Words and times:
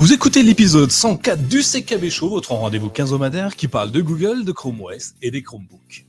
Vous 0.00 0.12
écoutez 0.12 0.44
l'épisode 0.44 0.92
104 0.92 1.48
du 1.48 1.58
CKB 1.58 2.08
Show, 2.08 2.28
votre 2.28 2.52
rendez-vous 2.52 2.88
quinzomadaire 2.88 3.56
qui 3.56 3.66
parle 3.66 3.90
de 3.90 4.00
Google, 4.00 4.44
de 4.44 4.52
Chrome 4.52 4.80
OS 4.80 5.14
et 5.22 5.32
des 5.32 5.42
Chromebooks. 5.42 6.06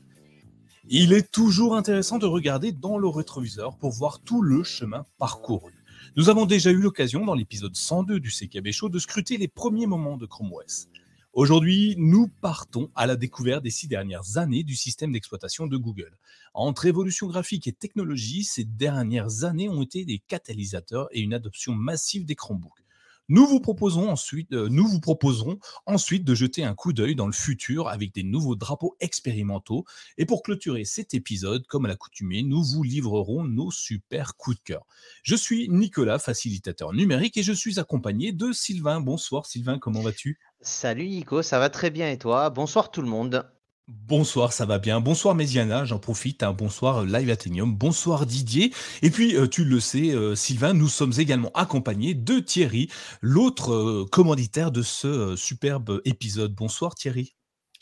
Il 0.88 1.12
est 1.12 1.32
toujours 1.32 1.76
intéressant 1.76 2.20
de 2.20 2.28
regarder 2.28 2.72
dans 2.72 3.00
le 3.00 3.08
rétroviseur 3.08 3.80
pour 3.80 3.90
voir 3.90 4.20
tout 4.20 4.44
le 4.44 4.64
chemin 4.64 5.06
parcouru. 5.18 5.74
Nous 6.16 6.30
avons 6.30 6.46
déjà 6.46 6.70
eu 6.70 6.78
l'occasion 6.78 7.26
dans 7.26 7.34
l'épisode 7.34 7.76
102 7.76 8.20
du 8.20 8.30
CKB 8.30 8.72
Show 8.72 8.90
de 8.90 9.00
scruter 9.00 9.38
les 9.38 9.48
premiers 9.48 9.88
moments 9.88 10.18
de 10.18 10.28
Chrome 10.28 10.54
OS. 10.54 10.88
Aujourd'hui, 11.34 11.96
nous 11.98 12.28
partons 12.28 12.92
à 12.94 13.08
la 13.08 13.16
découverte 13.16 13.64
des 13.64 13.72
six 13.72 13.88
dernières 13.88 14.38
années 14.38 14.64
du 14.64 14.76
système 14.76 15.14
d'exploitation 15.14 15.66
de 15.66 15.78
Google. 15.78 16.16
Entre 16.54 16.86
évolution 16.86 17.26
graphique 17.26 17.66
et 17.66 17.74
technologie, 17.74 18.44
ces 18.44 18.66
dernières 18.66 19.46
années 19.46 19.68
ont 19.68 19.82
été 19.82 20.06
des 20.06 20.20
catalysateurs 20.20 21.08
et 21.12 21.22
une 21.22 21.34
adoption 21.34 21.74
massive 21.74 22.26
des 22.26 22.36
Chromebooks. 22.36 22.84
Nous 23.30 23.46
vous, 23.46 23.60
proposons 23.60 24.10
ensuite, 24.10 24.52
euh, 24.54 24.70
proposerons 25.02 25.60
ensuite 25.86 26.24
de 26.24 26.34
jeter 26.34 26.64
un 26.64 26.74
coup 26.74 26.94
d'œil 26.94 27.16
dans 27.16 27.28
le 27.28 27.32
futur 27.32 27.88
avec 27.88 28.12
des 28.14 28.24
nouveaux 28.24 28.56
drapeaux 28.56 28.96
expérimentaux. 29.00 29.86
Et 30.18 30.26
pour 30.26 30.42
clôturer 30.42 30.84
cet 30.84 31.14
épisode, 31.14 31.68
comme 31.68 31.86
à 31.86 31.88
l'accoutumée, 31.90 32.42
nous 32.42 32.64
vous 32.64 32.82
livrerons 32.82 33.44
nos 33.44 33.70
super 33.70 34.36
coups 34.36 34.58
de 34.58 34.64
cœur. 34.64 34.86
Je 35.22 35.36
suis 35.36 35.70
Nicolas, 35.70 36.18
facilitateur 36.18 36.92
numérique, 36.94 37.38
et 37.38 37.44
je 37.44 37.54
suis 37.54 37.80
accompagné 37.80 38.32
de 38.32 38.52
Sylvain. 38.52 39.00
Bonsoir 39.00 39.46
Sylvain, 39.46 39.78
comment 39.78 40.02
vas-tu? 40.02 40.40
Salut 40.62 41.08
Nico, 41.08 41.44
ça 41.44 41.60
va 41.60 41.70
très 41.70 41.92
bien 41.92 42.10
et 42.10 42.18
toi? 42.18 42.50
Bonsoir 42.50 42.90
tout 42.90 43.02
le 43.02 43.08
monde. 43.08 43.46
Bonsoir, 43.90 44.54
ça 44.54 44.68
va 44.68 44.78
bien. 44.78 45.02
Bonsoir 45.02 45.34
Méziana, 45.34 45.84
j'en 45.84 45.98
profite. 45.98 46.44
un 46.44 46.54
Bonsoir 46.54 46.98
euh, 46.98 47.06
Live 47.06 47.32
Athenium. 47.32 47.76
Bonsoir 47.76 48.28
Didier. 48.28 48.72
Et 49.02 49.10
puis, 49.10 49.36
euh, 49.36 49.48
tu 49.48 49.66
le 49.66 49.80
sais, 49.80 50.12
euh, 50.12 50.36
Sylvain, 50.36 50.74
nous 50.74 50.88
sommes 50.88 51.14
également 51.18 51.50
accompagnés 51.56 52.14
de 52.14 52.40
Thierry, 52.40 52.92
l'autre 53.22 54.06
commanditaire 54.12 54.72
de 54.72 54.84
ce 54.84 55.36
superbe 55.36 56.02
épisode. 56.06 56.54
Bonsoir 56.54 56.94
Thierry. 56.94 57.36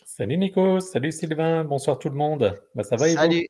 Salut 0.05 0.37
Nico, 0.37 0.79
salut 0.79 1.11
Sylvain, 1.11 1.65
bonsoir 1.65 1.99
tout 1.99 2.09
le 2.09 2.15
monde. 2.15 2.57
Bah, 2.73 2.83
ça 2.83 2.95
va 2.95 3.09
Salut. 3.09 3.49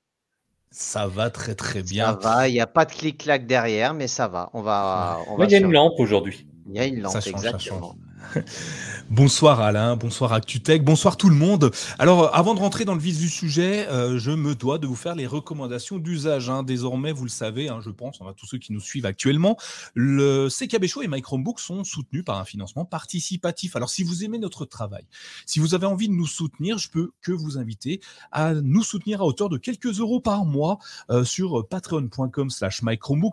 Ça 0.72 1.06
va 1.06 1.30
très 1.30 1.54
très 1.54 1.84
bien. 1.84 2.08
Ça 2.08 2.14
va, 2.14 2.50
il 2.50 2.54
n'y 2.54 2.60
a 2.60 2.68
pas 2.68 2.86
de 2.86 2.92
clic-clac 2.92 3.46
derrière, 3.46 3.94
mais 3.94 4.08
ça 4.08 4.28
va. 4.28 4.50
On 4.54 4.64
va, 4.64 5.20
il 5.40 5.52
y 5.52 5.56
a 5.56 5.60
une 5.60 5.72
lampe 5.72 6.00
aujourd'hui. 6.00 6.48
Il 6.68 6.76
y 6.76 6.80
a 6.80 6.86
une 6.86 7.02
lampe, 7.02 7.16
exactement. 7.26 7.96
bonsoir 9.10 9.62
Alain, 9.62 9.96
bonsoir 9.96 10.34
ActuTech, 10.34 10.84
bonsoir 10.84 11.18
tout 11.18 11.30
le 11.30 11.36
monde. 11.36 11.72
Alors, 12.00 12.36
avant 12.36 12.54
de 12.56 12.60
rentrer 12.60 12.86
dans 12.86 12.96
le 12.96 13.00
vif 13.00 13.18
du 13.18 13.30
sujet, 13.30 13.88
euh, 13.88 14.18
je 14.18 14.32
me 14.32 14.56
dois 14.56 14.78
de 14.78 14.88
vous 14.88 14.96
faire 14.96 15.16
les 15.16 15.28
recommandations 15.28 15.98
d'usage. 15.98 16.50
Hein. 16.50 16.64
Désormais, 16.64 17.12
vous 17.12 17.24
le 17.24 17.30
savez, 17.30 17.70
hein, 17.70 17.80
je 17.84 17.90
pense, 17.90 18.22
à 18.22 18.34
tous 18.36 18.46
ceux 18.46 18.58
qui 18.58 18.74
nous 18.74 18.80
suivent 18.80 19.06
actuellement, 19.06 19.58
le 19.94 20.50
CKB 20.50 20.88
Show 20.88 21.04
et 21.04 21.08
My 21.08 21.22
Chromebook 21.22 21.60
sont 21.60 21.84
soutenus 21.84 22.24
par 22.24 22.38
un 22.40 22.46
financement 22.46 22.86
participatif. 22.86 23.76
Alors, 23.76 23.90
si 23.90 24.04
vous 24.04 24.24
aimez 24.24 24.40
notre 24.40 24.66
travail, 24.66 25.06
si 25.46 25.60
vous 25.60 25.76
avez 25.76 25.86
envie 25.86 26.08
de 26.08 26.14
nous 26.14 26.28
soutenir, 26.28 26.78
je 26.78 26.90
peux 26.90 27.12
que 27.22 27.32
vous 27.32 27.58
inviter 27.58 28.02
à 28.32 28.54
nous 28.54 28.84
soutenir 28.84 29.22
à 29.22 29.26
hauteur 29.26 29.50
de 29.50 29.58
quelques 29.58 30.00
euros 30.00 30.20
par 30.20 30.46
mois 30.46 30.80
euh, 31.10 31.24
sur 31.24 31.68
patreon.com 31.68 32.50
slash. 32.50 32.82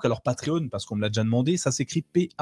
Alors, 0.04 0.22
Patreon, 0.22 0.68
parce 0.68 0.84
qu'on 0.84 0.96
me 0.96 1.02
l'a 1.02 1.08
déjà 1.08 1.24
demandé, 1.24 1.56
ça 1.56 1.72
s'écrit 1.72 2.02
P-A-T-R-E-O-N 2.02 2.34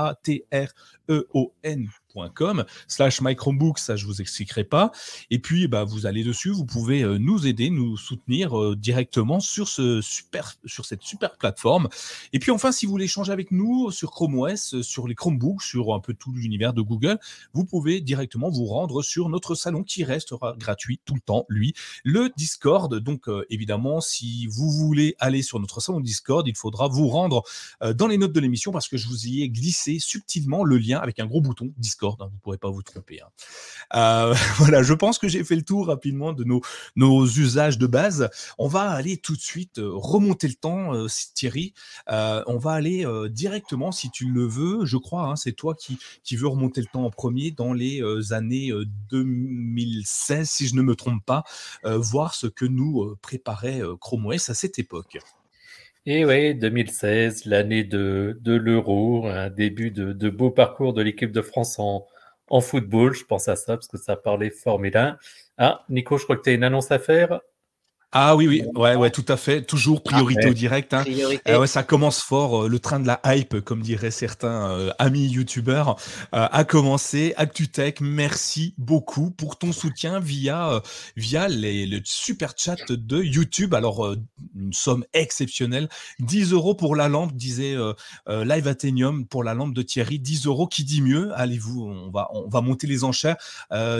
slash 2.88 3.20
microbook, 3.20 3.78
ça 3.78 3.96
je 3.96 4.06
vous 4.06 4.20
expliquerai 4.20 4.64
pas. 4.64 4.92
Et 5.30 5.38
puis 5.38 5.68
bah, 5.68 5.84
vous 5.84 6.06
allez 6.06 6.24
dessus, 6.24 6.50
vous 6.50 6.64
pouvez 6.64 7.02
euh, 7.02 7.18
nous 7.18 7.46
aider, 7.46 7.70
nous 7.70 7.96
soutenir 7.96 8.58
euh, 8.58 8.76
directement 8.76 9.40
sur 9.40 9.68
ce 9.68 10.00
super 10.00 10.54
sur 10.64 10.84
cette 10.84 11.02
super 11.02 11.36
plateforme. 11.36 11.88
Et 12.32 12.38
puis 12.38 12.50
enfin, 12.50 12.72
si 12.72 12.86
vous 12.86 12.92
voulez 12.92 13.04
échanger 13.04 13.32
avec 13.32 13.50
nous 13.50 13.90
sur 13.90 14.10
Chrome 14.10 14.38
OS, 14.38 14.74
euh, 14.74 14.82
sur 14.82 15.08
les 15.08 15.14
Chromebooks, 15.14 15.62
sur 15.62 15.94
un 15.94 16.00
peu 16.00 16.14
tout 16.14 16.32
l'univers 16.32 16.72
de 16.72 16.82
Google, 16.82 17.18
vous 17.52 17.64
pouvez 17.64 18.00
directement 18.00 18.50
vous 18.50 18.66
rendre 18.66 19.02
sur 19.02 19.28
notre 19.28 19.54
salon 19.54 19.82
qui 19.82 20.04
restera 20.04 20.54
gratuit 20.58 21.00
tout 21.04 21.14
le 21.14 21.20
temps, 21.20 21.46
lui, 21.48 21.74
le 22.04 22.30
Discord. 22.36 22.94
Donc 22.94 23.26
évidemment, 23.50 24.00
si 24.00 24.46
vous 24.46 24.70
voulez 24.70 25.14
aller 25.18 25.42
sur 25.42 25.60
notre 25.60 25.80
salon 25.80 26.00
Discord, 26.00 26.46
il 26.46 26.56
faudra 26.56 26.88
vous 26.88 27.08
rendre 27.08 27.42
dans 27.94 28.06
les 28.06 28.18
notes 28.18 28.32
de 28.32 28.40
l'émission 28.40 28.72
parce 28.72 28.88
que 28.88 28.96
je 28.96 29.08
vous 29.08 29.26
y 29.26 29.42
ai 29.42 29.48
glissé 29.48 29.98
subtilement 29.98 30.64
le 30.64 30.78
lien 30.78 30.98
avec 30.98 31.20
un 31.20 31.26
gros 31.26 31.40
bouton 31.40 31.72
Discord 31.78 32.01
Hein, 32.04 32.26
vous 32.26 32.36
ne 32.36 32.40
pourrez 32.40 32.58
pas 32.58 32.70
vous 32.70 32.82
tromper. 32.82 33.20
Hein. 33.20 33.28
Euh, 33.94 34.34
voilà, 34.58 34.82
je 34.82 34.94
pense 34.94 35.18
que 35.18 35.28
j'ai 35.28 35.44
fait 35.44 35.56
le 35.56 35.62
tour 35.62 35.86
rapidement 35.86 36.32
de 36.32 36.44
nos, 36.44 37.26
usages 37.26 37.78
de 37.78 37.86
base. 37.86 38.28
On 38.58 38.68
va 38.68 38.90
aller 38.90 39.16
tout 39.16 39.36
de 39.36 39.40
suite 39.40 39.78
euh, 39.78 39.90
remonter 39.92 40.48
le 40.48 40.54
temps, 40.54 40.94
euh, 40.94 41.06
Thierry. 41.34 41.74
on 42.08 42.58
va 42.58 42.72
aller 42.72 43.06
directement, 43.30 43.92
si 43.92 44.10
tu 44.10 44.26
le 44.26 44.46
veux, 44.46 44.84
je 44.84 44.96
crois, 44.96 45.24
hein, 45.24 45.36
c'est 45.36 45.52
toi 45.52 45.74
qui, 45.74 45.98
qui 46.24 46.36
veux 46.36 46.48
remonter 46.48 46.80
le 46.80 46.86
temps 46.86 47.04
en 47.04 47.10
premier 47.10 47.50
dans 47.50 47.72
les 47.72 48.02
années 48.32 48.72
2016, 49.10 50.48
si 50.48 50.68
je 50.68 50.74
ne 50.74 50.82
me 50.82 50.94
trompe 50.94 51.24
pas, 51.24 51.44
voir 51.84 52.34
ce 52.34 52.46
que 52.46 52.64
nous 52.64 53.16
préparait 53.22 53.80
Chrome 54.00 54.26
OS 54.26 54.50
à 54.50 54.54
cette 54.54 54.78
époque. 54.78 55.18
Et 56.06 56.24
oui, 56.24 56.54
2016, 56.54 57.44
l'année 57.46 57.84
de, 57.84 58.38
de 58.40 58.54
l'Euro, 58.54 59.26
un 59.28 59.50
début 59.50 59.90
de, 59.92 60.12
de 60.12 60.30
beau 60.30 60.50
parcours 60.50 60.92
de 60.94 61.02
l'équipe 61.02 61.30
de 61.30 61.42
France 61.42 61.78
en, 61.78 62.06
en 62.48 62.60
football. 62.60 63.14
Je 63.14 63.24
pense 63.24 63.48
à 63.48 63.56
ça 63.56 63.76
parce 63.76 63.86
que 63.88 63.98
ça 63.98 64.16
parlait 64.16 64.50
Formule 64.50 64.96
1. 64.96 65.16
Ah, 65.58 65.84
Nico, 65.88 66.18
je 66.18 66.24
crois 66.24 66.36
que 66.36 66.42
tu 66.42 66.50
as 66.50 66.54
une 66.54 66.64
annonce 66.64 66.90
à 66.90 66.98
faire. 66.98 67.40
Ah 68.14 68.36
oui, 68.36 68.46
oui, 68.46 68.62
ouais, 68.74 68.94
ouais, 68.94 69.10
tout 69.10 69.24
à 69.28 69.38
fait. 69.38 69.62
Toujours 69.62 70.02
priorité 70.02 70.50
au 70.50 70.52
direct. 70.52 70.92
Hein. 70.92 71.02
Euh, 71.48 71.58
ouais, 71.58 71.66
ça 71.66 71.82
commence 71.82 72.20
fort. 72.20 72.64
Euh, 72.64 72.68
le 72.68 72.78
train 72.78 73.00
de 73.00 73.06
la 73.06 73.18
hype, 73.24 73.60
comme 73.60 73.80
diraient 73.80 74.10
certains 74.10 74.70
euh, 74.70 74.90
amis 74.98 75.28
youtubeurs, 75.28 75.96
a 76.32 76.64
commencé. 76.64 77.32
ActuTech, 77.38 78.02
merci 78.02 78.74
beaucoup 78.76 79.30
pour 79.30 79.56
ton 79.56 79.72
soutien 79.72 80.20
via 80.20 80.82
via 81.16 81.48
les, 81.48 81.86
le 81.86 82.00
super 82.04 82.52
chat 82.54 82.92
de 82.92 83.22
YouTube. 83.22 83.72
Alors, 83.72 84.14
une 84.54 84.74
somme 84.74 85.04
exceptionnelle. 85.14 85.88
10 86.20 86.52
euros 86.52 86.74
pour 86.74 86.96
la 86.96 87.08
lampe, 87.08 87.32
disait 87.32 87.76
Live 88.28 88.68
Athenium 88.68 89.26
pour 89.26 89.42
la 89.42 89.54
lampe 89.54 89.72
de 89.72 89.80
Thierry. 89.80 90.18
10 90.18 90.46
euros, 90.46 90.66
qui 90.66 90.84
dit 90.84 91.00
mieux? 91.00 91.30
Allez-vous, 91.34 91.82
on 91.82 92.10
va, 92.10 92.28
on 92.34 92.48
va 92.48 92.60
monter 92.60 92.86
les 92.86 93.04
enchères. 93.04 93.36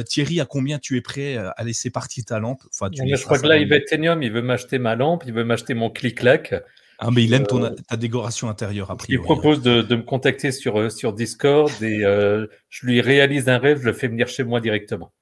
Thierry, 0.06 0.38
à 0.40 0.44
combien 0.44 0.78
tu 0.78 0.98
es 0.98 1.00
prêt 1.00 1.38
à 1.38 1.64
laisser 1.64 1.88
partir 1.88 2.24
ta 2.26 2.38
lampe? 2.38 2.62
Enfin, 2.74 2.90
tu 2.90 3.02
Je 3.06 3.24
crois 3.24 3.38
que 3.38 3.46
Live 3.46 3.72
Athenium 3.72 4.01
il 4.02 4.32
veut 4.32 4.42
m'acheter 4.42 4.78
ma 4.78 4.96
lampe, 4.96 5.24
il 5.26 5.32
veut 5.32 5.44
m'acheter 5.44 5.74
mon 5.74 5.90
clic-clac. 5.90 6.54
Ah, 6.98 7.10
mais 7.10 7.24
il 7.24 7.34
aime 7.34 7.46
ton, 7.46 7.64
euh, 7.64 7.70
ta 7.88 7.96
décoration 7.96 8.48
intérieure, 8.48 8.90
après. 8.90 9.08
Il 9.08 9.20
propose 9.20 9.60
de, 9.60 9.82
me 9.94 10.02
contacter 10.02 10.52
sur, 10.52 10.78
euh, 10.78 10.88
sur 10.88 11.12
Discord 11.12 11.70
et 11.82 12.04
euh, 12.04 12.46
je 12.68 12.86
lui 12.86 13.00
réalise 13.00 13.48
un 13.48 13.58
rêve, 13.58 13.80
je 13.80 13.86
le 13.86 13.92
fais 13.92 14.06
venir 14.06 14.28
chez 14.28 14.44
moi 14.44 14.60
directement. 14.60 15.12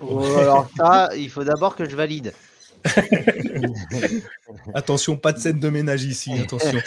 Oh, 0.00 0.24
alors 0.38 0.68
ça, 0.76 1.10
il 1.16 1.30
faut 1.30 1.44
d'abord 1.44 1.76
que 1.76 1.88
je 1.88 1.94
valide. 1.94 2.32
attention, 4.74 5.16
pas 5.16 5.32
de 5.32 5.38
scène 5.38 5.58
de 5.60 5.68
ménage 5.68 6.04
ici, 6.04 6.32
attention. 6.32 6.80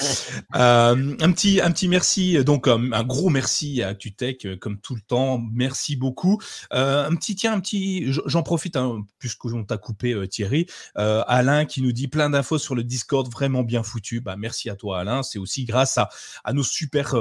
Euh, 0.55 1.15
un 1.19 1.31
petit, 1.31 1.61
un 1.61 1.71
petit 1.71 1.87
merci, 1.87 2.43
donc 2.43 2.67
un 2.67 3.03
gros 3.03 3.29
merci 3.29 3.81
à 3.81 3.89
ActuTech 3.89 4.45
euh, 4.45 4.57
comme 4.57 4.79
tout 4.79 4.95
le 4.95 5.01
temps. 5.01 5.41
Merci 5.51 5.95
beaucoup. 5.95 6.39
Euh, 6.73 7.07
un 7.07 7.15
petit, 7.15 7.35
tiens, 7.35 7.53
un 7.53 7.59
petit, 7.59 8.05
j'en 8.25 8.43
profite 8.43 8.75
hein, 8.75 9.05
puisqu'on 9.19 9.63
t'a 9.63 9.77
coupé 9.77 10.27
Thierry. 10.29 10.67
Alain 10.95 11.65
qui 11.65 11.81
nous 11.81 11.91
dit 11.91 12.07
plein 12.07 12.29
d'infos 12.29 12.57
sur 12.57 12.75
le 12.75 12.83
Discord, 12.83 13.29
vraiment 13.31 13.63
bien 13.63 13.83
foutu. 13.83 14.21
Bah 14.21 14.35
merci 14.37 14.69
à 14.69 14.75
toi 14.75 14.99
Alain. 14.99 15.23
C'est 15.23 15.39
aussi 15.39 15.65
grâce 15.65 15.97
à 15.97 16.53
nos 16.53 16.63
super 16.63 17.15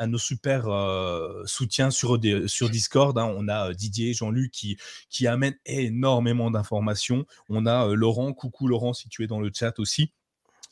à 0.00 0.06
nos 0.06 0.18
super 0.18 0.66
euh, 0.68 1.42
soutiens 1.44 1.90
sur, 1.90 2.18
Discord. 2.18 3.18
Hein. 3.18 3.34
On 3.36 3.48
a 3.48 3.68
euh, 3.68 3.74
Didier, 3.74 4.14
Jean-Luc 4.14 4.50
qui, 4.50 4.78
qui 5.10 5.26
amènent 5.26 5.58
énormément 5.66 6.50
d'informations. 6.50 7.26
On 7.50 7.66
a 7.66 7.86
euh, 7.86 7.94
Laurent, 7.94 8.32
coucou 8.32 8.66
Laurent 8.66 8.94
si 8.94 9.10
tu 9.10 9.22
es 9.24 9.26
dans 9.26 9.40
le 9.40 9.50
chat 9.54 9.78
aussi. 9.78 10.14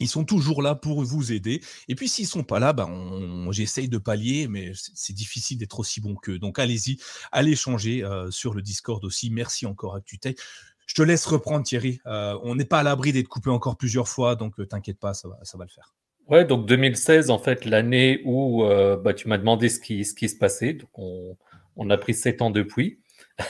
Ils 0.01 0.09
sont 0.09 0.25
toujours 0.25 0.63
là 0.63 0.75
pour 0.75 1.05
vous 1.05 1.31
aider. 1.31 1.61
Et 1.89 1.95
puis 1.95 2.09
s'ils 2.09 2.27
sont 2.27 2.43
pas 2.43 2.59
là, 2.59 2.73
ben 2.73 3.51
j'essaye 3.51 3.89
de 3.89 3.99
pallier, 3.99 4.49
mais 4.49 4.73
c'est 4.95 5.13
difficile 5.13 5.59
d'être 5.59 5.79
aussi 5.79 6.01
bon 6.01 6.15
qu'eux. 6.15 6.39
Donc 6.39 6.59
allez-y, 6.59 6.99
allez 7.33 7.57
changer 7.57 8.09
sur 8.31 8.55
le 8.55 8.63
Discord 8.63 9.05
aussi. 9.05 9.29
Merci 9.29 9.67
encore 9.67 9.97
à 9.97 10.01
Tutech. 10.01 10.39
Je 10.87 10.95
te 10.95 11.03
laisse 11.03 11.27
reprendre 11.27 11.65
Thierry. 11.65 12.01
on 12.07 12.55
n'est 12.55 12.65
pas 12.65 12.79
à 12.79 12.83
l'abri 12.85 13.13
d'être 13.13 13.27
coupé 13.27 13.51
encore 13.51 13.77
plusieurs 13.77 14.07
fois, 14.07 14.37
donc 14.37 14.55
t'inquiète 14.69 15.01
pas, 15.01 15.15
ça 15.15 15.29
va 15.29 15.65
le 15.65 15.71
faire. 15.71 15.93
Ouais, 16.29 16.45
donc 16.45 16.67
2016, 16.67 17.31
en 17.31 17.39
fait, 17.39 17.65
l'année 17.65 18.21
où 18.25 18.63
euh, 18.65 18.97
bah, 18.97 19.15
tu 19.15 19.29
m'as 19.29 19.39
demandé 19.39 19.69
ce 19.69 19.81
qui, 19.81 20.05
ce 20.05 20.15
qui 20.15 20.29
se 20.29 20.37
passait. 20.37 20.75
Donc, 20.75 20.91
on, 20.95 21.37
on 21.77 21.89
a 21.91 21.97
pris 21.97 22.15
sept 22.15 22.43
ans 22.43 22.51
depuis. 22.51 23.01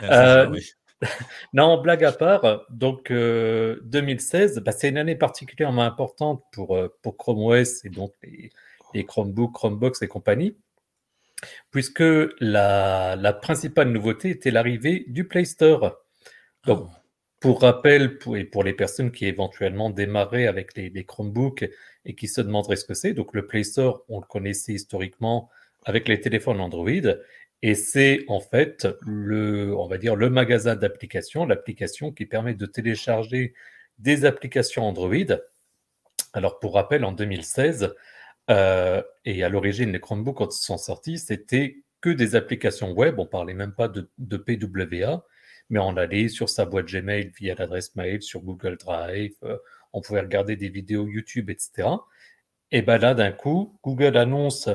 Ah, 0.00 0.40
euh, 0.40 0.60
non, 1.52 1.80
blague 1.80 2.02
à 2.02 2.10
part, 2.10 2.66
donc 2.68 3.12
2016, 3.12 4.58
euh, 4.58 4.60
bah, 4.60 4.72
c'est 4.72 4.88
une 4.88 4.98
année 4.98 5.14
particulièrement 5.14 5.84
importante 5.84 6.42
pour, 6.50 6.76
pour 7.00 7.16
Chrome 7.16 7.38
OS 7.44 7.84
et 7.84 7.90
donc 7.90 8.12
les, 8.24 8.50
les 8.92 9.04
Chromebooks, 9.04 9.52
Chromebox 9.52 10.02
et 10.02 10.08
compagnie, 10.08 10.56
puisque 11.70 12.02
la, 12.40 13.14
la 13.14 13.32
principale 13.32 13.90
nouveauté 13.92 14.30
était 14.30 14.50
l'arrivée 14.50 15.04
du 15.06 15.28
Play 15.28 15.44
Store. 15.44 15.96
Donc, 16.66 16.88
ah. 16.90 17.03
Pour 17.44 17.60
rappel, 17.60 18.18
et 18.36 18.44
pour 18.44 18.64
les 18.64 18.72
personnes 18.72 19.12
qui 19.12 19.26
éventuellement 19.26 19.90
démarraient 19.90 20.46
avec 20.46 20.74
les, 20.78 21.04
Chromebooks 21.04 21.68
et 22.06 22.14
qui 22.14 22.26
se 22.26 22.40
demanderaient 22.40 22.76
ce 22.76 22.86
que 22.86 22.94
c'est, 22.94 23.12
donc 23.12 23.34
le 23.34 23.46
Play 23.46 23.64
Store, 23.64 24.02
on 24.08 24.18
le 24.20 24.24
connaissait 24.24 24.72
historiquement 24.72 25.50
avec 25.84 26.08
les 26.08 26.18
téléphones 26.22 26.58
Android. 26.58 26.88
Et 27.60 27.74
c'est 27.74 28.24
en 28.28 28.40
fait 28.40 28.88
le, 29.02 29.76
on 29.76 29.86
va 29.86 29.98
dire, 29.98 30.16
le 30.16 30.30
magasin 30.30 30.74
d'applications, 30.74 31.44
l'application 31.44 32.12
qui 32.12 32.24
permet 32.24 32.54
de 32.54 32.64
télécharger 32.64 33.52
des 33.98 34.24
applications 34.24 34.84
Android. 34.84 35.36
Alors 36.32 36.58
pour 36.60 36.72
rappel, 36.72 37.04
en 37.04 37.12
2016, 37.12 37.94
euh, 38.48 39.02
et 39.26 39.44
à 39.44 39.50
l'origine, 39.50 39.92
les 39.92 40.00
Chromebooks, 40.00 40.38
quand 40.38 40.56
ils 40.56 40.64
sont 40.64 40.78
sortis, 40.78 41.18
c'était 41.18 41.84
que 42.00 42.08
des 42.08 42.36
applications 42.36 42.92
web. 42.92 43.18
On 43.18 43.26
parlait 43.26 43.52
même 43.52 43.74
pas 43.74 43.88
de, 43.88 44.08
PWA, 44.38 45.26
mais 45.74 45.80
on 45.80 45.96
allait 45.96 46.28
sur 46.28 46.48
sa 46.48 46.66
boîte 46.66 46.86
Gmail 46.86 47.32
via 47.36 47.56
l'adresse 47.56 47.96
mail, 47.96 48.22
sur 48.22 48.42
Google 48.42 48.76
Drive. 48.76 49.34
Euh, 49.42 49.58
on 49.92 50.00
pouvait 50.00 50.20
regarder 50.20 50.54
des 50.54 50.68
vidéos 50.68 51.08
YouTube, 51.08 51.50
etc. 51.50 51.88
Et 52.70 52.80
bien 52.82 52.96
là, 52.96 53.12
d'un 53.14 53.32
coup, 53.32 53.76
Google 53.82 54.16
annonce 54.16 54.68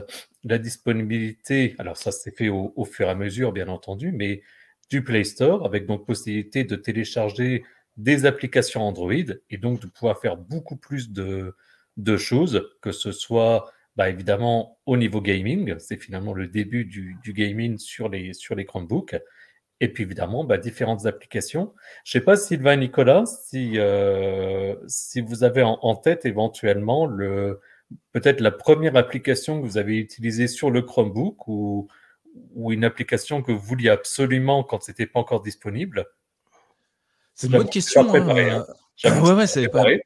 la 0.44 0.58
disponibilité, 0.58 1.74
alors 1.80 1.96
ça 1.96 2.12
s'est 2.12 2.32
fait 2.32 2.50
au, 2.50 2.84
fur 2.84 3.08
et 3.08 3.12
à 3.12 3.16
mesure, 3.16 3.54
bien 3.54 3.70
entendu, 3.70 4.12
mais 4.12 4.42
du 4.90 5.02
Play 5.02 5.24
Store, 5.24 5.66
avec 5.66 5.86
donc 5.86 6.06
possibilité 6.06 6.66
de 6.66 6.76
télécharger 6.76 7.64
des 7.96 8.26
applications 8.26 8.82
Android 8.82 9.14
et 9.50 9.58
donc 9.58 9.80
de 9.80 9.88
pouvoir 9.88 10.20
faire 10.20 10.36
beaucoup 10.36 10.76
plus 10.76 11.12
de, 11.14 11.56
choses, 12.18 12.70
que 12.82 12.92
ce 12.92 13.14
soit 13.14 13.72
bah, 13.96 14.10
évidemment 14.10 14.78
au 14.86 14.98
niveau 14.98 15.22
gaming, 15.22 15.80
c'est 15.80 15.98
finalement 15.98 16.34
le 16.34 16.48
début 16.48 16.84
du, 16.84 17.18
gaming 17.26 17.78
sur 17.78 18.10
les, 18.10 18.34
sur 18.34 18.56
les 18.56 18.66
Chromebooks, 18.66 19.16
et 19.80 19.90
puis 19.90 20.04
évidemment 20.04 20.44
bah, 20.44 20.58
différentes 20.58 21.06
applications. 21.06 21.74
Je 22.04 22.18
ne 22.18 22.22
sais 22.22 22.26
pas 22.26 22.36
Sylvain 22.36 22.74
et 22.74 22.78
Nicolas, 22.78 23.26
si, 23.26 23.74
euh, 23.78 24.76
si 24.88 25.22
vous 25.22 25.44
avez 25.44 25.64
en 25.64 25.96
tête 25.96 26.26
éventuellement 26.26 27.06
le, 27.06 27.60
peut-être 28.12 28.42
la 28.42 28.52
première 28.52 28.96
application 28.96 29.62
que 29.62 29.66
vous 29.66 29.78
avez 29.78 29.98
utilisée 29.98 30.48
sur 30.48 30.72
le 30.72 30.82
Chromebook 30.82 31.48
ou, 31.48 31.88
ou 32.56 32.72
une 32.72 32.84
application 32.84 33.42
que 33.42 33.52
vous 33.52 33.60
vouliez 33.60 33.90
absolument 33.90 34.64
quand 34.64 34.84
c'était 34.84 35.08
pas 35.08 35.20
encore 35.20 35.42
disponible 35.42 36.06
C'est 37.36 37.48
une 37.48 37.54
bonne 37.54 37.70
question. 37.70 38.06
Préparé, 38.06 38.50
hein. 38.50 38.66
hein. 39.04 39.22
Ouais, 39.22 39.32
ouais, 39.34 39.48
c'est 39.48 39.68
préparé 39.68 40.04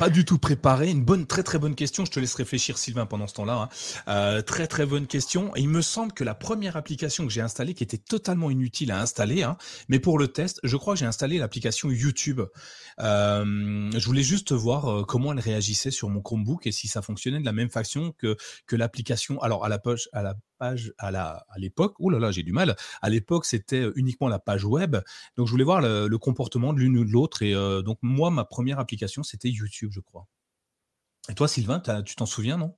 pas 0.00 0.08
du 0.08 0.24
tout 0.24 0.38
préparé. 0.38 0.88
Une 0.88 1.04
bonne, 1.04 1.26
très 1.26 1.42
très 1.42 1.58
bonne 1.58 1.74
question. 1.74 2.06
Je 2.06 2.10
te 2.10 2.18
laisse 2.18 2.32
réfléchir, 2.32 2.78
Sylvain, 2.78 3.04
pendant 3.04 3.26
ce 3.26 3.34
temps-là. 3.34 3.52
Hein. 3.52 3.68
Euh, 4.08 4.40
très 4.40 4.66
très 4.66 4.86
bonne 4.86 5.06
question. 5.06 5.54
Et 5.56 5.60
il 5.60 5.68
me 5.68 5.82
semble 5.82 6.14
que 6.14 6.24
la 6.24 6.34
première 6.34 6.78
application 6.78 7.26
que 7.26 7.30
j'ai 7.30 7.42
installée, 7.42 7.74
qui 7.74 7.84
était 7.84 7.98
totalement 7.98 8.50
inutile 8.50 8.92
à 8.92 9.00
installer, 9.02 9.42
hein, 9.42 9.58
mais 9.90 9.98
pour 9.98 10.18
le 10.18 10.28
test, 10.28 10.58
je 10.64 10.74
crois 10.78 10.94
que 10.94 11.00
j'ai 11.00 11.04
installé 11.04 11.36
l'application 11.36 11.90
YouTube. 11.90 12.40
Euh, 13.00 13.90
je 13.94 14.06
voulais 14.06 14.22
juste 14.22 14.52
voir 14.52 14.90
euh, 14.90 15.04
comment 15.04 15.34
elle 15.34 15.38
réagissait 15.40 15.90
sur 15.90 16.08
mon 16.08 16.22
Chromebook 16.22 16.66
et 16.66 16.72
si 16.72 16.88
ça 16.88 17.02
fonctionnait 17.02 17.40
de 17.40 17.44
la 17.44 17.52
même 17.52 17.70
façon 17.70 18.14
que 18.16 18.38
que 18.66 18.76
l'application. 18.76 19.38
Alors 19.42 19.66
à 19.66 19.68
la 19.68 19.78
poche, 19.78 20.08
à 20.14 20.22
la 20.22 20.34
page 20.60 20.92
à 20.98 21.10
la 21.10 21.44
à 21.48 21.58
l'époque. 21.58 21.96
Oh 21.98 22.10
là 22.10 22.18
là, 22.18 22.30
j'ai 22.30 22.42
du 22.42 22.52
mal. 22.52 22.76
À 23.02 23.10
l'époque, 23.10 23.46
c'était 23.46 23.84
uniquement 23.96 24.28
la 24.28 24.38
page 24.38 24.64
web. 24.64 24.96
Donc 25.36 25.46
je 25.46 25.50
voulais 25.50 25.64
voir 25.64 25.80
le, 25.80 26.08
comportement 26.18 26.72
de 26.72 26.78
l'une 26.80 26.98
ou 26.98 27.04
de 27.04 27.10
l'autre. 27.10 27.42
Et 27.42 27.54
donc 27.82 27.98
moi, 28.02 28.30
ma 28.30 28.44
première 28.44 28.78
application, 28.78 29.22
c'était 29.22 29.48
YouTube 29.48 29.90
je 29.92 30.00
crois. 30.00 30.26
Et 31.28 31.34
toi, 31.34 31.48
Sylvain, 31.48 31.80
tu 32.04 32.16
t'en 32.16 32.26
souviens, 32.26 32.56
non? 32.56 32.74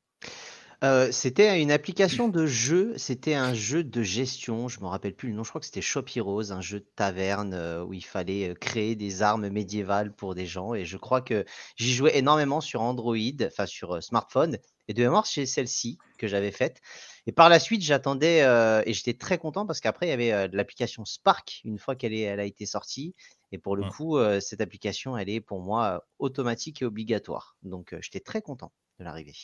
Euh, 0.82 1.12
c'était 1.12 1.62
une 1.62 1.70
application 1.70 2.28
de 2.28 2.44
jeu, 2.44 2.94
c'était 2.96 3.34
un 3.34 3.54
jeu 3.54 3.84
de 3.84 4.02
gestion, 4.02 4.66
je 4.66 4.80
me 4.80 4.86
rappelle 4.86 5.14
plus 5.14 5.28
le 5.28 5.36
nom, 5.36 5.44
je 5.44 5.50
crois 5.50 5.60
que 5.60 5.66
c'était 5.66 5.80
Shop 5.80 6.04
Heroes, 6.16 6.50
un 6.50 6.60
jeu 6.60 6.80
de 6.80 6.86
taverne 6.96 7.54
euh, 7.54 7.84
où 7.84 7.92
il 7.94 8.04
fallait 8.04 8.48
euh, 8.48 8.54
créer 8.54 8.96
des 8.96 9.22
armes 9.22 9.48
médiévales 9.48 10.12
pour 10.12 10.34
des 10.34 10.44
gens 10.44 10.74
et 10.74 10.84
je 10.84 10.96
crois 10.96 11.20
que 11.20 11.44
j'y 11.76 11.92
jouais 11.94 12.18
énormément 12.18 12.60
sur 12.60 12.82
Android, 12.82 13.16
enfin 13.46 13.66
sur 13.66 14.02
smartphone 14.02 14.58
et 14.88 14.94
de 14.94 15.02
mémoire 15.04 15.24
c'est 15.24 15.46
celle-ci 15.46 15.98
que 16.18 16.26
j'avais 16.26 16.50
faite. 16.50 16.80
Et 17.26 17.32
par 17.32 17.48
la 17.48 17.60
suite, 17.60 17.82
j'attendais 17.82 18.40
et 18.84 18.92
j'étais 18.92 19.14
très 19.14 19.38
content 19.38 19.66
parce 19.66 19.80
qu'après 19.80 20.06
il 20.06 20.10
y 20.10 20.12
avait 20.12 20.48
l'application 20.48 21.04
Spark 21.04 21.60
une 21.64 21.78
fois 21.78 21.94
qu'elle 21.94 22.14
elle 22.14 22.40
a 22.40 22.44
été 22.44 22.66
sortie 22.66 23.14
et 23.52 23.58
pour 23.58 23.76
le 23.76 23.84
mmh. 23.84 23.90
coup, 23.90 24.18
cette 24.40 24.60
application, 24.60 25.16
elle 25.16 25.28
est 25.28 25.40
pour 25.40 25.60
moi 25.60 26.04
automatique 26.18 26.82
et 26.82 26.84
obligatoire. 26.84 27.56
Donc, 27.62 27.94
j'étais 28.00 28.20
très 28.20 28.42
content 28.42 28.72
de 28.98 29.04
l'arrivée. 29.04 29.36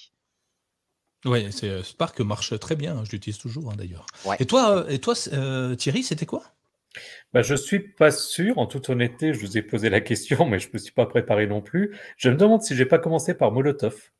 Oui, 1.24 1.46
Spark 1.82 2.20
marche 2.20 2.58
très 2.58 2.74
bien. 2.74 2.98
Hein, 2.98 3.04
je 3.04 3.12
l'utilise 3.12 3.38
toujours 3.38 3.70
hein, 3.70 3.74
d'ailleurs. 3.76 4.06
Et 4.40 4.46
toi, 4.46 4.86
et 4.88 4.98
toi 4.98 5.14
Thierry, 5.76 6.02
c'était 6.02 6.26
quoi? 6.26 6.42
Bah, 7.32 7.42
je 7.42 7.54
suis 7.54 7.80
pas 7.80 8.10
sûr, 8.10 8.58
en 8.58 8.66
toute 8.66 8.88
honnêteté, 8.88 9.34
je 9.34 9.40
vous 9.40 9.58
ai 9.58 9.62
posé 9.62 9.90
la 9.90 10.00
question, 10.00 10.46
mais 10.46 10.58
je 10.58 10.68
ne 10.68 10.72
me 10.72 10.78
suis 10.78 10.92
pas 10.92 11.06
préparé 11.06 11.46
non 11.46 11.60
plus. 11.60 11.96
Je 12.16 12.30
me 12.30 12.36
demande 12.36 12.62
si 12.62 12.74
j'ai 12.74 12.86
pas 12.86 12.98
commencé 12.98 13.34
par 13.34 13.52
Molotov. 13.52 14.10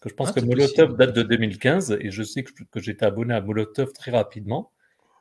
Parce 0.00 0.04
que 0.04 0.08
je 0.10 0.14
pense 0.14 0.28
ah, 0.30 0.40
que 0.40 0.46
Molotov 0.46 0.96
date 0.96 1.14
de 1.14 1.22
2015 1.22 1.98
et 2.00 2.10
je 2.10 2.22
sais 2.22 2.42
que, 2.42 2.52
que 2.70 2.80
j'étais 2.80 3.04
abonné 3.04 3.34
à 3.34 3.40
Molotov 3.40 3.92
très 3.92 4.10
rapidement. 4.10 4.72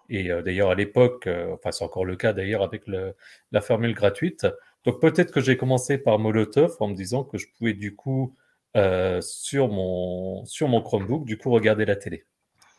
Et 0.10 0.31
euh, 0.31 0.42
d'ailleurs, 0.42 0.72
à 0.72 0.76
l'époque, 0.76 1.28
euh, 1.28 1.54
enfin, 1.54 1.72
c'est 1.72 1.84
encore 1.84 2.06
le 2.06 2.16
cas 2.16 2.34
d'ailleurs 2.34 2.64
avec 2.64 2.84
la 2.88 3.62
formule 3.62 3.94
gratuite. 3.94 4.48
Donc 4.86 5.02
peut-être 5.02 5.31
que 5.31 5.42
j'ai 5.42 5.58
commencé 5.58 5.98
par 5.98 6.18
Molotov 6.18 6.78
en 6.80 6.88
me 6.88 6.96
disant 6.96 7.24
que 7.24 7.38
je 7.38 7.48
pouvais 7.58 7.74
du 7.74 7.96
coup, 7.96 8.34
euh, 8.78 9.20
sur, 9.22 9.68
mon, 9.68 10.46
sur 10.46 10.68
mon 10.68 10.81
Chromebook, 10.81 11.26
du 11.26 11.38
coup, 11.38 11.50
regarder 11.50 11.86
la 11.86 11.96
télé. 11.96 12.26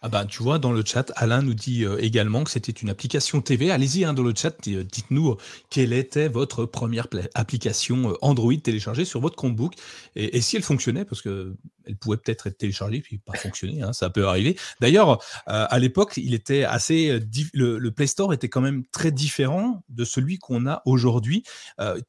Ah 0.02 0.08
bah, 0.08 0.24
tu 0.24 0.42
vois, 0.42 0.58
dans 0.58 0.72
le 0.72 0.82
chat, 0.82 1.12
Alain 1.16 1.42
nous 1.42 1.52
dit 1.52 1.84
euh, 1.84 1.98
également 2.02 2.42
que 2.42 2.50
c'était 2.50 2.72
une 2.72 2.88
application 2.88 3.42
TV. 3.42 3.70
Allez-y 3.70 4.06
hein, 4.06 4.14
dans 4.14 4.22
le 4.22 4.32
chat, 4.34 4.54
euh, 4.68 4.82
dites-nous 4.82 5.32
euh, 5.32 5.36
quelle 5.68 5.92
était 5.92 6.28
votre 6.28 6.64
première 6.64 7.06
application 7.34 8.16
Android 8.22 8.56
téléchargée 8.56 9.04
sur 9.04 9.20
votre 9.20 9.36
Chromebook 9.36 9.74
et, 10.16 10.40
si 10.40 10.56
elle 10.56 10.62
fonctionnait, 10.62 11.04
parce 11.04 11.20
que 11.20 11.54
elle 11.86 11.96
pouvait 11.96 12.16
peut-être 12.16 12.46
être 12.46 12.56
téléchargée 12.56 13.00
puis 13.00 13.18
pas 13.18 13.36
fonctionner, 13.36 13.82
hein, 13.82 13.92
ça 13.92 14.08
peut 14.10 14.26
arriver. 14.26 14.56
D'ailleurs, 14.80 15.18
à 15.46 15.78
l'époque, 15.78 16.12
il 16.16 16.34
était 16.34 16.62
assez 16.62 17.20
le, 17.52 17.88
Play 17.90 18.06
Store 18.06 18.32
était 18.32 18.48
quand 18.48 18.60
même 18.60 18.84
très 18.92 19.10
différent 19.10 19.82
de 19.88 20.04
celui 20.04 20.38
qu'on 20.38 20.66
a 20.66 20.82
aujourd'hui. 20.84 21.42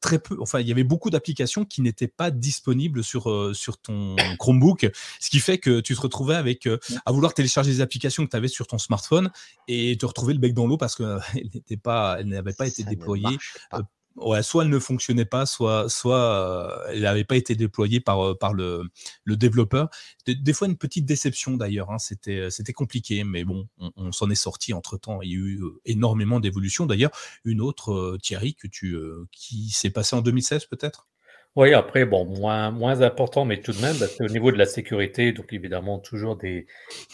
très 0.00 0.18
peu, 0.18 0.36
enfin, 0.40 0.60
il 0.60 0.68
y 0.68 0.72
avait 0.72 0.84
beaucoup 0.84 1.10
d'applications 1.10 1.64
qui 1.64 1.82
n'étaient 1.82 2.06
pas 2.06 2.30
disponibles 2.30 3.02
sur 3.02 3.50
sur 3.54 3.78
ton 3.78 4.14
Chromebook, 4.38 4.88
ce 5.20 5.30
qui 5.30 5.40
fait 5.40 5.58
que 5.58 5.80
tu 5.80 5.96
te 5.96 6.00
retrouvais 6.00 6.36
avec 6.36 6.68
à 7.04 7.12
vouloir 7.12 7.34
télécharger 7.34 7.72
des 7.72 7.81
applications 7.82 8.24
que 8.24 8.30
tu 8.30 8.36
avais 8.36 8.48
sur 8.48 8.66
ton 8.66 8.78
smartphone 8.78 9.30
et 9.68 9.96
te 9.98 10.06
retrouver 10.06 10.34
le 10.34 10.38
bec 10.38 10.54
dans 10.54 10.66
l'eau 10.66 10.76
parce 10.76 10.94
qu'elle 10.94 11.18
n'était 11.54 11.76
pas, 11.76 12.16
elle 12.18 12.28
n'avait 12.28 12.52
pas 12.52 12.66
été 12.66 12.84
déployée. 12.84 13.38
Euh, 13.74 13.82
ouais, 14.16 14.42
soit 14.42 14.64
elle 14.64 14.70
ne 14.70 14.78
fonctionnait 14.78 15.24
pas, 15.24 15.46
soit, 15.46 15.88
soit 15.88 16.18
euh, 16.18 16.86
elle 16.90 17.02
n'avait 17.02 17.24
pas 17.24 17.36
été 17.36 17.54
déployée 17.54 18.00
par, 18.00 18.24
euh, 18.24 18.34
par 18.34 18.54
le, 18.54 18.84
le 19.24 19.36
développeur. 19.36 19.88
Des, 20.26 20.52
fois, 20.52 20.68
une 20.68 20.76
petite 20.76 21.06
déception 21.06 21.56
d'ailleurs. 21.56 21.90
Hein, 21.90 21.98
c'était, 21.98 22.50
c'était 22.50 22.72
compliqué, 22.72 23.24
mais 23.24 23.44
bon, 23.44 23.68
on, 23.96 24.12
s'en 24.12 24.30
est 24.30 24.34
sorti 24.34 24.72
entre 24.72 24.96
temps. 24.96 25.22
Il 25.22 25.30
y 25.30 25.34
a 25.34 25.38
eu 25.38 25.62
énormément 25.84 26.40
d'évolutions. 26.40 26.86
D'ailleurs, 26.86 27.12
une 27.44 27.60
autre, 27.60 28.16
Thierry, 28.22 28.54
que 28.54 28.66
tu, 28.66 28.96
qui 29.30 29.70
s'est 29.70 29.90
passée 29.90 30.16
en 30.16 30.22
2016 30.22 30.66
peut-être? 30.66 31.06
Oui, 31.54 31.74
après, 31.74 32.06
bon, 32.06 32.24
moins, 32.24 32.70
moins 32.70 33.02
important, 33.02 33.44
mais 33.44 33.60
tout 33.60 33.72
de 33.72 33.80
même, 33.80 33.94
c'est 33.94 34.22
au 34.24 34.28
niveau 34.28 34.50
de 34.52 34.56
la 34.56 34.64
sécurité, 34.64 35.32
donc 35.32 35.52
évidemment, 35.52 35.98
toujours 35.98 36.36
des, 36.36 36.66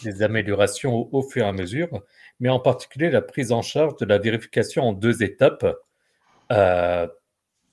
des 0.03 0.23
améliorations 0.23 1.09
au, 1.13 1.21
fur 1.21 1.45
et 1.45 1.49
à 1.49 1.51
mesure, 1.51 1.89
mais 2.39 2.47
en 2.47 2.59
particulier 2.59 3.09
la 3.09 3.21
prise 3.21 3.51
en 3.51 3.61
charge 3.61 3.97
de 3.97 4.05
la 4.05 4.17
vérification 4.17 4.83
en 4.83 4.93
deux 4.93 5.23
étapes. 5.23 5.65
Euh, 6.53 7.07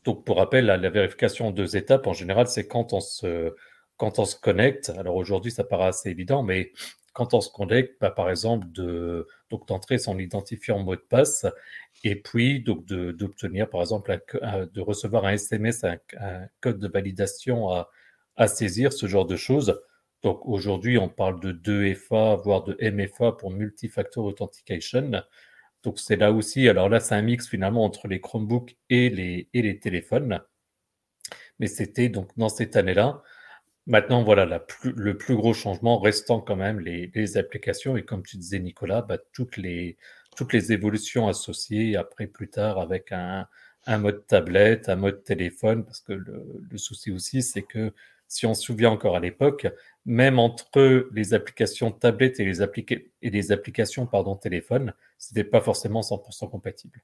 donc, 0.05 0.25
pour 0.25 0.39
rappel, 0.39 0.67
la, 0.67 0.91
vérification 0.91 1.49
en 1.49 1.51
deux 1.53 1.77
étapes, 1.77 2.07
en 2.09 2.13
général, 2.13 2.49
c'est 2.49 2.67
quand 2.67 2.93
on 2.93 3.01
se, 3.01 3.55
quand 3.97 4.19
on 4.19 4.25
se 4.25 4.37
connecte. 4.37 4.91
Alors 4.99 5.17
aujourd'hui, 5.17 5.53
ça 5.53 5.63
paraît 5.63 5.89
assez 5.89 6.11
évident, 6.11 6.43
mais 6.43 6.73
quand 7.17 7.33
on 7.33 7.41
se 7.41 7.51
connecte, 7.51 7.99
bah, 7.99 8.11
par 8.11 8.29
exemple, 8.29 8.67
donc 9.49 9.67
d'entrer 9.69 9.97
son 9.97 10.19
identifiant 10.19 10.79
mot 10.81 10.97
de 10.97 11.01
passe 11.01 11.47
et 12.05 12.15
puis 12.15 12.61
donc 12.61 12.85
d'obtenir, 12.85 13.71
par 13.71 13.81
exemple, 13.81 14.21
de 14.43 14.81
recevoir 14.83 15.25
un 15.25 15.33
SMS, 15.33 15.83
un, 15.85 15.97
code 16.61 16.79
de 16.79 16.89
validation 16.89 17.71
à, 17.71 17.91
à, 18.37 18.49
saisir, 18.49 18.93
ce 18.93 19.07
genre 19.07 19.25
de 19.25 19.35
choses. 19.37 19.81
Donc 20.23 20.47
aujourd'hui, 20.47 20.99
on 20.99 21.09
parle 21.09 21.41
de 21.41 21.53
2FA, 21.53 22.39
voire 22.43 22.65
de 22.65 22.77
MFA 22.83 23.33
pour 23.33 23.51
Multifactor 23.51 24.23
Authentication. 24.23 25.11
Donc 25.85 25.99
c'est 25.99 26.17
là 26.17 26.33
aussi, 26.33 26.69
alors 26.69 26.91
là, 26.91 27.01
c'est 27.01 27.15
un 27.15 27.23
mix 27.23 27.49
finalement 27.49 27.85
entre 27.85 28.09
les 28.09 28.21
Chromebooks 28.21 28.77
et 28.91 29.09
les, 29.09 29.49
et 29.55 29.63
les 29.63 29.79
téléphones. 29.81 30.43
Mais 31.61 31.67
c'était 31.67 32.11
donc 32.11 32.29
dans 32.37 32.51
cette 32.51 32.77
année-là. 32.77 33.23
Maintenant, 33.87 34.25
voilà, 34.25 34.65
le 34.83 35.17
plus 35.17 35.37
gros 35.37 35.55
changement 35.55 36.01
restant 36.01 36.41
quand 36.41 36.57
même 36.57 36.81
les, 36.81 37.37
applications 37.37 37.97
et 37.97 38.05
comme 38.05 38.25
tu 38.25 38.37
disais, 38.37 38.59
Nicolas, 38.59 39.03
bah, 39.03 39.19
toutes, 39.33 39.57
les, 39.57 39.97
toutes 40.37 40.53
les 40.53 40.73
évolutions 40.73 41.29
associées 41.29 41.97
après 41.97 42.27
plus 42.27 42.49
tard 42.49 42.81
avec 42.81 43.13
un, 43.13 43.47
mode 43.87 44.27
tablette, 44.27 44.89
un 44.89 44.97
mode 44.97 45.23
téléphone, 45.23 45.85
parce 45.85 46.01
que 46.01 46.13
le, 46.13 46.79
souci 46.79 47.13
aussi, 47.13 47.43
c'est 47.43 47.63
que 47.63 47.93
si 48.27 48.45
on 48.45 48.55
se 48.55 48.63
souvient 48.63 48.91
encore 48.91 49.15
à 49.15 49.21
l'époque, 49.21 49.69
même 50.05 50.41
entre 50.41 51.09
les 51.13 51.33
applications 51.33 51.93
tablette 51.93 52.41
et 52.41 52.45
les, 52.45 52.61
et 52.61 53.31
les 53.31 53.53
applications 53.53 54.07
pardon, 54.07 54.35
téléphone, 54.35 54.95
ce 55.17 55.33
n'était 55.33 55.49
pas 55.49 55.61
forcément 55.61 56.01
100% 56.01 56.51
compatible. 56.51 57.03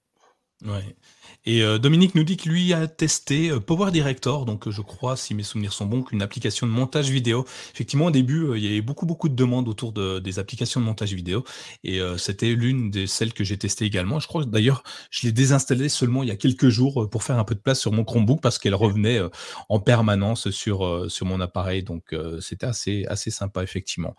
Ouais. 0.64 0.97
Et 1.45 1.62
euh, 1.62 1.78
Dominique 1.78 2.14
nous 2.14 2.23
dit 2.23 2.37
que 2.37 2.49
lui 2.49 2.73
a 2.73 2.87
testé 2.87 3.50
euh, 3.50 3.59
Power 3.59 3.90
Director, 3.90 4.45
donc 4.45 4.69
euh, 4.69 4.71
je 4.71 4.81
crois, 4.81 5.16
si 5.16 5.35
mes 5.35 5.42
souvenirs 5.42 5.73
sont 5.73 5.87
bons, 5.87 6.02
qu'une 6.02 6.23
application 6.23 6.69
de 6.69 6.73
montage 6.73 7.11
vidéo. 7.11 7.45
Effectivement, 7.75 8.07
au 8.07 8.11
début, 8.12 8.57
il 8.57 8.62
y 8.62 8.69
avait 8.69 8.81
beaucoup 8.81 9.07
beaucoup 9.07 9.28
de 9.28 9.35
demandes 9.35 9.69
autour 9.69 9.92
de, 9.92 10.21
des 10.21 10.38
applications 10.38 10.81
de 10.81 10.85
montage 10.85 11.12
vidéo, 11.12 11.45
et 11.83 12.00
c'était 12.16 12.54
l'une 12.54 12.90
des 12.90 13.07
celles 13.07 13.33
que 13.33 13.45
j'ai 13.45 13.57
testées 13.57 13.85
également. 13.85 14.21
Je 14.21 14.28
crois 14.28 14.45
d'ailleurs, 14.45 14.83
je 15.11 15.26
l'ai 15.26 15.33
désinstallée 15.33 15.88
seulement 15.88 16.23
il 16.23 16.28
y 16.28 16.33
a 16.33 16.37
quelques 16.37 16.69
jours 16.69 17.09
pour 17.11 17.25
faire 17.25 17.38
un 17.38 17.45
peu 17.45 17.54
de 17.54 17.61
place 17.61 17.81
sur 17.81 17.92
mon 17.92 18.04
Chromebook 18.04 18.40
parce 18.40 18.59
qu'elle 18.59 18.75
revenait 18.75 19.21
en 19.69 19.81
permanence 19.81 20.50
sur 20.50 21.11
sur 21.11 21.26
mon 21.26 21.40
appareil, 21.40 21.83
donc 21.83 22.14
c'était 22.40 22.66
assez 22.66 23.04
assez 23.09 23.31
sympa 23.31 23.62
effectivement. 23.62 24.14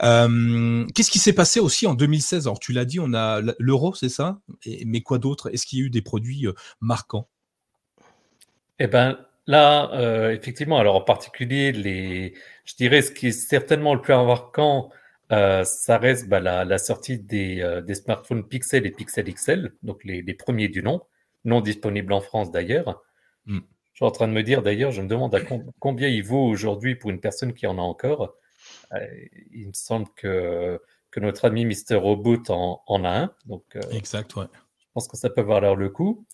Qu'est-ce 0.00 1.10
qui 1.10 1.18
s'est 1.18 1.32
passé 1.32 1.60
aussi 1.60 1.86
en 1.86 1.94
2016 1.94 2.46
Alors 2.46 2.60
tu 2.60 2.72
l'as 2.72 2.84
dit, 2.84 3.00
on 3.00 3.14
a 3.14 3.40
l'euro, 3.58 3.94
c'est 3.94 4.08
ça? 4.08 4.38
Mais 4.86 5.00
quoi 5.00 5.18
d'autre? 5.18 5.50
Est-ce 5.52 5.66
qu'il 5.66 5.79
y 5.80 5.84
a 5.84 5.86
eu 5.86 5.90
des 5.90 6.02
produits 6.02 6.46
marquant 6.80 7.28
Eh 8.78 8.86
ben 8.86 9.18
là, 9.50 9.90
euh, 9.94 10.32
effectivement, 10.32 10.78
alors 10.78 10.94
en 10.94 11.00
particulier, 11.00 11.72
les, 11.72 12.34
je 12.64 12.74
dirais 12.76 13.02
ce 13.02 13.10
qui 13.10 13.28
est 13.28 13.32
certainement 13.32 13.94
le 13.94 14.00
plus 14.00 14.14
marquant, 14.14 14.90
euh, 15.32 15.64
ça 15.64 15.98
reste 15.98 16.28
bah, 16.28 16.40
la, 16.40 16.78
sortie 16.78 17.18
des, 17.18 17.60
euh, 17.60 17.80
des, 17.80 17.94
smartphones 17.94 18.46
Pixel 18.46 18.86
et 18.86 18.90
Pixel 18.90 19.32
XL, 19.32 19.74
donc 19.82 20.04
les, 20.04 20.22
premiers 20.34 20.68
du 20.68 20.82
nom, 20.82 21.02
non 21.44 21.60
disponibles 21.60 22.12
en 22.12 22.20
France 22.20 22.50
d'ailleurs. 22.52 23.02
Hmm. 23.46 23.60
Je 23.92 23.98
suis 23.98 24.04
en 24.04 24.12
train 24.12 24.28
de 24.28 24.32
me 24.32 24.42
dire 24.42 24.62
d'ailleurs, 24.62 24.92
je 24.92 25.02
me 25.02 25.08
demande 25.08 25.34
à 25.34 25.40
combien 25.78 26.08
il 26.08 26.22
vaut 26.22 26.46
aujourd'hui 26.46 26.94
pour 26.94 27.10
une 27.10 27.20
personne 27.20 27.52
qui 27.52 27.66
en 27.66 27.76
a 27.78 27.82
encore. 27.82 28.34
il 29.52 29.66
me 29.66 29.72
semble 29.72 30.08
que, 30.16 30.80
que 31.10 31.20
notre 31.20 31.44
ami 31.44 31.64
Mr. 31.64 31.96
Robot 31.96 32.42
en, 32.50 32.82
en 32.86 33.04
a 33.04 33.10
un. 33.10 33.34
Donc, 33.46 33.64
exact, 33.90 34.36
ouais. 34.36 34.46
Je 34.90 34.94
pense 34.94 35.06
que 35.06 35.16
ça 35.16 35.30
peut 35.30 35.42
valoir 35.42 35.76
le 35.76 35.88
coup. 35.88 36.26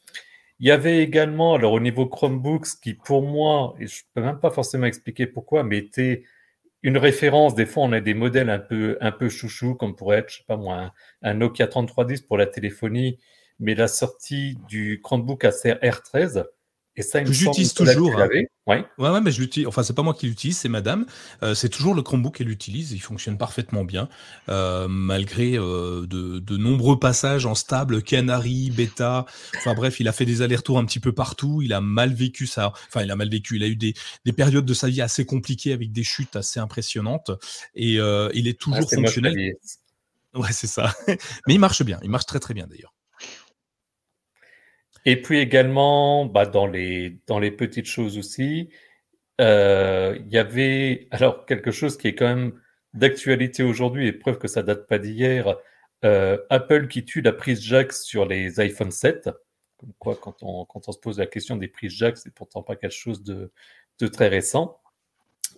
Il 0.60 0.66
y 0.66 0.70
avait 0.70 1.02
également, 1.02 1.54
alors 1.54 1.74
au 1.74 1.80
niveau 1.80 2.06
Chromebooks, 2.06 2.80
qui 2.82 2.94
pour 2.94 3.22
moi, 3.22 3.74
et 3.78 3.86
je 3.86 3.96
ne 3.96 4.06
peux 4.14 4.26
même 4.26 4.40
pas 4.40 4.50
forcément 4.50 4.86
expliquer 4.86 5.26
pourquoi, 5.26 5.62
mais 5.62 5.76
était 5.76 6.24
une 6.82 6.96
référence. 6.96 7.54
Des 7.54 7.66
fois, 7.66 7.82
on 7.84 7.92
a 7.92 8.00
des 8.00 8.14
modèles 8.14 8.48
un 8.48 8.58
peu, 8.58 8.96
un 9.02 9.12
peu 9.12 9.28
chouchou, 9.28 9.74
comme 9.74 9.94
pourrait 9.94 10.18
être, 10.18 10.30
je 10.30 10.38
sais 10.38 10.44
pas 10.46 10.56
moi, 10.56 10.94
un, 11.20 11.34
Nokia 11.34 11.66
3310 11.66 12.22
pour 12.22 12.38
la 12.38 12.46
téléphonie, 12.46 13.18
mais 13.58 13.74
la 13.74 13.88
sortie 13.88 14.56
du 14.68 15.02
Chromebook 15.02 15.44
Acer 15.44 15.74
R13, 15.82 16.46
et 16.96 17.02
ça, 17.02 17.22
j'utilise 17.24 17.74
toujours. 17.74 18.18
Hein. 18.18 18.28
Ouais. 18.66 18.84
ouais, 18.98 19.20
mais 19.20 19.30
je 19.30 19.40
l'utilise. 19.40 19.68
Enfin, 19.68 19.82
c'est 19.82 19.92
pas 19.92 20.02
moi 20.02 20.14
qui 20.14 20.26
l'utilise, 20.26 20.56
c'est 20.56 20.70
Madame. 20.70 21.04
Euh, 21.42 21.54
c'est 21.54 21.68
toujours 21.68 21.94
le 21.94 22.02
Chromebook 22.02 22.36
qu'elle 22.36 22.48
utilise. 22.48 22.92
Il 22.92 23.00
fonctionne 23.00 23.36
parfaitement 23.36 23.84
bien, 23.84 24.08
euh, 24.48 24.88
malgré 24.88 25.58
euh, 25.58 26.06
de, 26.06 26.56
nombreux 26.56 26.98
passages 26.98 27.44
en 27.44 27.54
stable, 27.54 28.02
Canary, 28.02 28.70
bêta. 28.70 29.26
Enfin 29.56 29.74
bref, 29.74 30.00
il 30.00 30.08
a 30.08 30.12
fait 30.12 30.24
des 30.24 30.40
allers-retours 30.40 30.78
un 30.78 30.86
petit 30.86 31.00
peu 31.00 31.12
partout. 31.12 31.60
Il 31.62 31.74
a 31.74 31.82
mal 31.82 32.14
vécu 32.14 32.46
ça. 32.46 32.72
Enfin, 32.88 33.02
il 33.02 33.10
a 33.10 33.16
mal 33.16 33.28
vécu. 33.28 33.56
Il 33.56 33.62
a 33.62 33.66
eu 33.66 33.76
des, 33.76 33.94
périodes 34.32 34.64
de 34.66 34.74
sa 34.74 34.88
vie 34.88 35.02
assez 35.02 35.26
compliquées 35.26 35.74
avec 35.74 35.92
des 35.92 36.02
chutes 36.02 36.34
assez 36.34 36.58
impressionnantes. 36.58 37.30
Et 37.74 37.98
il 38.34 38.48
est 38.48 38.58
toujours 38.58 38.88
fonctionnel. 38.90 39.54
Ouais, 40.34 40.52
c'est 40.52 40.66
ça. 40.66 40.94
mais 41.46 41.54
il 41.54 41.60
marche 41.60 41.82
bien. 41.82 41.98
Il 42.02 42.10
marche 42.10 42.26
très 42.26 42.40
très 42.40 42.54
bien 42.54 42.66
d'ailleurs. 42.66 42.95
Et 45.06 45.22
puis 45.22 45.38
également, 45.38 46.26
bah, 46.26 46.46
dans, 46.46 46.66
les, 46.66 47.20
dans 47.28 47.38
les 47.38 47.52
petites 47.52 47.86
choses 47.86 48.18
aussi, 48.18 48.70
euh, 49.40 50.18
il 50.26 50.32
y 50.32 50.38
avait 50.38 51.08
alors 51.12 51.46
quelque 51.46 51.70
chose 51.70 51.96
qui 51.96 52.08
est 52.08 52.14
quand 52.16 52.26
même 52.26 52.60
d'actualité 52.94 53.62
aujourd'hui 53.62 54.08
et 54.08 54.12
preuve 54.12 54.38
que 54.38 54.48
ça 54.48 54.62
date 54.62 54.88
pas 54.88 54.98
d'hier. 54.98 55.56
Euh, 56.04 56.38
Apple 56.50 56.88
qui 56.88 57.04
tue 57.04 57.22
la 57.22 57.32
prise 57.32 57.62
jack 57.62 57.92
sur 57.92 58.26
les 58.26 58.60
iPhone 58.60 58.90
7. 58.90 59.30
Comme 59.78 59.92
quoi, 59.98 60.16
quand 60.16 60.42
on, 60.42 60.64
quand 60.64 60.88
on 60.88 60.92
se 60.92 60.98
pose 60.98 61.18
la 61.18 61.26
question 61.26 61.56
des 61.56 61.68
prises 61.68 61.92
jack, 61.92 62.18
c'est 62.18 62.34
pourtant 62.34 62.62
pas 62.62 62.76
quelque 62.76 62.92
chose 62.92 63.22
de, 63.22 63.52
de 64.00 64.06
très 64.08 64.28
récent. 64.28 64.80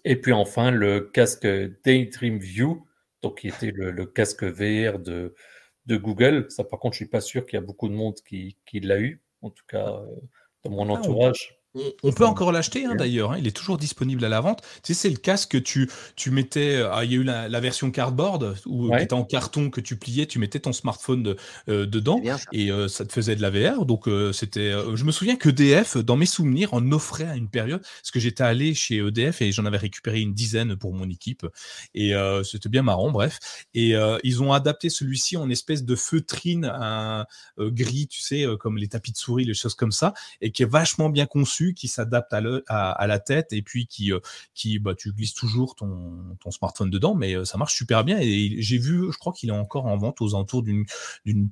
Et 0.05 0.17
puis 0.21 0.33
enfin, 0.33 0.71
le 0.71 1.01
casque 1.01 1.47
Daydream 1.85 2.39
View, 2.39 2.87
donc 3.23 3.41
qui 3.41 3.49
était 3.49 3.73
le, 3.73 3.93
le 3.93 4.07
casque 4.07 4.45
VR 4.45 4.99
de, 4.99 5.35
de 5.87 5.97
Google. 5.97 6.47
Ça, 6.51 6.65
par 6.65 6.81
contre, 6.81 6.95
je 6.95 6.99
suis 6.99 7.11
pas 7.11 7.21
sûr 7.23 7.47
qu'il 7.47 7.57
y 7.57 7.63
a 7.63 7.67
beaucoup 7.67 7.89
de 7.89 7.95
monde 7.95 8.17
qui, 8.27 8.57
qui 8.67 8.81
l'a 8.81 9.01
eu 9.01 9.23
en 9.43 9.51
tout 9.51 9.65
cas 9.67 9.89
euh, 9.89 10.17
dans 10.65 10.71
mon 10.71 10.89
ah, 10.89 10.99
entourage. 10.99 11.58
On 12.03 12.13
peut 12.13 12.25
encore 12.25 12.51
l'acheter 12.51 12.87
hein, 12.87 12.95
d'ailleurs, 12.95 13.33
hein. 13.33 13.37
il 13.39 13.47
est 13.47 13.57
toujours 13.57 13.77
disponible 13.77 14.25
à 14.25 14.29
la 14.29 14.41
vente. 14.41 14.63
Tu 14.83 14.95
sais, 14.95 15.03
c'est 15.03 15.11
le 15.11 15.17
casque 15.17 15.53
que 15.53 15.59
tu, 15.59 15.91
tu 16.17 16.31
mettais. 16.31 16.77
Euh, 16.77 16.91
ah, 16.93 17.05
il 17.05 17.13
y 17.13 17.15
a 17.15 17.19
eu 17.19 17.25
la, 17.25 17.61
version 17.61 17.91
cardboard 17.91 18.57
où 18.67 18.91
tu 18.91 19.03
étais 19.03 19.13
en 19.13 19.25
carton 19.25 19.69
que 19.69 19.81
tu 19.81 19.97
pliais, 19.97 20.27
tu 20.27 20.39
mettais 20.39 20.61
ton 20.61 20.73
smartphone 20.73 21.37
euh, 21.69 21.87
dedans 21.87 22.21
et 22.53 22.71
ça 22.89 23.05
te 23.05 23.13
faisait 23.13 23.37
de 23.37 23.43
la 23.43 23.51
VR. 23.51 23.85
Donc 23.85 24.09
c'était. 24.33 24.73
je 24.95 25.05
me 25.05 25.13
souviens 25.13 25.37
que 25.37 25.49
EDF, 25.51 25.99
dans 25.99 26.17
mes 26.17 26.27
souvenirs, 26.27 26.73
en 26.73 26.93
offrait 26.93 27.27
à 27.27 27.37
une 27.37 27.49
période 27.49 27.83
parce 27.83 28.11
que 28.11 28.21
j'étais 28.21 28.45
allé 28.45 28.75
chez 28.75 28.97
EDF 28.97 29.43
et 29.43 29.53
j'en 29.53 29.67
avais 29.67 29.77
récupéré 29.77 30.21
une 30.21 30.35
dizaine 30.35 30.77
pour 30.77 30.95
mon 30.95 31.09
équipe 31.09 31.47
et 31.95 32.15
c'était 32.45 32.69
bien 32.69 32.83
marrant. 32.83 33.11
Bref, 33.11 33.39
et 33.75 33.95
ils 34.23 34.43
ont 34.43 34.53
adapté 34.53 34.89
celui-ci 34.89 35.37
en 35.37 35.51
espèce 35.51 35.85
de 35.85 35.97
feutrine 35.97 36.73
gris, 37.59 38.09
tu 38.09 38.23
sais, 38.23 38.47
comme 38.59 38.79
les 38.79 38.89
tapis 38.89 39.13
de 39.13 39.19
souris, 39.19 39.45
les 39.45 39.55
choses 39.55 39.75
comme 39.75 39.93
ça, 39.93 40.15
et 40.41 40.51
qui 40.53 40.63
est 40.63 40.71
vachement 40.71 41.11
bien 41.11 41.27
conçu 41.27 41.58
qui 41.75 41.89
s'adapte 41.89 42.33
à, 42.33 43.07
la 43.07 43.19
tête 43.19 43.53
et 43.53 43.63
puis 43.63 43.87
qui, 43.87 44.13
euh, 44.13 44.21
qui 44.55 44.79
bah, 44.79 44.95
tu 44.97 45.13
glisses 45.13 45.35
toujours 45.35 45.75
ton, 45.75 46.37
smartphone 46.51 46.91
dedans, 46.91 47.15
mais 47.15 47.35
euh, 47.35 47.45
ça 47.45 47.59
marche 47.59 47.75
super 47.75 48.05
bien. 48.05 48.19
Et 48.21 48.57
j'ai 48.59 48.79
vu, 48.79 49.13
je 49.13 49.19
crois 49.19 49.33
qu'il 49.33 49.51
est 49.51 49.53
encore 49.53 49.87
en 49.87 49.97
vente 49.97 50.21
aux 50.21 50.35
alentours 50.35 50.63
d'une 50.63 50.87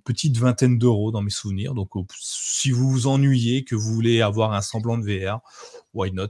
petite 0.04 0.36
vingtaine 0.38 0.78
d'euros 0.78 1.12
dans 1.12 1.22
mes 1.22 1.30
souvenirs. 1.30 1.74
Donc, 1.74 1.90
si 2.18 2.70
vous 2.70 2.90
vous 2.90 3.06
ennuyez, 3.06 3.64
que 3.64 3.74
vous 3.74 3.94
voulez 3.94 4.22
avoir 4.22 4.52
un 4.52 4.62
semblant 4.62 4.98
de 4.98 5.04
VR, 5.04 5.40
why 5.94 6.12
not? 6.12 6.28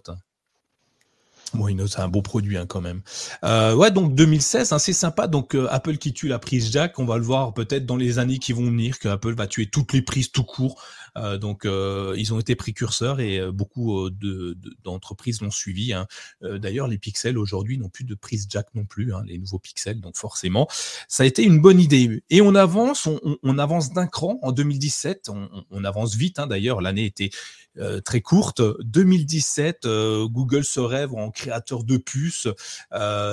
Oui, 1.55 1.77
c'est 1.87 2.01
un 2.01 2.09
beau 2.09 2.23
produit 2.23 2.59
hein, 2.59 2.67
quand 2.67 2.81
même. 2.81 3.03
Euh, 3.45 3.75
ouais, 3.75 3.91
donc 3.91 4.15
2016, 4.15 4.73
hein, 4.73 4.79
c'est 4.79 4.93
sympa. 4.93 5.29
Donc 5.29 5.57
Apple 5.71 5.97
qui 5.97 6.13
tue 6.13 6.29
la 6.29 6.39
prise 6.39 6.71
jack, 6.71 6.99
on 6.99 7.05
va 7.05 7.17
le 7.17 7.23
voir 7.23 7.55
peut-être 7.55 7.87
dans 7.87 7.97
les 7.97 8.19
années 8.19 8.39
qui 8.39 8.53
vont 8.53 8.65
venir 8.65 8.99
que 8.99 9.09
Apple 9.09 9.35
va 9.35 9.47
tuer 9.47 9.67
toutes 9.67 9.93
les 9.93 10.03
prises 10.03 10.33
tout 10.33 10.45
court 10.45 10.83
euh, 11.17 11.39
donc, 11.39 11.65
euh, 11.65 12.15
ils 12.17 12.35
ont 12.35 12.41
été 12.41 12.55
précurseurs 12.55 13.21
et 13.21 13.39
euh, 13.39 13.53
beaucoup 13.53 14.11
d'entreprises 14.85 15.41
l'ont 15.41 15.51
suivi. 15.51 15.93
Hein. 15.93 16.07
D'ailleurs, 16.43 16.89
les 16.89 16.99
pixels 16.99 17.39
aujourd'hui 17.39 17.79
n'ont 17.79 17.89
plus 17.89 18.05
de 18.05 18.15
prise 18.15 18.47
jack 18.49 18.69
non 18.75 18.85
plus, 18.85 19.15
hein, 19.15 19.23
les 19.27 19.39
nouveaux 19.39 19.59
pixels. 19.59 20.01
Donc, 20.01 20.17
forcément, 20.17 20.69
ça 21.09 21.23
a 21.23 21.27
été 21.27 21.43
une 21.43 21.61
bonne 21.61 21.81
idée. 21.81 22.23
Et 22.31 22.41
on 22.41 22.55
avance, 22.55 23.09
on, 23.43 23.59
avance 23.59 23.93
d'un 23.93 24.07
cran 24.07 24.39
en 24.43 24.53
2017. 24.53 25.31
On, 25.71 25.85
avance 25.85 26.15
vite. 26.15 26.39
Hein, 26.39 26.47
d'ailleurs, 26.47 26.81
l'année 26.81 27.07
était 27.07 27.31
très 28.05 28.21
courte. 28.21 28.63
2017, 28.81 29.87
Google 29.87 30.65
se 30.65 30.81
rêve 30.81 31.15
en 31.15 31.31
créateur 31.31 31.85
de 31.85 31.97
puces. 31.97 32.49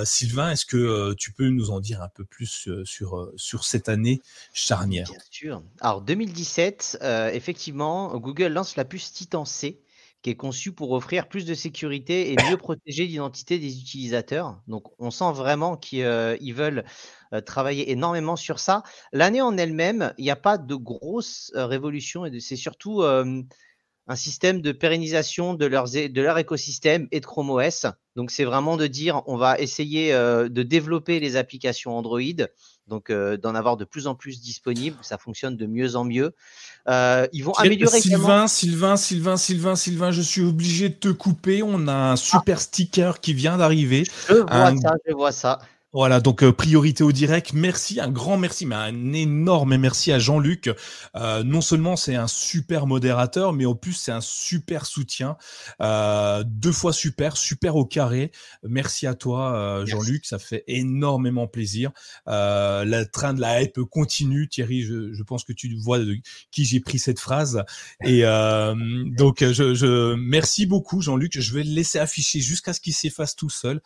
Sylvain, 0.04 0.50
est-ce 0.50 0.66
que 0.66 1.14
tu 1.14 1.32
peux 1.32 1.48
nous 1.48 1.70
en 1.70 1.80
dire 1.80 2.02
un 2.02 2.08
peu 2.08 2.24
plus 2.24 2.68
sur, 2.84 3.30
sur 3.36 3.64
cette 3.64 3.88
année 3.88 4.20
charnière? 4.52 5.08
Bien 5.10 5.20
sûr. 5.30 5.62
Alors 5.80 6.02
2017, 6.02 6.98
effectivement, 7.32 7.73
Google 7.74 8.52
lance 8.52 8.76
la 8.76 8.84
puce 8.84 9.12
Titan 9.12 9.44
C, 9.44 9.82
qui 10.22 10.30
est 10.30 10.36
conçue 10.36 10.72
pour 10.72 10.92
offrir 10.92 11.28
plus 11.28 11.44
de 11.44 11.52
sécurité 11.52 12.32
et 12.32 12.36
mieux 12.48 12.56
protéger 12.56 13.06
l'identité 13.06 13.58
des 13.58 13.78
utilisateurs. 13.78 14.58
Donc, 14.66 14.84
on 14.98 15.10
sent 15.10 15.32
vraiment 15.34 15.76
qu'ils 15.76 16.02
euh, 16.02 16.36
veulent 16.54 16.84
euh, 17.34 17.42
travailler 17.42 17.90
énormément 17.90 18.36
sur 18.36 18.58
ça. 18.58 18.82
L'année 19.12 19.42
en 19.42 19.58
elle-même, 19.58 20.14
il 20.16 20.24
n'y 20.24 20.30
a 20.30 20.36
pas 20.36 20.56
de 20.56 20.74
grosse 20.74 21.52
euh, 21.56 21.66
révolution 21.66 22.24
et 22.24 22.40
c'est 22.40 22.56
surtout 22.56 23.02
un 24.06 24.16
système 24.16 24.60
de 24.60 24.72
pérennisation 24.72 25.54
de, 25.54 25.68
de 25.68 26.20
leur 26.22 26.38
écosystème 26.38 27.06
et 27.10 27.20
de 27.20 27.26
Chrome 27.26 27.50
OS. 27.50 27.86
Donc, 28.16 28.30
c'est 28.30 28.44
vraiment 28.44 28.78
de 28.78 28.86
dire, 28.86 29.22
on 29.26 29.36
va 29.36 29.58
essayer 29.58 30.12
de 30.12 30.62
développer 30.62 31.20
les 31.20 31.36
applications 31.36 31.96
Android 31.96 32.20
donc 32.88 33.10
d'en 33.12 33.54
avoir 33.54 33.76
de 33.76 33.84
plus 33.84 34.06
en 34.06 34.14
plus 34.14 34.40
disponibles. 34.40 34.96
Ça 35.02 35.18
fonctionne 35.18 35.56
de 35.56 35.66
mieux 35.66 35.96
en 35.96 36.04
mieux. 36.04 36.34
ils 36.86 37.42
vont 37.42 37.52
améliorer. 37.52 38.00
Sylvain, 38.00 38.46
Sylvain, 38.46 38.96
Sylvain, 38.96 39.36
Sylvain, 39.36 39.76
Sylvain, 39.76 40.10
je 40.10 40.22
suis 40.22 40.42
obligé 40.42 40.88
de 40.88 40.94
te 40.94 41.08
couper. 41.08 41.62
On 41.62 41.88
a 41.88 41.94
un 41.94 42.16
super 42.16 42.60
sticker 42.60 43.20
qui 43.20 43.34
vient 43.34 43.56
d'arriver. 43.56 44.04
Je 44.28 44.34
vois 44.34 44.76
ça, 44.76 44.94
je 45.06 45.12
vois 45.12 45.32
ça. 45.32 45.60
Voilà, 45.94 46.20
donc 46.20 46.42
euh, 46.42 46.52
priorité 46.52 47.04
au 47.04 47.12
direct. 47.12 47.52
Merci, 47.52 48.00
un 48.00 48.10
grand 48.10 48.36
merci, 48.36 48.66
mais 48.66 48.74
un 48.74 49.12
énorme 49.12 49.76
merci 49.76 50.10
à 50.10 50.18
Jean-Luc. 50.18 50.68
Euh, 51.14 51.44
non 51.44 51.60
seulement 51.60 51.94
c'est 51.94 52.16
un 52.16 52.26
super 52.26 52.88
modérateur, 52.88 53.52
mais 53.52 53.64
en 53.64 53.76
plus 53.76 53.92
c'est 53.92 54.10
un 54.10 54.20
super 54.20 54.86
soutien. 54.86 55.36
Euh, 55.80 56.42
deux 56.44 56.72
fois 56.72 56.92
super, 56.92 57.36
super 57.36 57.76
au 57.76 57.84
carré. 57.84 58.32
Merci 58.64 59.06
à 59.06 59.14
toi, 59.14 59.84
Jean-Luc, 59.86 60.26
ça 60.26 60.40
fait 60.40 60.64
énormément 60.66 61.46
plaisir. 61.46 61.92
le 62.26 63.04
train 63.04 63.32
de 63.32 63.40
la 63.40 63.62
hype 63.62 63.80
continue. 63.82 64.48
Thierry, 64.48 64.82
je, 64.82 65.22
pense 65.22 65.44
que 65.44 65.52
tu 65.52 65.72
vois 65.76 66.00
de 66.00 66.16
qui 66.50 66.64
j'ai 66.64 66.80
pris 66.80 66.98
cette 66.98 67.20
phrase. 67.20 67.62
Et 68.04 68.22
donc, 68.24 69.44
je, 69.44 69.74
je, 69.74 70.14
merci 70.14 70.66
beaucoup, 70.66 71.00
Jean-Luc. 71.00 71.38
Je 71.38 71.54
vais 71.54 71.62
le 71.62 71.70
laisser 71.70 72.00
afficher 72.00 72.40
jusqu'à 72.40 72.72
ce 72.72 72.80
qu'il 72.80 72.94
s'efface 72.94 73.36
tout 73.36 73.50
seul. 73.50 73.80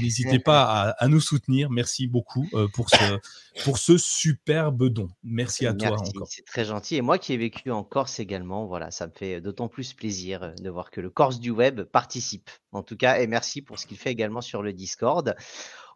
N'hésitez 0.00 0.38
pas 0.38 0.62
à, 0.62 0.90
à 0.90 1.08
nous 1.08 1.18
soutenir 1.18 1.31
soutenir. 1.36 1.70
Merci 1.70 2.06
beaucoup 2.06 2.48
pour, 2.74 2.90
ce, 2.90 3.18
pour 3.64 3.78
ce 3.78 3.98
superbe 3.98 4.88
don. 4.88 5.08
Merci 5.22 5.66
à 5.66 5.74
toi 5.74 5.92
encore. 5.92 6.28
C'est 6.28 6.44
très 6.44 6.64
gentil. 6.64 6.96
Et 6.96 7.02
moi 7.02 7.18
qui 7.18 7.32
ai 7.32 7.36
vécu 7.36 7.70
en 7.70 7.84
Corse 7.84 8.20
également, 8.20 8.66
voilà, 8.66 8.90
ça 8.90 9.06
me 9.06 9.12
fait 9.12 9.40
d'autant 9.40 9.68
plus 9.68 9.92
plaisir 9.92 10.54
de 10.60 10.70
voir 10.70 10.90
que 10.90 11.00
le 11.00 11.10
Corse 11.10 11.40
du 11.40 11.50
web 11.50 11.82
participe. 11.82 12.50
En 12.72 12.82
tout 12.82 12.96
cas, 12.96 13.20
et 13.20 13.26
merci 13.26 13.62
pour 13.62 13.78
ce 13.78 13.86
qu'il 13.86 13.96
fait 13.96 14.10
également 14.10 14.40
sur 14.40 14.62
le 14.62 14.72
Discord. 14.72 15.34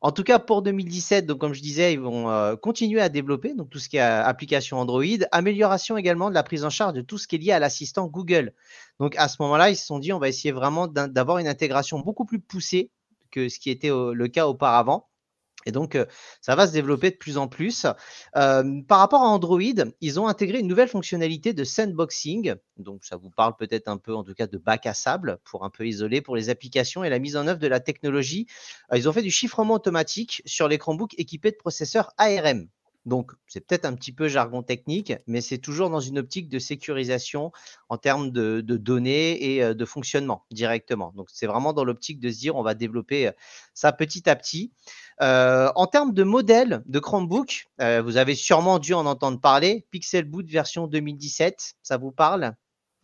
En 0.03 0.13
tout 0.13 0.25
cas, 0.25 0.39
pour 0.39 0.63
2017, 0.63 1.27
donc 1.27 1.39
comme 1.39 1.55
je 1.55 1.63
disais, 1.63 1.93
ils 1.93 2.01
vont 2.01 2.31
euh, 2.31 2.55
continuer 2.57 3.01
à 3.01 3.09
développer 3.09 3.55
donc 3.55 3.71
tout 3.71 3.79
ce 3.79 3.89
qui 3.89 3.97
est 3.97 4.03
euh, 4.03 4.25
application 4.25 4.79
Android, 4.79 5.03
amélioration 5.33 5.97
également 5.97 6.29
de 6.29 6.35
la 6.35 6.43
prise 6.43 6.65
en 6.65 6.71
charge 6.71 6.93
de 6.93 7.01
tout 7.01 7.19
ce 7.19 7.27
qui 7.27 7.37
est 7.37 7.39
lié 7.39 7.53
à 7.53 7.59
l'assistant 7.59 8.07
Google. 8.07 8.53
Donc 9.01 9.17
à 9.17 9.29
ce 9.29 9.37
moment-là, 9.41 9.71
ils 9.71 9.77
se 9.77 9.87
sont 9.87 9.99
dit, 9.99 10.13
on 10.13 10.19
va 10.19 10.29
essayer 10.29 10.53
vraiment 10.53 10.87
d'avoir 10.87 11.39
une 11.39 11.49
intégration 11.49 12.01
beaucoup 12.01 12.25
plus 12.25 12.41
poussée 12.41 12.91
que 13.31 13.49
ce 13.49 13.59
qui 13.59 13.71
était 13.71 13.91
le 13.91 14.29
cas 14.29 14.47
auparavant. 14.47 15.09
Et 15.67 15.73
donc, 15.73 15.99
ça 16.41 16.55
va 16.55 16.67
se 16.67 16.73
développer 16.73 17.11
de 17.11 17.17
plus 17.17 17.37
en 17.37 17.49
plus. 17.49 17.87
par 18.33 18.99
rapport 18.99 19.23
à 19.23 19.27
Android, 19.27 19.61
ils 20.01 20.21
ont 20.21 20.29
intégré 20.29 20.61
une 20.61 20.69
nouvelle 20.69 20.89
fonctionnalité 20.89 21.53
de 21.53 21.65
sandboxing. 21.65 22.55
Donc, 22.79 23.05
ça 23.05 23.17
vous 23.17 23.31
parle 23.31 23.57
peut-être 23.57 23.89
un 23.89 23.99
peu, 23.99 24.15
en 24.15 24.25
tout 24.25 24.35
cas, 24.35 24.47
de 24.47 24.59
bac 24.59 24.87
à 24.87 24.95
sable 24.95 25.39
pour 25.45 25.65
un 25.65 25.71
peu 25.71 25.87
isoler 25.87 26.21
pour 26.21 26.37
les 26.37 26.49
applications 26.49 27.05
et 27.05 27.11
la 27.11 27.19
mise 27.19 27.37
en 27.37 27.47
œuvre 27.47 27.61
de 27.61 27.67
la 27.67 27.81
technologie. 27.81 28.47
ils 28.95 29.09
ont 29.09 29.13
fait 29.13 29.23
du 29.23 29.31
chiffrement 29.31 29.75
automatique 29.75 30.43
sur 30.47 30.69
les 30.69 30.79
Chromebooks 30.79 31.19
équipés 31.19 31.51
de 31.51 31.57
processeurs 31.57 32.13
ARM. 32.17 32.69
Donc, 33.07 33.33
c'est 33.47 33.67
peut-être 33.67 33.85
un 33.85 33.95
petit 33.95 34.13
peu 34.13 34.29
jargon 34.29 34.63
technique, 34.63 35.13
mais 35.27 35.41
c'est 35.41 35.59
toujours 35.59 35.91
dans 35.91 36.01
une 36.01 36.19
optique 36.19 36.49
de 36.49 36.59
sécurisation 36.59 37.53
en 37.89 37.97
termes 37.99 38.31
de, 38.31 38.61
données 38.61 39.57
et 39.57 39.75
de 39.75 39.85
fonctionnement 39.85 40.45
directement. 40.51 41.13
Donc, 41.17 41.29
c'est 41.33 41.47
vraiment 41.47 41.73
dans 41.73 41.85
l'optique 41.85 42.21
de 42.21 42.31
se 42.31 42.39
dire, 42.39 42.57
on 42.57 42.63
va 42.63 42.75
développer 42.75 43.31
ça 43.75 43.93
petit 43.93 44.29
à 44.29 44.37
petit. 44.37 44.73
en 45.21 45.87
termes 45.87 46.13
de 46.13 46.25
modèle 46.25 46.83
de 46.87 46.99
Chromebook, 46.99 47.69
vous 47.79 48.17
avez 48.17 48.35
sûrement 48.35 48.79
dû 48.79 48.93
en 48.93 49.07
entendre 49.07 49.41
parler. 49.41 49.87
Pixel 49.91 50.25
Boot 50.25 50.47
version 50.49 50.87
2017, 50.87 51.77
ça 51.83 51.97
vous 51.97 52.11
parle? 52.11 52.55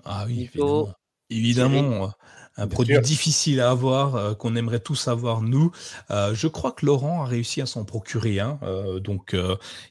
Ah 0.05 0.25
oui, 0.27 0.51
évidemment. 0.53 0.95
évidemment 1.31 2.13
un 2.57 2.67
produit 2.67 3.01
difficile 3.01 3.61
à 3.61 3.71
avoir, 3.71 4.17
euh, 4.17 4.35
qu'on 4.35 4.57
aimerait 4.57 4.81
tous 4.81 5.09
avoir 5.09 5.43
nous. 5.43 5.71
Euh, 6.11 6.35
je 6.35 6.49
crois 6.49 6.73
que 6.73 6.87
Laurent 6.87 7.23
a 7.23 7.27
réussi 7.27 7.61
à 7.63 7.67
s'en 7.67 7.85
procurer 7.85 8.41
un. 8.41 8.59
Euh, 8.63 9.01
donc, 9.01 9.37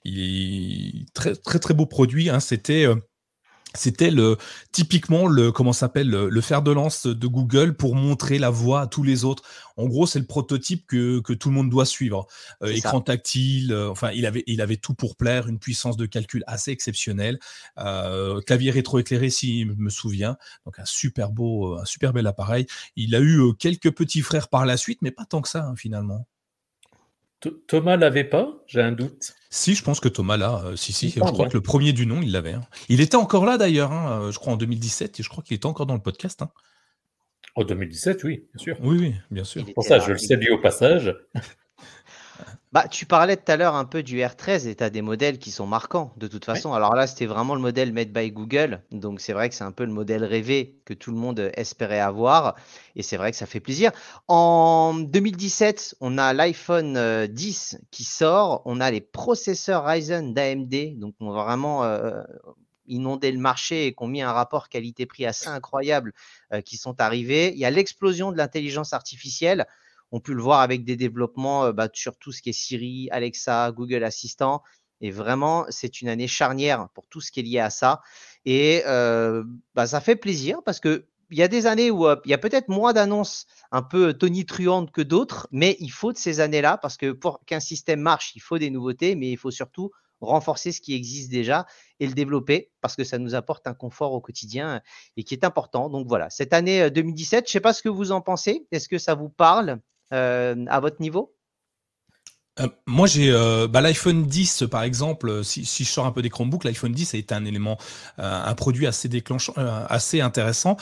il 0.06 1.06
très 1.14 1.36
très 1.36 1.60
très 1.60 1.74
beau 1.74 1.86
produit. 1.86 2.30
Hein. 2.30 2.40
C'était 2.40 2.86
c'était 3.76 4.12
le 4.12 4.38
typiquement 4.72 5.28
le 5.28 5.52
comment 5.52 5.74
s'appelle 5.74 6.10
le, 6.10 6.42
fer 6.42 6.62
de 6.62 6.72
lance 6.72 7.08
de 7.08 7.28
Google 7.28 7.76
pour 7.76 7.96
montrer 7.96 8.38
la 8.38 8.50
voie 8.50 8.82
à 8.82 8.88
tous 8.88 9.04
les 9.04 9.24
autres. 9.24 9.44
En 9.78 9.88
gros, 9.88 10.06
c'est 10.06 10.20
le 10.20 10.26
prototype 10.26 10.86
que, 10.88 11.22
que 11.22 11.34
tout 11.34 11.50
le 11.50 11.56
monde 11.56 11.70
doit 11.70 11.86
suivre. 11.86 12.28
Euh, 12.62 12.68
écran 12.68 13.02
tactile, 13.02 13.72
euh, 13.72 13.90
enfin, 13.90 14.12
il 14.12 14.26
avait 14.26 14.44
il 14.48 14.62
avait 14.62 14.78
tout 14.78 14.94
pour 14.94 15.16
plaire, 15.16 15.48
une 15.48 15.60
puissance 15.60 15.98
de 15.98 16.06
calcul 16.06 16.44
assez 16.48 16.72
exceptionnelle, 16.72 17.40
euh, 17.80 18.42
clavier 18.42 18.72
rétroéclairé 18.72 19.30
si 19.30 19.62
je 19.62 19.74
me 19.78 19.90
souviens. 19.90 20.38
Donc 20.66 20.80
un 20.80 20.86
super 20.86 21.32
beau, 21.32 21.78
un 21.78 21.86
super 21.86 22.14
bel 22.14 22.28
appareil. 22.28 22.68
Il 22.96 23.16
a 23.16 23.22
eu 23.22 23.56
quelques 23.58 23.92
petits 23.92 24.22
frères 24.22 24.50
par 24.50 24.66
la 24.66 24.78
suite, 24.78 25.00
mais 25.02 25.12
pas 25.12 25.26
tant 25.26 25.42
que 25.42 25.50
ça 25.50 25.66
hein, 25.66 25.76
finalement. 25.76 26.28
Thomas 27.68 27.98
l'avait 27.98 28.24
pas 28.24 28.64
J'ai 28.68 28.82
un 28.82 28.92
doute. 28.92 29.34
Si, 29.50 29.76
je 29.76 29.84
pense 29.84 30.00
que 30.00 30.08
Thomas 30.08 30.38
l'a. 30.38 30.64
Euh, 30.66 30.76
si, 30.76 30.94
si, 30.94 31.10
je 31.10 31.20
crois 31.20 31.48
que 31.48 31.54
le 31.54 31.62
premier 31.62 31.94
du 31.94 32.06
nom, 32.06 32.22
il 32.22 32.32
l'avait. 32.32 32.54
Hein. 32.54 32.66
Il 32.90 33.02
était 33.02 33.16
encore 33.16 33.46
là 33.46 33.58
d'ailleurs, 33.58 33.92
hein, 33.92 34.22
euh, 34.22 34.32
je 34.32 34.40
crois 34.40 34.54
en 34.54 34.58
2017, 34.58 35.20
et 35.20 35.24
je 35.24 35.30
crois 35.30 35.44
qu'il 35.44 35.56
était 35.56 35.66
encore 35.66 35.86
dans 35.86 35.96
le 35.96 36.02
podcast. 36.02 36.42
Hein. 36.42 36.52
En 37.56 37.64
2017, 37.64 38.24
oui, 38.24 38.46
bien 38.54 38.64
sûr. 38.64 38.78
Oui, 38.82 38.98
oui, 38.98 39.16
bien 39.30 39.44
sûr. 39.44 39.66
Pour 39.74 39.84
ça, 39.84 40.00
je 40.00 40.12
le 40.12 40.18
salue 40.18 40.52
au 40.52 40.60
passage. 40.60 41.16
Bah, 42.72 42.88
tu 42.88 43.06
parlais 43.06 43.36
tout 43.36 43.52
à 43.52 43.58
l'heure 43.58 43.76
un 43.76 43.84
peu 43.84 44.02
du 44.02 44.20
R13 44.20 44.70
et 44.70 44.76
tu 44.76 44.84
as 44.84 44.90
des 44.90 45.02
modèles 45.02 45.40
qui 45.40 45.52
sont 45.52 45.68
marquants 45.68 46.14
de 46.16 46.28
toute 46.28 46.46
façon. 46.46 46.72
Alors 46.72 46.96
là, 46.96 47.06
c'était 47.06 47.26
vraiment 47.26 47.54
le 47.54 47.60
modèle 47.60 47.92
made 47.92 48.14
by 48.14 48.32
Google. 48.32 48.82
Donc 48.92 49.20
c'est 49.20 49.34
vrai 49.34 49.50
que 49.50 49.56
c'est 49.56 49.66
un 49.66 49.74
peu 49.74 49.84
le 49.84 49.92
modèle 49.92 50.24
rêvé 50.24 50.80
que 50.86 50.94
tout 50.94 51.12
le 51.12 51.18
monde 51.18 51.52
espérait 51.56 52.00
avoir. 52.00 52.56
Et 52.96 53.04
c'est 53.04 53.18
vrai 53.18 53.32
que 53.32 53.38
ça 53.38 53.46
fait 53.46 53.60
plaisir. 53.60 53.92
En 54.30 54.94
2017, 54.94 55.96
on 56.00 56.18
a 56.18 56.32
l'iPhone 56.32 57.28
10 57.28 57.74
euh, 57.76 57.86
qui 57.92 58.06
sort. 58.06 58.62
On 58.64 58.80
a 58.80 58.90
les 58.90 59.02
processeurs 59.02 59.84
Ryzen 59.84 60.34
d'AMD. 60.34 60.98
Donc 60.98 61.16
on 61.20 61.30
va 61.30 61.44
vraiment 61.44 61.84
euh, 61.84 62.24
inonder 62.88 63.34
le 63.34 63.40
marché 63.40 63.88
et 63.88 63.94
qu'on 63.94 64.08
mis 64.08 64.22
un 64.22 64.32
rapport 64.32 64.70
qualité-prix 64.70 65.26
assez 65.26 65.50
incroyable 65.50 66.14
euh, 66.54 66.62
qui 66.62 66.78
sont 66.78 67.02
arrivés. 67.02 67.52
Il 67.52 67.60
y 67.60 67.66
a 67.66 67.70
l'explosion 67.70 68.32
de 68.32 68.38
l'intelligence 68.38 68.94
artificielle 68.94 69.66
on 70.12 70.20
peut 70.20 70.34
le 70.34 70.42
voir 70.42 70.62
avec 70.62 70.84
des 70.84 70.96
développements 70.96 71.66
euh, 71.66 71.72
bah, 71.72 71.90
sur 71.94 72.18
tout 72.18 72.32
ce 72.32 72.42
qui 72.42 72.50
est 72.50 72.54
Siri, 72.54 73.10
Alexa, 73.12 73.72
Google 73.72 74.04
Assistant. 74.04 74.62
Et 75.00 75.10
vraiment, 75.10 75.66
c'est 75.70 76.02
une 76.02 76.10
année 76.10 76.28
charnière 76.28 76.90
pour 76.94 77.08
tout 77.08 77.22
ce 77.22 77.32
qui 77.32 77.40
est 77.40 77.44
lié 77.44 77.60
à 77.60 77.70
ça. 77.70 78.02
Et 78.46 78.84
euh, 78.86 79.44
bah, 79.74 79.88
ça 79.88 80.00
fait 80.02 80.16
plaisir 80.16 80.62
parce 80.64 80.80
que 80.80 81.06
il 81.32 81.38
y 81.38 81.44
a 81.44 81.48
des 81.48 81.66
années 81.66 81.92
où 81.92 82.08
euh, 82.08 82.18
il 82.26 82.32
y 82.32 82.34
a 82.34 82.38
peut-être 82.38 82.68
moins 82.68 82.92
d'annonces 82.92 83.46
un 83.72 83.82
peu 83.82 84.14
tonitruantes 84.14 84.92
que 84.92 85.02
d'autres, 85.02 85.48
mais 85.52 85.78
il 85.80 85.92
faut 85.92 86.14
ces 86.14 86.42
années-là 86.42 86.78
parce 86.78 86.98
que 86.98 87.14
pour 87.14 87.44
qu'un 87.46 87.62
système 87.62 88.02
marche, 88.02 88.34
il 88.36 88.42
faut 88.42 88.58
des 88.58 88.70
nouveautés, 88.70 89.16
mais 89.16 89.32
il 89.32 89.38
faut 89.38 89.50
surtout 89.50 89.92
renforcer 90.20 90.72
ce 90.72 90.82
qui 90.82 90.94
existe 90.94 91.32
déjà 91.32 91.66
et 92.00 92.06
le 92.06 92.14
développer 92.14 92.70
parce 92.82 92.96
que 92.96 93.04
ça 93.06 93.18
nous 93.18 93.34
apporte 93.34 93.66
un 93.66 93.74
confort 93.74 94.12
au 94.12 94.20
quotidien 94.20 94.82
et 95.16 95.24
qui 95.24 95.34
est 95.34 95.46
important. 95.46 95.90
Donc 95.90 96.08
voilà, 96.08 96.30
cette 96.30 96.54
année 96.54 96.92
2017, 96.92 97.46
je 97.48 97.50
ne 97.50 97.52
sais 97.54 97.60
pas 97.62 97.74
ce 97.74 97.82
que 97.82 97.90
vous 97.90 98.12
en 98.12 98.22
pensez. 98.22 98.68
Est-ce 98.72 98.90
que 98.90 99.00
ça 99.00 99.16
vous 99.16 99.30
parle? 99.30 99.80
À 100.12 100.80
votre 100.80 101.02
niveau? 101.02 101.36
Euh, 102.62 102.68
moi, 102.86 103.08
j'ai 103.08 103.32
euh, 103.32 103.68
bah, 103.68 103.82
l'iPhone 103.82 104.26
10, 104.26 104.66
par 104.70 104.84
exemple, 104.84 105.44
si, 105.44 105.66
si, 105.66 105.84
je 105.84 105.90
sors 105.90 106.06
un 106.06 106.12
peu 106.12 106.22
des 106.22 106.30
Chromebooks, 106.30 106.64
l'iPhone 106.64 106.92
10 106.92 107.14
a 107.14 107.18
été 107.18 107.34
un 107.34 107.46
élément, 107.46 107.78
un 108.18 108.54
produit 108.56 108.88
assez 108.88 109.08
déclenchant, 109.08 109.54
assez 109.56 110.22
intéressant, 110.22 110.78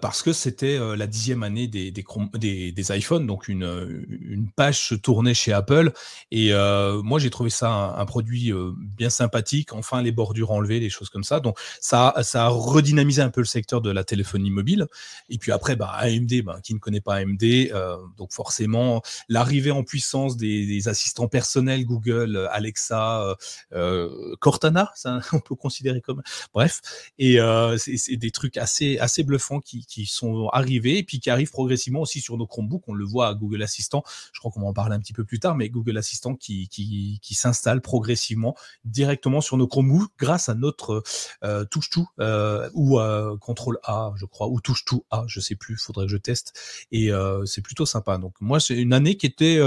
parce 0.00 0.22
que 0.22 0.32
c'était 0.32 0.78
la 0.96 1.06
dixième 1.06 1.42
année 1.42 1.66
des, 1.66 1.90
des, 1.90 2.96
iPhones, 2.96 3.26
donc 3.26 3.48
une, 3.48 4.48
page 4.56 4.80
se 4.80 4.94
tournait 4.94 5.34
chez 5.34 5.52
Apple, 5.52 5.92
et 6.30 6.52
moi, 7.02 7.18
j'ai 7.18 7.30
trouvé 7.30 7.50
ça 7.50 7.94
un, 7.96 8.04
produit 8.06 8.52
bien 8.76 9.10
sympathique, 9.10 9.72
enfin 9.72 10.02
les 10.02 10.12
bordures 10.12 10.50
enlevées, 10.50 10.80
les 10.80 10.90
choses 10.90 11.08
comme 11.08 11.24
ça, 11.24 11.40
donc 11.40 11.58
ça, 11.80 12.14
a 12.16 12.48
redynamisé 12.48 13.22
un 13.22 13.30
peu 13.30 13.40
le 13.40 13.46
secteur 13.46 13.80
de 13.80 13.90
la 13.90 14.04
téléphonie 14.04 14.50
mobile, 14.50 14.86
et 15.28 15.38
puis 15.38 15.52
après, 15.52 15.76
bah, 15.76 15.92
AMD, 15.98 16.42
bah, 16.44 16.58
qui 16.62 16.74
ne 16.74 16.78
connaît 16.78 17.00
pas 17.00 17.16
AMD, 17.16 17.44
donc 18.16 18.32
forcément, 18.32 19.02
l'arrivée 19.28 19.70
en 19.70 19.84
puissance 19.84 20.36
des 20.36 20.88
assistants 20.88 21.21
assistants 21.22 21.28
personnels 21.28 21.84
Google, 21.84 22.36
euh, 22.36 22.48
Alexa, 22.50 23.22
euh, 23.22 23.34
euh, 23.72 24.36
Cortana, 24.40 24.90
ça, 24.94 25.20
on 25.32 25.40
peut 25.40 25.54
considérer 25.54 26.00
comme. 26.00 26.22
Bref, 26.52 26.80
et 27.18 27.38
c'est 27.78 28.16
des 28.16 28.30
trucs 28.30 28.56
assez 28.56 28.98
assez 28.98 29.22
bluffants 29.22 29.60
qui, 29.60 29.86
qui, 29.86 30.06
sont 30.06 30.48
arrivés 30.52 30.98
et 30.98 31.02
puis 31.02 31.20
qui 31.20 31.30
arrivent 31.30 31.50
progressivement 31.50 32.00
aussi 32.00 32.20
sur 32.20 32.36
nos 32.36 32.46
Chromebooks. 32.46 32.82
On 32.88 32.94
le 32.94 33.04
voit 33.04 33.28
à 33.28 33.34
Google 33.34 33.62
Assistant. 33.62 34.02
Je 34.32 34.40
crois 34.40 34.50
qu'on 34.50 34.60
va 34.60 34.66
en 34.66 34.72
parler 34.72 34.94
un 34.94 35.00
petit 35.00 35.12
peu 35.12 35.24
plus 35.24 35.38
tard, 35.38 35.54
mais 35.54 35.68
Google 35.68 35.98
Assistant 35.98 36.34
qui 36.34 36.68
qui, 36.68 37.34
s'installe 37.34 37.80
progressivement 37.80 38.54
directement 38.84 39.40
sur 39.40 39.56
nos 39.56 39.66
Chromebooks 39.66 40.12
grâce 40.18 40.48
à 40.48 40.54
notre 40.54 41.02
touche 41.70 41.90
tout 41.90 42.08
ou 42.74 42.98
contrôle 43.40 43.78
A, 43.84 44.12
je 44.16 44.26
crois, 44.26 44.48
ou 44.48 44.60
touche 44.60 44.84
tout 44.84 45.04
A, 45.10 45.24
je 45.26 45.40
sais 45.40 45.56
plus. 45.56 45.76
Faudrait 45.76 46.06
que 46.06 46.12
je 46.12 46.18
teste. 46.18 46.86
Et 46.92 47.10
c'est 47.46 47.62
plutôt 47.62 47.86
sympa. 47.86 48.18
Donc 48.18 48.34
moi, 48.40 48.60
c'est 48.60 48.76
une 48.76 48.92
année 48.92 49.16
qui 49.16 49.26
était 49.26 49.60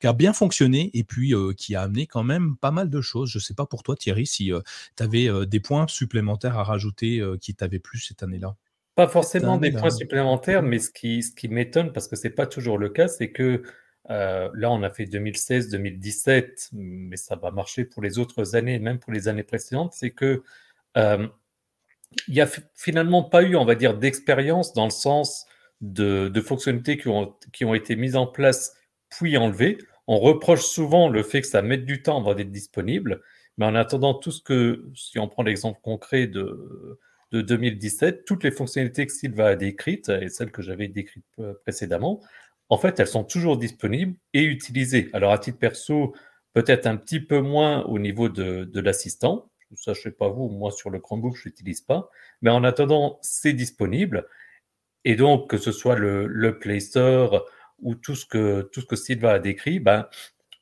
qui 0.00 0.06
a 0.06 0.12
bien 0.12 0.32
fonctionné 0.32 0.90
et 0.92 1.04
puis 1.04 1.34
qui 1.56 1.74
a 1.74 1.82
amené 1.82 2.06
quand 2.06 2.22
même 2.22 2.56
pas 2.56 2.70
mal 2.70 2.90
de 2.90 3.00
choses. 3.00 3.30
Je 3.30 3.38
ne 3.38 3.42
sais 3.42 3.54
pas 3.54 3.66
pour 3.66 3.82
toi, 3.82 3.96
Thierry, 3.96 4.26
si 4.26 4.50
tu 4.96 5.02
avais 5.02 5.28
des 5.46 5.60
points 5.60 5.86
supplémentaires 5.88 6.58
à 6.58 6.64
rajouter 6.64 7.22
qui 7.40 7.54
t'avaient 7.54 7.78
plu 7.78 7.98
cette 7.98 8.22
année-là? 8.22 8.56
Pas 8.94 9.08
forcément 9.08 9.56
des 9.56 9.72
points 9.72 9.90
supplémentaires, 9.90 10.62
mais 10.62 10.78
ce 10.78 10.90
qui, 10.90 11.22
ce 11.22 11.34
qui 11.34 11.48
m'étonne, 11.48 11.92
parce 11.92 12.08
que 12.08 12.16
ce 12.16 12.24
n'est 12.24 12.34
pas 12.34 12.46
toujours 12.46 12.78
le 12.78 12.88
cas, 12.88 13.08
c'est 13.08 13.30
que 13.30 13.62
là, 14.08 14.70
on 14.70 14.82
a 14.82 14.90
fait 14.90 15.04
2016-2017, 15.04 16.70
mais 16.72 17.16
ça 17.16 17.36
va 17.36 17.50
marcher 17.50 17.84
pour 17.84 18.02
les 18.02 18.18
autres 18.18 18.56
années, 18.56 18.78
même 18.78 18.98
pour 18.98 19.12
les 19.12 19.28
années 19.28 19.42
précédentes, 19.44 19.92
c'est 19.94 20.10
que 20.10 20.42
il 22.28 22.34
n'y 22.34 22.40
a 22.40 22.48
finalement 22.74 23.22
pas 23.22 23.42
eu, 23.42 23.56
on 23.56 23.64
va 23.64 23.74
dire, 23.74 23.96
d'expérience 23.96 24.72
dans 24.72 24.84
le 24.84 24.90
sens 24.90 25.46
de, 25.80 26.28
de 26.28 26.40
fonctionnalités 26.40 26.96
qui 26.96 27.08
ont, 27.08 27.34
qui 27.52 27.64
ont 27.64 27.74
été 27.74 27.96
mises 27.96 28.16
en 28.16 28.26
place 28.26 28.74
puis 29.08 29.36
enlevées. 29.36 29.78
On 30.12 30.18
reproche 30.18 30.64
souvent 30.66 31.08
le 31.08 31.22
fait 31.22 31.40
que 31.40 31.46
ça 31.46 31.62
mette 31.62 31.86
du 31.86 32.02
temps 32.02 32.20
avant 32.20 32.34
d'être 32.34 32.50
disponible, 32.50 33.22
mais 33.56 33.64
en 33.64 33.74
attendant 33.74 34.12
tout 34.12 34.30
ce 34.30 34.42
que, 34.42 34.84
si 34.94 35.18
on 35.18 35.26
prend 35.26 35.42
l'exemple 35.42 35.80
concret 35.82 36.26
de, 36.26 37.00
de 37.30 37.40
2017, 37.40 38.26
toutes 38.26 38.44
les 38.44 38.50
fonctionnalités 38.50 39.06
que 39.06 39.12
Sylvain 39.14 39.46
a 39.46 39.56
décrites 39.56 40.10
et 40.10 40.28
celles 40.28 40.50
que 40.52 40.60
j'avais 40.60 40.88
décrites 40.88 41.24
précédemment, 41.62 42.20
en 42.68 42.76
fait, 42.76 43.00
elles 43.00 43.06
sont 43.06 43.24
toujours 43.24 43.56
disponibles 43.56 44.14
et 44.34 44.42
utilisées. 44.42 45.08
Alors, 45.14 45.32
à 45.32 45.38
titre 45.38 45.58
perso, 45.58 46.14
peut-être 46.52 46.86
un 46.86 46.98
petit 46.98 47.20
peu 47.20 47.40
moins 47.40 47.82
au 47.84 47.98
niveau 47.98 48.28
de, 48.28 48.64
de 48.64 48.80
l'assistant. 48.80 49.50
Ça, 49.76 49.94
je 49.94 50.00
ne 50.00 50.02
sais 50.02 50.10
pas 50.10 50.28
vous, 50.28 50.50
moi 50.50 50.72
sur 50.72 50.90
le 50.90 51.00
Chromebook, 51.00 51.36
je 51.38 51.44
l'utilise 51.44 51.80
pas. 51.80 52.10
Mais 52.42 52.50
en 52.50 52.64
attendant, 52.64 53.18
c'est 53.22 53.54
disponible. 53.54 54.28
Et 55.06 55.16
donc, 55.16 55.48
que 55.48 55.56
ce 55.56 55.72
soit 55.72 55.96
le, 55.96 56.26
le 56.26 56.58
Play 56.58 56.80
Store, 56.80 57.46
ou 57.82 57.94
tout 57.94 58.14
ce 58.14 58.26
que, 58.26 58.62
tout 58.72 58.80
ce 58.80 58.86
que 58.86 58.96
Sylvain 58.96 59.34
a 59.34 59.38
décrit, 59.38 59.80
ben, 59.80 60.08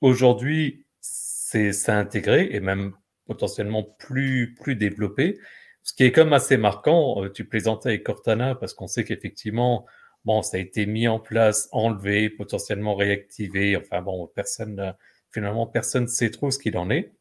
aujourd'hui, 0.01 0.87
c'est 1.01 1.89
intégré 1.89 2.49
et 2.53 2.61
même 2.61 2.95
potentiellement 3.27 3.83
plus, 3.85 4.55
plus 4.61 4.77
développé. 4.77 5.39
Ce 5.83 5.95
qui 5.95 6.05
est 6.05 6.13
comme 6.13 6.33
assez 6.33 6.57
marquant, 6.57 7.29
tu 7.35 7.45
plaisantais 7.45 7.91
avec 7.91 8.05
Cortana 8.05 8.55
parce 8.55 8.75
qu'on 8.75 8.87
sait 8.87 9.05
qu'effectivement, 9.05 9.87
bon, 10.25 10.43
ça 10.43 10.57
a 10.57 10.61
été 10.61 10.87
mis 10.87 11.09
en 11.09 11.19
place, 11.19 11.69
enlevé, 11.73 12.31
potentiellement 12.31 12.95
réactivé. 12.95 13.77
Enfin 13.77 14.03
bon, 14.03 14.27
personne, 14.35 14.95
finalement, 15.31 15.67
personne 15.67 16.05
ne 16.05 16.09
sait 16.09 16.31
trop 16.31 16.51
ce 16.51 16.59
qu'il 16.59 16.77
en 16.77 16.91
est. 16.91 17.13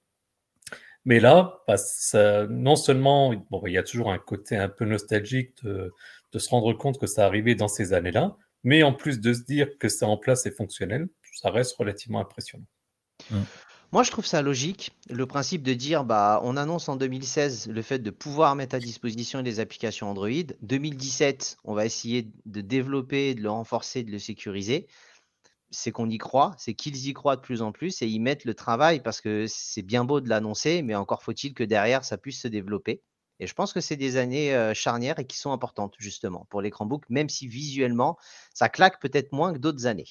Mais 1.06 1.20
là, 1.20 1.64
bah, 1.68 1.76
non 2.50 2.76
seulement, 2.76 3.34
bon, 3.50 3.64
il 3.66 3.74
y 3.74 3.78
a 3.78 3.84
toujours 3.84 4.12
un 4.12 4.20
côté 4.20 4.58
un 4.58 4.70
peu 4.70 4.86
nostalgique 4.86 5.64
de, 5.64 5.92
se 6.38 6.50
rendre 6.50 6.74
compte 6.74 7.00
que 7.00 7.08
ça 7.08 7.26
arrivait 7.26 7.56
dans 7.56 7.68
ces 7.68 7.94
années-là, 7.94 8.38
mais 8.64 8.84
en 8.84 8.94
plus 8.94 9.20
de 9.20 9.34
se 9.34 9.42
dire 9.42 9.68
que 9.80 9.90
c'est 9.90 10.06
en 10.06 10.18
place 10.18 10.46
et 10.46 10.52
fonctionnel, 10.52 11.08
ça 11.34 11.50
reste 11.50 11.76
relativement 11.78 12.20
impressionnant. 12.20 12.66
Moi, 13.92 14.04
je 14.04 14.12
trouve 14.12 14.26
ça 14.26 14.44
logique, 14.44 14.92
le 15.10 15.26
principe 15.26 15.64
de 15.64 15.74
dire, 15.74 16.04
bah, 16.04 16.42
on 16.44 16.58
annonce 16.58 16.90
en 16.90 16.96
2016 16.96 17.70
le 17.70 17.82
fait 17.82 17.98
de 17.98 18.12
pouvoir 18.12 18.56
mettre 18.56 18.76
à 18.76 18.80
disposition 18.80 19.42
des 19.42 19.60
applications 19.60 20.12
Android. 20.12 20.30
2017, 20.62 21.58
on 21.64 21.74
va 21.74 21.88
essayer 21.88 22.30
de 22.46 22.62
développer, 22.62 23.34
de 23.34 23.42
le 23.42 23.50
renforcer, 23.50 24.04
de 24.04 24.12
le 24.12 24.20
sécuriser. 24.20 24.88
C'est 25.72 25.92
qu'on 25.92 26.10
y 26.10 26.20
croit, 26.20 26.54
c'est 26.60 26.76
qu'ils 26.76 27.08
y 27.08 27.14
croient 27.14 27.36
de 27.36 27.42
plus 27.42 27.64
en 27.64 27.72
plus 27.72 28.02
et 28.04 28.08
ils 28.08 28.20
mettent 28.20 28.46
le 28.46 28.54
travail 28.54 29.02
parce 29.02 29.22
que 29.22 29.46
c'est 29.48 29.82
bien 29.82 30.04
beau 30.04 30.22
de 30.22 30.30
l'annoncer, 30.30 30.84
mais 30.84 30.96
encore 30.96 31.24
faut-il 31.24 31.56
que 31.56 31.64
derrière 31.64 32.04
ça 32.04 32.18
puisse 32.18 32.42
se 32.42 32.48
développer. 32.48 33.02
Et 33.40 33.48
je 33.48 33.54
pense 33.54 33.74
que 33.74 33.82
c'est 33.82 33.96
des 33.96 34.18
années 34.18 34.74
charnières 34.74 35.20
et 35.20 35.26
qui 35.26 35.38
sont 35.38 35.52
importantes 35.52 35.96
justement 35.98 36.46
pour 36.50 36.62
l'écran 36.62 36.86
book, 36.86 37.04
même 37.10 37.30
si 37.30 37.48
visuellement 37.48 38.18
ça 38.54 38.70
claque 38.70 39.00
peut-être 39.02 39.32
moins 39.32 39.54
que 39.54 39.60
d'autres 39.60 39.86
années. 39.86 40.10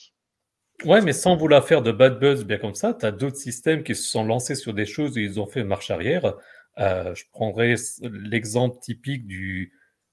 Ouais, 0.84 1.00
mais 1.00 1.12
sans 1.12 1.36
vouloir 1.36 1.66
faire 1.66 1.82
de 1.82 1.92
bad 1.92 2.20
buzz 2.20 2.44
bien 2.44 2.58
comme 2.58 2.74
ça, 2.74 2.94
tu 2.94 3.04
as 3.04 3.10
d'autres 3.10 3.36
systèmes 3.36 3.82
qui 3.82 3.94
se 3.94 4.08
sont 4.08 4.24
lancés 4.24 4.54
sur 4.54 4.72
des 4.72 4.86
choses 4.86 5.18
et 5.18 5.22
ils 5.22 5.40
ont 5.40 5.46
fait 5.46 5.64
marche 5.64 5.90
arrière. 5.90 6.34
Je 6.78 7.22
prendrais 7.32 7.74
l'exemple 8.02 8.78
typique 8.80 9.26
du, 9.26 9.72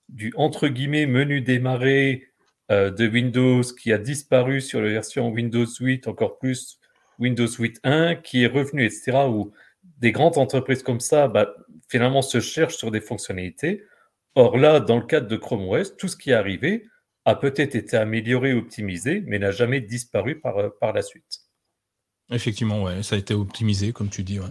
du 0.09 0.33
entre 0.35 0.67
guillemets 0.67 1.05
menu 1.05 1.41
démarrer 1.41 2.27
euh, 2.71 2.89
de 2.89 3.07
Windows 3.07 3.61
qui 3.61 3.93
a 3.93 3.97
disparu 3.97 4.61
sur 4.61 4.81
la 4.81 4.89
version 4.89 5.29
Windows 5.29 5.67
8, 5.67 6.07
encore 6.07 6.39
plus 6.39 6.79
Windows 7.19 7.47
8 7.47 7.79
1, 7.83 8.15
qui 8.15 8.43
est 8.43 8.47
revenu, 8.47 8.85
etc. 8.85 9.27
Où 9.29 9.51
des 9.99 10.11
grandes 10.11 10.37
entreprises 10.37 10.81
comme 10.81 10.99
ça, 10.99 11.27
bah, 11.27 11.53
finalement, 11.87 12.21
se 12.21 12.39
cherchent 12.39 12.77
sur 12.77 12.91
des 12.91 13.01
fonctionnalités. 13.01 13.83
Or 14.35 14.57
là, 14.57 14.79
dans 14.79 14.97
le 14.97 15.05
cadre 15.05 15.27
de 15.27 15.37
Chrome 15.37 15.67
OS, 15.67 15.95
tout 15.97 16.07
ce 16.07 16.17
qui 16.17 16.31
est 16.31 16.33
arrivé, 16.33 16.85
a 17.25 17.35
peut-être 17.35 17.75
été 17.75 17.97
amélioré, 17.97 18.53
optimisé, 18.53 19.23
mais 19.25 19.39
n'a 19.39 19.51
jamais 19.51 19.81
disparu 19.81 20.39
par, 20.39 20.57
euh, 20.59 20.69
par 20.79 20.93
la 20.93 21.01
suite. 21.01 21.44
Effectivement, 22.31 22.81
ouais, 22.81 23.03
ça 23.03 23.15
a 23.15 23.19
été 23.19 23.35
optimisé, 23.35 23.93
comme 23.93 24.09
tu 24.09 24.23
dis. 24.23 24.39
Ouais. 24.39 24.47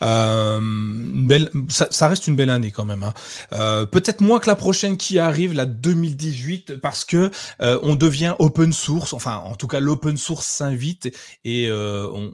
Euh, 0.00 0.58
belle, 0.62 1.50
ça, 1.68 2.08
reste 2.08 2.26
une 2.28 2.34
belle 2.34 2.48
année 2.48 2.70
quand 2.70 2.86
même. 2.86 3.02
Hein. 3.02 3.12
Euh, 3.52 3.84
Peut-être 3.84 4.22
moins 4.22 4.40
que 4.40 4.48
la 4.48 4.56
prochaine 4.56 4.96
qui 4.96 5.18
arrive, 5.18 5.52
la 5.52 5.66
2018, 5.66 6.76
parce 6.76 7.04
que 7.04 7.30
euh, 7.60 7.78
on 7.82 7.94
devient 7.94 8.34
open 8.38 8.72
source. 8.72 9.12
Enfin, 9.12 9.36
en 9.36 9.54
tout 9.54 9.66
cas, 9.66 9.80
l'open 9.80 10.16
source 10.16 10.46
s'invite 10.46 11.14
et 11.44 11.68
euh, 11.68 12.08
on, 12.10 12.32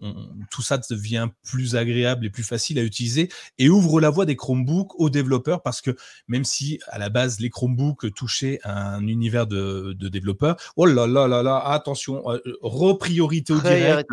tout 0.53 0.63
ça 0.63 0.79
devient 0.79 1.31
plus 1.43 1.75
agréable 1.75 2.25
et 2.25 2.31
plus 2.31 2.45
facile 2.45 2.79
à 2.79 2.83
utiliser 2.83 3.29
et 3.59 3.69
ouvre 3.69 4.01
la 4.01 4.11
voie 4.11 4.25
des 4.25 4.37
Chromebooks 4.37 4.95
aux 5.01 5.11
développeurs, 5.11 5.63
parce 5.63 5.81
que 5.81 5.97
même 6.29 6.45
si 6.45 6.79
à 6.87 6.99
la 6.99 7.09
base 7.09 7.41
les 7.41 7.51
Chromebooks 7.51 8.15
touchaient 8.15 8.61
un 8.63 9.05
univers 9.09 9.49
de, 9.49 9.97
de 9.99 10.09
développeurs, 10.09 10.57
oh 10.77 10.87
là 10.87 11.09
là 11.09 11.27
là 11.27 11.43
là, 11.43 11.59
attention, 11.59 12.23
euh, 12.31 12.39
repriorité 12.63 13.53
au 13.53 13.61
direct. 13.61 14.09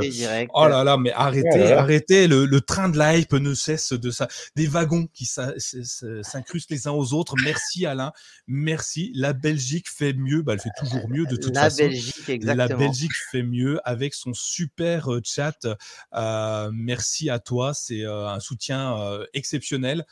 Là 0.67 0.83
là, 0.83 0.97
mais 0.97 1.11
arrêtez, 1.11 1.71
arrêtez, 1.73 2.27
le, 2.27 2.61
train 2.61 2.89
de 2.89 2.97
la 2.97 3.17
hype 3.17 3.33
ne 3.33 3.53
cesse 3.53 3.93
de 3.93 4.11
ça. 4.11 4.27
Des 4.55 4.67
wagons 4.67 5.07
qui 5.13 5.25
s'incrustent 5.25 6.71
les 6.71 6.87
uns 6.87 6.91
aux 6.91 7.13
autres. 7.13 7.35
Merci 7.43 7.85
Alain, 7.85 8.11
merci. 8.47 9.11
La 9.15 9.33
Belgique 9.33 9.89
fait 9.89 10.13
mieux, 10.13 10.41
bah, 10.41 10.53
elle 10.53 10.59
fait 10.59 10.69
toujours 10.77 11.09
mieux 11.09 11.25
de 11.25 11.35
toute 11.35 11.55
la 11.55 11.63
façon. 11.63 11.83
Belgique, 11.83 12.29
exactement. 12.29 12.55
La 12.55 12.75
Belgique 12.75 13.11
fait 13.31 13.43
mieux 13.43 13.79
avec 13.83 14.13
son 14.13 14.33
super 14.33 15.11
euh, 15.11 15.21
chat. 15.23 15.67
Euh, 16.13 16.71
merci 16.73 17.29
à 17.29 17.39
toi, 17.39 17.73
c'est 17.73 18.01
euh, 18.01 18.27
un 18.27 18.39
soutien 18.39 18.97
exceptionnel. 19.33 20.05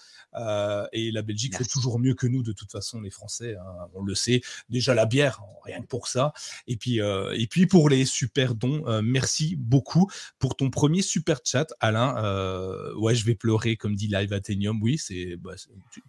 et 0.93 1.11
la 1.11 1.21
Belgique 1.21 1.57
fait 1.57 1.65
toujours 1.65 1.99
mieux 1.99 2.13
que 2.13 2.27
nous 2.27 2.43
de 2.43 2.51
toute 2.51 2.71
façon, 2.71 3.01
les 3.01 3.09
Français, 3.09 3.55
hein, 3.55 3.87
on 3.93 4.03
le 4.03 4.15
sait. 4.15 4.41
Déjà 4.69 4.93
la 4.93 5.05
bière, 5.05 5.43
rien 5.63 5.81
que 5.81 5.87
pour 5.87 6.07
ça. 6.07 6.33
Et 6.67 6.77
puis, 6.77 6.99
et 6.99 7.47
puis 7.47 7.67
pour 7.67 7.89
les 7.89 8.05
super 8.05 8.55
dons, 8.55 8.83
merci 9.01 9.55
beaucoup 9.55 10.09
pour 10.41 10.55
ton 10.55 10.71
premier 10.71 11.03
super 11.03 11.39
chat, 11.45 11.67
Alain. 11.79 12.17
Euh, 12.17 12.93
ouais, 12.95 13.13
je 13.13 13.23
vais 13.25 13.35
pleurer, 13.35 13.77
comme 13.77 13.95
dit 13.95 14.07
Live 14.07 14.33
Athenium. 14.33 14.81
Oui, 14.81 14.97
c'est, 14.97 15.37
bah, 15.37 15.53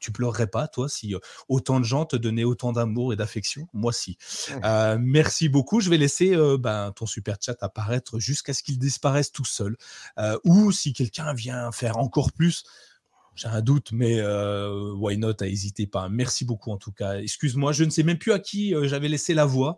tu, 0.00 0.10
pleurerais 0.10 0.46
pas, 0.46 0.66
toi, 0.68 0.88
si 0.88 1.14
euh, 1.14 1.18
autant 1.48 1.78
de 1.78 1.84
gens 1.84 2.06
te 2.06 2.16
donnaient 2.16 2.42
autant 2.42 2.72
d'amour 2.72 3.12
et 3.12 3.16
d'affection? 3.16 3.68
Moi, 3.74 3.92
si. 3.92 4.16
Euh, 4.64 4.96
merci 4.98 5.50
beaucoup. 5.50 5.80
Je 5.80 5.90
vais 5.90 5.98
laisser 5.98 6.34
ben, 6.58 6.92
ton 6.96 7.04
super 7.04 7.36
chat 7.40 7.56
apparaître 7.60 8.18
jusqu'à 8.18 8.54
ce 8.54 8.62
qu'il 8.62 8.78
disparaisse 8.78 9.30
tout 9.30 9.44
seul. 9.44 9.76
ou 10.44 10.72
si 10.72 10.94
quelqu'un 10.94 11.34
vient 11.34 11.70
faire 11.70 11.98
encore 11.98 12.32
plus. 12.32 12.64
J'ai 13.34 13.48
un 13.48 13.60
doute, 13.60 13.92
mais 13.92 14.22
why 14.96 15.18
not? 15.18 15.34
N'hésitez 15.42 15.86
pas. 15.86 16.08
Merci 16.08 16.46
beaucoup 16.46 16.70
en 16.70 16.78
tout 16.78 16.92
cas. 16.92 17.18
Excuse-moi, 17.18 17.72
je 17.72 17.84
ne 17.84 17.90
sais 17.90 18.02
même 18.02 18.18
plus 18.18 18.32
à 18.32 18.38
qui 18.38 18.74
j'avais 18.84 19.08
laissé 19.08 19.34
la 19.34 19.44
voix. 19.44 19.76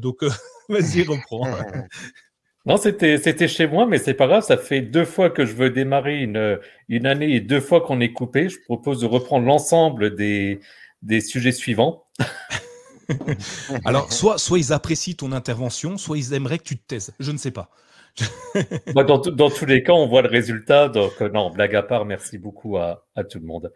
donc, 0.00 0.24
vas-y, 0.70 1.02
reprends. 1.02 1.46
Non, 2.66 2.78
c'était, 2.78 3.18
c'était 3.18 3.48
chez 3.48 3.66
moi, 3.66 3.86
mais 3.86 3.98
c'est 3.98 4.14
pas 4.14 4.26
grave. 4.26 4.42
Ça 4.42 4.56
fait 4.56 4.80
deux 4.80 5.04
fois 5.04 5.28
que 5.28 5.44
je 5.44 5.52
veux 5.52 5.70
démarrer 5.70 6.22
une, 6.22 6.58
une 6.88 7.06
année 7.06 7.34
et 7.34 7.40
deux 7.40 7.60
fois 7.60 7.82
qu'on 7.82 8.00
est 8.00 8.12
coupé. 8.12 8.48
Je 8.48 8.58
propose 8.64 9.00
de 9.00 9.06
reprendre 9.06 9.46
l'ensemble 9.46 10.14
des, 10.14 10.60
des 11.02 11.20
sujets 11.20 11.52
suivants. 11.52 12.06
Alors, 13.84 14.10
soit, 14.12 14.38
soit 14.38 14.58
ils 14.58 14.72
apprécient 14.72 15.14
ton 15.14 15.32
intervention, 15.32 15.98
soit 15.98 16.16
ils 16.16 16.32
aimeraient 16.32 16.58
que 16.58 16.64
tu 16.64 16.78
te 16.78 16.86
taises. 16.86 17.12
Je 17.20 17.32
ne 17.32 17.36
sais 17.36 17.50
pas. 17.50 17.70
dans, 18.94 19.18
dans, 19.18 19.50
tous 19.50 19.66
les 19.66 19.82
cas, 19.82 19.92
on 19.92 20.06
voit 20.06 20.22
le 20.22 20.28
résultat. 20.28 20.88
Donc, 20.88 21.12
euh, 21.20 21.28
non, 21.28 21.50
blague 21.50 21.74
à 21.74 21.82
part, 21.82 22.06
merci 22.06 22.38
beaucoup 22.38 22.78
à, 22.78 23.06
à 23.14 23.24
tout 23.24 23.40
le 23.40 23.46
monde. 23.46 23.72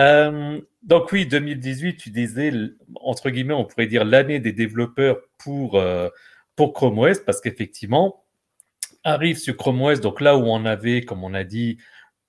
Euh, 0.00 0.60
donc 0.82 1.12
oui, 1.12 1.26
2018, 1.26 1.96
tu 1.96 2.10
disais, 2.10 2.52
entre 2.96 3.30
guillemets, 3.30 3.54
on 3.54 3.64
pourrait 3.64 3.86
dire 3.86 4.04
l'année 4.04 4.40
des 4.40 4.52
développeurs 4.52 5.18
pour, 5.38 5.76
euh, 5.76 6.08
pour 6.58 6.72
Chrome 6.72 6.98
OS 6.98 7.20
parce 7.20 7.40
qu'effectivement, 7.40 8.24
arrive 9.04 9.38
sur 9.38 9.56
Chrome 9.56 9.80
OS, 9.80 10.00
donc 10.00 10.20
là 10.20 10.36
où 10.36 10.42
on 10.46 10.64
avait, 10.64 11.02
comme 11.02 11.22
on 11.22 11.32
a 11.32 11.44
dit, 11.44 11.78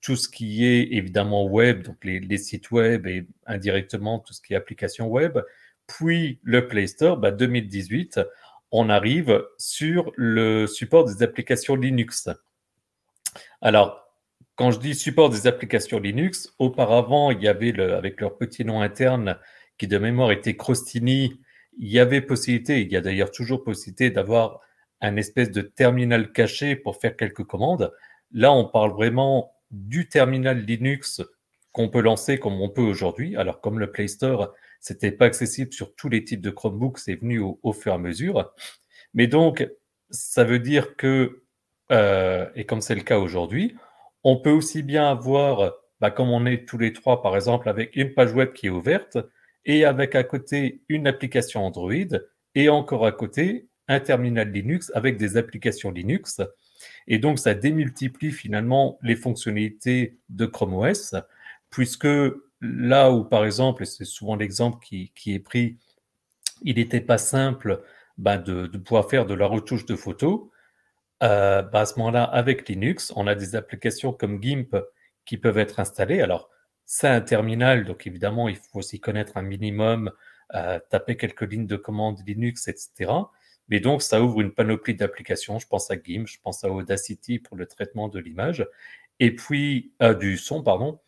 tout 0.00 0.14
ce 0.14 0.28
qui 0.28 0.64
est 0.64 0.92
évidemment 0.92 1.44
web, 1.46 1.82
donc 1.82 1.96
les, 2.04 2.38
sites 2.38 2.70
web 2.70 3.08
et 3.08 3.26
indirectement 3.44 4.20
tout 4.20 4.32
ce 4.32 4.40
qui 4.40 4.52
est 4.52 4.56
application 4.56 5.08
web, 5.08 5.40
puis 5.88 6.38
le 6.44 6.68
Play 6.68 6.86
Store, 6.86 7.18
2018, 7.18 8.18
bah, 8.18 8.26
on 8.70 8.88
arrive 8.88 9.44
sur 9.58 10.12
le 10.14 10.68
support 10.68 11.06
des 11.06 11.24
applications 11.24 11.74
Linux. 11.74 12.28
Alors, 13.60 14.14
quand 14.54 14.70
je 14.70 14.78
dis 14.78 14.94
support 14.94 15.30
des 15.30 15.48
applications 15.48 15.98
Linux, 15.98 16.54
auparavant, 16.60 17.32
il 17.32 17.42
y 17.42 17.48
avait 17.48 17.76
avec 17.80 18.20
leur 18.20 18.38
petit 18.38 18.64
nom 18.64 18.80
interne 18.80 19.38
qui 19.76 19.88
de 19.88 19.98
mémoire 19.98 20.30
était 20.30 20.56
Crostini 20.56 21.40
il 21.80 21.88
y 21.88 21.98
avait 21.98 22.20
possibilité, 22.20 22.82
il 22.82 22.92
y 22.92 22.96
a 22.96 23.00
d'ailleurs 23.00 23.30
toujours 23.30 23.64
possibilité 23.64 24.10
d'avoir 24.10 24.60
un 25.00 25.16
espèce 25.16 25.50
de 25.50 25.62
terminal 25.62 26.30
caché 26.30 26.76
pour 26.76 27.00
faire 27.00 27.16
quelques 27.16 27.44
commandes. 27.44 27.90
Là, 28.32 28.52
on 28.52 28.68
parle 28.68 28.92
vraiment 28.92 29.54
du 29.70 30.06
terminal 30.06 30.58
Linux 30.58 31.22
qu'on 31.72 31.88
peut 31.88 32.02
lancer 32.02 32.38
comme 32.38 32.60
on 32.60 32.68
peut 32.68 32.82
aujourd'hui. 32.82 33.34
Alors, 33.34 33.62
comme 33.62 33.78
le 33.78 33.90
Play 33.90 34.08
Store, 34.08 34.52
c'était 34.78 35.10
pas 35.10 35.24
accessible 35.24 35.72
sur 35.72 35.94
tous 35.94 36.10
les 36.10 36.22
types 36.22 36.42
de 36.42 36.50
Chromebooks, 36.50 36.98
c'est 36.98 37.14
venu 37.14 37.38
au, 37.38 37.72
fur 37.72 37.92
et 37.92 37.94
à 37.94 37.98
mesure. 37.98 38.52
Mais 39.14 39.26
donc, 39.26 39.66
ça 40.10 40.44
veut 40.44 40.58
dire 40.58 40.96
que, 40.96 41.44
euh, 41.92 42.46
et 42.54 42.66
comme 42.66 42.82
c'est 42.82 42.94
le 42.94 43.02
cas 43.02 43.18
aujourd'hui, 43.18 43.74
on 44.22 44.36
peut 44.36 44.50
aussi 44.50 44.82
bien 44.82 45.10
avoir, 45.10 45.72
bah, 45.98 46.10
comme 46.10 46.28
on 46.28 46.44
est 46.44 46.68
tous 46.68 46.76
les 46.76 46.92
trois, 46.92 47.22
par 47.22 47.36
exemple, 47.36 47.70
avec 47.70 47.96
une 47.96 48.12
page 48.12 48.34
web 48.34 48.52
qui 48.52 48.66
est 48.66 48.70
ouverte, 48.70 49.16
et 49.64 49.84
avec 49.84 50.14
à 50.14 50.24
côté 50.24 50.82
une 50.88 51.06
application 51.06 51.64
Android 51.64 52.18
et 52.54 52.68
encore 52.68 53.06
à 53.06 53.12
côté 53.12 53.68
un 53.88 54.00
terminal 54.00 54.50
Linux 54.50 54.92
avec 54.94 55.16
des 55.16 55.36
applications 55.36 55.90
Linux. 55.90 56.40
Et 57.06 57.18
donc, 57.18 57.38
ça 57.38 57.54
démultiplie 57.54 58.30
finalement 58.30 58.98
les 59.02 59.16
fonctionnalités 59.16 60.18
de 60.28 60.46
Chrome 60.46 60.74
OS, 60.74 61.14
puisque 61.70 62.08
là 62.60 63.10
où, 63.10 63.24
par 63.24 63.44
exemple, 63.44 63.82
et 63.82 63.86
c'est 63.86 64.04
souvent 64.04 64.36
l'exemple 64.36 64.78
qui, 64.80 65.10
est 65.26 65.40
pris, 65.40 65.76
il 66.62 66.76
n'était 66.76 67.00
pas 67.00 67.18
simple 67.18 67.82
ben, 68.16 68.38
de, 68.38 68.66
pouvoir 68.78 69.08
faire 69.08 69.26
de 69.26 69.34
la 69.34 69.46
retouche 69.46 69.86
de 69.86 69.96
photos, 69.96 70.42
euh, 71.22 71.62
ben, 71.62 71.80
à 71.80 71.86
ce 71.86 71.98
moment-là, 71.98 72.24
avec 72.24 72.68
Linux, 72.68 73.12
on 73.16 73.26
a 73.26 73.34
des 73.34 73.56
applications 73.56 74.12
comme 74.12 74.40
GIMP 74.42 74.76
qui 75.24 75.36
peuvent 75.36 75.58
être 75.58 75.80
installées. 75.80 76.20
Alors, 76.20 76.48
c'est 76.92 77.06
un 77.06 77.20
terminal, 77.20 77.84
donc 77.84 78.08
évidemment, 78.08 78.48
il 78.48 78.56
faut 78.56 78.80
aussi 78.80 78.98
connaître 78.98 79.36
un 79.36 79.42
minimum, 79.42 80.10
euh, 80.56 80.80
taper 80.90 81.16
quelques 81.16 81.42
lignes 81.42 81.68
de 81.68 81.76
commande 81.76 82.18
Linux, 82.26 82.66
etc. 82.66 83.12
Mais 83.68 83.78
donc, 83.78 84.02
ça 84.02 84.20
ouvre 84.20 84.40
une 84.40 84.50
panoplie 84.50 84.96
d'applications. 84.96 85.60
Je 85.60 85.68
pense 85.68 85.88
à 85.92 85.94
GIMP, 85.94 86.26
je 86.26 86.40
pense 86.42 86.64
à 86.64 86.68
Audacity 86.68 87.38
pour 87.38 87.56
le 87.56 87.66
traitement 87.66 88.08
de 88.08 88.18
l'image, 88.18 88.66
et 89.20 89.32
puis 89.36 89.92
euh, 90.02 90.14
du 90.14 90.36
son, 90.36 90.64
pardon. 90.64 90.98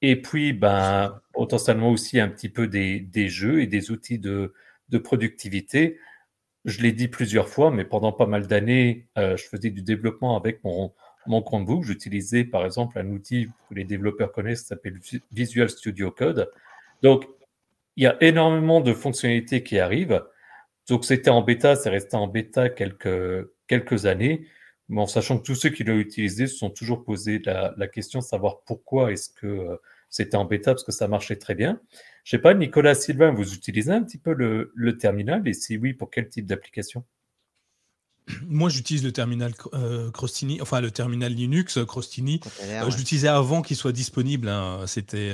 Et 0.00 0.22
puis, 0.22 0.54
ben, 0.54 1.20
potentiellement 1.34 1.90
aussi 1.90 2.18
un 2.20 2.28
petit 2.28 2.48
peu 2.48 2.66
des, 2.66 3.28
jeux 3.28 3.60
et 3.60 3.66
des 3.66 3.90
outils 3.90 4.18
de, 4.18 4.54
productivité. 5.04 5.98
Je 6.64 6.80
l'ai 6.80 6.92
dit 6.92 7.08
plusieurs 7.08 7.50
fois, 7.50 7.70
mais 7.70 7.84
pendant 7.84 8.12
pas 8.12 8.26
mal 8.26 8.46
d'années, 8.46 9.08
euh, 9.18 9.36
je 9.36 9.44
faisais 9.44 9.70
du 9.70 9.82
développement 9.82 10.38
avec 10.38 10.64
mon, 10.64 10.94
mon 11.26 11.42
Chromebook. 11.42 11.84
J'utilisais 11.84 12.44
par 12.44 12.64
exemple 12.64 12.98
un 12.98 13.08
outil 13.10 13.48
que 13.68 13.74
les 13.74 13.84
développeurs 13.84 14.32
connaissent 14.32 14.62
qui 14.62 14.68
s'appelle 14.68 14.98
Visual 15.32 15.68
Studio 15.68 16.10
Code. 16.10 16.50
Donc, 17.02 17.26
il 17.96 18.04
y 18.04 18.06
a 18.06 18.16
énormément 18.22 18.80
de 18.80 18.92
fonctionnalités 18.92 19.62
qui 19.62 19.78
arrivent. 19.78 20.22
Donc, 20.88 21.04
c'était 21.04 21.30
en 21.30 21.42
bêta, 21.42 21.76
c'est 21.76 21.90
resté 21.90 22.16
en 22.16 22.28
bêta 22.28 22.68
quelques, 22.68 24.06
années. 24.06 24.46
Mais 24.88 25.00
en 25.02 25.06
sachant 25.06 25.38
que 25.38 25.42
tous 25.42 25.54
ceux 25.54 25.68
qui 25.68 25.84
l'ont 25.84 25.98
utilisé 25.98 26.46
se 26.46 26.56
sont 26.56 26.70
toujours 26.70 27.04
posé 27.04 27.40
la, 27.44 27.88
question 27.88 28.20
de 28.20 28.24
savoir 28.24 28.62
pourquoi 28.64 29.12
est-ce 29.12 29.30
que 29.30 29.46
euh, 29.46 29.76
c'était 30.08 30.36
en 30.36 30.46
bêta, 30.46 30.72
parce 30.72 30.84
que 30.84 30.92
ça 30.92 31.08
marchait 31.08 31.36
très 31.36 31.54
bien. 31.54 31.80
Je 32.24 32.30
sais 32.30 32.38
pas, 32.38 32.54
Nicolas 32.54 32.94
Sylvain, 32.94 33.32
vous 33.32 33.54
utilisez 33.54 33.92
un 33.92 34.02
petit 34.02 34.18
peu 34.18 34.32
le 34.32 34.98
terminal? 34.98 35.46
Et 35.46 35.52
si 35.52 35.76
oui, 35.76 35.92
pour 35.92 36.10
quel 36.10 36.28
type 36.28 36.46
d'application? 36.46 37.04
Moi, 38.46 38.68
j'utilise 38.68 39.04
le 39.04 39.12
terminal 39.12 39.52
euh, 39.74 40.10
Crostini, 40.10 40.60
enfin 40.60 40.80
le 40.80 40.90
terminal 40.90 41.32
Linux 41.32 41.78
euh, 41.78 41.84
Crostini. 41.84 42.40
Euh, 42.62 42.90
je 42.90 42.96
l'utilisais 42.96 43.28
avant 43.28 43.62
qu'il 43.62 43.76
soit 43.76 43.92
disponible. 43.92 44.48
Hein. 44.48 44.80
C'était, 44.86 45.32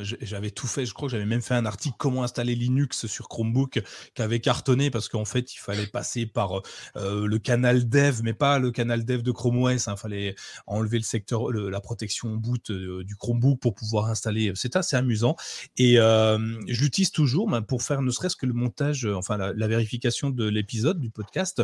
j'avais 0.00 0.50
tout 0.50 0.66
fait. 0.66 0.86
Je 0.86 0.94
crois 0.94 1.08
que 1.08 1.12
j'avais 1.12 1.26
même 1.26 1.42
fait 1.42 1.54
un 1.54 1.66
article 1.66 1.96
comment 1.98 2.22
installer 2.22 2.54
Linux 2.54 3.06
sur 3.06 3.28
Chromebook 3.28 3.82
qui 4.14 4.22
avait 4.22 4.40
cartonné 4.40 4.90
parce 4.90 5.08
qu'en 5.08 5.24
fait, 5.24 5.54
il 5.54 5.58
fallait 5.58 5.86
passer 5.86 6.26
par 6.26 6.62
le 6.94 7.38
canal 7.38 7.88
dev, 7.88 8.20
mais 8.22 8.34
pas 8.34 8.58
le 8.58 8.70
canal 8.70 9.04
dev 9.04 9.22
de 9.22 9.30
Chrome 9.30 9.62
OS. 9.62 9.86
Il 9.86 9.90
hein. 9.90 9.96
fallait 9.96 10.34
enlever 10.66 10.98
le 10.98 11.04
secteur, 11.04 11.50
la 11.52 11.80
protection 11.80 12.34
boot 12.36 12.70
du 12.70 13.16
Chromebook 13.16 13.60
pour 13.60 13.74
pouvoir 13.74 14.06
installer. 14.06 14.52
C'est 14.54 14.76
assez 14.76 14.96
amusant 14.96 15.36
et 15.76 15.94
je 15.96 16.80
l'utilise 16.80 17.10
toujours 17.10 17.50
pour 17.66 17.82
faire 17.82 18.02
ne 18.02 18.10
serait-ce 18.10 18.36
que 18.36 18.46
le 18.46 18.54
montage, 18.54 19.06
enfin 19.06 19.36
la, 19.36 19.52
la 19.52 19.68
vérification 19.68 20.30
de 20.30 20.44
l'épisode 20.48 21.00
du 21.00 21.10
podcast. 21.10 21.62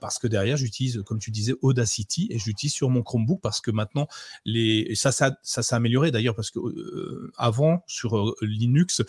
parce 0.00 0.11
parce 0.12 0.18
que 0.18 0.26
derrière, 0.26 0.58
j'utilise, 0.58 1.02
comme 1.06 1.18
tu 1.18 1.30
disais, 1.30 1.54
Audacity 1.62 2.26
et 2.28 2.38
j'utilise 2.38 2.74
sur 2.74 2.90
mon 2.90 3.02
Chromebook 3.02 3.40
parce 3.40 3.62
que 3.62 3.70
maintenant, 3.70 4.08
les, 4.44 4.94
ça, 4.94 5.10
ça, 5.10 5.32
s'est 5.42 5.74
amélioré 5.74 6.10
d'ailleurs 6.10 6.34
parce 6.34 6.50
que 6.50 6.58
euh, 6.58 7.32
avant, 7.38 7.82
sur 7.86 8.18
euh, 8.18 8.34
Linux, 8.42 9.00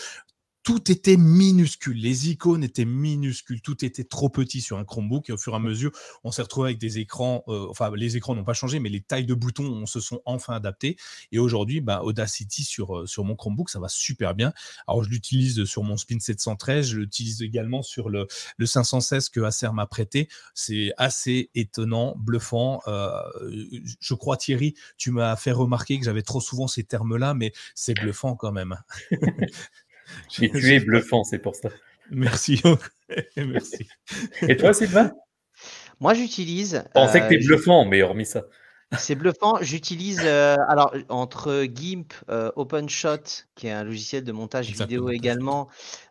tout 0.63 0.89
était 0.89 1.17
minuscule. 1.17 1.97
Les 1.97 2.29
icônes 2.29 2.63
étaient 2.63 2.85
minuscules. 2.85 3.61
Tout 3.61 3.83
était 3.83 4.05
trop 4.05 4.29
petit 4.29 4.61
sur 4.61 4.77
un 4.77 4.85
Chromebook. 4.85 5.29
Et 5.29 5.33
au 5.33 5.37
fur 5.37 5.53
et 5.53 5.57
à 5.57 5.59
mesure, 5.59 5.91
on 6.23 6.31
s'est 6.31 6.41
retrouvé 6.41 6.69
avec 6.69 6.79
des 6.79 6.99
écrans. 6.99 7.43
Euh, 7.49 7.67
enfin, 7.69 7.91
les 7.95 8.15
écrans 8.15 8.33
n'ont 8.33 8.45
pas 8.45 8.53
changé, 8.53 8.79
mais 8.79 8.89
les 8.89 9.01
tailles 9.01 9.25
de 9.25 9.33
boutons 9.33 9.65
on 9.65 9.85
se 9.85 9.99
sont 9.99 10.21
enfin 10.25 10.53
adaptées. 10.53 10.95
Et 11.31 11.39
aujourd'hui, 11.39 11.81
bah, 11.81 12.01
Audacity 12.03 12.63
sur, 12.63 12.97
euh, 12.97 13.05
sur 13.05 13.25
mon 13.25 13.35
Chromebook, 13.35 13.69
ça 13.69 13.79
va 13.79 13.89
super 13.89 14.35
bien. 14.35 14.53
Alors, 14.87 15.03
je 15.03 15.09
l'utilise 15.09 15.65
sur 15.65 15.83
mon 15.83 15.97
Spin 15.97 16.19
713. 16.19 16.87
Je 16.87 16.97
l'utilise 16.97 17.41
également 17.41 17.83
sur 17.83 18.09
le, 18.09 18.27
le 18.57 18.65
516 18.65 19.29
que 19.29 19.41
Acer 19.41 19.69
m'a 19.73 19.85
prêté. 19.85 20.29
C'est 20.53 20.93
assez 20.97 21.49
étonnant, 21.55 22.15
bluffant. 22.17 22.81
Euh, 22.87 23.11
je 23.99 24.13
crois, 24.13 24.37
Thierry, 24.37 24.75
tu 24.97 25.11
m'as 25.11 25.35
fait 25.35 25.51
remarquer 25.51 25.99
que 25.99 26.05
j'avais 26.05 26.21
trop 26.21 26.39
souvent 26.39 26.67
ces 26.67 26.85
termes-là, 26.85 27.33
mais 27.33 27.51
c'est 27.75 27.93
bluffant 27.93 28.35
quand 28.35 28.53
même. 28.53 28.77
Et 30.41 30.49
tu 30.49 30.73
es 30.73 30.79
bluffant, 30.79 31.23
c'est 31.23 31.39
pour 31.39 31.55
ça. 31.55 31.69
Merci. 32.09 32.61
Merci. 33.37 33.87
Et 34.47 34.57
toi, 34.57 34.73
Sylvain? 34.73 35.11
Moi, 35.99 36.13
j'utilise. 36.13 36.83
On 36.95 37.07
sait 37.07 37.21
que 37.21 37.27
tu 37.29 37.35
es 37.35 37.43
euh, 37.43 37.47
bluffant, 37.47 37.85
mais 37.85 38.01
hormis 38.01 38.25
ça. 38.25 38.43
C'est 38.97 39.15
bluffant. 39.15 39.57
J'utilise 39.61 40.21
euh, 40.23 40.55
alors 40.67 40.93
entre 41.09 41.63
GIMP, 41.63 42.13
euh, 42.29 42.51
OpenShot, 42.55 43.45
qui 43.55 43.67
est 43.67 43.71
un 43.71 43.83
logiciel 43.83 44.23
de 44.23 44.31
montage 44.31 44.69
vidéo 44.71 45.09
également, 45.09 45.67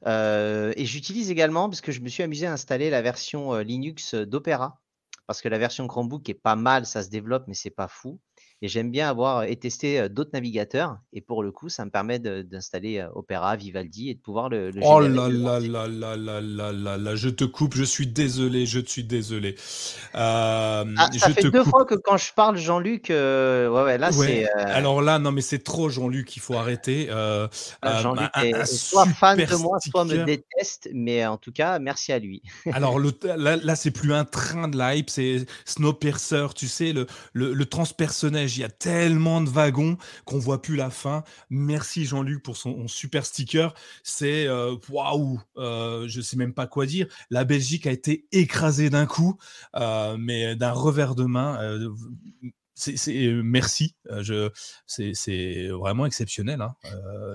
et 0.07 0.85
j'utilise 0.85 1.31
également 1.31 1.69
parce 1.69 1.81
que 1.81 1.93
je 1.93 2.01
me 2.01 2.09
suis 2.09 2.23
amusé 2.23 2.47
à 2.47 2.53
installer 2.53 2.91
la 2.91 3.03
version 3.03 3.57
Linux 3.59 4.15
d'Opera 4.15 4.81
parce 5.27 5.41
que 5.41 5.49
la 5.49 5.59
version 5.59 5.87
Chromebook 5.87 6.29
est 6.29 6.35
pas 6.35 6.57
mal, 6.57 6.85
ça 6.87 7.03
se 7.03 7.09
développe, 7.09 7.45
mais 7.47 7.55
c'est 7.55 7.71
pas 7.71 7.89
fou. 7.89 8.19
Et 8.65 8.69
j'aime 8.69 8.93
bien 8.93 9.09
avoir 9.09 9.43
et 9.43 9.57
tester 9.57 10.09
d'autres 10.09 10.31
navigateurs. 10.33 10.99
Et 11.13 11.21
pour 11.21 11.43
le 11.43 11.51
coup, 11.51 11.69
ça 11.69 11.85
me 11.85 11.91
permet 11.91 12.21
d'installer 12.21 13.05
Opera, 13.15 13.57
Vivaldi 13.57 14.11
et 14.11 14.15
de 14.15 14.21
pouvoir 14.21 14.49
le. 14.49 14.71
le 14.71 14.81
oh 14.85 15.01
là 15.01 15.29
là 15.29 15.59
là 15.59 15.89
là 15.89 16.17
là 16.17 16.41
là 16.41 16.73
là 16.73 16.97
là, 16.97 17.17
je 17.17 17.29
te 17.29 17.43
coupe, 17.43 17.75
je 17.75 17.83
suis 17.83 18.07
désolé, 18.07 18.65
je 18.65 18.79
suis 18.79 19.03
désolé. 19.03 19.57
Euh, 20.15 20.85
ah, 20.97 21.11
ça 21.19 21.31
fait 21.31 21.51
deux 21.51 21.65
fois 21.65 21.85
que 21.85 21.97
quand 21.97 22.17
je 22.17 22.33
parle, 22.33 22.57
Jean-Luc, 22.57 23.07
ouais, 23.09 23.69
ouais, 23.69 23.99
là 23.99 24.13
c'est. 24.13 24.49
Alors 24.53 25.03
là, 25.03 25.19
non, 25.19 25.33
mais 25.33 25.43
c'est 25.43 25.65
trop 25.65 25.89
Jean-Luc, 25.89 26.37
il 26.37 26.41
faut 26.41 26.55
arrêter. 26.55 27.11
Ah, 27.11 28.01
Jean-Luc 28.01 28.31
est 28.45 28.65
soit 28.65 29.07
fan 29.07 29.39
de 29.39 29.57
moi, 29.57 29.79
soit 29.81 30.05
me 30.05 30.25
déteste, 30.25 30.89
mais 30.93 31.27
en 31.27 31.37
tout 31.37 31.53
cas, 31.53 31.81
merci 31.81 32.13
à 32.13 32.21
lui. 32.21 32.43
Alors 32.73 33.01
là, 33.25 33.57
là 33.57 33.75
c'est 33.75 33.91
plus 33.91 34.15
un 34.15 34.25
train 34.25 34.69
de 34.69 34.79
hype, 34.81 35.11
c'est 35.11 35.47
Snowpiercer, 35.65 36.47
tu 36.55 36.69
sais, 36.69 36.93
le, 36.93 37.07
le, 37.33 37.53
le 37.55 37.67
transpersonnage 37.67 38.52
il 38.57 38.61
y 38.61 38.65
a 38.65 38.69
tellement 38.69 39.41
de 39.41 39.49
wagons 39.49 39.97
qu'on 40.25 40.39
voit 40.39 40.63
plus 40.63 40.77
la 40.77 40.91
fin. 40.91 41.25
Merci 41.51 42.05
Jean-Luc 42.05 42.43
pour 42.43 42.57
son, 42.57 42.89
super 42.89 43.25
sticker. 43.27 43.75
C'est 44.03 44.47
euh, 44.47 44.77
waouh, 44.89 45.41
euh, 45.57 46.07
je 46.09 46.21
sais 46.21 46.37
même 46.37 46.55
pas 46.55 46.67
quoi 46.67 46.87
dire. 46.87 47.07
La 47.31 47.45
Belgique 47.45 47.87
a 47.87 47.91
été 47.91 48.27
écrasée 48.33 48.91
d'un 48.91 49.07
coup, 49.07 49.39
euh, 49.77 50.17
mais 50.19 50.57
d'un 50.57 50.73
revers 50.73 51.15
de 51.15 51.25
main. 51.25 51.61
Euh, 51.61 51.91
c'est 52.75 53.31
merci. 53.45 53.95
je 54.21 54.51
c'est 54.87 55.69
vraiment 55.69 56.07
exceptionnel. 56.07 56.61
Hein. 56.63 56.75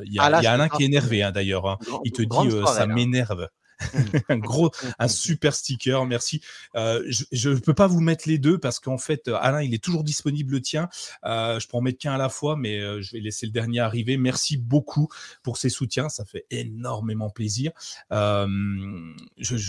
Il 0.06 0.13
y, 0.13 0.19
a, 0.19 0.23
ah 0.23 0.51
Alain 0.51 0.67
qui 0.67 0.84
est 0.84 0.88
énervé 0.88 1.23
hein, 1.23 1.32
d'ailleurs. 1.32 1.67
Hein. 1.67 1.77
Il 2.03 2.12
te 2.12 2.21
dit 2.21 2.65
ça 2.65 2.86
m'énerve. 2.86 3.47
un 4.30 4.38
gros, 4.38 4.72
un 5.00 5.08
super 5.08 5.54
sticker, 5.54 6.06
merci. 6.06 6.42
Euh, 6.76 7.04
je 7.32 7.50
ne 7.50 7.60
peux 7.60 7.74
pas 7.74 7.88
vous 7.88 8.00
mettre 8.00 8.28
les 8.28 8.38
deux 8.38 8.58
parce 8.58 8.80
qu'en 8.80 8.98
fait, 8.98 9.28
Alain, 9.28 9.62
il 9.62 9.74
est 9.74 9.84
toujours 9.84 10.04
disponible 10.04 10.54
le 10.54 10.62
tien. 10.62 10.90
Euh, 11.26 11.60
je 11.60 11.68
peux 11.68 11.78
en 11.78 11.82
mettre 11.82 12.00
qu'un 12.00 12.13
à 12.13 12.18
la 12.18 12.30
fois, 12.30 12.56
mais 12.56 12.80
euh, 12.80 13.02
je 13.02 13.13
vais 13.13 13.20
laisser 13.20 13.46
le 13.46 13.52
dernier 13.52 13.80
arriver. 13.80 14.18
Merci 14.18 14.58
beaucoup 14.58 15.08
pour 15.44 15.58
ces 15.58 15.70
soutiens, 15.70 16.10
ça 16.10 16.26
fait 16.26 16.46
énormément 16.50 17.30
plaisir. 17.30 17.72
je 18.12 18.46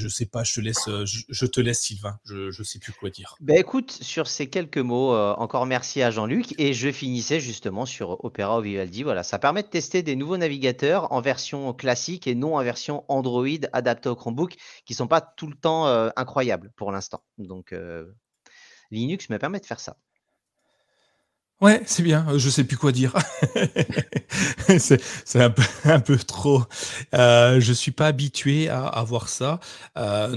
ne 0.05 0.09
sais 0.09 0.27
pas, 0.27 0.44
je 0.44 0.55
te 0.55 0.61
laisse, 0.61 0.88
je, 1.05 1.47
te 1.47 1.61
laisse 1.61 1.81
Sylvain, 1.81 2.18
je 2.25 2.47
ne 2.59 2.64
sais 2.64 2.79
plus 2.79 2.92
quoi 2.92 3.11
dire. 3.11 3.37
Ben 3.40 3.59
écoute, 3.59 3.90
sur 3.90 4.27
ces 4.27 4.49
quelques 4.49 4.79
mots, 4.79 5.14
encore 5.14 5.66
merci 5.66 6.03
à 6.03 6.11
Jean-Luc 6.11 6.55
et 6.59 6.73
je 6.73 6.90
finissais 6.90 7.40
justement 7.40 7.87
sur 7.87 8.25
Opera 8.25 8.59
ou 8.59 8.62
Vivaldi. 8.62 9.03
Voilà, 9.03 9.23
ça 9.23 9.38
permet 9.38 9.62
de 9.62 9.68
tester 9.68 10.03
des 10.03 10.16
nouveaux 10.16 10.37
navigateurs 10.37 11.12
en 11.12 11.21
version 11.21 11.73
classique 11.73 12.27
et 12.27 12.35
non 12.35 12.57
en 12.57 12.62
version 12.62 13.05
Android 13.09 13.47
adaptée 13.73 13.97
au 14.06 14.16
Chromebook 14.16 14.56
qui 14.84 14.94
sont 14.94 15.08
pas 15.08 15.20
tout 15.20 15.46
le 15.46 15.56
temps 15.56 15.87
incroyables 16.16 16.70
pour 16.76 16.92
l'instant. 16.92 17.22
Donc 17.38 17.74
Linux 18.90 19.28
me 19.30 19.38
permet 19.38 19.61
de 19.61 19.66
faire 19.66 19.80
ça. 19.80 19.96
Ouais, 21.61 21.83
c'est 21.87 22.05
bien. 22.05 22.25
Je 22.38 22.51
sais 22.51 22.62
plus 22.62 22.77
quoi 22.77 22.92
dire. 22.92 23.14
c'est 24.79 25.01
un 25.85 26.01
peu, 26.01 26.16
trop. 26.16 26.62
Euh, 27.14 27.59
je 27.61 27.73
suis 27.73 27.90
pas 27.90 28.07
habitué 28.07 28.68
à, 28.68 28.87
à 28.87 29.03
voir 29.03 29.29
ça, 29.29 29.59
euh, 29.97 30.37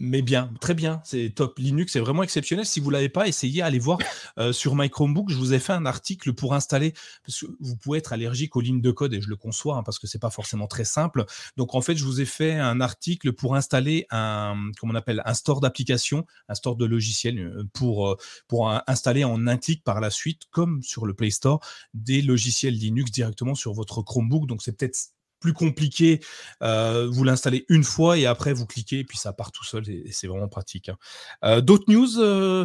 mais 0.00 0.22
bien, 0.22 0.50
très 0.60 0.74
bien. 0.74 1.00
C'est 1.04 1.30
top. 1.34 1.56
Linux, 1.58 1.92
c'est 1.92 2.00
vraiment 2.00 2.24
exceptionnel. 2.24 2.66
Si 2.66 2.80
vous 2.80 2.90
l'avez 2.90 3.08
pas, 3.08 3.28
essayez, 3.28 3.62
allez 3.62 3.78
voir 3.78 3.98
euh, 4.38 4.52
sur 4.52 4.74
My 4.74 4.90
Chromebook. 4.90 5.30
Je 5.30 5.36
vous 5.36 5.54
ai 5.54 5.60
fait 5.60 5.72
un 5.72 5.86
article 5.86 6.32
pour 6.32 6.52
installer, 6.52 6.94
parce 7.24 7.40
que 7.40 7.46
vous 7.60 7.76
pouvez 7.76 7.98
être 7.98 8.12
allergique 8.12 8.56
aux 8.56 8.60
lignes 8.60 8.80
de 8.80 8.90
code 8.90 9.14
et 9.14 9.20
je 9.20 9.28
le 9.28 9.36
conçois 9.36 9.76
hein, 9.76 9.82
parce 9.84 10.00
que 10.00 10.08
c'est 10.08 10.18
pas 10.18 10.30
forcément 10.30 10.66
très 10.66 10.84
simple. 10.84 11.26
Donc 11.56 11.76
en 11.76 11.80
fait, 11.80 11.96
je 11.96 12.04
vous 12.04 12.20
ai 12.20 12.26
fait 12.26 12.54
un 12.54 12.80
article 12.80 13.32
pour 13.34 13.54
installer 13.54 14.06
un, 14.10 14.56
comment 14.80 14.94
on 14.94 14.96
appelle, 14.96 15.22
un 15.24 15.34
store 15.34 15.60
d'applications, 15.60 16.26
un 16.48 16.54
store 16.54 16.74
de 16.74 16.86
logiciels 16.86 17.38
euh, 17.38 17.64
pour 17.72 18.08
euh, 18.08 18.16
pour 18.48 18.68
installer 18.88 19.22
en 19.22 19.46
un 19.46 19.58
clic 19.58 19.84
par 19.84 20.00
la 20.00 20.10
suite 20.10 20.42
comme 20.56 20.82
sur 20.82 21.04
le 21.04 21.12
Play 21.12 21.28
Store, 21.28 21.60
des 21.92 22.22
logiciels 22.22 22.72
Linux 22.72 23.10
directement 23.10 23.54
sur 23.54 23.74
votre 23.74 24.00
Chromebook. 24.00 24.46
Donc 24.46 24.62
c'est 24.62 24.74
peut-être 24.74 24.96
plus 25.38 25.52
compliqué. 25.52 26.20
Euh, 26.62 27.06
vous 27.10 27.24
l'installez 27.24 27.66
une 27.68 27.84
fois 27.84 28.16
et 28.16 28.24
après 28.24 28.54
vous 28.54 28.64
cliquez 28.64 29.00
et 29.00 29.04
puis 29.04 29.18
ça 29.18 29.34
part 29.34 29.52
tout 29.52 29.66
seul 29.66 29.86
et, 29.90 30.10
c'est 30.12 30.28
vraiment 30.28 30.48
pratique. 30.48 30.88
Hein. 30.88 30.96
Euh, 31.44 31.60
d'autres 31.60 31.92
news, 31.92 32.18
euh, 32.20 32.64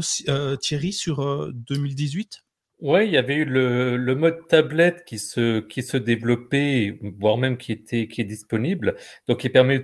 Thierry, 0.56 0.94
sur 0.94 1.52
2018 1.52 2.46
Oui, 2.80 3.08
il 3.08 3.12
y 3.12 3.18
avait 3.18 3.36
eu 3.36 3.44
le, 3.44 4.16
mode 4.16 4.48
tablette 4.48 5.04
qui 5.04 5.20
se, 5.20 5.60
qui 5.60 5.84
se 5.84 5.98
développait, 5.98 6.98
voire 7.20 7.36
même 7.36 7.58
qui, 7.58 7.74
était, 7.74 8.08
qui 8.08 8.22
est 8.22 8.26
disponible, 8.26 8.96
donc 9.28 9.42
qui, 9.42 9.50
permet, 9.50 9.84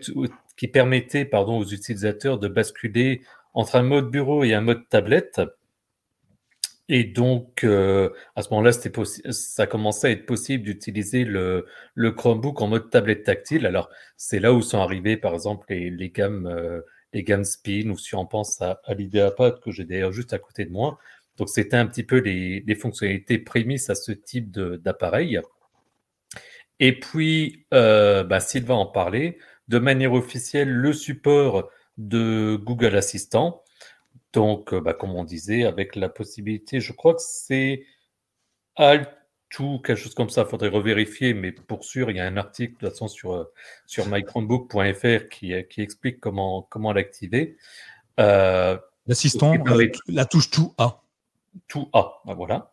qui 0.55 0.69
permettait 0.69 1.25
pardon, 1.25 1.57
aux 1.57 1.65
utilisateurs 1.65 2.39
de 2.39 2.47
basculer 2.47 3.21
entre 3.53 3.75
un 3.75 3.83
mode 3.83 4.09
bureau 4.09 4.45
et 4.45 4.53
un 4.53 4.61
mode 4.61 4.87
tablette. 4.87 5.41
Et 6.89 7.03
donc, 7.03 7.63
euh, 7.63 8.09
à 8.35 8.41
ce 8.41 8.49
moment-là, 8.51 8.71
ça 9.31 9.67
commençait 9.67 10.07
à 10.07 10.11
être 10.11 10.25
possible 10.25 10.63
d'utiliser 10.63 11.25
le, 11.25 11.65
le 11.95 12.11
Chromebook 12.11 12.61
en 12.61 12.67
mode 12.67 12.89
tablette 12.89 13.23
tactile. 13.23 13.65
Alors, 13.65 13.89
c'est 14.15 14.39
là 14.39 14.53
où 14.53 14.61
sont 14.61 14.79
arrivés, 14.79 15.17
par 15.17 15.33
exemple, 15.33 15.65
les, 15.69 15.89
les 15.89 16.09
gammes, 16.09 16.47
euh, 16.47 16.81
les 17.13 17.23
gammes 17.23 17.43
spin, 17.43 17.89
ou 17.89 17.97
si 17.97 18.15
on 18.15 18.25
pense 18.25 18.61
à, 18.61 18.79
à 18.85 18.93
l'IdeaPad 18.93 19.59
que 19.59 19.71
j'ai 19.71 19.83
d'ailleurs 19.83 20.13
juste 20.13 20.33
à 20.33 20.39
côté 20.39 20.65
de 20.65 20.71
moi. 20.71 20.97
Donc 21.37 21.49
c'était 21.49 21.77
un 21.77 21.85
petit 21.85 22.03
peu 22.03 22.17
les, 22.17 22.75
fonctionnalités 22.75 23.37
prémices 23.37 23.89
à 23.89 23.95
ce 23.95 24.11
type 24.11 24.51
d'appareil. 24.51 25.39
Et 26.79 26.99
puis, 26.99 27.65
euh, 27.73 28.23
bah, 28.23 28.39
Sylvain 28.39 28.75
en 28.75 28.85
parlait, 28.85 29.37
de 29.67 29.79
manière 29.79 30.13
officielle, 30.13 30.69
le 30.69 30.93
support 30.93 31.69
de 31.97 32.55
Google 32.55 32.95
Assistant. 32.95 33.63
Donc, 34.33 34.73
euh, 34.73 34.81
bah, 34.81 34.93
comme 34.93 35.15
on 35.15 35.23
disait, 35.23 35.65
avec 35.65 35.95
la 35.95 36.09
possibilité, 36.09 36.79
je 36.79 36.93
crois 36.93 37.13
que 37.13 37.21
c'est 37.21 37.85
Alt 38.75 39.09
ou 39.59 39.79
quelque 39.79 39.97
chose 39.97 40.13
comme 40.13 40.29
ça, 40.29 40.41
il 40.41 40.49
faudrait 40.49 40.69
revérifier, 40.69 41.33
mais 41.33 41.51
pour 41.51 41.83
sûr, 41.83 42.11
il 42.11 42.17
y 42.17 42.19
a 42.19 42.25
un 42.25 42.37
article 42.37 42.73
de 42.73 42.79
toute 42.79 42.89
façon 42.89 43.07
sur, 43.07 43.33
euh, 43.33 43.51
sur 43.85 44.05
mychromebook.fr 44.07 45.29
qui, 45.29 45.53
qui 45.69 45.81
explique 45.81 46.19
comment, 46.19 46.67
comment 46.69 46.93
l'activer. 46.93 47.57
L'assistant, 48.17 49.53
la 50.07 50.25
touche 50.25 50.51
tout 50.51 50.73
A 50.77 51.01
tout 51.67 51.89
A. 51.93 52.21
Ben 52.25 52.33
voilà. 52.33 52.71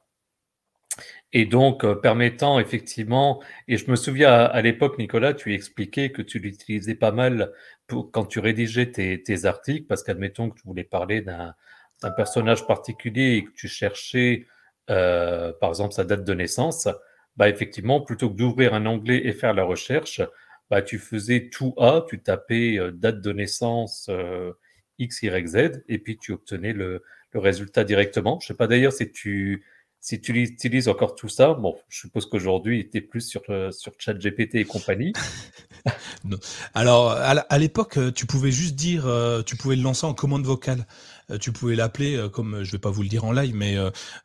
Et 1.37 1.47
donc, 1.47 1.85
euh, 1.85 1.97
permettant 1.97 2.61
effectivement, 2.61 3.43
et 3.67 3.77
je 3.77 3.91
me 3.91 3.97
souviens 3.97 4.33
à, 4.33 4.63
l'époque, 4.63 4.99
Nicolas, 4.99 5.35
tu 5.35 5.53
expliquais 5.53 6.13
que 6.13 6.23
tu 6.23 6.39
l'utilisais 6.39 6.95
pas 6.95 7.11
mal 7.11 7.53
quand 7.89 8.25
tu 8.27 8.39
rédigeais 8.39 8.93
tes, 8.93 9.45
articles, 9.45 9.87
parce 9.87 10.05
qu'admettons 10.05 10.49
que 10.49 10.61
tu 10.61 10.67
voulais 10.67 10.85
parler 10.85 11.23
d'un 11.23 11.55
personnage 12.17 12.67
particulier 12.67 13.37
et 13.37 13.45
que 13.45 13.51
tu 13.51 13.67
cherchais, 13.69 14.47
euh, 14.91 15.53
par 15.61 15.71
exemple, 15.71 15.93
sa 15.93 16.05
date 16.05 16.25
de 16.25 16.35
naissance, 16.35 16.89
bah 17.37 17.49
effectivement, 17.49 18.01
plutôt 18.01 18.31
que 18.31 18.37
d'ouvrir 18.37 18.73
un 18.73 18.87
onglet 18.87 19.27
et 19.27 19.33
faire 19.33 19.55
la 19.55 19.65
recherche, 19.65 20.23
bah, 20.71 20.83
tu 20.83 20.99
faisais 20.99 21.51
tout 21.51 21.75
A, 21.79 22.07
tu 22.09 22.23
tapais 22.23 22.79
euh, 22.79 22.93
date 22.93 23.21
de 23.21 23.33
naissance 23.33 24.09
X, 24.99 25.23
Y, 25.23 25.47
Z, 25.49 25.83
et 25.89 25.99
puis 25.99 26.17
tu 26.17 26.33
obtenais 26.33 26.73
le, 26.73 27.03
le 27.33 27.41
résultat 27.41 27.83
directement. 27.85 28.39
Je 28.41 28.45
ne 28.45 28.49
sais 28.49 28.57
pas 28.57 28.69
d'ailleurs 28.69 28.93
si 28.93 29.11
tu, 29.11 29.65
si 30.05 30.21
tu 30.21 30.39
utilises 30.39 30.89
encore 30.89 31.15
tout 31.15 31.31
ça. 31.31 31.55
Bon, 31.55 31.77
je 31.89 32.01
suppose 32.01 32.27
qu'aujourd'hui, 32.27 32.91
tu 32.91 32.99
es 32.99 33.01
plus 33.01 33.23
sur, 33.23 33.41
euh, 33.49 33.71
sur 33.71 33.93
ChatGPT 33.99 34.57
et 34.57 34.65
compagnie. 34.67 35.15
Alors, 36.75 37.13
à 37.13 37.59
l'époque, 37.59 37.97
euh, 37.97 38.13
tu 38.13 38.27
pouvais 38.27 38.51
juste 38.51 38.75
dire, 38.75 39.07
euh, 39.07 39.41
tu 39.41 39.57
pouvais 39.57 39.77
le 39.77 39.83
lancer 39.83 40.05
en 40.05 40.13
commande 40.13 40.45
vocale. 40.45 40.87
Euh, 41.31 41.39
tu 41.39 41.53
pouvais 41.53 41.77
l'appeler, 41.77 42.17
euh, 42.17 42.29
comme 42.29 42.63
je 42.63 42.73
vais 42.73 42.79
pas 42.79 42.91
vous 42.91 43.03
le 43.03 43.09
dire 43.09 43.25
en 43.25 43.33
live, 43.33 43.55
mais 43.55 43.77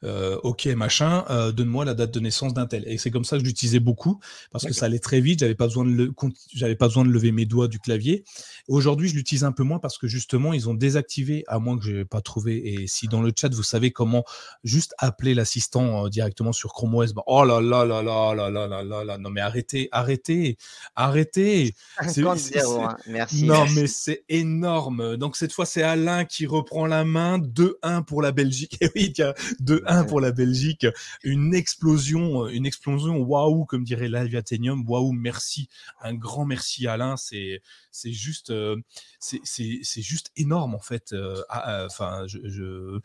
euh, 0.04 0.38
ok 0.44 0.66
machin, 0.68 1.26
donne-moi 1.54 1.86
la 1.86 1.94
date 1.94 2.12
de 2.12 2.20
naissance 2.20 2.54
d'un 2.54 2.66
tel. 2.66 2.84
Et 2.88 2.98
c'est 2.98 3.12
comme 3.12 3.24
ça 3.24 3.38
que 3.38 3.44
je 3.44 3.48
l'utilisais 3.48 3.80
beaucoup 3.80 4.20
parce 4.52 4.66
que 4.66 4.74
ça 4.74 4.86
allait 4.86 5.00
très 5.00 5.22
vite. 5.22 5.40
J'avais 5.40 5.56
pas 5.56 5.68
besoin 5.68 5.86
de 5.86 5.92
le, 5.92 6.14
j'avais 6.54 6.76
pas 6.76 6.88
besoin 6.88 7.06
de 7.06 7.10
lever 7.10 7.32
mes 7.32 7.46
doigts 7.46 7.68
du 7.68 7.80
clavier. 7.80 8.24
Aujourd'hui, 8.68 9.10
je 9.10 9.16
l'utilise 9.16 9.44
un 9.44 9.52
peu 9.52 9.64
moins 9.64 9.80
parce 9.80 9.98
que 9.98 10.08
justement, 10.08 10.54
ils 10.54 10.70
ont 10.70 10.74
désactivé, 10.74 11.44
à 11.48 11.60
moins 11.60 11.78
que 11.78 11.86
je 11.86 11.92
n'ai 11.92 12.06
pas 12.06 12.22
trouvé. 12.22 12.74
Et 12.74 12.88
si 12.88 13.08
dans 13.08 13.22
le 13.22 13.32
chat 13.36 13.54
vous 13.54 13.64
savez 13.64 13.92
comment 13.92 14.24
juste 14.64 14.94
appeler 14.98 15.34
l'assistant 15.34 16.08
directement 16.10 16.52
sur 16.52 16.74
Chrome 16.74 16.96
OS, 16.96 17.14
bah, 17.14 17.24
oh 17.28 17.44
là 17.44 17.62
là 17.62 17.86
là 17.86 18.02
là 18.02 18.34
là 18.36 18.50
là 18.50 18.68
là 18.68 18.84
là 18.84 19.04
là, 19.04 19.18
non 19.18 19.30
mais 19.30 19.42
arrêtez, 19.42 19.90
arrêtez, 19.92 20.58
arrêtez. 20.96 21.74
C'est, 22.08 22.24
hein. 22.26 22.98
Merci. 23.08 23.46
Non 23.46 23.66
mais 23.76 23.88
c'est 23.88 24.24
énorme. 24.30 25.18
Donc 25.18 25.36
cette 25.36 25.52
fois, 25.52 25.66
c'est 25.66 25.84
Alain 25.84 26.26
qui 26.26 26.46
reprend 26.46 26.86
la 26.90 27.06
main, 27.06 27.40
2-1 27.40 28.04
pour 28.04 28.22
la 28.22 28.32
Belgique. 28.32 28.78
Et 28.82 28.90
oui, 28.96 29.14
2-1 29.62 30.08
pour 30.08 30.20
la 30.20 30.32
Belgique. 30.32 30.86
Une 31.24 31.56
explosion, 31.56 32.48
une 32.48 32.66
explosion, 32.66 33.18
waouh, 33.18 33.66
comme 33.66 33.84
dirait 33.84 34.10
l'Aviatenium, 34.10 34.84
waouh, 34.88 35.14
merci. 35.14 35.70
Un 36.02 36.14
grand 36.14 36.46
merci 36.46 36.88
Alain, 36.88 37.16
c'est 37.16 37.62
c'est 37.92 38.12
juste 38.12 38.50
euh, 38.50 38.76
c'est 39.20 40.02
juste 40.02 40.32
énorme 40.36 40.76
en 40.76 40.80
fait. 40.80 41.14
Euh, 41.14 41.42
ah, 41.50 41.82
euh, 41.82 41.86
enfin, 41.88 42.26
je, 42.28 43.00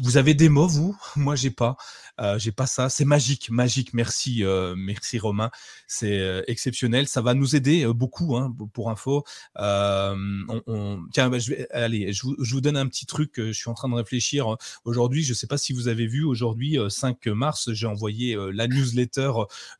vous 0.00 0.16
avez 0.16 0.34
des 0.34 0.48
mots, 0.48 0.68
vous? 0.68 0.96
Moi, 1.16 1.36
j'ai 1.36 1.50
pas. 1.50 1.76
Euh, 2.20 2.38
j'ai 2.38 2.52
pas 2.52 2.66
ça. 2.66 2.88
C'est 2.88 3.04
magique, 3.04 3.50
magique. 3.50 3.94
Merci, 3.94 4.44
euh, 4.44 4.74
merci 4.76 5.18
Romain. 5.18 5.50
C'est 5.86 6.18
euh, 6.18 6.42
exceptionnel. 6.46 7.08
Ça 7.08 7.22
va 7.22 7.34
nous 7.34 7.56
aider 7.56 7.86
beaucoup, 7.86 8.36
hein, 8.36 8.54
pour 8.72 8.90
info. 8.90 9.24
On, 9.56 11.00
Tiens, 11.12 11.30
bah, 11.30 11.38
je 11.38 11.50
vais, 11.50 11.70
allez, 11.70 12.12
je 12.12 12.22
vous, 12.24 12.60
donne 12.60 12.76
un 12.76 12.86
petit 12.86 13.06
truc. 13.06 13.34
Je 13.36 13.52
suis 13.52 13.70
en 13.70 13.74
train 13.74 13.88
de 13.88 13.94
réfléchir 13.94 14.56
aujourd'hui. 14.84 15.22
Je 15.22 15.34
sais 15.34 15.46
pas 15.46 15.58
si 15.58 15.72
vous 15.72 15.88
avez 15.88 16.06
vu 16.06 16.24
aujourd'hui, 16.24 16.78
5 16.88 17.26
mars, 17.28 17.72
j'ai 17.72 17.86
envoyé 17.86 18.36
la 18.52 18.68
newsletter 18.68 19.32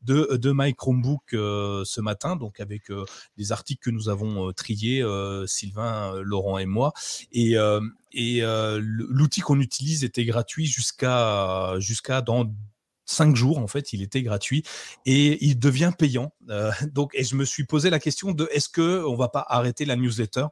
de, 0.03 0.37
de 0.37 0.53
My 0.55 0.75
Chromebook 0.75 1.31
ce 1.33 2.01
matin, 2.01 2.37
donc 2.37 2.61
avec 2.61 2.85
des 3.37 3.53
articles 3.53 3.83
que 3.83 3.91
nous 3.91 4.09
avons 4.09 4.53
triés, 4.53 5.05
Sylvain, 5.47 6.15
Laurent 6.23 6.59
et 6.59 6.67
moi. 6.67 6.93
Et, 7.33 7.57
et 8.13 8.43
l'outil 8.81 9.41
qu'on 9.41 9.61
utilise 9.61 10.05
était 10.05 10.25
gratuit 10.25 10.67
jusqu'à 10.67 11.75
jusqu'à 11.79 12.21
dans 12.23 12.53
cinq 13.07 13.35
jours 13.35 13.59
en 13.59 13.67
fait, 13.67 13.93
il 13.93 14.03
était 14.03 14.23
gratuit 14.23 14.63
et 15.05 15.45
il 15.45 15.59
devient 15.59 15.93
payant. 15.97 16.33
donc, 16.93 17.13
et 17.15 17.25
je 17.25 17.35
me 17.35 17.45
suis 17.45 17.65
posé 17.65 17.91
la 17.91 17.99
question 17.99 18.33
de 18.33 18.49
est-ce 18.53 18.69
que 18.69 19.05
on 19.05 19.17
va 19.17 19.29
pas 19.29 19.45
arrêter 19.49 19.85
la 19.85 19.97
newsletter 19.97 20.47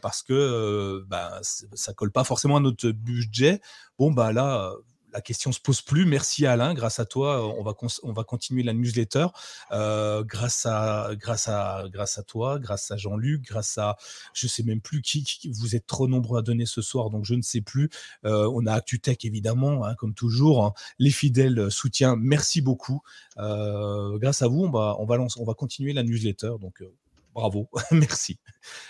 parce 0.00 0.22
que 0.22 1.04
bah, 1.08 1.40
ça 1.42 1.92
colle 1.92 2.12
pas 2.12 2.24
forcément 2.24 2.56
à 2.56 2.60
notre 2.60 2.90
budget. 2.90 3.60
Bon 3.98 4.10
bah 4.10 4.32
là, 4.32 4.72
la 5.12 5.20
question 5.20 5.52
se 5.52 5.60
pose 5.60 5.82
plus. 5.82 6.06
Merci 6.06 6.46
Alain, 6.46 6.74
grâce 6.74 6.98
à 6.98 7.04
toi, 7.04 7.46
on 7.58 7.62
va, 7.62 7.74
on 8.02 8.12
va 8.12 8.24
continuer 8.24 8.62
la 8.62 8.72
newsletter. 8.72 9.26
Euh, 9.70 10.24
grâce, 10.24 10.66
à, 10.66 11.10
grâce, 11.14 11.48
à, 11.48 11.84
grâce 11.90 12.18
à 12.18 12.22
toi, 12.22 12.58
grâce 12.58 12.90
à 12.90 12.96
Jean-Luc, 12.96 13.42
grâce 13.42 13.78
à, 13.78 13.96
je 14.34 14.46
sais 14.46 14.62
même 14.62 14.80
plus 14.80 15.02
qui, 15.02 15.24
vous 15.52 15.76
êtes 15.76 15.86
trop 15.86 16.08
nombreux 16.08 16.38
à 16.38 16.42
donner 16.42 16.66
ce 16.66 16.82
soir, 16.82 17.10
donc 17.10 17.24
je 17.24 17.34
ne 17.34 17.42
sais 17.42 17.60
plus. 17.60 17.90
Euh, 18.24 18.50
on 18.52 18.66
a 18.66 18.72
ActuTech 18.72 19.24
évidemment, 19.24 19.84
hein, 19.84 19.94
comme 19.96 20.14
toujours. 20.14 20.64
Hein. 20.64 20.72
les 20.98 21.10
fidèles 21.10 21.70
soutiens, 21.70 22.16
merci 22.16 22.60
beaucoup. 22.60 23.02
Euh, 23.38 24.18
grâce 24.18 24.42
à 24.42 24.48
vous, 24.48 24.64
on 24.64 24.70
va, 24.70 24.96
on 24.98 25.06
va, 25.06 25.16
lancer, 25.16 25.38
on 25.40 25.44
va 25.44 25.54
continuer 25.54 25.92
la 25.92 26.02
newsletter, 26.02 26.52
donc 26.60 26.82
bravo, 27.34 27.68
merci. 27.92 28.38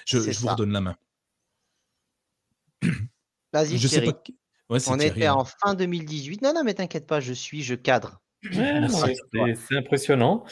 Je, 0.07 0.19
vous 0.19 0.49
redonne 0.49 0.73
la 0.73 0.81
main. 0.81 0.97
Vas-y, 3.53 3.79
je 3.79 3.89
sais 3.89 4.03
pas 4.03 4.23
on 4.89 4.99
était 4.99 5.29
en 5.29 5.45
fin 5.45 5.75
2018. 5.75 6.43
Non, 6.43 6.53
non, 6.55 6.65
mais 6.65 6.75
t'inquiète 6.75 7.07
pas, 7.07 7.21
je 7.21 7.33
suis, 7.33 7.63
je 7.63 7.75
cadre. 7.75 8.21
c'est 8.53 9.77
impressionnant. 9.77 10.45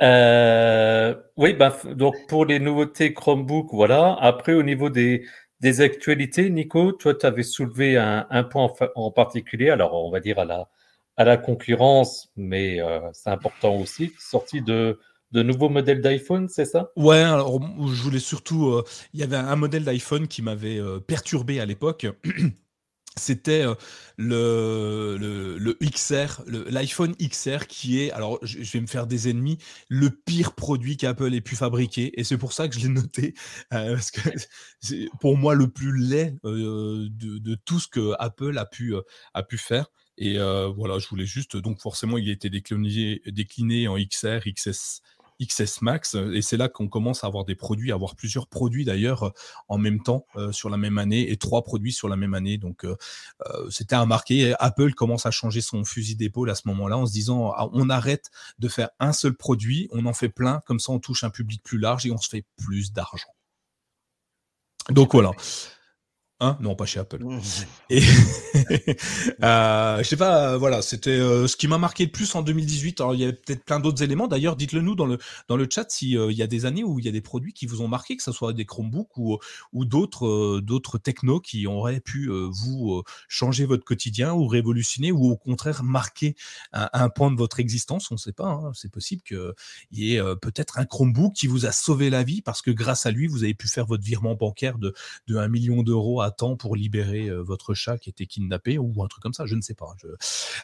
Euh, 0.00 1.14
oui, 1.36 1.54
bah, 1.54 1.76
donc 1.84 2.14
pour 2.28 2.44
les 2.44 2.58
nouveautés 2.58 3.14
Chromebook, 3.14 3.68
voilà. 3.72 4.16
Après, 4.20 4.54
au 4.54 4.62
niveau 4.62 4.90
des, 4.90 5.24
des 5.60 5.80
actualités, 5.80 6.50
Nico, 6.50 6.92
toi, 6.92 7.14
tu 7.14 7.26
avais 7.26 7.42
soulevé 7.42 7.96
un, 7.96 8.44
point 8.44 8.72
en, 8.94 9.10
particulier, 9.10 9.70
alors 9.70 9.94
on 9.94 10.10
va 10.10 10.20
dire 10.20 10.38
à 10.38 10.44
la, 10.44 10.68
à 11.16 11.24
la 11.24 11.36
concurrence, 11.36 12.30
mais 12.36 12.80
euh, 12.80 13.00
c'est 13.12 13.30
important 13.30 13.74
aussi, 13.76 14.12
sortie 14.18 14.62
de, 14.62 15.00
de 15.32 15.42
nouveaux 15.42 15.68
modèles 15.68 16.00
d'iPhone, 16.00 16.48
c'est 16.48 16.64
ça? 16.64 16.90
Ouais, 16.96 17.22
alors 17.22 17.60
je 17.60 18.02
voulais 18.02 18.20
surtout. 18.20 18.68
Euh, 18.68 18.84
il 19.14 19.20
y 19.20 19.24
avait 19.24 19.36
un 19.36 19.56
modèle 19.56 19.84
d'iPhone 19.84 20.28
qui 20.28 20.42
m'avait 20.42 20.80
perturbé 21.06 21.58
à 21.60 21.66
l'époque. 21.66 22.06
c'était 23.18 23.64
euh, 23.64 23.74
le, 24.16 25.58
le, 25.58 25.74
XR, 25.82 26.42
l'iPhone 26.46 27.14
XR 27.16 27.66
qui 27.66 28.00
est, 28.00 28.10
alors 28.12 28.38
je, 28.42 28.58
vais 28.58 28.80
me 28.80 28.86
faire 28.86 29.06
des 29.06 29.28
ennemis, 29.28 29.58
le 29.88 30.10
pire 30.10 30.54
produit 30.54 30.96
qu'Apple 30.96 31.34
ait 31.34 31.40
pu 31.40 31.56
fabriquer. 31.56 32.18
Et 32.18 32.24
c'est 32.24 32.38
pour 32.38 32.52
ça 32.52 32.68
que 32.68 32.74
je 32.74 32.80
l'ai 32.80 32.88
noté, 32.88 33.34
euh, 33.72 33.94
parce 33.94 34.10
que 34.10 34.20
c'est 34.80 35.08
pour 35.20 35.36
moi 35.36 35.54
le 35.54 35.68
plus 35.68 35.96
laid 35.96 36.36
euh, 36.44 37.08
de, 37.10 37.54
tout 37.54 37.80
ce 37.80 37.88
que 37.88 38.14
Apple 38.18 38.56
a 38.58 38.64
pu, 38.64 38.94
faire. 39.58 39.90
Et 40.16 40.38
voilà, 40.38 40.98
je 40.98 41.06
voulais 41.08 41.26
juste, 41.26 41.56
donc 41.56 41.80
forcément, 41.80 42.18
il 42.18 42.28
a 42.28 42.32
été 42.32 42.50
décliné, 42.50 43.20
décliné 43.26 43.88
en 43.88 43.96
XR, 43.96 44.40
XS, 44.46 45.02
XS 45.40 45.82
Max. 45.82 46.16
Et 46.32 46.42
c'est 46.42 46.56
là 46.56 46.68
qu'on 46.68 46.88
commence 46.88 47.24
à 47.24 47.26
avoir 47.26 47.44
des 47.44 47.54
produits, 47.54 47.92
à 47.92 47.94
avoir 47.94 48.16
plusieurs 48.16 48.46
produits 48.46 48.84
d'ailleurs 48.84 49.24
euh, 49.24 49.30
en 49.68 49.78
même 49.78 50.02
temps 50.02 50.26
euh, 50.36 50.52
sur 50.52 50.70
la 50.70 50.76
même 50.76 50.98
année 50.98 51.30
et 51.30 51.36
trois 51.36 51.62
produits 51.62 51.92
sur 51.92 52.08
la 52.08 52.16
même 52.16 52.34
année. 52.34 52.58
Donc 52.58 52.84
euh, 52.84 52.96
c'était 53.70 53.94
un 53.94 54.06
marqué. 54.06 54.54
Apple 54.58 54.94
commence 54.94 55.26
à 55.26 55.30
changer 55.30 55.60
son 55.60 55.84
fusil 55.84 56.16
d'épaule 56.16 56.50
à 56.50 56.54
ce 56.54 56.62
moment-là 56.68 56.98
en 56.98 57.06
se 57.06 57.12
disant 57.12 57.52
ah, 57.56 57.68
on 57.72 57.90
arrête 57.90 58.30
de 58.58 58.68
faire 58.68 58.90
un 59.00 59.12
seul 59.12 59.34
produit, 59.34 59.88
on 59.92 60.06
en 60.06 60.12
fait 60.12 60.28
plein, 60.28 60.60
comme 60.66 60.80
ça 60.80 60.92
on 60.92 60.98
touche 60.98 61.24
un 61.24 61.30
public 61.30 61.62
plus 61.62 61.78
large 61.78 62.06
et 62.06 62.10
on 62.10 62.18
se 62.18 62.28
fait 62.28 62.44
plus 62.56 62.92
d'argent. 62.92 63.28
Donc 64.90 65.12
voilà. 65.12 65.32
Hein? 66.40 66.56
Non, 66.60 66.76
pas 66.76 66.86
chez 66.86 67.00
Apple. 67.00 67.18
Et 67.90 68.00
euh, 69.42 69.98
je 69.98 70.02
sais 70.04 70.16
pas, 70.16 70.52
euh, 70.52 70.58
voilà, 70.58 70.82
c'était 70.82 71.10
euh, 71.10 71.48
ce 71.48 71.56
qui 71.56 71.66
m'a 71.66 71.78
marqué 71.78 72.04
le 72.04 72.12
plus 72.12 72.32
en 72.36 72.42
2018. 72.42 73.00
Alors 73.00 73.14
il 73.14 73.20
y 73.20 73.24
a 73.24 73.32
peut-être 73.32 73.64
plein 73.64 73.80
d'autres 73.80 74.04
éléments. 74.04 74.28
D'ailleurs, 74.28 74.54
dites-le 74.54 74.80
nous 74.80 74.94
dans 74.94 75.06
le 75.06 75.18
dans 75.48 75.56
le 75.56 75.66
chat 75.68 75.90
si 75.90 76.12
il 76.12 76.32
y 76.32 76.42
a 76.42 76.46
des 76.46 76.64
années 76.64 76.84
où 76.84 77.00
il 77.00 77.04
y 77.04 77.08
a 77.08 77.12
des 77.12 77.20
produits 77.20 77.52
qui 77.52 77.66
vous 77.66 77.82
ont 77.82 77.88
marqué, 77.88 78.16
que 78.16 78.22
ce 78.22 78.30
soit 78.30 78.52
des 78.52 78.66
Chromebooks 78.66 79.16
ou 79.16 79.38
ou 79.72 79.84
d'autres 79.84 80.60
d'autres 80.60 80.98
technos 80.98 81.40
qui 81.40 81.66
auraient 81.66 82.00
pu 82.00 82.30
vous 82.30 83.02
changer 83.26 83.64
votre 83.64 83.84
quotidien 83.84 84.32
ou 84.32 84.46
révolutionner 84.46 85.10
ou 85.10 85.30
au 85.30 85.36
contraire 85.36 85.82
marquer 85.82 86.36
un, 86.72 87.08
point 87.08 87.32
de 87.32 87.36
votre 87.36 87.58
existence. 87.58 88.10
On 88.12 88.14
ne 88.14 88.18
sait 88.18 88.32
pas. 88.32 88.48
Hein. 88.48 88.70
C'est 88.74 88.92
possible 88.92 89.22
qu'il 89.22 89.54
y 89.92 90.14
ait 90.14 90.22
peut-être 90.40 90.78
un 90.78 90.84
Chromebook 90.84 91.32
qui 91.34 91.48
vous 91.48 91.66
a 91.66 91.72
sauvé 91.72 92.10
la 92.10 92.22
vie 92.22 92.42
parce 92.42 92.62
que 92.62 92.70
grâce 92.70 93.06
à 93.06 93.10
lui, 93.10 93.26
vous 93.26 93.42
avez 93.42 93.54
pu 93.54 93.66
faire 93.66 93.86
votre 93.86 94.04
virement 94.04 94.34
bancaire 94.34 94.78
de 94.78 94.94
de 95.26 95.36
1 95.36 95.48
million 95.48 95.82
d'euros 95.82 96.20
temps 96.30 96.56
pour 96.56 96.76
libérer 96.76 97.26
euh, 97.26 97.40
votre 97.42 97.74
chat 97.74 97.98
qui 97.98 98.10
était 98.10 98.26
kidnappé 98.26 98.78
ou 98.78 99.02
un 99.02 99.08
truc 99.08 99.22
comme 99.22 99.32
ça, 99.32 99.46
je 99.46 99.54
ne 99.54 99.60
sais 99.60 99.74
pas. 99.74 99.94
Je, 100.02 100.08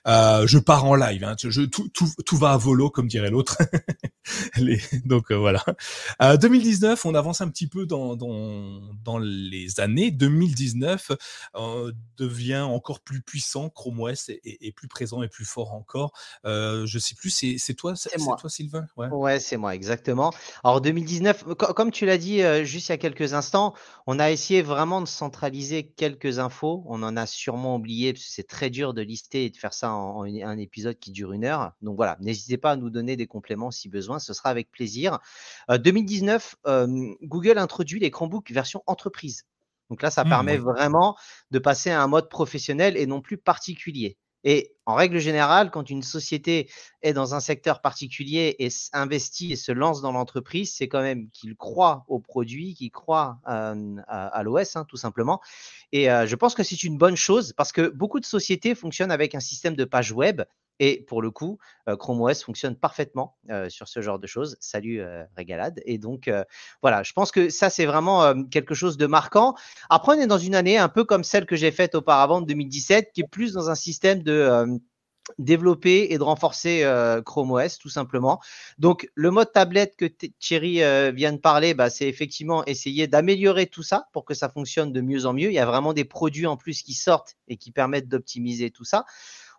euh, 0.06 0.46
je 0.46 0.58
pars 0.58 0.84
en 0.84 0.94
live, 0.94 1.24
hein, 1.24 1.34
je, 1.38 1.62
tout, 1.62 1.88
tout, 1.88 2.08
tout, 2.24 2.36
va 2.36 2.52
à 2.52 2.56
volo 2.56 2.90
comme 2.90 3.08
dirait 3.08 3.30
l'autre. 3.30 3.58
donc 5.04 5.30
euh, 5.30 5.36
voilà. 5.36 5.64
2019, 6.20 7.04
on 7.06 7.14
avance 7.14 7.40
un 7.40 7.48
petit 7.48 7.66
peu 7.66 7.86
dans, 7.86 8.16
dans, 8.16 8.80
dans 9.04 9.18
les 9.18 9.80
années. 9.80 10.10
2019 10.10 11.12
devient 12.16 12.60
encore 12.60 13.00
plus 13.00 13.22
puissant, 13.22 13.70
Chrome 13.70 14.00
OS 14.00 14.30
est, 14.30 14.74
plus 14.74 14.88
présent 14.88 15.22
et 15.22 15.28
plus 15.28 15.44
fort 15.44 15.72
encore. 15.72 16.12
je 16.44 16.98
sais 16.98 17.14
plus, 17.14 17.30
c'est 17.30 17.74
toi, 17.74 17.94
c'est 17.96 18.10
toi 18.16 18.50
Sylvain? 18.50 18.86
Ouais, 18.96 19.08
ouais 19.08 19.40
c'est 19.40 19.56
moi, 19.56 19.74
exactement. 19.74 20.32
Alors 20.62 20.80
2019, 20.80 21.44
comme 21.54 21.90
tu 21.90 22.06
l'as 22.06 22.18
dit 22.18 22.40
juste 22.64 22.88
il 22.88 22.92
y 22.92 22.94
a 22.94 22.98
quelques 22.98 23.34
instants, 23.34 23.74
on 24.06 24.18
a 24.18 24.30
essayé 24.30 24.62
vraiment 24.62 25.00
de 25.00 25.06
centraliser 25.06 25.53
quelques 25.96 26.38
infos. 26.38 26.84
On 26.86 27.02
en 27.02 27.16
a 27.16 27.26
sûrement 27.26 27.76
oublié 27.76 28.12
parce 28.12 28.24
que 28.24 28.30
c'est 28.30 28.46
très 28.46 28.70
dur 28.70 28.94
de 28.94 29.02
lister 29.02 29.44
et 29.44 29.50
de 29.50 29.57
faire 29.57 29.74
ça 29.74 29.92
en, 29.92 30.24
un 30.24 30.59
épisode 30.59 30.98
qui 30.98 31.11
dure 31.11 31.32
une 31.32 31.44
heure. 31.44 31.72
Donc 31.82 31.96
voilà, 31.96 32.16
n'hésitez 32.20 32.57
pas 32.57 32.72
à 32.72 32.76
nous 32.76 32.90
donner 32.90 33.16
des 33.16 33.26
compléments 33.26 33.70
si 33.70 33.88
besoin, 33.88 34.18
ce 34.18 34.34
sera 34.34 34.50
avec 34.50 34.70
plaisir. 34.70 35.18
2019, 35.68 36.57
euh, 36.66 37.14
Google 37.22 37.59
introduit 37.59 38.00
les 38.00 38.11
Chromebooks 38.11 38.50
version 38.50 38.82
entreprise. 38.86 39.44
Donc 39.90 40.02
là, 40.02 40.11
ça 40.11 40.24
mmh, 40.24 40.28
permet 40.28 40.57
vraiment 40.57 41.16
de 41.50 41.59
passer 41.59 41.90
à 41.90 42.02
un 42.02 42.07
mode 42.07 42.28
professionnel 42.28 42.96
et 42.96 43.07
non 43.07 43.20
plus 43.20 43.36
particulier. 43.36 44.16
Et 44.45 44.72
en 44.86 44.95
règle 44.95 45.18
générale, 45.18 45.70
quand 45.70 45.88
une 45.90 46.03
société 46.03 46.70
est 47.03 47.14
dans 47.14 47.34
un 47.34 47.40
secteur 47.40 47.80
particulier 47.80 48.57
et 48.59 48.68
investit 48.92 49.53
et 49.53 49.57
se 49.57 49.72
lance 49.72 50.03
dans 50.03 50.12
l'entreprise, 50.12 50.74
c'est 50.74 50.86
quand 50.88 51.03
même 51.03 51.30
qu'il 51.30 51.57
croit 51.57 52.05
au 52.09 52.20
produit, 52.20 52.74
qu'il 52.74 52.90
croit 52.90 53.38
à, 53.45 54.42
l'OS, 54.42 54.76
hein, 54.76 54.84
tout 54.86 54.99
simplement. 54.99 55.40
Et 55.92 56.05
je 56.07 56.34
pense 56.36 56.55
que 56.55 56.62
c'est 56.62 56.84
une 56.84 56.99
bonne 56.99 57.16
chose 57.16 57.55
parce 57.57 57.72
que 57.72 57.88
beaucoup 57.88 58.20
de 58.20 58.26
sociétés 58.26 58.74
fonctionnent 58.74 59.11
avec 59.11 59.34
un 59.34 59.40
système 59.40 59.74
de 59.74 59.84
page 59.86 60.12
web 60.12 60.42
et 60.80 61.04
pour 61.06 61.22
le 61.22 61.30
coup, 61.30 61.58
Chrome 61.98 62.20
OS 62.22 62.42
fonctionne 62.42 62.76
parfaitement 62.76 63.36
sur 63.68 63.88
ce 63.88 64.00
genre 64.02 64.18
de 64.18 64.26
choses. 64.26 64.56
Salut 64.60 65.02
Régalade. 65.36 65.80
Et 65.84 65.98
donc, 65.98 66.30
voilà, 66.82 67.02
je 67.02 67.12
pense 67.12 67.30
que 67.30 67.48
ça, 67.48 67.70
c'est 67.70 67.86
vraiment 67.86 68.44
quelque 68.44 68.74
chose 68.74 68.96
de 68.96 69.06
marquant. 69.06 69.54
Après, 69.90 70.16
on 70.16 70.20
est 70.20 70.26
dans 70.26 70.38
une 70.38 70.54
année 70.54 70.78
un 70.78 70.88
peu 70.88 71.04
comme 71.04 71.24
celle 71.24 71.46
que 71.46 71.56
j'ai 71.56 71.70
faite 71.70 71.94
auparavant, 71.94 72.40
de 72.40 72.46
2017, 72.46 73.12
qui 73.12 73.20
est 73.20 73.28
plus 73.28 73.52
dans 73.52 73.70
un 73.70 73.74
système 73.74 74.22
de 74.22 74.80
développer 75.38 76.08
et 76.12 76.18
de 76.18 76.22
renforcer 76.22 76.86
Chrome 77.24 77.52
OS 77.52 77.78
tout 77.78 77.88
simplement. 77.88 78.42
Donc 78.78 79.08
le 79.14 79.30
mode 79.30 79.52
tablette 79.52 79.96
que 79.96 80.04
Thierry 80.38 80.82
vient 81.12 81.32
de 81.32 81.38
parler, 81.38 81.72
bah, 81.72 81.88
c'est 81.88 82.06
effectivement 82.06 82.62
essayer 82.66 83.06
d'améliorer 83.06 83.66
tout 83.66 83.82
ça 83.82 84.08
pour 84.12 84.26
que 84.26 84.34
ça 84.34 84.50
fonctionne 84.50 84.92
de 84.92 85.00
mieux 85.00 85.24
en 85.24 85.32
mieux. 85.32 85.48
Il 85.48 85.54
y 85.54 85.58
a 85.58 85.64
vraiment 85.64 85.94
des 85.94 86.04
produits 86.04 86.46
en 86.46 86.58
plus 86.58 86.82
qui 86.82 86.92
sortent 86.92 87.36
et 87.48 87.56
qui 87.56 87.70
permettent 87.70 88.08
d'optimiser 88.08 88.70
tout 88.70 88.84
ça. 88.84 89.06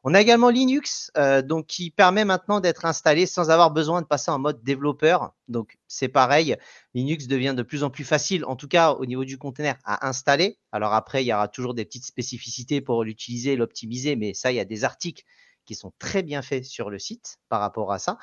On 0.08 0.14
a 0.14 0.22
également 0.22 0.52
Linux, 0.52 1.10
euh, 1.18 1.42
donc 1.42 1.66
qui 1.66 1.90
permet 1.90 2.26
maintenant 2.26 2.60
d'être 2.60 2.86
installé 2.86 3.26
sans 3.26 3.50
avoir 3.50 3.72
besoin 3.72 4.04
de 4.04 4.06
passer 4.06 4.30
en 4.30 4.38
mode 4.38 4.62
développeur. 4.62 5.34
Donc 5.48 5.80
c'est 5.88 6.10
pareil, 6.10 6.56
Linux 6.94 7.26
devient 7.26 7.56
de 7.58 7.64
plus 7.64 7.84
en 7.84 7.90
plus 7.90 8.04
facile, 8.04 8.46
en 8.46 8.56
tout 8.56 8.68
cas 8.68 8.92
au 8.92 9.08
niveau 9.08 9.26
du 9.26 9.40
container, 9.40 9.78
à 9.84 10.08
installer. 10.08 10.60
Alors 10.72 10.94
après, 10.94 11.24
il 11.24 11.28
y 11.28 11.34
aura 11.34 11.48
toujours 11.48 11.74
des 11.74 11.86
petites 11.86 12.06
spécificités 12.06 12.82
pour 12.82 13.04
l'utiliser, 13.04 13.56
l'optimiser, 13.56 14.16
mais 14.16 14.36
ça, 14.36 14.52
il 14.52 14.58
y 14.58 14.60
a 14.60 14.66
des 14.66 14.84
articles 14.84 15.24
qui 15.66 15.74
sont 15.74 15.92
très 15.98 16.22
bien 16.22 16.44
faits 16.44 16.66
sur 16.66 16.92
le 16.92 17.00
site 17.00 17.40
par 17.50 17.60
rapport 17.60 17.92
à 17.92 17.98
ça. 17.98 18.20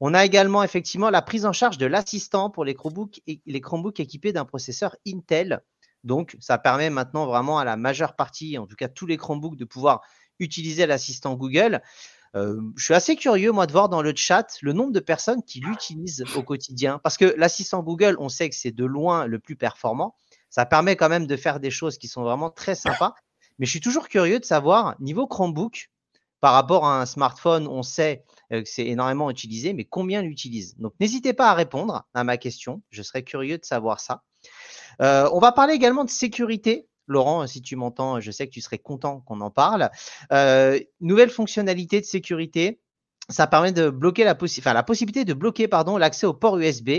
On 0.00 0.14
a 0.14 0.24
également 0.24 0.62
effectivement 0.62 1.10
la 1.10 1.20
prise 1.20 1.44
en 1.44 1.52
charge 1.52 1.76
de 1.76 1.84
l'assistant 1.84 2.48
pour 2.48 2.64
les 2.64 2.74
Chromebooks, 2.74 3.20
les 3.26 3.60
Chromebooks 3.60 4.00
équipés 4.00 4.32
d'un 4.32 4.46
processeur 4.46 4.96
Intel. 5.06 5.60
Donc, 6.02 6.36
ça 6.40 6.56
permet 6.56 6.88
maintenant 6.88 7.26
vraiment 7.26 7.58
à 7.58 7.64
la 7.64 7.76
majeure 7.76 8.16
partie, 8.16 8.56
en 8.56 8.66
tout 8.66 8.76
cas 8.76 8.88
tous 8.88 9.06
les 9.06 9.18
Chromebooks, 9.18 9.56
de 9.56 9.64
pouvoir 9.66 10.00
utiliser 10.38 10.86
l'assistant 10.86 11.34
Google. 11.34 11.82
Euh, 12.34 12.60
je 12.76 12.84
suis 12.84 12.94
assez 12.94 13.16
curieux, 13.16 13.52
moi, 13.52 13.66
de 13.66 13.72
voir 13.72 13.88
dans 13.88 14.02
le 14.02 14.14
chat 14.14 14.58
le 14.60 14.72
nombre 14.72 14.92
de 14.92 15.00
personnes 15.00 15.42
qui 15.42 15.60
l'utilisent 15.60 16.24
au 16.36 16.42
quotidien. 16.42 17.00
Parce 17.02 17.16
que 17.16 17.34
l'assistant 17.36 17.82
Google, 17.82 18.16
on 18.18 18.28
sait 18.28 18.48
que 18.50 18.56
c'est 18.56 18.72
de 18.72 18.84
loin 18.84 19.26
le 19.26 19.38
plus 19.38 19.56
performant. 19.56 20.16
Ça 20.50 20.66
permet 20.66 20.96
quand 20.96 21.08
même 21.08 21.26
de 21.26 21.36
faire 21.36 21.60
des 21.60 21.70
choses 21.70 21.98
qui 21.98 22.08
sont 22.08 22.22
vraiment 22.22 22.50
très 22.50 22.74
sympas. 22.74 23.14
Mais 23.58 23.66
je 23.66 23.70
suis 23.70 23.80
toujours 23.80 24.08
curieux 24.08 24.38
de 24.38 24.44
savoir, 24.44 24.96
niveau 25.00 25.26
Chromebook, 25.26 25.90
par 26.40 26.52
rapport 26.52 26.84
à 26.84 27.00
un 27.00 27.06
smartphone, 27.06 27.66
on 27.66 27.82
sait 27.82 28.24
euh, 28.52 28.62
que 28.62 28.68
c'est 28.68 28.86
énormément 28.86 29.30
utilisé, 29.30 29.72
mais 29.72 29.84
combien 29.84 30.22
l'utilisent 30.22 30.76
Donc, 30.78 30.92
n'hésitez 31.00 31.32
pas 31.32 31.50
à 31.50 31.54
répondre 31.54 32.04
à 32.14 32.24
ma 32.24 32.36
question. 32.36 32.82
Je 32.90 33.02
serais 33.02 33.22
curieux 33.22 33.58
de 33.58 33.64
savoir 33.64 34.00
ça. 34.00 34.22
Euh, 35.00 35.28
on 35.32 35.38
va 35.38 35.52
parler 35.52 35.74
également 35.74 36.04
de 36.04 36.10
sécurité. 36.10 36.86
Laurent, 37.06 37.46
si 37.46 37.62
tu 37.62 37.76
m'entends, 37.76 38.20
je 38.20 38.30
sais 38.30 38.46
que 38.46 38.52
tu 38.52 38.60
serais 38.60 38.78
content 38.78 39.20
qu'on 39.20 39.40
en 39.40 39.50
parle. 39.50 39.90
Euh, 40.32 40.78
nouvelle 41.00 41.30
fonctionnalité 41.30 42.00
de 42.00 42.06
sécurité, 42.06 42.80
ça 43.28 43.46
permet 43.46 43.72
de 43.72 43.90
bloquer 43.90 44.24
la, 44.24 44.34
possibilité 44.34 45.24
de 45.24 45.34
bloquer 45.34 45.68
l'accès 45.98 46.26
au 46.26 46.34
port 46.34 46.58
USB 46.58 46.90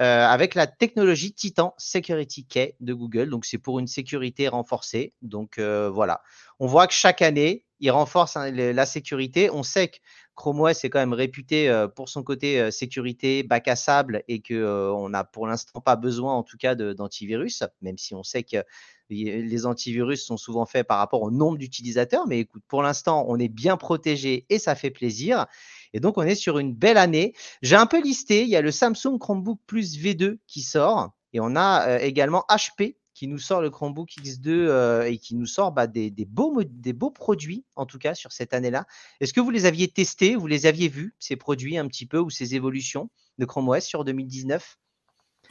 euh, 0.00 0.26
avec 0.26 0.54
la 0.54 0.68
technologie 0.68 1.32
Titan 1.32 1.74
Security 1.76 2.46
Key 2.46 2.76
de 2.80 2.94
Google. 2.94 3.30
Donc 3.30 3.44
c'est 3.44 3.58
pour 3.58 3.78
une 3.78 3.88
sécurité 3.88 4.48
renforcée. 4.48 5.12
Donc 5.22 5.58
euh, 5.58 5.90
voilà, 5.90 6.22
on 6.60 6.66
voit 6.66 6.86
que 6.86 6.94
chaque 6.94 7.20
année, 7.20 7.64
il 7.80 7.90
renforce 7.90 8.36
hein, 8.36 8.50
la 8.50 8.86
sécurité. 8.86 9.50
On 9.50 9.62
sait 9.62 9.88
que 9.88 9.96
Chrome 10.38 10.60
OS 10.60 10.84
est 10.84 10.90
quand 10.90 11.00
même 11.00 11.12
réputé 11.12 11.86
pour 11.96 12.08
son 12.08 12.22
côté 12.22 12.70
sécurité, 12.70 13.42
bac 13.42 13.66
à 13.66 13.74
sable 13.74 14.22
et 14.28 14.40
que 14.40 14.54
euh, 14.54 14.92
on 14.92 15.08
n'a 15.08 15.24
pour 15.24 15.48
l'instant 15.48 15.80
pas 15.80 15.96
besoin 15.96 16.34
en 16.34 16.44
tout 16.44 16.56
cas 16.56 16.76
d'antivirus, 16.76 17.64
même 17.82 17.98
si 17.98 18.14
on 18.14 18.22
sait 18.22 18.44
que 18.44 18.64
les 19.10 19.66
antivirus 19.66 20.24
sont 20.24 20.36
souvent 20.36 20.66
faits 20.66 20.86
par 20.86 20.98
rapport 20.98 21.22
au 21.22 21.30
nombre 21.30 21.58
d'utilisateurs. 21.58 22.26
Mais 22.26 22.40
écoute, 22.40 22.62
pour 22.68 22.82
l'instant, 22.82 23.24
on 23.28 23.38
est 23.38 23.48
bien 23.48 23.76
protégé 23.76 24.46
et 24.48 24.58
ça 24.58 24.74
fait 24.74 24.90
plaisir. 24.90 25.46
Et 25.92 26.00
donc, 26.00 26.18
on 26.18 26.22
est 26.22 26.34
sur 26.34 26.58
une 26.58 26.74
belle 26.74 26.98
année. 26.98 27.34
J'ai 27.62 27.76
un 27.76 27.86
peu 27.86 28.00
listé, 28.02 28.42
il 28.42 28.48
y 28.48 28.56
a 28.56 28.62
le 28.62 28.70
Samsung 28.70 29.18
Chromebook 29.18 29.60
Plus 29.66 29.96
V2 29.98 30.38
qui 30.46 30.62
sort 30.62 31.12
et 31.32 31.40
on 31.40 31.56
a 31.56 32.00
également 32.00 32.44
HP 32.48 32.96
qui 33.18 33.26
nous 33.26 33.38
sort 33.38 33.60
le 33.60 33.68
Chromebook 33.68 34.10
X2 34.10 34.48
euh, 34.48 35.02
et 35.02 35.18
qui 35.18 35.34
nous 35.34 35.44
sort 35.44 35.72
bah, 35.72 35.88
des, 35.88 36.12
beaux, 36.24 36.62
des 36.62 36.92
beaux 36.92 37.10
produits, 37.10 37.64
en 37.74 37.84
tout 37.84 37.98
cas, 37.98 38.14
sur 38.14 38.30
cette 38.30 38.54
année-là. 38.54 38.86
Est-ce 39.18 39.32
que 39.32 39.40
vous 39.40 39.50
les 39.50 39.64
aviez 39.64 39.88
testés, 39.88 40.36
vous 40.36 40.46
les 40.46 40.66
aviez 40.66 40.86
vus, 40.86 41.16
ces 41.18 41.34
produits 41.34 41.76
un 41.78 41.88
petit 41.88 42.06
peu, 42.06 42.20
ou 42.20 42.30
ces 42.30 42.54
évolutions 42.54 43.10
de 43.38 43.44
Chrome 43.44 43.68
OS 43.70 43.84
sur 43.84 44.04
2019 44.04 44.78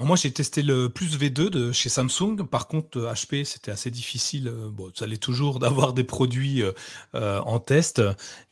moi, 0.05 0.15
j'ai 0.15 0.31
testé 0.31 0.61
le 0.61 0.89
Plus 0.89 1.17
V2 1.17 1.49
de 1.49 1.71
chez 1.71 1.89
Samsung. 1.89 2.45
Par 2.47 2.67
contre, 2.67 2.99
HP, 2.99 3.43
c'était 3.45 3.71
assez 3.71 3.89
difficile. 3.89 4.47
Euh, 4.47 4.69
bon, 4.69 4.91
ça 4.93 5.05
allait 5.05 5.17
toujours 5.17 5.57
d'avoir 5.59 5.93
des 5.93 6.03
produits 6.03 6.61
euh, 6.61 6.71
euh, 7.15 7.39
en 7.39 7.59
test, 7.59 8.03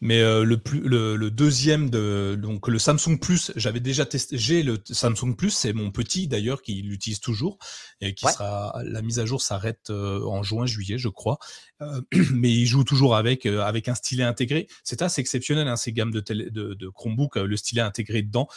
mais 0.02 0.22
le, 0.22 0.58
plus, 0.58 0.80
le, 0.80 1.30
deuxième 1.30 1.90
de 1.90 2.38
donc 2.42 2.68
le 2.68 2.80
Samsung 2.80 3.20
Plus, 3.22 3.52
j'avais 3.56 3.80
déjà 3.80 4.06
testé. 4.06 4.38
J'ai 4.38 4.64
le 4.64 4.80
Samsung 4.90 5.36
Plus, 5.38 5.52
c'est 5.52 5.74
mon 5.74 5.92
petit 5.92 6.28
d'ailleurs 6.28 6.64
qui 6.64 6.82
l'utilise 6.82 7.20
toujours 7.20 7.60
et 8.02 8.16
qui 8.16 8.26
sera 8.26 8.82
la 8.84 9.02
mise 9.02 9.20
à 9.20 9.26
jour 9.26 9.42
s'arrête 9.42 9.90
en 9.90 10.42
juin, 10.42 10.66
juillet, 10.66 10.98
je 10.98 11.10
crois. 11.10 11.38
mais 12.32 12.52
il 12.52 12.66
joue 12.66 12.84
toujours 12.84 13.16
avec 13.16 13.46
avec 13.46 13.88
un 13.88 13.96
stylet 13.96 14.24
intégré. 14.24 14.68
C'est 14.84 15.02
assez 15.02 15.22
exceptionnel 15.22 15.68
hein, 15.68 15.76
ces 15.76 15.92
gammes 15.92 16.12
de, 16.12 16.22
de, 16.22 16.74
de 16.74 16.90
Chromebook, 16.90 17.36
le 17.36 17.58
stylet 17.58 17.82
intégré 17.82 18.22
dedans. 18.22 18.48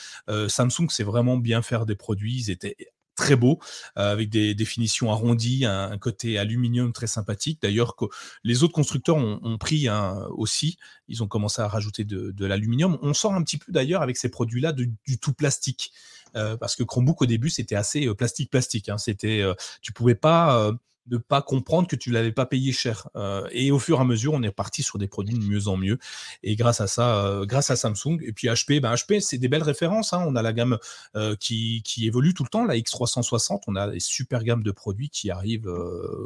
Samsung, 0.49 0.89
c'est 0.89 1.05
vraiment 1.05 1.37
bien 1.37 1.63
faire 1.63 1.85
des 1.85 1.97
produits. 1.97 2.39
Ils 2.39 2.51
étaient 2.51 2.78
très 3.19 3.35
beau, 3.35 3.59
euh, 3.99 4.13
avec 4.13 4.31
des 4.31 4.55
définitions 4.55 5.11
arrondies, 5.11 5.65
un, 5.65 5.99
côté 5.99 6.39
aluminium 6.39 6.93
très 6.93 7.09
sympathique. 7.09 7.59
D'ailleurs, 7.61 7.97
les 8.45 8.63
autres 8.63 8.73
constructeurs 8.73 9.17
ont, 9.17 9.59
pris 9.59 9.89
aussi, 10.31 10.79
ils 11.09 11.23
ont 11.25 11.27
commencé 11.27 11.61
à 11.61 11.67
rajouter 11.67 12.05
de, 12.05 12.47
l'aluminium. 12.47 12.97
On 13.03 13.13
sort 13.13 13.35
un 13.35 13.43
petit 13.43 13.59
peu 13.59 13.73
d'ailleurs 13.73 14.03
avec 14.03 14.17
ces 14.17 14.29
produits-là 14.29 14.73
du, 14.73 15.19
tout 15.21 15.33
plastique. 15.33 15.93
Euh, 16.37 16.57
parce 16.59 16.77
que 16.77 16.83
Chromebook 16.83 17.23
au 17.23 17.27
début 17.27 17.49
c'était 17.51 17.75
assez 17.75 18.07
plastique 18.15 18.51
plastique. 18.51 18.89
Hein. 18.89 18.99
C'était, 18.99 19.43
tu 19.83 19.93
pouvais 19.93 20.15
pas 20.15 20.71
ne 21.11 21.19
pas 21.19 21.43
comprendre 21.43 21.89
que 21.89 21.97
tu 21.97 22.11
l'avais 22.11 22.33
pas 22.33 22.47
payé 22.47 22.73
cher. 22.73 23.09
Euh, 23.17 23.47
et 23.53 23.71
au 23.71 23.79
fur 23.79 23.99
et 23.99 24.01
à 24.01 24.05
mesure, 24.05 24.33
on 24.35 24.43
est 24.43 24.51
parti 24.51 24.83
sur 24.83 24.99
des 24.99 25.09
produits 25.09 25.39
de 25.39 25.45
mieux 25.45 25.69
en 25.69 25.77
mieux. 25.77 25.99
Et 26.43 26.57
grâce 26.57 26.81
à 26.81 26.87
ça, 26.87 27.25
euh, 27.25 27.47
grâce 27.47 27.71
à 27.71 27.77
Samsung 27.77 28.19
et 28.23 28.33
puis 28.33 28.49
HP, 28.49 28.81
ben 28.81 28.95
HP, 28.95 29.21
c'est 29.21 29.39
des 29.39 29.49
belles 29.49 29.63
références. 29.63 30.13
Hein. 30.13 30.25
On 30.27 30.37
a 30.37 30.43
la 30.43 30.53
gamme 30.53 30.79
euh, 31.17 31.37
qui, 31.37 31.83
qui, 31.85 32.07
évolue 32.07 32.35
tout 32.35 32.45
le 32.45 32.49
temps, 32.49 32.65
la 32.65 32.77
X360. 32.77 33.63
On 33.67 33.77
a 33.77 33.89
des 33.91 34.01
super 34.01 34.45
gammes 34.45 34.63
de 34.63 34.71
produits 34.71 35.11
qui 35.11 35.31
arrivent 35.31 35.71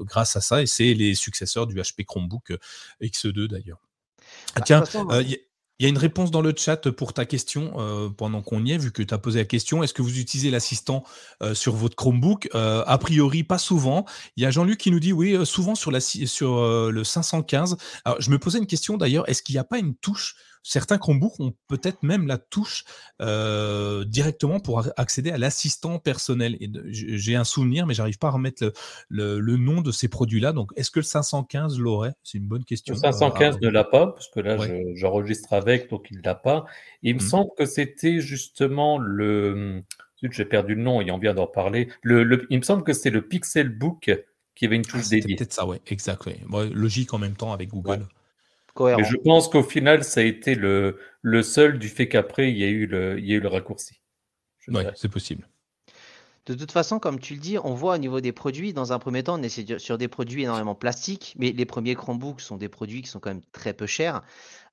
grâce 0.05 0.37
à 0.37 0.41
ça. 0.41 0.63
Et 0.63 0.67
c'est 0.67 0.95
les 0.95 1.15
successeurs 1.15 1.67
du 1.67 1.77
HP 1.77 2.05
Chromebook 2.05 2.53
X2 3.01 3.47
d'ailleurs. 3.47 3.81
Ah, 4.55 4.61
bah, 4.61 4.63
tiens, 4.65 4.85
il 5.83 5.87
y 5.87 5.87
a 5.87 5.89
une 5.89 5.99
réponse 5.99 6.31
dans 6.31 6.43
le 6.43 6.55
chat 6.57 6.93
pour 6.93 7.13
ta 7.13 7.25
question 7.25 7.73
euh, 7.79 8.09
pendant 8.09 8.41
qu'on 8.41 8.65
y 8.65 8.71
est, 8.71 8.79
vu 8.79 8.93
que 8.93 9.03
tu 9.03 9.13
as 9.13 9.19
posé 9.19 9.41
la 9.41 9.45
question. 9.45 9.83
Est-ce 9.83 9.93
que 9.93 10.01
vous 10.01 10.21
utilisez 10.21 10.49
l'assistant 10.49 11.03
euh, 11.43 11.55
sur 11.55 11.75
votre 11.75 11.97
Chromebook? 11.97 12.49
Euh, 12.55 12.85
A 12.87 12.99
priori, 12.99 13.43
pas 13.43 13.59
souvent. 13.59 14.05
Il 14.37 14.45
y 14.45 14.47
a 14.47 14.53
Jean-Luc 14.53 14.79
qui 14.79 14.93
nous 14.93 15.01
dit 15.01 15.13
oui, 15.13 15.45
souvent 15.45 15.75
sur, 15.75 15.91
la, 15.91 15.99
sur 15.99 16.65
le 16.89 17.03
515. 17.03 17.79
Alors, 18.05 18.21
je 18.21 18.31
me 18.31 18.39
posais 18.39 18.59
une 18.59 18.69
question 18.69 18.97
d'ailleurs. 18.97 19.29
Est-ce 19.29 19.43
qu'il 19.43 19.57
n'y 19.57 19.59
a 19.59 19.65
pas 19.65 19.79
une 19.79 19.97
touche 19.97 20.37
Certains 20.63 20.99
Chromebooks 20.99 21.41
ont 21.41 21.55
peut-être 21.67 22.03
même 22.03 22.27
la 22.27 22.39
touche 22.39 22.85
euh, 23.21 24.05
directement 24.05 24.61
pour 24.61 24.85
accéder 24.97 25.31
à 25.31 25.39
l'assistant 25.39 25.99
personnel. 25.99 26.57
J'ai 26.87 27.35
un 27.35 27.45
souvenir, 27.45 27.87
mais 27.87 27.95
j'arrive 27.95 28.19
pas 28.19 28.29
à 28.29 28.31
remettre 28.31 28.73
le, 29.09 29.41
nom 29.57 29.81
de 29.81 29.91
ces 29.91 30.09
produits-là. 30.09 30.53
Donc, 30.53 30.71
est-ce 30.77 30.91
que 30.91 31.01
le 31.01 31.05
515 31.05 31.79
l'aurait? 31.79 32.13
C'est 32.23 32.39
une 32.39 32.47
bonne 32.47 32.65
question. 32.65 32.95
Le 32.95 33.01
515 33.01 33.61
ne 33.61 33.69
l'a 33.69 33.85
pas, 33.85 34.09
parce 34.09 34.29
que 34.29 34.41
là, 34.41 34.57
j'enregistre 34.95 35.53
avec, 35.53 35.91
donc 35.91 36.07
il 36.11 36.19
ne 36.19 36.23
l'a 36.23 36.35
pas. 36.35 36.65
Il 37.03 37.15
me 37.17 37.21
mmh. 37.21 37.23
semble 37.23 37.51
que 37.57 37.67
c'était 37.67 38.21
justement 38.21 38.99
le. 38.99 39.81
J'ai 40.23 40.45
perdu 40.45 40.77
le 40.77 40.83
nom, 40.83 41.01
ayant 41.01 41.19
bien 41.19 41.35
d'en 41.35 41.49
parler. 41.49 41.89
Le, 42.03 42.47
il 42.49 42.59
me 42.59 42.63
semble 42.63 42.85
que 42.85 42.93
c'était 42.93 43.11
le 43.11 43.27
Pixelbook 43.27 44.13
qui 44.55 44.67
avait 44.67 44.77
une 44.77 44.83
touche 44.83 45.03
ah, 45.07 45.11
dédiée. 45.11 45.35
Peut-être 45.35 45.53
ça, 45.53 45.67
oui, 45.67 45.79
exact. 45.89 46.29
logique 46.73 47.13
en 47.13 47.19
même 47.19 47.35
temps 47.35 47.53
avec 47.53 47.71
Google. 47.71 48.07
Mais 48.79 49.05
je 49.05 49.17
pense 49.17 49.49
qu'au 49.49 49.63
final, 49.63 50.05
ça 50.05 50.21
a 50.21 50.25
été 50.25 50.55
le, 50.55 50.99
le 51.21 51.43
seul 51.43 51.79
du 51.79 51.89
fait 51.89 52.09
qu'après, 52.09 52.51
il 52.51 52.59
y 52.59 52.65
a 52.65 52.69
eu 52.69 52.87
le, 52.87 53.19
il 53.19 53.27
y 53.27 53.33
a 53.33 53.37
eu 53.37 53.41
le 53.41 53.49
raccourci. 53.49 54.01
Oui, 54.69 54.83
c'est 54.95 55.11
possible. 55.11 55.49
De 56.45 56.55
toute 56.55 56.73
façon, 56.73 56.99
comme 56.99 57.21
tu 57.21 57.35
le 57.35 57.41
dis, 57.41 57.57
on 57.63 57.73
voit 57.75 57.95
au 57.95 57.99
niveau 57.99 58.21
des 58.21 58.33
produits, 58.33 58.73
dans 58.73 58.93
un 58.93 58.99
premier 58.99 59.23
temps, 59.23 59.39
on 59.39 59.43
est 59.45 59.79
sur 59.79 59.97
des 59.97 60.09
produits 60.09 60.43
énormément 60.43 60.75
plastiques, 60.75 61.35
mais 61.39 61.53
les 61.53 61.65
premiers 61.65 61.95
Chromebooks 61.95 62.41
sont 62.41 62.57
des 62.57 62.69
produits 62.69 63.03
qui 63.03 63.09
sont 63.09 63.21
quand 63.21 63.31
même 63.31 63.45
très 63.53 63.75
peu 63.75 63.87
chers. 63.87 64.23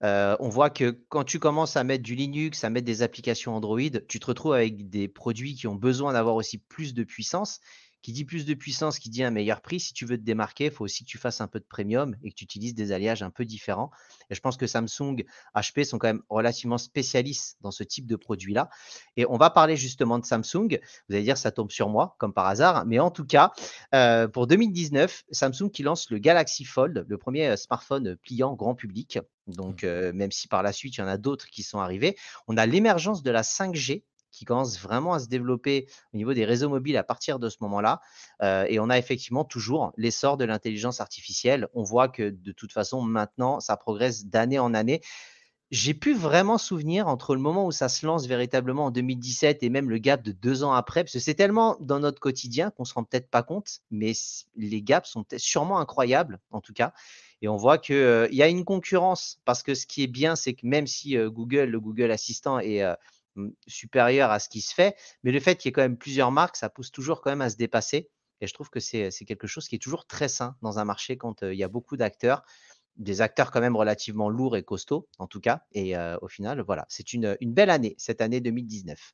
Euh, 0.03 0.35
on 0.39 0.49
voit 0.49 0.71
que 0.71 0.97
quand 1.09 1.23
tu 1.23 1.37
commences 1.37 1.77
à 1.77 1.83
mettre 1.83 2.01
du 2.01 2.15
Linux, 2.15 2.63
à 2.63 2.71
mettre 2.71 2.87
des 2.87 3.03
applications 3.03 3.55
Android, 3.55 3.99
tu 4.07 4.19
te 4.19 4.25
retrouves 4.25 4.53
avec 4.53 4.89
des 4.89 5.07
produits 5.07 5.53
qui 5.53 5.67
ont 5.67 5.75
besoin 5.75 6.13
d'avoir 6.13 6.33
aussi 6.33 6.57
plus 6.57 6.95
de 6.95 7.03
puissance 7.03 7.59
qui 8.01 8.13
dit 8.13 8.25
plus 8.25 8.45
de 8.45 8.53
puissance, 8.53 8.99
qui 8.99 9.09
dit 9.09 9.23
un 9.23 9.31
meilleur 9.31 9.61
prix. 9.61 9.79
Si 9.79 9.93
tu 9.93 10.05
veux 10.05 10.17
te 10.17 10.23
démarquer, 10.23 10.65
il 10.65 10.71
faut 10.71 10.85
aussi 10.85 11.03
que 11.03 11.09
tu 11.09 11.17
fasses 11.17 11.41
un 11.41 11.47
peu 11.47 11.59
de 11.59 11.65
premium 11.65 12.15
et 12.23 12.29
que 12.29 12.35
tu 12.35 12.43
utilises 12.43 12.73
des 12.73 12.91
alliages 12.91 13.23
un 13.23 13.29
peu 13.29 13.45
différents. 13.45 13.91
Et 14.29 14.35
je 14.35 14.41
pense 14.41 14.57
que 14.57 14.67
Samsung, 14.67 15.23
HP 15.55 15.83
sont 15.83 15.97
quand 15.97 16.07
même 16.07 16.23
relativement 16.29 16.77
spécialistes 16.77 17.57
dans 17.61 17.71
ce 17.71 17.83
type 17.83 18.05
de 18.05 18.15
produit-là. 18.15 18.69
Et 19.17 19.25
on 19.27 19.37
va 19.37 19.49
parler 19.49 19.75
justement 19.75 20.19
de 20.19 20.25
Samsung. 20.25 20.79
Vous 21.09 21.15
allez 21.15 21.23
dire, 21.23 21.37
ça 21.37 21.51
tombe 21.51 21.71
sur 21.71 21.89
moi, 21.89 22.15
comme 22.19 22.33
par 22.33 22.47
hasard. 22.47 22.85
Mais 22.85 22.99
en 22.99 23.11
tout 23.11 23.25
cas, 23.25 23.51
euh, 23.93 24.27
pour 24.27 24.47
2019, 24.47 25.23
Samsung 25.31 25.69
qui 25.71 25.83
lance 25.83 26.09
le 26.09 26.19
Galaxy 26.19 26.65
Fold, 26.65 27.05
le 27.07 27.17
premier 27.17 27.47
euh, 27.47 27.57
smartphone 27.57 28.15
pliant 28.23 28.53
grand 28.53 28.75
public. 28.75 29.19
Donc, 29.47 29.83
mmh. 29.83 29.87
euh, 29.87 30.13
même 30.13 30.31
si 30.31 30.47
par 30.47 30.63
la 30.63 30.71
suite, 30.71 30.97
il 30.97 31.01
y 31.01 31.03
en 31.03 31.07
a 31.07 31.17
d'autres 31.17 31.47
qui 31.47 31.63
sont 31.63 31.79
arrivés, 31.79 32.15
on 32.47 32.57
a 32.57 32.65
l'émergence 32.65 33.23
de 33.23 33.31
la 33.31 33.41
5G 33.41 34.03
qui 34.31 34.45
commence 34.45 34.79
vraiment 34.79 35.13
à 35.13 35.19
se 35.19 35.27
développer 35.27 35.87
au 36.13 36.17
niveau 36.17 36.33
des 36.33 36.45
réseaux 36.45 36.69
mobiles 36.69 36.97
à 36.97 37.03
partir 37.03 37.39
de 37.39 37.49
ce 37.49 37.57
moment-là. 37.61 38.01
Euh, 38.41 38.65
et 38.67 38.79
on 38.79 38.89
a 38.89 38.97
effectivement 38.97 39.43
toujours 39.43 39.91
l'essor 39.97 40.37
de 40.37 40.45
l'intelligence 40.45 41.01
artificielle. 41.01 41.67
On 41.73 41.83
voit 41.83 42.09
que 42.09 42.29
de 42.29 42.51
toute 42.51 42.71
façon, 42.71 43.01
maintenant, 43.01 43.59
ça 43.59 43.77
progresse 43.77 44.25
d'année 44.25 44.59
en 44.59 44.73
année. 44.73 45.01
J'ai 45.71 45.93
pu 45.93 46.15
vraiment 46.15 46.57
souvenir 46.57 47.07
entre 47.07 47.35
le 47.35 47.41
moment 47.41 47.67
où 47.67 47.71
ça 47.71 47.89
se 47.89 48.03
lance 48.03 48.25
véritablement 48.25 48.85
en 48.85 48.91
2017 48.91 49.61
et 49.61 49.69
même 49.69 49.87
le 49.87 49.99
gap 49.99 50.23
de 50.23 50.31
deux 50.31 50.63
ans 50.63 50.73
après, 50.73 51.03
parce 51.03 51.13
que 51.13 51.19
c'est 51.19 51.35
tellement 51.35 51.77
dans 51.79 51.99
notre 51.99 52.19
quotidien 52.19 52.71
qu'on 52.71 52.83
ne 52.83 52.87
se 52.87 52.95
rend 52.95 53.03
peut-être 53.03 53.29
pas 53.29 53.43
compte, 53.43 53.81
mais 53.91 54.13
les 54.55 54.81
gaps 54.81 55.07
sont 55.07 55.23
sûrement 55.37 55.77
incroyables 55.77 56.39
en 56.49 56.59
tout 56.59 56.73
cas. 56.73 56.91
Et 57.43 57.47
on 57.47 57.55
voit 57.55 57.77
qu'il 57.77 57.95
euh, 57.95 58.27
y 58.31 58.41
a 58.41 58.47
une 58.47 58.65
concurrence, 58.65 59.39
parce 59.45 59.61
que 59.61 59.75
ce 59.75 59.85
qui 59.85 60.01
est 60.01 60.07
bien, 60.07 60.35
c'est 60.35 60.53
que 60.53 60.65
même 60.65 60.87
si 60.87 61.15
euh, 61.15 61.29
Google, 61.29 61.65
le 61.65 61.79
Google 61.79 62.09
Assistant 62.09 62.59
est 62.59 62.83
supérieur 63.67 64.31
à 64.31 64.39
ce 64.39 64.49
qui 64.49 64.61
se 64.61 64.73
fait. 64.73 64.95
Mais 65.23 65.31
le 65.31 65.39
fait 65.39 65.55
qu'il 65.55 65.69
y 65.69 65.69
ait 65.69 65.73
quand 65.73 65.81
même 65.81 65.97
plusieurs 65.97 66.31
marques, 66.31 66.55
ça 66.55 66.69
pousse 66.69 66.91
toujours 66.91 67.21
quand 67.21 67.29
même 67.29 67.41
à 67.41 67.49
se 67.49 67.57
dépasser. 67.57 68.09
Et 68.41 68.47
je 68.47 68.53
trouve 68.53 68.69
que 68.69 68.79
c'est 68.79 69.11
quelque 69.25 69.47
chose 69.47 69.67
qui 69.67 69.75
est 69.75 69.79
toujours 69.79 70.05
très 70.05 70.29
sain 70.29 70.55
dans 70.61 70.79
un 70.79 70.85
marché 70.85 71.17
quand 71.17 71.41
il 71.41 71.55
y 71.55 71.63
a 71.63 71.67
beaucoup 71.67 71.97
d'acteurs, 71.97 72.43
des 72.95 73.21
acteurs 73.21 73.51
quand 73.51 73.59
même 73.59 73.75
relativement 73.75 74.29
lourds 74.29 74.55
et 74.55 74.63
costauds, 74.63 75.09
en 75.17 75.27
tout 75.27 75.41
cas. 75.41 75.63
Et 75.73 75.97
au 76.21 76.27
final, 76.29 76.61
voilà, 76.61 76.85
c'est 76.87 77.13
une, 77.13 77.35
une 77.41 77.53
belle 77.53 77.69
année, 77.69 77.95
cette 77.97 78.21
année 78.21 78.39
2019 78.39 79.13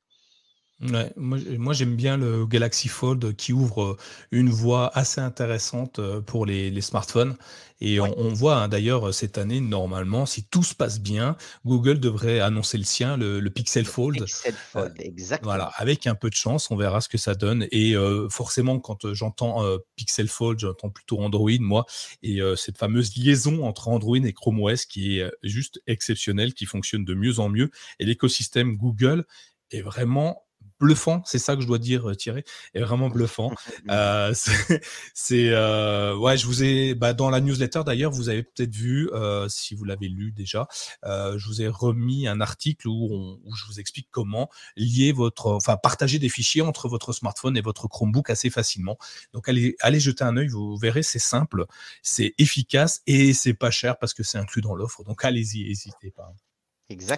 moi, 0.80 1.74
j'aime 1.74 1.96
bien 1.96 2.18
le 2.18 2.46
Galaxy 2.46 2.90
Fold 2.90 3.36
qui 3.38 3.54
ouvre 3.54 3.84
euh, 3.84 3.98
une 4.32 4.50
voie 4.50 4.92
assez 4.98 5.22
intéressante 5.22 6.00
euh, 6.00 6.20
pour 6.20 6.46
les, 6.46 6.82
smartphones. 6.82 7.38
Et 7.82 8.00
on, 8.00 8.34
voit 8.34 8.58
hein, 8.58 8.68
d'ailleurs 8.70 9.14
cette 9.14 9.38
année, 9.38 9.60
normalement, 9.60 10.26
si 10.26 10.46
tout 10.46 10.64
se 10.64 10.74
passe 10.74 11.00
bien, 11.00 11.36
Google 11.66 12.00
devrait 12.00 12.40
annoncer 12.40 12.78
le 12.78 12.84
sien, 12.86 13.18
le, 13.18 13.42
Pixel 13.50 13.86
Fold. 13.86 14.24
Pixel 14.24 14.54
Fold, 14.54 14.94
euh, 15.00 15.04
exactement. 15.04 15.52
Voilà, 15.52 15.72
avec 15.76 16.08
un 16.08 16.16
peu 16.16 16.30
de 16.30 16.36
chance, 16.36 16.72
on 16.72 16.78
verra 16.78 17.02
ce 17.02 17.10
que 17.10 17.18
ça 17.18 17.36
donne. 17.36 17.68
Et 17.72 17.96
forcément, 18.30 18.80
quand 18.80 19.14
j'entends 19.14 19.62
Pixel 19.98 20.30
Fold, 20.30 20.60
j'entends 20.60 20.90
plutôt 20.90 21.20
Android, 21.20 21.52
moi. 21.60 21.86
Et 22.24 22.40
cette 22.56 22.78
fameuse 22.78 23.18
liaison 23.18 23.66
entre 23.66 23.90
Android 23.90 24.18
et 24.18 24.34
Chrome 24.34 24.62
OS 24.62 24.86
qui 24.86 25.20
est 25.20 25.30
juste 25.44 25.82
exceptionnelle, 25.86 26.54
qui 26.54 26.66
fonctionne 26.66 27.04
de 27.04 27.14
mieux 27.14 27.40
en 27.40 27.50
mieux. 27.50 27.72
Et 28.00 28.06
l'écosystème 28.06 28.78
Google 28.78 29.26
est 29.72 29.82
vraiment 29.82 30.45
bluffant, 30.80 31.22
c'est 31.26 31.40
ça 31.40 31.56
que 31.56 31.62
je 31.62 31.68
dois 31.68 31.78
dire, 31.78 32.10
euh, 32.10 32.16
Thierry, 32.16 32.44
est 32.74 32.82
vraiment 32.82 33.10
bluffant. 33.10 33.52
Euh, 33.92 34.34
c'est, 35.14 35.50
euh, 35.50 36.16
ouais, 36.16 36.38
je 36.38 36.48
vous 36.48 36.64
ai, 36.64 36.96
bah, 36.96 37.14
dans 37.14 37.30
la 37.30 37.40
newsletter 37.40 37.84
d'ailleurs, 37.86 38.12
vous 38.12 38.30
avez 38.30 38.42
peut-être 38.42 38.74
vu, 38.74 39.10
si 39.48 39.76
vous 39.76 39.84
l'avez 39.86 40.08
lu 40.08 40.32
déjà, 40.32 40.68
je 41.04 41.46
vous 41.48 41.62
ai 41.62 41.68
remis 41.68 42.28
un 42.28 42.42
article 42.42 42.88
où, 42.88 43.40
je 43.56 43.66
vous 43.66 43.80
explique 43.80 44.08
comment 44.12 44.50
lier 44.76 45.12
votre, 45.12 45.52
enfin, 45.52 45.78
partager 45.78 46.20
des 46.20 46.30
fichiers 46.30 46.62
entre 46.62 46.90
votre 46.90 47.14
smartphone 47.14 47.58
et 47.58 47.62
votre 47.62 47.88
Chromebook 47.88 48.30
assez 48.30 48.50
facilement. 48.50 48.98
Donc, 49.34 49.50
allez, 49.50 49.76
allez 49.82 50.00
jeter 50.00 50.24
un 50.24 50.36
œil, 50.38 50.48
vous 50.48 50.78
verrez, 50.78 51.04
c'est 51.04 51.20
simple, 51.20 51.66
c'est 52.02 52.34
efficace 52.38 53.02
et 53.08 53.34
c'est 53.34 53.54
pas 53.54 53.72
cher 53.72 53.98
parce 53.98 54.14
que 54.14 54.24
c'est 54.24 54.38
inclus 54.38 54.62
dans 54.62 54.76
l'offre. 54.76 55.04
Donc, 55.04 55.24
allez-y, 55.26 55.66
n'hésitez 55.66 56.12
pas. 56.12 56.34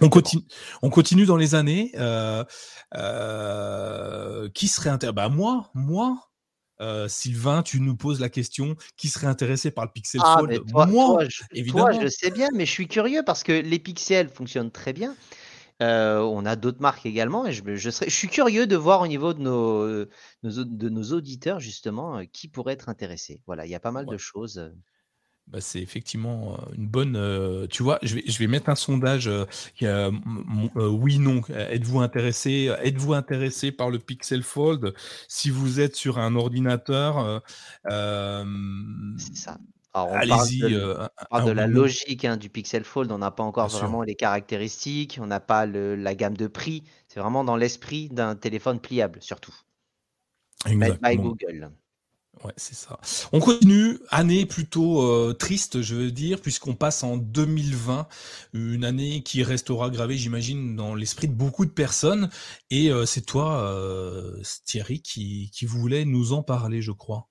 On 0.00 0.08
continue, 0.08 0.42
on 0.82 0.90
continue 0.90 1.26
dans 1.26 1.36
les 1.36 1.54
années. 1.54 1.92
Euh, 1.96 2.44
euh, 2.96 4.48
qui 4.50 4.68
serait 4.68 4.88
intéressé 4.88 5.14
bah 5.14 5.28
moi, 5.28 5.70
moi, 5.74 6.30
euh, 6.80 7.06
Sylvain, 7.08 7.62
tu 7.62 7.80
nous 7.80 7.96
poses 7.96 8.20
la 8.20 8.30
question 8.30 8.76
qui 8.96 9.08
serait 9.08 9.26
intéressé 9.26 9.70
par 9.70 9.84
le 9.84 9.90
Pixel 9.90 10.22
ah, 10.24 10.38
Fold? 10.38 10.62
Moi, 10.72 11.24
je, 11.28 11.42
évidemment. 11.52 12.00
je 12.00 12.08
sais 12.08 12.30
bien, 12.30 12.48
mais 12.54 12.64
je 12.64 12.70
suis 12.70 12.88
curieux 12.88 13.22
parce 13.24 13.42
que 13.42 13.52
les 13.52 13.78
pixels 13.78 14.30
fonctionnent 14.30 14.70
très 14.70 14.94
bien. 14.94 15.14
on 15.80 16.46
a 16.46 16.56
d'autres 16.56 16.80
marques 16.80 17.04
également 17.04 17.46
et 17.46 17.52
je, 17.52 17.62
je, 17.74 17.90
serais, 17.90 18.08
je, 18.08 18.14
suis 18.14 18.28
curieux 18.28 18.66
de 18.66 18.76
voir 18.76 19.02
au 19.02 19.06
niveau 19.06 19.34
de 19.34 19.40
nos, 19.40 20.06
de 20.44 20.88
nos 20.88 21.12
auditeurs 21.12 21.60
justement 21.60 22.24
qui 22.32 22.48
pourrait 22.48 22.72
être 22.72 22.88
intéressé. 22.88 23.42
Voilà, 23.46 23.66
il 23.66 23.70
y 23.70 23.74
a 23.74 23.80
pas 23.80 23.92
mal 23.92 24.06
de 24.06 24.16
choses. 24.16 24.72
Bah, 25.50 25.62
c'est 25.62 25.80
effectivement 25.80 26.52
euh, 26.52 26.74
une 26.76 26.86
bonne. 26.86 27.16
Euh, 27.16 27.66
tu 27.68 27.82
vois, 27.82 27.98
je 28.02 28.16
vais, 28.16 28.22
je 28.26 28.38
vais 28.38 28.46
mettre 28.46 28.68
un 28.68 28.74
sondage. 28.74 29.28
Euh, 29.28 30.10
oui, 30.74 31.18
non. 31.18 31.40
Êtes-vous 31.48 32.00
intéressé 32.00 32.70
Êtes-vous 32.82 33.14
intéressé 33.14 33.72
par 33.72 33.90
le 33.90 33.98
Pixel 33.98 34.42
Fold? 34.42 34.92
Si 35.26 35.48
vous 35.48 35.80
êtes 35.80 35.96
sur 35.96 36.18
un 36.18 36.36
ordinateur, 36.36 37.42
c'est 37.88 39.36
ça. 39.36 39.58
allez-y. 39.94 40.76
On 40.76 41.08
parle 41.30 41.46
de, 41.46 41.52
la 41.52 41.66
logique 41.66 42.26
hein, 42.26 42.36
du 42.36 42.50
Pixel 42.50 42.84
Fold. 42.84 43.10
On 43.10 43.18
n'a 43.18 43.30
pas 43.30 43.42
encore 43.42 43.68
vraiment 43.68 44.02
les 44.02 44.16
caractéristiques. 44.16 45.18
On 45.22 45.26
n'a 45.26 45.40
pas 45.40 45.64
le, 45.64 45.96
la 45.96 46.14
gamme 46.14 46.36
de 46.36 46.46
prix. 46.46 46.84
C'est 47.06 47.20
vraiment 47.20 47.42
dans 47.42 47.56
l'esprit 47.56 48.10
d'un 48.10 48.36
téléphone 48.36 48.80
pliable, 48.80 49.18
surtout. 49.22 49.54
Exactement. 50.66 51.08
By 51.08 51.16
Google. 51.16 51.70
Ouais, 52.44 52.52
c'est 52.56 52.76
ça. 52.76 53.00
On 53.32 53.40
continue, 53.40 53.98
année 54.10 54.46
plutôt 54.46 55.02
euh, 55.02 55.32
triste, 55.32 55.82
je 55.82 55.96
veux 55.96 56.12
dire, 56.12 56.40
puisqu'on 56.40 56.74
passe 56.74 57.02
en 57.02 57.16
2020, 57.16 58.06
une 58.52 58.84
année 58.84 59.22
qui 59.22 59.42
restera 59.42 59.90
gravée, 59.90 60.16
j'imagine, 60.16 60.76
dans 60.76 60.94
l'esprit 60.94 61.26
de 61.26 61.32
beaucoup 61.32 61.66
de 61.66 61.70
personnes. 61.70 62.30
Et 62.70 62.90
euh, 62.90 63.06
c'est 63.06 63.22
toi, 63.22 63.62
euh, 63.62 64.40
Thierry, 64.64 65.02
qui, 65.02 65.50
qui 65.52 65.66
voulait 65.66 66.04
nous 66.04 66.32
en 66.32 66.44
parler, 66.44 66.80
je 66.80 66.92
crois. 66.92 67.28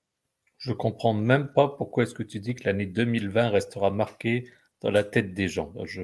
Je 0.58 0.72
comprends 0.72 1.14
même 1.14 1.52
pas 1.54 1.68
pourquoi 1.68 2.02
est-ce 2.02 2.14
que 2.14 2.24
tu 2.24 2.40
dis 2.40 2.54
que 2.54 2.64
l'année 2.64 2.86
2020 2.86 3.48
restera 3.48 3.90
marquée 3.90 4.50
dans 4.82 4.90
la 4.90 5.04
tête 5.04 5.34
des 5.34 5.48
gens. 5.48 5.72
Je... 5.84 6.02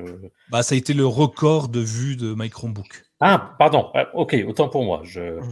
Bah, 0.51 0.63
ça 0.63 0.75
a 0.75 0.79
été 0.79 0.95
le 0.95 1.07
record 1.07 1.69
de 1.69 1.81
vues 1.81 2.17
de 2.17 2.35
My 2.37 2.51
Chromebook. 2.51 3.05
Ah, 3.21 3.55
pardon. 3.59 3.93
Ok, 4.15 4.37
autant 4.47 4.69
pour 4.69 4.85
moi. 4.85 5.01
Je... 5.05 5.41
Mmh. 5.41 5.43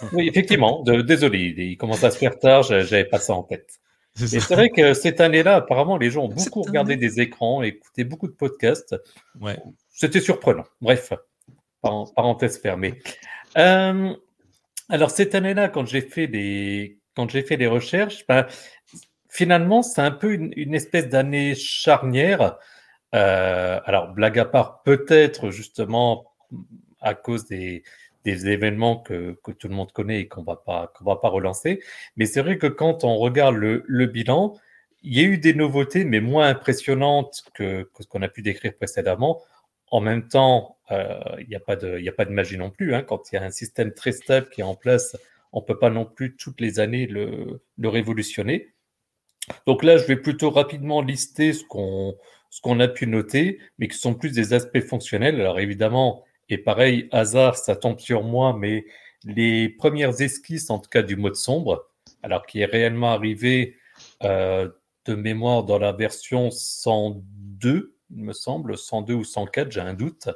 Oui, 0.12 0.28
effectivement. 0.28 0.82
désolé, 0.84 1.54
il 1.56 1.76
commence 1.76 2.04
à 2.04 2.10
se 2.10 2.18
faire 2.18 2.38
tard, 2.38 2.62
j'avais 2.62 3.04
pas 3.04 3.18
ça 3.18 3.34
en 3.34 3.42
tête. 3.42 3.80
c'est 4.14 4.38
vrai 4.50 4.70
que 4.70 4.94
cette 4.94 5.20
année-là, 5.20 5.56
apparemment, 5.56 5.96
les 5.96 6.10
gens 6.10 6.24
ont 6.24 6.28
beaucoup 6.28 6.62
regardé 6.62 6.96
des 6.96 7.20
écrans, 7.20 7.62
écouté 7.62 8.04
beaucoup 8.04 8.28
de 8.28 8.32
podcasts. 8.32 8.94
Ouais. 9.40 9.58
C'était 9.90 10.20
surprenant. 10.20 10.64
Bref, 10.80 11.12
parenthèse 11.82 12.60
fermée. 12.60 13.00
Euh, 13.56 14.14
alors 14.88 15.10
cette 15.10 15.34
année-là, 15.34 15.68
quand 15.68 15.86
j'ai 15.86 16.00
fait 16.00 16.26
des 16.26 16.98
quand 17.14 17.28
j'ai 17.30 17.42
fait 17.42 17.56
des 17.56 17.66
recherches, 17.66 18.24
ben, 18.28 18.46
finalement, 19.28 19.82
c'est 19.82 20.00
un 20.00 20.10
peu 20.10 20.32
une, 20.32 20.74
espèce 20.74 21.08
d'année 21.08 21.54
charnière. 21.54 22.58
Euh, 23.14 23.80
alors 23.84 24.08
blague 24.12 24.38
à 24.38 24.44
part, 24.44 24.82
peut-être 24.82 25.50
justement 25.50 26.32
à 27.00 27.14
cause 27.14 27.46
des, 27.46 27.82
des 28.24 28.48
événements 28.48 28.98
que, 28.98 29.38
que, 29.42 29.52
tout 29.52 29.68
le 29.68 29.74
monde 29.74 29.92
connaît 29.92 30.20
et 30.20 30.28
qu'on 30.28 30.42
va 30.42 30.56
pas 30.56 30.92
va 31.00 31.16
pas 31.16 31.28
relancer. 31.28 31.82
Mais 32.16 32.26
c'est 32.26 32.42
vrai 32.42 32.58
que 32.58 32.66
quand 32.66 33.04
on 33.04 33.16
regarde 33.16 33.54
le, 33.56 33.84
le, 33.86 34.06
bilan, 34.06 34.54
il 35.02 35.16
y 35.16 35.20
a 35.20 35.24
eu 35.24 35.38
des 35.38 35.54
nouveautés, 35.54 36.04
mais 36.04 36.20
moins 36.20 36.48
impressionnantes 36.48 37.44
que, 37.54 37.88
que 37.94 38.02
ce 38.02 38.08
qu'on 38.08 38.22
a 38.22 38.28
pu 38.28 38.42
décrire 38.42 38.74
précédemment. 38.76 39.42
En 39.90 40.00
même 40.00 40.28
temps, 40.28 40.76
euh, 40.90 41.18
il 41.40 41.48
n'y 41.48 41.56
a 41.56 41.60
pas 41.60 41.76
de, 41.76 42.06
a 42.06 42.12
pas 42.12 42.26
de 42.26 42.32
magie 42.32 42.58
non 42.58 42.70
plus. 42.70 42.94
Hein. 42.94 43.02
Quand 43.02 43.32
il 43.32 43.36
y 43.36 43.38
a 43.38 43.44
un 43.44 43.50
système 43.50 43.92
très 43.94 44.12
stable 44.12 44.48
qui 44.50 44.60
est 44.60 44.64
en 44.64 44.74
place, 44.74 45.16
on 45.52 45.62
peut 45.62 45.78
pas 45.78 45.90
non 45.90 46.04
plus 46.04 46.36
toutes 46.36 46.60
les 46.60 46.78
années 46.78 47.06
le, 47.06 47.62
le 47.78 47.88
révolutionner. 47.88 48.68
Donc 49.66 49.82
là, 49.82 49.96
je 49.96 50.04
vais 50.04 50.16
plutôt 50.16 50.50
rapidement 50.50 51.02
lister 51.02 51.52
ce 51.52 51.64
qu'on 51.64 52.16
ce 52.50 52.60
qu'on 52.60 52.80
a 52.80 52.88
pu 52.88 53.06
noter, 53.06 53.58
mais 53.78 53.88
qui 53.88 53.98
sont 53.98 54.14
plus 54.14 54.32
des 54.32 54.52
aspects 54.52 54.80
fonctionnels. 54.80 55.40
Alors 55.40 55.60
évidemment, 55.60 56.24
et 56.48 56.58
pareil, 56.58 57.08
hasard, 57.12 57.56
ça 57.56 57.76
tombe 57.76 58.00
sur 58.00 58.22
moi, 58.22 58.56
mais 58.58 58.86
les 59.24 59.68
premières 59.68 60.20
esquisses, 60.20 60.70
en 60.70 60.78
tout 60.78 60.88
cas 60.88 61.02
du 61.02 61.16
mode 61.16 61.36
sombre, 61.36 61.88
alors 62.22 62.46
qui 62.46 62.60
est 62.60 62.66
réellement 62.66 63.12
arrivé 63.12 63.76
euh, 64.22 64.68
de 65.04 65.14
mémoire 65.14 65.64
dans 65.64 65.78
la 65.78 65.92
version 65.92 66.50
102, 66.50 67.94
il 68.10 68.24
me 68.24 68.32
semble, 68.32 68.78
102 68.78 69.14
ou 69.14 69.24
104, 69.24 69.70
j'ai 69.70 69.80
un 69.80 69.94
doute. 69.94 70.28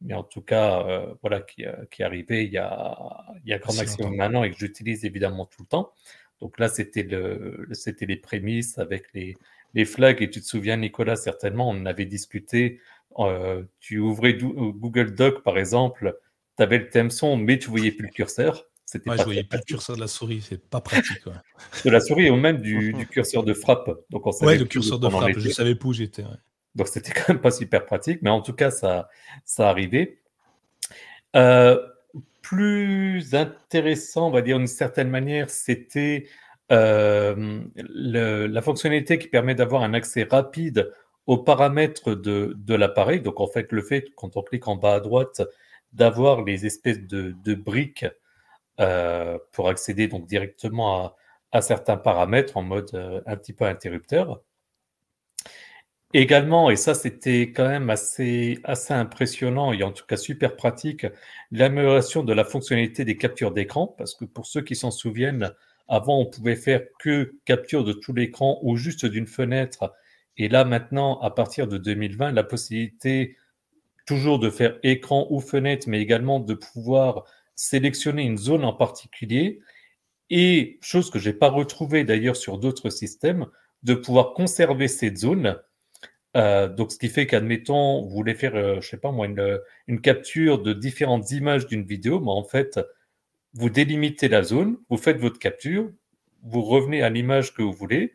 Mais 0.00 0.14
en 0.14 0.22
tout 0.22 0.42
cas, 0.42 0.86
euh, 0.86 1.14
voilà, 1.22 1.40
qui, 1.40 1.66
euh, 1.66 1.72
qui, 1.90 2.02
est 2.02 2.04
arrivé 2.04 2.44
il 2.44 2.52
y 2.52 2.58
a, 2.58 2.96
il 3.44 3.50
y 3.50 3.52
a 3.52 3.58
grand 3.58 3.74
maximum 3.74 4.14
maintenant 4.14 4.44
et 4.44 4.50
que 4.52 4.56
j'utilise 4.56 5.04
évidemment 5.04 5.46
tout 5.46 5.62
le 5.62 5.66
temps. 5.66 5.92
Donc 6.40 6.58
là, 6.58 6.68
c'était 6.68 7.02
le, 7.02 7.66
c'était 7.72 8.06
les 8.06 8.16
prémices 8.16 8.78
avec 8.78 9.04
les, 9.14 9.36
les 9.74 9.84
flags. 9.84 10.22
Et 10.22 10.30
tu 10.30 10.40
te 10.40 10.46
souviens, 10.46 10.76
Nicolas, 10.76 11.16
certainement, 11.16 11.68
on 11.68 11.86
avait 11.86 12.06
discuté. 12.06 12.80
Euh, 13.18 13.64
tu 13.80 13.98
ouvrais 13.98 14.34
Google 14.34 15.14
Doc, 15.14 15.42
par 15.42 15.58
exemple, 15.58 16.18
tu 16.56 16.62
avais 16.62 16.78
le 16.78 16.88
thème 16.88 17.10
son, 17.10 17.36
mais 17.36 17.58
tu 17.58 17.68
voyais 17.68 17.90
plus 17.90 18.06
le 18.06 18.12
curseur. 18.12 18.64
C'était 18.84 19.10
ouais, 19.10 19.18
je 19.18 19.24
voyais 19.24 19.44
plus 19.44 19.58
le 19.58 19.64
curseur 19.64 19.96
de 19.96 20.00
la 20.00 20.06
souris, 20.06 20.40
c'est 20.40 20.66
pas 20.70 20.80
pratique. 20.80 21.22
de 21.84 21.90
la 21.90 22.00
souris 22.00 22.30
ou 22.30 22.36
même 22.36 22.58
du, 22.58 22.92
du, 22.94 23.06
curseur 23.06 23.44
de 23.44 23.52
frappe. 23.52 23.90
Donc 24.08 24.26
on 24.26 24.32
savait 24.32 24.52
ouais, 24.52 24.58
le 24.58 24.64
curseur 24.64 24.98
de 24.98 25.08
frappe, 25.08 25.38
je 25.38 25.50
savais 25.50 25.74
pas 25.74 25.88
où 25.88 25.92
j'étais. 25.92 26.24
Donc 26.74 26.88
c'était 26.88 27.12
quand 27.14 27.28
même 27.28 27.40
pas 27.40 27.50
super 27.50 27.84
pratique, 27.84 28.20
mais 28.22 28.30
en 28.30 28.40
tout 28.40 28.54
cas, 28.54 28.70
ça, 28.70 29.08
ça 29.44 29.68
arrivait. 29.68 30.20
Euh, 31.36 31.78
plus 32.42 33.34
intéressant, 33.34 34.28
on 34.28 34.30
va 34.30 34.42
dire 34.42 34.58
d'une 34.58 34.66
certaine 34.66 35.10
manière, 35.10 35.50
c'était 35.50 36.26
euh, 36.70 37.62
la 37.76 38.62
fonctionnalité 38.62 39.18
qui 39.18 39.28
permet 39.28 39.54
d'avoir 39.54 39.82
un 39.82 39.94
accès 39.94 40.26
rapide 40.30 40.92
aux 41.26 41.38
paramètres 41.38 42.14
de, 42.14 42.74
l'appareil. 42.74 43.20
Donc 43.20 43.40
en 43.40 43.46
fait, 43.46 43.72
le 43.72 43.82
fait, 43.82 44.06
quand 44.16 44.36
on 44.36 44.42
clique 44.42 44.68
en 44.68 44.76
bas 44.76 44.94
à 44.94 45.00
droite, 45.00 45.42
d'avoir 45.92 46.42
les 46.42 46.66
espèces 46.66 47.00
de, 47.00 47.54
briques 47.54 48.06
euh, 48.80 49.38
pour 49.52 49.68
accéder 49.68 50.08
donc 50.08 50.26
directement 50.26 51.04
à, 51.04 51.16
à, 51.52 51.62
certains 51.62 51.96
paramètres 51.96 52.56
en 52.56 52.62
mode 52.62 52.90
euh, 52.94 53.20
un 53.26 53.36
petit 53.36 53.52
peu 53.52 53.64
interrupteur. 53.64 54.40
Également, 56.14 56.70
et 56.70 56.76
ça 56.76 56.94
c'était 56.94 57.52
quand 57.52 57.68
même 57.68 57.90
assez, 57.90 58.60
assez 58.64 58.94
impressionnant 58.94 59.74
et 59.74 59.82
en 59.82 59.92
tout 59.92 60.06
cas 60.06 60.16
super 60.16 60.56
pratique, 60.56 61.06
l'amélioration 61.50 62.24
de 62.24 62.32
la 62.32 62.44
fonctionnalité 62.44 63.04
des 63.04 63.18
captures 63.18 63.52
d'écran, 63.52 63.86
parce 63.98 64.14
que 64.14 64.24
pour 64.24 64.46
ceux 64.46 64.62
qui 64.62 64.74
s'en 64.74 64.90
souviennent, 64.90 65.52
avant 65.86 66.18
on 66.18 66.24
pouvait 66.24 66.56
faire 66.56 66.80
que 66.98 67.34
capture 67.44 67.84
de 67.84 67.92
tout 67.92 68.14
l'écran 68.14 68.58
ou 68.62 68.76
juste 68.76 69.04
d'une 69.04 69.26
fenêtre, 69.26 69.92
et 70.38 70.48
là 70.48 70.64
maintenant, 70.64 71.18
à 71.20 71.30
partir 71.30 71.68
de 71.68 71.76
2020, 71.76 72.32
la 72.32 72.42
possibilité 72.44 73.36
toujours 74.06 74.38
de 74.38 74.50
faire 74.50 74.78
écran 74.84 75.26
ou 75.30 75.40
fenêtre, 75.40 75.88
mais 75.88 76.00
également 76.00 76.40
de 76.40 76.54
pouvoir 76.54 77.24
sélectionner 77.56 78.24
une 78.24 78.38
zone 78.38 78.64
en 78.64 78.72
particulier, 78.74 79.60
et 80.30 80.78
chose 80.82 81.10
que 81.10 81.18
j'ai 81.18 81.34
pas 81.34 81.50
retrouvée 81.50 82.04
d'ailleurs 82.04 82.36
sur 82.36 82.58
d'autres 82.58 82.90
systèmes, 82.90 83.46
de 83.84 83.94
pouvoir 83.94 84.34
conserver 84.34 84.88
cette 84.88 85.18
zone 85.18 85.58
euh, 86.38 86.68
donc, 86.68 86.92
ce 86.92 86.98
qui 86.98 87.08
fait 87.08 87.26
qu'admettons, 87.26 88.02
vous 88.02 88.10
voulez 88.10 88.34
faire, 88.34 88.54
euh, 88.54 88.80
je 88.80 88.88
sais 88.88 88.96
pas 88.96 89.10
moi, 89.10 89.26
une, 89.26 90.00
capture 90.00 90.62
de 90.62 90.72
différentes 90.72 91.30
images 91.32 91.66
d'une 91.66 91.84
vidéo, 91.84 92.20
mais 92.20 92.30
en 92.30 92.44
fait, 92.44 92.80
vous 93.54 93.70
délimitez 93.70 94.28
la 94.28 94.42
zone, 94.42 94.78
vous 94.88 94.96
faites 94.96 95.18
votre 95.18 95.38
capture, 95.38 95.90
vous 96.42 96.62
revenez 96.62 97.02
à 97.02 97.10
l'image 97.10 97.54
que 97.54 97.62
vous 97.62 97.72
voulez, 97.72 98.12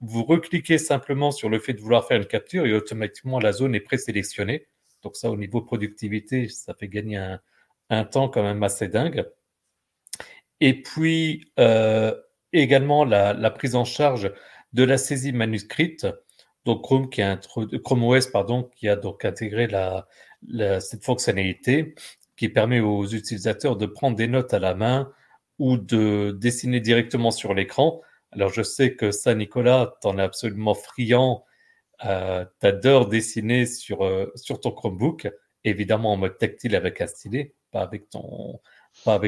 vous 0.00 0.24
recliquez 0.24 0.78
simplement 0.78 1.30
sur 1.30 1.50
le 1.50 1.58
fait 1.58 1.74
de 1.74 1.80
vouloir 1.80 2.06
faire 2.06 2.16
une 2.16 2.26
capture 2.26 2.66
et 2.66 2.72
automatiquement 2.72 3.38
la 3.38 3.52
zone 3.52 3.74
est 3.74 3.80
présélectionnée. 3.80 4.66
Donc 5.02 5.16
ça, 5.16 5.30
au 5.30 5.36
niveau 5.36 5.60
productivité, 5.60 6.48
ça 6.48 6.74
fait 6.74 6.88
gagner 6.88 7.18
un, 7.90 8.04
temps 8.04 8.28
quand 8.28 8.42
même 8.42 8.62
assez 8.62 8.88
dingue. 8.88 9.26
Et 10.60 10.80
puis 10.80 11.50
euh, 11.58 12.14
également 12.52 13.04
la, 13.04 13.50
prise 13.50 13.74
en 13.74 13.84
charge 13.84 14.32
de 14.72 14.84
la 14.84 14.96
saisie 14.96 15.32
manuscrite. 15.32 16.06
Chrome 16.76 17.10
qui 17.10 17.22
a 17.22 17.38
OS 17.84 18.30
qui 18.76 18.88
a 18.88 18.96
donc 18.96 19.24
intégré 19.24 19.68
cette 20.80 21.04
fonctionnalité 21.04 21.94
qui 22.36 22.48
permet 22.48 22.80
aux 22.80 23.06
utilisateurs 23.06 23.76
de 23.76 23.86
prendre 23.86 24.16
des 24.16 24.26
notes 24.26 24.54
à 24.54 24.58
la 24.58 24.74
main 24.74 25.12
ou 25.58 25.76
de 25.76 26.36
dessiner 26.40 26.80
directement 26.80 27.30
sur 27.30 27.52
l'écran. 27.54 28.00
Alors 28.32 28.50
je 28.50 28.62
sais 28.62 28.94
que 28.94 29.10
ça, 29.10 29.34
Nicolas, 29.34 29.94
t'en 30.00 30.18
es 30.18 30.22
absolument 30.22 30.74
friand. 30.74 31.44
Euh, 32.06 32.46
T'adores 32.60 33.08
dessiner 33.08 33.66
sur 33.66 34.02
euh, 34.04 34.32
ton 34.62 34.70
Chromebook, 34.70 35.28
évidemment 35.64 36.12
en 36.12 36.16
mode 36.16 36.38
tactile 36.38 36.74
avec 36.74 37.02
un 37.02 37.06
stylet, 37.06 37.54
pas 37.72 37.82
avec 37.82 38.08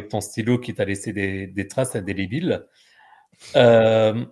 ton 0.08 0.20
stylo 0.20 0.58
qui 0.58 0.74
t'a 0.74 0.86
laissé 0.86 1.12
des, 1.12 1.46
des 1.46 1.68
traces 1.68 1.94
indélébiles. 1.96 2.66
Euh, 3.56 4.24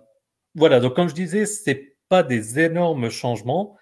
voilà, 0.55 0.79
donc 0.79 0.95
comme 0.95 1.07
je 1.07 1.13
disais, 1.13 1.45
c'est 1.45 1.90
pas 2.11 2.23
des 2.23 2.59
énormes 2.59 3.09
changements, 3.09 3.77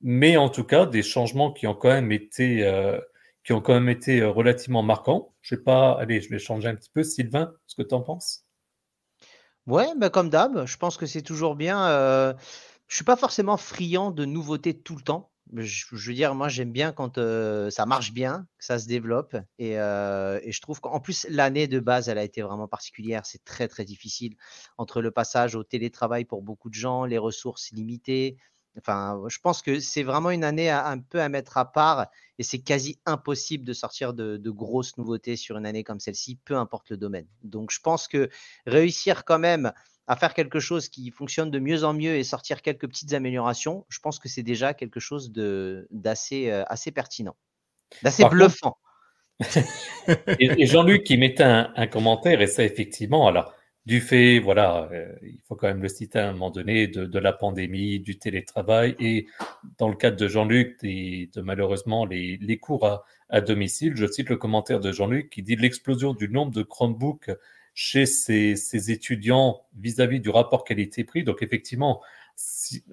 mais 0.00 0.38
en 0.38 0.48
tout 0.48 0.64
cas 0.64 0.86
des 0.86 1.02
changements 1.02 1.52
qui 1.52 1.66
ont 1.66 1.74
quand 1.74 1.90
même 1.90 2.12
été, 2.12 2.66
euh, 2.66 2.98
qui 3.44 3.52
ont 3.52 3.60
quand 3.60 3.74
même 3.74 3.90
été 3.90 4.22
euh, 4.22 4.30
relativement 4.30 4.82
marquants. 4.82 5.34
Je 5.42 5.54
sais 5.54 5.62
pas, 5.62 5.92
allez, 6.00 6.22
je 6.22 6.30
vais 6.30 6.38
changer 6.38 6.68
un 6.68 6.76
petit 6.76 6.88
peu. 6.88 7.02
Sylvain, 7.02 7.52
ce 7.66 7.76
que 7.76 7.82
tu 7.82 7.94
en 7.94 8.00
penses? 8.00 8.46
Ouais, 9.66 9.88
bah 9.98 10.08
comme 10.08 10.30
d'hab, 10.30 10.64
je 10.64 10.78
pense 10.78 10.96
que 10.96 11.04
c'est 11.04 11.20
toujours 11.20 11.56
bien. 11.56 11.86
Euh, 11.88 12.32
je 12.88 12.96
suis 12.96 13.04
pas 13.04 13.16
forcément 13.16 13.58
friand 13.58 14.10
de 14.10 14.24
nouveautés 14.24 14.80
tout 14.80 14.96
le 14.96 15.02
temps 15.02 15.30
je, 15.52 15.84
veux 15.92 16.14
dire, 16.14 16.34
moi 16.34 16.48
j'aime 16.48 16.72
bien 16.72 16.92
quand 16.92 17.18
ça 17.70 17.86
marche 17.86 18.12
bien, 18.12 18.46
que 18.58 18.64
ça 18.64 18.78
se 18.78 18.86
développe. 18.86 19.36
Et, 19.58 19.74
je 19.74 20.60
trouve 20.60 20.80
qu'en 20.80 21.00
plus, 21.00 21.26
l'année 21.28 21.68
de 21.68 21.80
base, 21.80 22.08
elle 22.08 22.18
a 22.18 22.24
été 22.24 22.42
vraiment 22.42 22.68
particulière. 22.68 23.26
C'est 23.26 23.44
très 23.44 23.68
très 23.68 23.84
difficile 23.84 24.36
entre 24.78 25.02
le 25.02 25.10
passage 25.10 25.54
au 25.54 25.64
télétravail 25.64 26.24
pour 26.24 26.42
beaucoup 26.42 26.70
de 26.70 26.74
gens, 26.74 27.04
les 27.04 27.18
ressources 27.18 27.70
limitées. 27.72 28.36
Enfin, 28.78 29.22
je 29.28 29.38
pense 29.38 29.62
que 29.62 29.78
c'est 29.78 30.02
vraiment 30.02 30.30
une 30.30 30.42
année 30.42 30.68
un 30.68 30.98
peu 30.98 31.20
à 31.20 31.28
mettre 31.28 31.56
à 31.58 31.70
part 31.70 32.08
et 32.38 32.42
c'est 32.42 32.58
quasi 32.58 32.98
impossible 33.06 33.64
de 33.64 33.72
sortir 33.72 34.14
de, 34.14 34.50
grosses 34.50 34.96
nouveautés 34.96 35.36
sur 35.36 35.56
une 35.56 35.66
année 35.66 35.84
comme 35.84 36.00
celle-ci, 36.00 36.36
peu 36.44 36.56
importe 36.56 36.90
le 36.90 36.96
domaine. 36.96 37.28
Donc, 37.42 37.70
je 37.70 37.80
pense 37.80 38.08
que 38.08 38.28
réussir 38.66 39.24
quand 39.24 39.38
même 39.38 39.72
à 40.06 40.16
faire 40.16 40.34
quelque 40.34 40.60
chose 40.60 40.88
qui 40.88 41.10
fonctionne 41.10 41.50
de 41.50 41.58
mieux 41.58 41.84
en 41.84 41.94
mieux 41.94 42.16
et 42.16 42.24
sortir 42.24 42.62
quelques 42.62 42.86
petites 42.86 43.14
améliorations, 43.14 43.86
je 43.88 43.98
pense 44.00 44.18
que 44.18 44.28
c'est 44.28 44.42
déjà 44.42 44.74
quelque 44.74 45.00
chose 45.00 45.32
d'assez 45.90 46.50
euh, 46.50 46.62
assez 46.66 46.92
pertinent, 46.92 47.36
d'assez 48.02 48.24
bluffant. 48.26 48.76
et, 50.38 50.66
Jean-Luc 50.66 51.04
qui 51.04 51.16
mettait 51.16 51.42
un, 51.42 51.86
commentaire, 51.86 52.40
et 52.40 52.46
ça 52.46 52.64
effectivement, 52.64 53.26
alors 53.26 53.52
du 53.86 54.00
fait, 54.00 54.38
voilà, 54.38 54.88
euh, 54.92 55.12
il 55.22 55.40
faut 55.46 55.56
quand 55.56 55.66
même 55.66 55.82
le 55.82 55.88
citer 55.88 56.18
à 56.18 56.28
un 56.28 56.32
moment 56.32 56.50
donné, 56.50 56.86
de, 56.86 57.18
la 57.18 57.32
pandémie, 57.32 58.00
du 58.00 58.18
télétravail, 58.18 58.94
et 58.98 59.26
dans 59.78 59.88
le 59.88 59.96
cadre 59.96 60.16
de 60.16 60.28
Jean-Luc, 60.28 60.78
et 60.82 61.30
de 61.34 61.40
malheureusement 61.40 62.06
les, 62.06 62.38
les 62.40 62.58
cours 62.58 62.86
à, 62.86 63.04
à, 63.28 63.40
domicile, 63.40 63.94
je 63.96 64.06
cite 64.06 64.28
le 64.28 64.36
commentaire 64.36 64.80
de 64.80 64.92
Jean-Luc 64.92 65.30
qui 65.30 65.42
dit 65.42 65.56
l'explosion 65.56 66.14
du 66.14 66.28
nombre 66.28 66.52
de 66.52 66.62
Chromebooks 66.62 67.30
chez 67.74 68.06
ces, 68.06 68.90
étudiants 68.90 69.66
vis-à-vis 69.76 70.20
du 70.20 70.30
rapport 70.30 70.64
qualité-prix. 70.64 71.24
Donc 71.24 71.42
effectivement, 71.42 72.00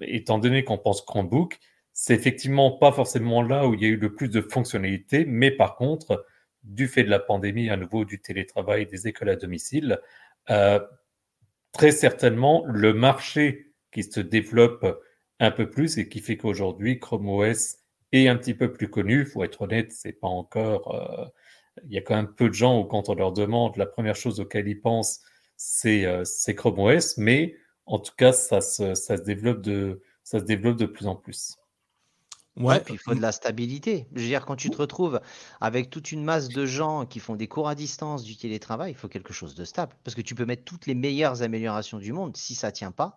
étant 0.02 0.38
donné 0.38 0.64
qu'on 0.64 0.78
pense 0.78 1.02
Chromebook, 1.02 1.58
c'est 1.92 2.14
effectivement 2.14 2.72
pas 2.72 2.90
forcément 2.92 3.42
là 3.42 3.66
où 3.66 3.74
il 3.74 3.82
y 3.82 3.84
a 3.84 3.88
eu 3.88 3.96
le 3.96 4.14
plus 4.14 4.28
de 4.28 4.40
fonctionnalités, 4.40 5.24
mais 5.24 5.50
par 5.50 5.76
contre, 5.76 6.26
du 6.64 6.88
fait 6.88 7.04
de 7.04 7.10
la 7.10 7.18
pandémie, 7.18 7.70
à 7.70 7.76
nouveau 7.76 8.04
du 8.04 8.20
télétravail, 8.20 8.86
des 8.86 9.08
écoles 9.08 9.28
à 9.28 9.36
domicile, 9.36 10.00
euh, 10.50 10.80
très 11.72 11.92
certainement 11.92 12.64
le 12.66 12.92
marché 12.92 13.72
qui 13.92 14.02
se 14.02 14.20
développe 14.20 15.00
un 15.38 15.50
peu 15.50 15.70
plus 15.70 15.98
et 15.98 16.08
qui 16.08 16.20
fait 16.20 16.36
qu'aujourd'hui 16.36 16.98
Chrome 16.98 17.28
OS 17.28 17.78
est 18.12 18.28
un 18.28 18.36
petit 18.36 18.54
peu 18.54 18.72
plus 18.72 18.88
connu. 18.88 19.26
Faut 19.26 19.44
être 19.44 19.62
honnête, 19.62 19.92
c'est 19.92 20.12
pas 20.12 20.28
encore. 20.28 21.32
Il 21.84 21.92
y 21.92 21.98
a 21.98 22.02
quand 22.02 22.14
même 22.14 22.32
peu 22.32 22.48
de 22.48 22.54
gens 22.54 22.78
où 22.80 22.84
quand 22.84 23.08
on 23.08 23.14
leur 23.14 23.32
demande, 23.32 23.76
la 23.76 23.86
première 23.86 24.16
chose 24.16 24.40
auquel 24.40 24.68
ils 24.68 24.80
pensent, 24.80 25.20
c'est 25.56 26.04
euh, 26.04 26.24
Chrome 26.54 26.78
OS, 26.78 27.16
mais 27.16 27.56
en 27.86 27.98
tout 27.98 28.12
cas, 28.16 28.32
ça 28.32 28.60
se, 28.60 28.94
ça 28.94 29.16
se 29.16 29.22
développe 29.22 29.62
de 29.62 30.02
ça 30.24 30.38
se 30.38 30.44
développe 30.44 30.76
de 30.76 30.86
plus 30.86 31.06
en 31.06 31.16
plus. 31.16 31.56
Ouais, 32.56 32.80
puis 32.80 32.94
il 32.94 32.98
faut 32.98 33.14
de 33.14 33.20
la 33.20 33.32
stabilité. 33.32 34.06
Je 34.12 34.20
veux 34.20 34.26
dire, 34.26 34.44
quand 34.44 34.56
tu 34.56 34.68
te 34.68 34.76
retrouves 34.76 35.20
avec 35.60 35.88
toute 35.88 36.12
une 36.12 36.22
masse 36.22 36.48
de 36.48 36.66
gens 36.66 37.06
qui 37.06 37.18
font 37.18 37.34
des 37.34 37.48
cours 37.48 37.66
à 37.66 37.74
distance 37.74 38.24
du 38.24 38.36
télétravail, 38.36 38.92
il 38.92 38.94
faut 38.94 39.08
quelque 39.08 39.32
chose 39.32 39.54
de 39.54 39.64
stable. 39.64 39.94
Parce 40.04 40.14
que 40.14 40.20
tu 40.20 40.34
peux 40.34 40.44
mettre 40.44 40.64
toutes 40.64 40.86
les 40.86 40.94
meilleures 40.94 41.42
améliorations 41.42 41.98
du 41.98 42.12
monde. 42.12 42.36
Si 42.36 42.54
ça 42.54 42.70
tient 42.70 42.92
pas, 42.92 43.16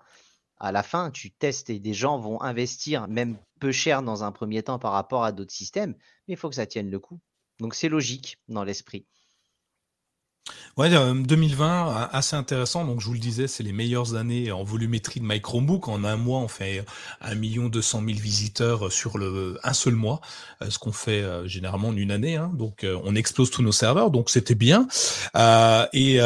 à 0.57 0.71
la 0.71 0.83
fin, 0.83 1.11
tu 1.11 1.31
testes 1.31 1.69
et 1.69 1.79
des 1.79 1.93
gens 1.93 2.17
vont 2.17 2.41
investir, 2.41 3.09
même 3.09 3.37
peu 3.59 3.73
cher 3.73 4.03
dans 4.03 4.23
un 4.23 4.31
premier 4.31 4.63
temps 4.63 4.79
par 4.79 4.93
rapport 4.93 5.25
à 5.25 5.33
d'autres 5.33 5.53
systèmes, 5.53 5.95
mais 6.27 6.35
il 6.35 6.37
faut 6.37 6.49
que 6.49 6.55
ça 6.55 6.65
tienne 6.65 6.89
le 6.89 6.99
coup. 6.99 7.19
Donc 7.59 7.75
c'est 7.75 7.89
logique 7.89 8.37
dans 8.47 8.63
l'esprit. 8.63 9.05
Ouais, 10.77 10.89
2020, 10.89 11.87
euh, 11.87 12.07
assez 12.11 12.35
intéressant. 12.35 12.83
Donc, 12.85 12.99
je 12.99 13.05
vous 13.05 13.13
le 13.13 13.19
disais, 13.19 13.47
c'est 13.47 13.63
les 13.63 13.71
meilleures 13.71 14.15
années 14.15 14.51
en 14.51 14.63
volumétrie 14.63 15.21
de 15.21 15.25
My 15.25 15.39
Chromebook. 15.39 15.87
En 15.87 16.03
un 16.03 16.17
mois, 16.17 16.39
on 16.39 16.49
fait 16.49 16.83
1 17.21 17.33
million 17.35 17.69
200 17.69 18.03
000 18.05 18.19
visiteurs 18.19 18.91
sur 18.91 19.17
le 19.17 19.57
un 19.63 19.73
seul 19.73 19.95
mois, 19.95 20.19
euh, 20.61 20.69
ce 20.69 20.77
qu'on 20.77 20.91
fait 20.91 21.21
euh, 21.21 21.47
généralement 21.47 21.87
en 21.87 21.95
une 21.95 22.11
année. 22.11 22.35
Hein. 22.35 22.51
Donc, 22.53 22.85
on 23.03 23.15
explose 23.15 23.51
tous 23.51 23.63
nos 23.63 23.71
serveurs. 23.71 24.11
Donc, 24.11 24.29
c'était 24.29 24.53
bien. 24.53 24.87
et 25.93 26.19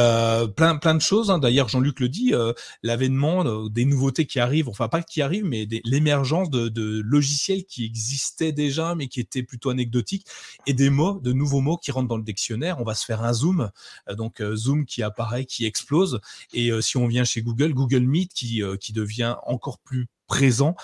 plein, 0.55 0.77
plein 0.77 0.95
de 0.95 1.01
choses. 1.01 1.29
Hein. 1.29 1.37
D'ailleurs, 1.37 1.69
Jean-Luc 1.69 1.99
le 1.99 2.09
dit, 2.09 2.33
l'avènement 2.81 3.67
des 3.69 3.85
nouveautés 3.85 4.25
qui 4.25 4.39
arrivent, 4.39 4.67
enfin 4.67 4.87
pas 4.87 5.03
qui 5.03 5.21
arrivent, 5.21 5.45
mais 5.45 5.67
l'émergence 5.85 6.49
de, 6.49 6.69
de, 6.69 7.01
logiciels 7.05 7.65
qui 7.65 7.85
existaient 7.85 8.51
déjà, 8.51 8.95
mais 8.95 9.07
qui 9.07 9.19
étaient 9.19 9.43
plutôt 9.43 9.69
anecdotiques, 9.69 10.25
et 10.65 10.73
des 10.73 10.89
mots, 10.89 11.19
de 11.23 11.33
nouveaux 11.33 11.61
mots 11.61 11.77
qui 11.77 11.91
rentrent 11.91 12.07
dans 12.07 12.17
le 12.17 12.23
dictionnaire. 12.23 12.79
On 12.79 12.83
va 12.83 12.95
se 12.95 13.05
faire 13.05 13.23
un 13.23 13.33
zoom 13.33 13.69
euh, 14.08 14.08
donc 14.15 14.41
euh, 14.41 14.55
Zoom 14.55 14.85
qui 14.85 15.03
apparaît, 15.03 15.45
qui 15.45 15.65
explose. 15.65 16.19
Et 16.53 16.71
euh, 16.71 16.81
si 16.81 16.97
on 16.97 17.07
vient 17.07 17.23
chez 17.23 17.41
Google, 17.41 17.73
Google 17.73 18.01
Meet 18.01 18.33
qui, 18.33 18.61
qui 18.79 18.93
devient 18.93 19.35
encore 19.45 19.79
plus 19.79 20.07
présent 20.27 20.75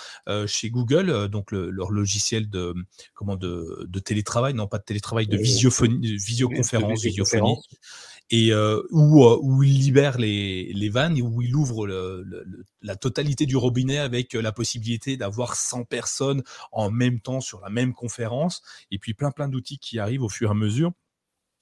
chez 0.48 0.70
Google, 0.70 1.28
donc 1.28 1.52
leur 1.52 1.92
logiciel 1.92 2.50
de 2.50 2.74
comment 3.14 3.36
de, 3.36 3.88
télétravail, 4.04 4.54
non 4.54 4.66
pas 4.66 4.78
de 4.78 4.82
télétravail, 4.82 5.28
de 5.28 5.36
visiophonie, 5.36 6.16
visioconférence, 6.16 7.04
visiophonie, 7.04 7.54
et 8.30 8.52
où, 8.90 9.24
où 9.24 9.62
il 9.62 9.78
libère 9.78 10.18
les, 10.18 10.72
les 10.72 10.88
vannes 10.88 11.16
et 11.16 11.22
où 11.22 11.42
il 11.42 11.54
ouvre 11.54 11.86
la 12.82 12.96
totalité 12.96 13.46
du 13.46 13.56
robinet 13.56 13.98
avec 13.98 14.32
la 14.32 14.50
possibilité 14.50 15.16
d'avoir 15.16 15.54
100 15.54 15.84
personnes 15.84 16.42
en 16.72 16.90
même 16.90 17.20
temps 17.20 17.40
sur 17.40 17.60
la 17.60 17.70
même 17.70 17.94
conférence, 17.94 18.62
et 18.90 18.98
puis 18.98 19.14
plein 19.14 19.30
plein 19.30 19.48
d'outils 19.48 19.78
qui 19.78 20.00
arrivent 20.00 20.24
au 20.24 20.28
fur 20.28 20.48
et 20.48 20.50
à 20.50 20.54
mesure 20.54 20.90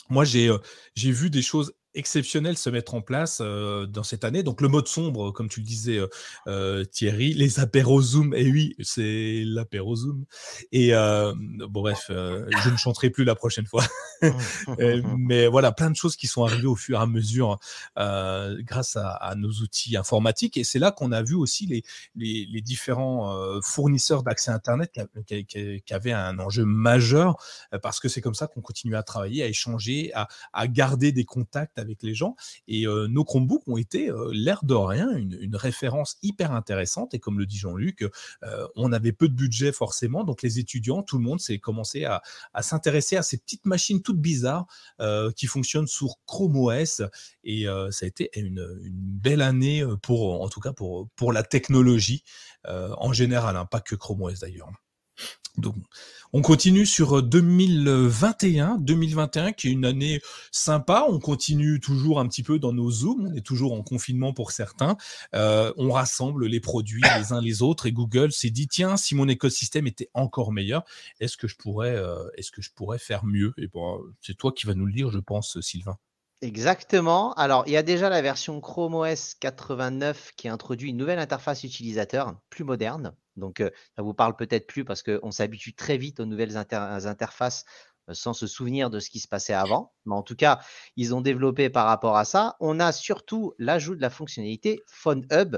moi, 0.08 0.24
j'ai 0.24 0.50
vu 0.96 1.30
des 1.30 1.42
choses 1.42 1.74
exceptionnel 1.94 2.56
se 2.56 2.70
mettre 2.70 2.94
en 2.94 3.00
place 3.00 3.38
euh, 3.40 3.86
dans 3.86 4.02
cette 4.02 4.24
année. 4.24 4.42
Donc 4.42 4.60
le 4.60 4.68
mode 4.68 4.88
sombre, 4.88 5.30
comme 5.30 5.48
tu 5.48 5.60
le 5.60 5.66
disais 5.66 5.98
euh, 5.98 6.08
euh, 6.48 6.84
Thierry, 6.84 7.32
les 7.34 7.60
apéros 7.60 8.02
Zoom, 8.02 8.34
et 8.34 8.50
oui, 8.50 8.74
c'est 8.80 9.42
l'apéro 9.46 9.96
Zoom. 9.96 10.24
Et 10.72 10.92
bon 10.92 11.82
bref, 11.82 12.06
je 12.08 12.70
ne 12.70 12.76
chanterai 12.76 13.10
plus 13.10 13.24
la 13.24 13.34
prochaine 13.34 13.66
fois. 13.66 13.84
mais 15.18 15.46
voilà, 15.46 15.72
plein 15.72 15.90
de 15.90 15.96
choses 15.96 16.16
qui 16.16 16.26
sont 16.26 16.44
arrivées 16.44 16.66
au 16.66 16.76
fur 16.76 16.98
et 16.98 17.02
à 17.02 17.06
mesure 17.06 17.58
grâce 17.96 18.96
à, 18.96 19.34
nos 19.36 19.50
outils 19.50 19.96
informatiques. 19.96 20.56
Et 20.56 20.64
c'est 20.64 20.78
là 20.78 20.90
qu'on 20.90 21.12
a 21.12 21.22
vu 21.22 21.34
aussi 21.34 21.66
les, 21.66 21.82
les, 22.16 22.60
différents 22.60 23.60
fournisseurs 23.62 24.22
d'accès 24.22 24.50
Internet 24.50 24.92
qui, 25.26 25.44
qui, 25.44 25.94
avaient 25.94 26.12
un 26.12 26.38
enjeu 26.38 26.64
majeur 26.64 27.36
parce 27.82 28.00
que 28.00 28.08
c'est 28.08 28.20
comme 28.20 28.34
ça 28.34 28.46
qu'on 28.46 28.62
continue 28.62 28.96
à 28.96 29.02
travailler, 29.02 29.42
à 29.42 29.46
échanger, 29.46 30.12
à, 30.14 30.28
à 30.52 30.66
garder 30.66 31.12
des 31.12 31.24
contacts 31.24 31.78
avec 31.84 32.02
les 32.02 32.14
gens. 32.14 32.36
Et 32.66 32.86
euh, 32.86 33.06
nos 33.08 33.24
Chromebooks 33.24 33.66
ont 33.68 33.76
été, 33.76 34.10
euh, 34.10 34.30
l'air 34.32 34.64
de 34.64 34.74
rien, 34.74 35.10
une, 35.16 35.54
référence 35.54 36.16
hyper 36.22 36.52
intéressante. 36.52 37.14
Et 37.14 37.20
comme 37.20 37.38
le 37.38 37.46
dit 37.46 37.56
Jean-Luc, 37.56 38.02
euh, 38.42 38.66
on 38.74 38.92
avait 38.92 39.12
peu 39.12 39.28
de 39.28 39.34
budget 39.34 39.72
forcément. 39.72 40.24
Donc 40.24 40.42
les 40.42 40.58
étudiants, 40.58 41.02
tout 41.02 41.18
le 41.18 41.24
monde 41.24 41.40
s'est 41.40 41.58
commencé 41.58 42.04
à, 42.04 42.22
s'intéresser 42.60 43.16
à 43.16 43.22
ces 43.22 43.38
petites 43.38 43.66
machines 43.66 44.02
toutes 44.02 44.20
bizarres 44.20 44.66
qui 45.36 45.46
fonctionnent 45.46 45.86
sur 45.86 46.16
Chrome 46.26 46.56
OS. 46.56 47.02
Et 47.44 47.66
ça 47.90 48.04
a 48.04 48.06
été 48.06 48.30
une, 48.34 48.66
belle 48.90 49.42
année 49.42 49.84
pour, 50.02 50.42
en 50.42 50.48
tout 50.48 50.60
cas 50.60 50.72
pour, 50.72 51.32
la 51.32 51.42
technologie 51.42 52.24
en 52.66 53.12
général, 53.12 53.56
hein, 53.56 53.66
pas 53.66 53.80
que 53.80 53.94
Chrome 53.94 54.22
OS 54.22 54.40
d'ailleurs. 54.40 54.70
Donc, 55.56 55.76
on 56.32 56.42
continue 56.42 56.84
sur 56.84 57.22
2021, 57.22 58.74
euh, 58.74 58.78
2021 58.80 59.52
qui 59.52 59.68
est 59.68 59.70
une 59.70 59.84
année 59.84 60.20
sympa. 60.50 61.06
On 61.08 61.20
continue 61.20 61.78
toujours 61.78 62.18
un 62.18 62.26
petit 62.26 62.42
peu 62.42 62.58
dans 62.58 62.72
nos 62.72 62.90
zooms. 62.90 63.28
On 63.30 63.36
est 63.36 63.46
toujours 63.46 63.72
en 63.72 63.82
confinement 63.82 64.32
pour 64.32 64.50
certains. 64.50 64.96
Euh, 65.36 65.72
on 65.76 65.92
rassemble 65.92 66.46
les 66.46 66.58
produits 66.58 67.02
les 67.18 67.32
uns 67.32 67.40
les 67.40 67.62
autres 67.62 67.86
et 67.86 67.92
Google 67.92 68.32
s'est 68.32 68.50
dit 68.50 68.66
tiens, 68.66 68.96
si 68.96 69.14
mon 69.14 69.28
écosystème 69.28 69.86
était 69.86 70.10
encore 70.12 70.50
meilleur, 70.50 70.84
est-ce 71.20 71.36
que 71.36 71.46
je 71.46 71.56
pourrais, 71.56 71.94
euh, 71.94 72.26
faire 72.98 73.24
mieux? 73.24 73.54
Et 73.56 73.68
bon, 73.68 74.00
c'est 74.20 74.36
toi 74.36 74.50
qui 74.50 74.66
vas 74.66 74.74
nous 74.74 74.86
le 74.86 74.92
dire, 74.92 75.10
je 75.10 75.18
pense, 75.18 75.60
Sylvain. 75.60 75.98
Exactement. 76.42 77.32
Alors, 77.34 77.62
il 77.66 77.72
y 77.72 77.76
a 77.76 77.82
déjà 77.84 78.08
la 78.08 78.22
version 78.22 78.60
Chrome 78.60 78.94
OS 78.94 79.34
89 79.34 80.32
qui 80.36 80.48
introduit 80.48 80.90
une 80.90 80.96
nouvelle 80.96 81.20
interface 81.20 81.62
utilisateur 81.62 82.34
plus 82.50 82.64
moderne. 82.64 83.14
Donc, 83.36 83.62
ça 83.96 84.02
vous 84.02 84.14
parle 84.14 84.36
peut-être 84.36 84.66
plus 84.66 84.84
parce 84.84 85.02
qu'on 85.02 85.30
s'habitue 85.30 85.74
très 85.74 85.96
vite 85.96 86.20
aux 86.20 86.26
nouvelles 86.26 86.56
interfaces 86.56 87.64
sans 88.12 88.34
se 88.34 88.46
souvenir 88.46 88.90
de 88.90 89.00
ce 89.00 89.10
qui 89.10 89.18
se 89.18 89.28
passait 89.28 89.54
avant. 89.54 89.92
Mais 90.04 90.14
en 90.14 90.22
tout 90.22 90.36
cas, 90.36 90.60
ils 90.96 91.14
ont 91.14 91.20
développé 91.20 91.70
par 91.70 91.86
rapport 91.86 92.16
à 92.16 92.24
ça. 92.24 92.56
On 92.60 92.80
a 92.80 92.92
surtout 92.92 93.54
l'ajout 93.58 93.96
de 93.96 94.02
la 94.02 94.10
fonctionnalité 94.10 94.82
Phone 94.86 95.26
Hub. 95.32 95.56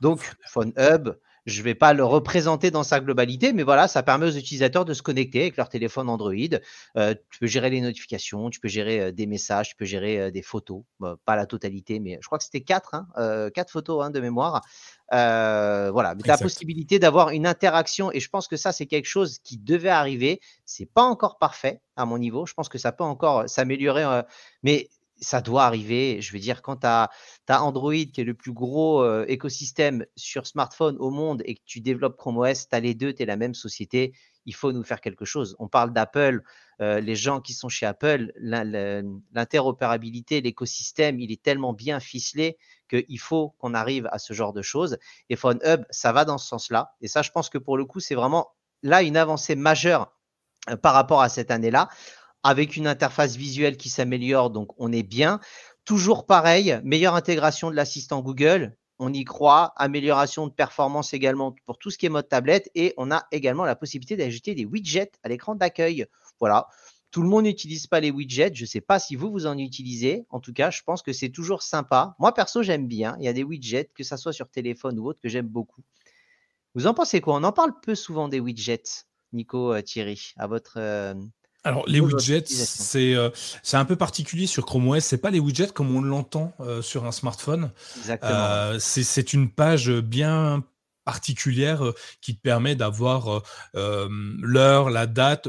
Donc, 0.00 0.20
Phone 0.46 0.72
Hub, 0.76 1.16
je 1.46 1.60
ne 1.60 1.64
vais 1.64 1.74
pas 1.74 1.92
le 1.92 2.04
représenter 2.04 2.70
dans 2.70 2.82
sa 2.82 3.00
globalité, 3.00 3.52
mais 3.52 3.62
voilà, 3.62 3.88
ça 3.88 4.02
permet 4.02 4.26
aux 4.26 4.36
utilisateurs 4.36 4.84
de 4.84 4.94
se 4.94 5.02
connecter 5.02 5.42
avec 5.42 5.56
leur 5.56 5.68
téléphone 5.68 6.08
Android. 6.08 6.32
Euh, 6.96 7.14
tu 7.30 7.38
peux 7.40 7.46
gérer 7.46 7.70
les 7.70 7.80
notifications, 7.80 8.50
tu 8.50 8.60
peux 8.60 8.68
gérer 8.68 9.00
euh, 9.00 9.12
des 9.12 9.26
messages, 9.26 9.70
tu 9.70 9.76
peux 9.76 9.84
gérer 9.84 10.20
euh, 10.20 10.30
des 10.30 10.42
photos. 10.42 10.82
pas 11.24 11.36
la 11.36 11.46
totalité, 11.46 12.00
mais 12.00 12.18
je 12.20 12.26
crois 12.26 12.38
que 12.38 12.44
c'était 12.44 12.62
quatre, 12.62 12.94
hein, 12.94 13.50
quatre 13.54 13.70
photos 13.70 14.04
hein, 14.04 14.10
de 14.10 14.20
mémoire. 14.20 14.62
voilà, 15.10 16.14
la 16.24 16.38
possibilité 16.38 16.98
d'avoir 16.98 17.30
une 17.30 17.46
interaction 17.46 18.10
et 18.12 18.20
je 18.20 18.28
pense 18.30 18.48
que 18.48 18.56
ça, 18.56 18.72
c'est 18.72 18.86
quelque 18.86 19.06
chose 19.06 19.38
qui 19.38 19.58
devait 19.58 19.88
arriver. 19.90 20.40
C'est 20.64 20.86
pas 20.86 21.02
encore 21.02 21.38
parfait 21.38 21.80
à 21.96 22.06
mon 22.06 22.18
niveau. 22.18 22.46
Je 22.46 22.54
pense 22.54 22.68
que 22.68 22.78
ça 22.78 22.92
peut 22.92 23.04
encore 23.04 23.48
s'améliorer, 23.48 24.22
mais 24.62 24.88
ça 25.24 25.40
doit 25.40 25.64
arriver. 25.64 26.20
Je 26.20 26.32
veux 26.32 26.38
dire, 26.38 26.62
quand 26.62 26.76
tu 26.76 26.86
as, 26.86 27.10
Android, 27.48 27.92
qui 27.92 28.20
est 28.20 28.24
le 28.24 28.34
plus 28.34 28.52
gros 28.52 29.04
écosystème 29.24 30.06
sur 30.14 30.46
smartphone 30.46 30.96
au 30.98 31.10
monde, 31.10 31.42
et 31.44 31.56
que 31.56 31.62
tu 31.64 31.80
développes 31.80 32.16
Chrome 32.16 32.38
OS, 32.38 32.68
tu 32.68 32.76
as 32.76 32.80
les 32.80 32.94
deux, 32.94 33.12
tu 33.12 33.22
es 33.22 33.26
la 33.26 33.36
même 33.36 33.54
société, 33.54 34.14
il 34.46 34.54
faut 34.54 34.72
nous 34.72 34.84
faire 34.84 35.00
quelque 35.00 35.24
chose. 35.24 35.56
On 35.58 35.68
parle 35.68 35.92
d'Apple, 35.92 36.42
les 36.80 37.16
gens 37.16 37.40
qui 37.40 37.54
sont 37.54 37.68
chez 37.68 37.86
Apple, 37.86 38.32
l'interopérabilité, 38.36 40.40
l'écosystème, 40.40 41.18
il 41.18 41.32
est 41.32 41.42
tellement 41.42 41.72
bien 41.72 41.98
ficelé 41.98 42.58
qu'il 42.88 43.18
faut 43.18 43.54
qu'on 43.58 43.74
arrive 43.74 44.08
à 44.12 44.18
ce 44.18 44.34
genre 44.34 44.52
de 44.52 44.62
choses. 44.62 44.98
Et 45.30 45.36
Phone 45.36 45.58
Hub, 45.64 45.84
ça 45.90 46.12
va 46.12 46.24
dans 46.24 46.38
ce 46.38 46.46
sens-là. 46.46 46.94
Et 47.00 47.08
ça, 47.08 47.22
je 47.22 47.30
pense 47.30 47.48
que 47.48 47.58
pour 47.58 47.78
le 47.78 47.86
coup, 47.86 48.00
c'est 48.00 48.14
vraiment 48.14 48.52
là 48.82 49.02
une 49.02 49.16
avancée 49.16 49.56
majeure 49.56 50.12
par 50.82 50.92
rapport 50.92 51.22
à 51.22 51.30
cette 51.30 51.50
année-là 51.50 51.88
avec 52.44 52.76
une 52.76 52.86
interface 52.86 53.34
visuelle 53.34 53.76
qui 53.76 53.88
s'améliore, 53.88 54.50
donc 54.50 54.70
on 54.78 54.92
est 54.92 55.02
bien. 55.02 55.40
Toujours 55.84 56.26
pareil, 56.26 56.78
meilleure 56.84 57.14
intégration 57.14 57.70
de 57.70 57.76
l'assistant 57.76 58.22
Google, 58.22 58.76
on 58.98 59.12
y 59.12 59.24
croit, 59.24 59.72
amélioration 59.76 60.46
de 60.46 60.52
performance 60.52 61.14
également 61.14 61.54
pour 61.66 61.78
tout 61.78 61.90
ce 61.90 61.98
qui 61.98 62.06
est 62.06 62.10
mode 62.10 62.28
tablette, 62.28 62.70
et 62.74 62.94
on 62.96 63.10
a 63.10 63.26
également 63.32 63.64
la 63.64 63.74
possibilité 63.74 64.16
d'ajouter 64.16 64.54
des 64.54 64.64
widgets 64.64 65.10
à 65.22 65.28
l'écran 65.28 65.54
d'accueil. 65.56 66.06
Voilà. 66.38 66.68
Tout 67.10 67.22
le 67.22 67.28
monde 67.28 67.44
n'utilise 67.44 67.86
pas 67.86 68.00
les 68.00 68.10
widgets. 68.10 68.54
Je 68.54 68.62
ne 68.62 68.66
sais 68.66 68.80
pas 68.80 68.98
si 68.98 69.14
vous, 69.14 69.30
vous 69.30 69.46
en 69.46 69.56
utilisez. 69.56 70.26
En 70.30 70.40
tout 70.40 70.52
cas, 70.52 70.70
je 70.70 70.82
pense 70.82 71.00
que 71.00 71.12
c'est 71.12 71.28
toujours 71.28 71.62
sympa. 71.62 72.16
Moi, 72.18 72.34
perso, 72.34 72.62
j'aime 72.62 72.88
bien. 72.88 73.16
Il 73.20 73.24
y 73.24 73.28
a 73.28 73.32
des 73.32 73.44
widgets, 73.44 73.90
que 73.94 74.02
ce 74.02 74.16
soit 74.16 74.32
sur 74.32 74.48
téléphone 74.48 74.98
ou 74.98 75.06
autre, 75.06 75.20
que 75.22 75.28
j'aime 75.28 75.46
beaucoup. 75.46 75.82
Vous 76.74 76.88
en 76.88 76.94
pensez 76.94 77.20
quoi? 77.20 77.36
On 77.36 77.44
en 77.44 77.52
parle 77.52 77.72
peu 77.80 77.94
souvent 77.94 78.28
des 78.28 78.40
widgets, 78.40 79.04
Nico, 79.32 79.72
euh, 79.72 79.80
Thierry, 79.80 80.32
à 80.36 80.48
votre, 80.48 80.74
euh, 80.78 81.14
alors 81.64 81.88
les 81.88 81.98
widgets, 82.00 82.44
c'est 82.46 83.14
euh, 83.14 83.30
c'est 83.62 83.78
un 83.78 83.86
peu 83.86 83.96
particulier 83.96 84.46
sur 84.46 84.66
Chrome 84.66 84.88
OS. 84.88 85.02
C'est 85.02 85.18
pas 85.18 85.30
les 85.30 85.40
widgets 85.40 85.72
comme 85.72 85.96
on 85.96 86.02
l'entend 86.02 86.54
euh, 86.60 86.82
sur 86.82 87.06
un 87.06 87.12
smartphone. 87.12 87.72
Euh, 88.22 88.78
c'est 88.78 89.32
une 89.32 89.50
page 89.50 89.90
bien 89.90 90.62
particulière 91.06 91.82
qui 92.20 92.36
te 92.36 92.40
permet 92.40 92.74
d'avoir 92.76 93.42
l'heure, 93.74 94.90
la 94.90 95.06
date, 95.06 95.48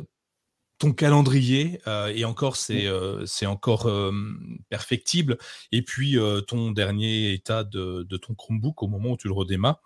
ton 0.79 0.91
calendrier, 0.93 1.81
et 2.13 2.25
encore, 2.25 2.55
c'est 2.55 2.89
c'est 3.25 3.45
encore 3.45 3.89
perfectible. 4.69 5.37
Et 5.71 5.81
puis, 5.81 6.17
ton 6.47 6.71
dernier 6.71 7.33
état 7.33 7.63
de, 7.63 8.03
de, 8.03 8.17
ton 8.17 8.35
Chromebook 8.35 8.83
au 8.83 8.87
moment 8.87 9.11
où 9.11 9.17
tu 9.17 9.27
le 9.27 9.33
redémarres. 9.33 9.81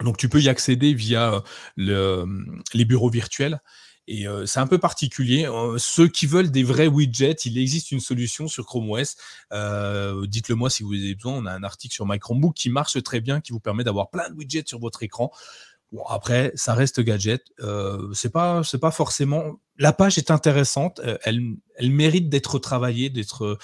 Donc, 0.00 0.16
tu 0.16 0.28
peux 0.30 0.40
y 0.40 0.48
accéder 0.48 0.94
via 0.94 1.42
le, 1.76 2.26
les 2.72 2.84
bureaux 2.86 3.10
virtuels. 3.10 3.60
Et 4.08 4.26
c'est 4.46 4.60
un 4.60 4.66
peu 4.66 4.78
particulier. 4.78 5.48
ceux 5.78 6.06
qui 6.06 6.26
veulent 6.26 6.50
des 6.50 6.62
vrais 6.62 6.86
widgets, 6.86 7.44
il 7.44 7.58
existe 7.58 7.90
une 7.90 8.00
solution 8.00 8.46
sur 8.46 8.64
Chrome 8.64 8.90
OS. 8.90 9.16
Dites-le 10.28 10.54
moi 10.54 10.70
si 10.70 10.84
vous 10.84 10.94
avez 10.94 11.14
besoin. 11.14 11.34
On 11.34 11.46
a 11.46 11.52
un 11.52 11.64
article 11.64 11.94
sur 11.94 12.06
My 12.06 12.18
Chromebook 12.18 12.54
qui 12.54 12.70
marche 12.70 13.02
très 13.02 13.20
bien, 13.20 13.40
qui 13.40 13.52
vous 13.52 13.60
permet 13.60 13.82
d'avoir 13.82 14.10
plein 14.10 14.28
de 14.30 14.34
widgets 14.34 14.64
sur 14.66 14.78
votre 14.78 15.02
écran. 15.02 15.32
Bon, 15.92 16.04
après, 16.04 16.52
ça 16.56 16.74
reste 16.74 17.00
gadget. 17.00 17.44
Euh, 17.60 18.12
c'est 18.12 18.30
pas, 18.30 18.62
c'est 18.64 18.78
pas 18.78 18.90
forcément. 18.90 19.60
La 19.78 19.92
page 19.92 20.18
est 20.18 20.30
intéressante. 20.30 21.00
Elle, 21.22 21.56
mérite 21.80 22.28
d'être 22.28 22.58
travaillée, 22.58 23.08
d'être 23.10 23.58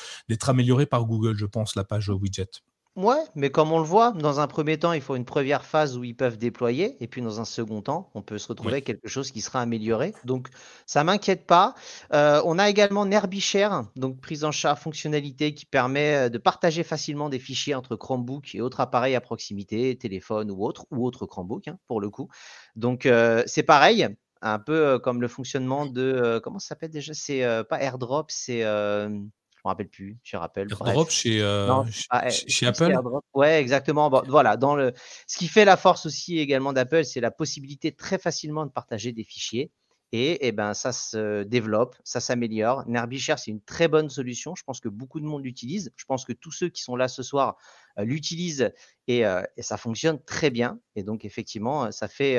améliorée 0.49 0.87
par 0.87 1.05
Google, 1.05 1.37
je 1.37 1.47
pense, 1.47 1.75
la 1.75 1.85
page 1.85 2.09
widget. 2.11 2.63
Ouais, 2.95 3.25
mais 3.35 3.49
comme 3.51 3.73
on 3.73 3.79
le 3.79 3.87
voit, 3.87 4.13
dans 4.13 4.39
un 4.41 4.47
premier 4.47 4.79
temps, 4.79 4.93
il 4.93 5.01
faut 5.01 5.17
une 5.17 5.25
première 5.25 5.65
phase 5.65 5.97
où 5.97 6.05
ils 6.05 6.15
peuvent 6.15 6.37
déployer, 6.37 7.03
et 7.03 7.07
puis 7.07 7.23
dans 7.23 7.41
un 7.41 7.47
second 7.47 7.81
temps, 7.81 8.11
on 8.15 8.21
peut 8.21 8.37
se 8.37 8.49
retrouver 8.49 8.75
avec 8.75 8.85
quelque 8.85 9.09
chose 9.09 9.31
qui 9.31 9.41
sera 9.41 9.63
amélioré. 9.63 10.13
Donc, 10.25 10.49
ça 10.85 11.03
m'inquiète 11.03 11.47
pas. 11.47 11.75
Euh, 12.13 12.43
on 12.45 12.59
a 12.59 12.69
également 12.69 13.07
NerbiShare, 13.07 13.85
donc 13.97 14.21
prise 14.21 14.45
en 14.45 14.53
charge 14.53 14.81
fonctionnalité 14.81 15.55
qui 15.55 15.65
permet 15.65 16.27
euh, 16.27 16.29
de 16.29 16.37
partager 16.37 16.83
facilement 16.83 17.31
des 17.31 17.39
fichiers 17.39 17.75
entre 17.75 17.97
Chromebook 17.97 18.55
et 18.55 18.61
autres 18.61 18.81
appareils 18.81 19.15
à 19.15 19.23
proximité, 19.23 19.97
téléphone 19.97 20.51
ou 20.51 20.63
autre, 20.63 20.85
ou 20.91 21.07
autre 21.07 21.25
Chromebook 21.25 21.69
hein, 21.69 21.79
pour 21.89 21.99
le 21.99 22.11
coup. 22.11 22.29
Donc, 22.77 23.07
euh, 23.07 23.43
c'est 23.47 23.63
pareil, 23.63 24.07
un 24.43 24.59
peu 24.59 24.99
comme 24.99 25.23
le 25.23 25.29
fonctionnement 25.29 25.87
de 25.87 26.41
comment 26.45 26.59
ça 26.59 26.69
s'appelle 26.69 26.91
déjà? 26.91 27.15
C'est 27.15 27.43
pas 27.71 27.81
AirDrop, 27.81 28.27
c'est 28.29 28.65
me 29.65 29.71
rappelle 29.71 29.89
plus, 29.89 30.19
je 30.23 30.37
rappelle. 30.37 30.69
AirDrop 30.71 31.11
chez, 31.11 31.41
euh, 31.41 31.85
eh, 32.25 32.31
chez, 32.31 32.67
Apple? 32.67 32.97
Ouais, 33.35 33.61
exactement. 33.61 34.11
voilà, 34.27 34.57
dans 34.57 34.75
le... 34.75 34.93
Ce 35.27 35.39
qui 35.39 35.49
fait 35.49 35.65
la 35.65 35.77
force 35.77 36.07
aussi 36.07 36.39
également 36.39 36.73
d'Apple, 36.73 37.05
c'est 37.05 37.21
la 37.21 37.31
possibilité 37.31 37.93
très 37.93 38.19
facilement 38.19 38.67
de 38.67 38.71
partager 38.71 39.13
des 39.13 39.25
fichiers. 39.25 39.71
Et, 40.15 40.33
et 40.33 40.49
eh 40.49 40.53
ben, 40.53 40.75
ça 40.75 40.93
se 40.93 41.43
développe, 41.45 41.97
ça 42.05 42.21
s'améliore. 42.21 42.87
NerbiShare, 42.87 43.39
c'est 43.39 43.51
une 43.51 43.63
très 43.63 43.89
bonne 43.89 44.11
solution. 44.11 44.55
Je 44.55 44.63
pense 44.63 44.79
que 44.79 44.91
beaucoup 44.91 45.21
de 45.21 45.25
monde 45.25 45.43
l'utilise. 45.43 45.91
Je 45.97 46.05
pense 46.05 46.27
que 46.27 46.35
tous 46.35 46.51
ceux 46.51 46.69
qui 46.69 46.83
sont 46.83 46.97
là 46.97 47.09
ce 47.09 47.23
soir 47.23 47.57
euh, 47.99 48.05
l'utilisent 48.05 48.71
et, 49.07 49.25
euh, 49.25 49.43
et, 49.57 49.63
ça 49.63 49.79
fonctionne 49.79 50.23
très 50.23 50.51
bien. 50.51 50.79
Et 50.97 51.03
donc, 51.03 51.25
effectivement, 51.25 51.91
ça 51.93 52.09
fait, 52.09 52.39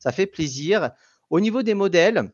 ça 0.00 0.10
fait 0.10 0.26
plaisir. 0.26 0.90
Au 1.30 1.38
niveau 1.38 1.62
des 1.62 1.74
modèles, 1.74 2.32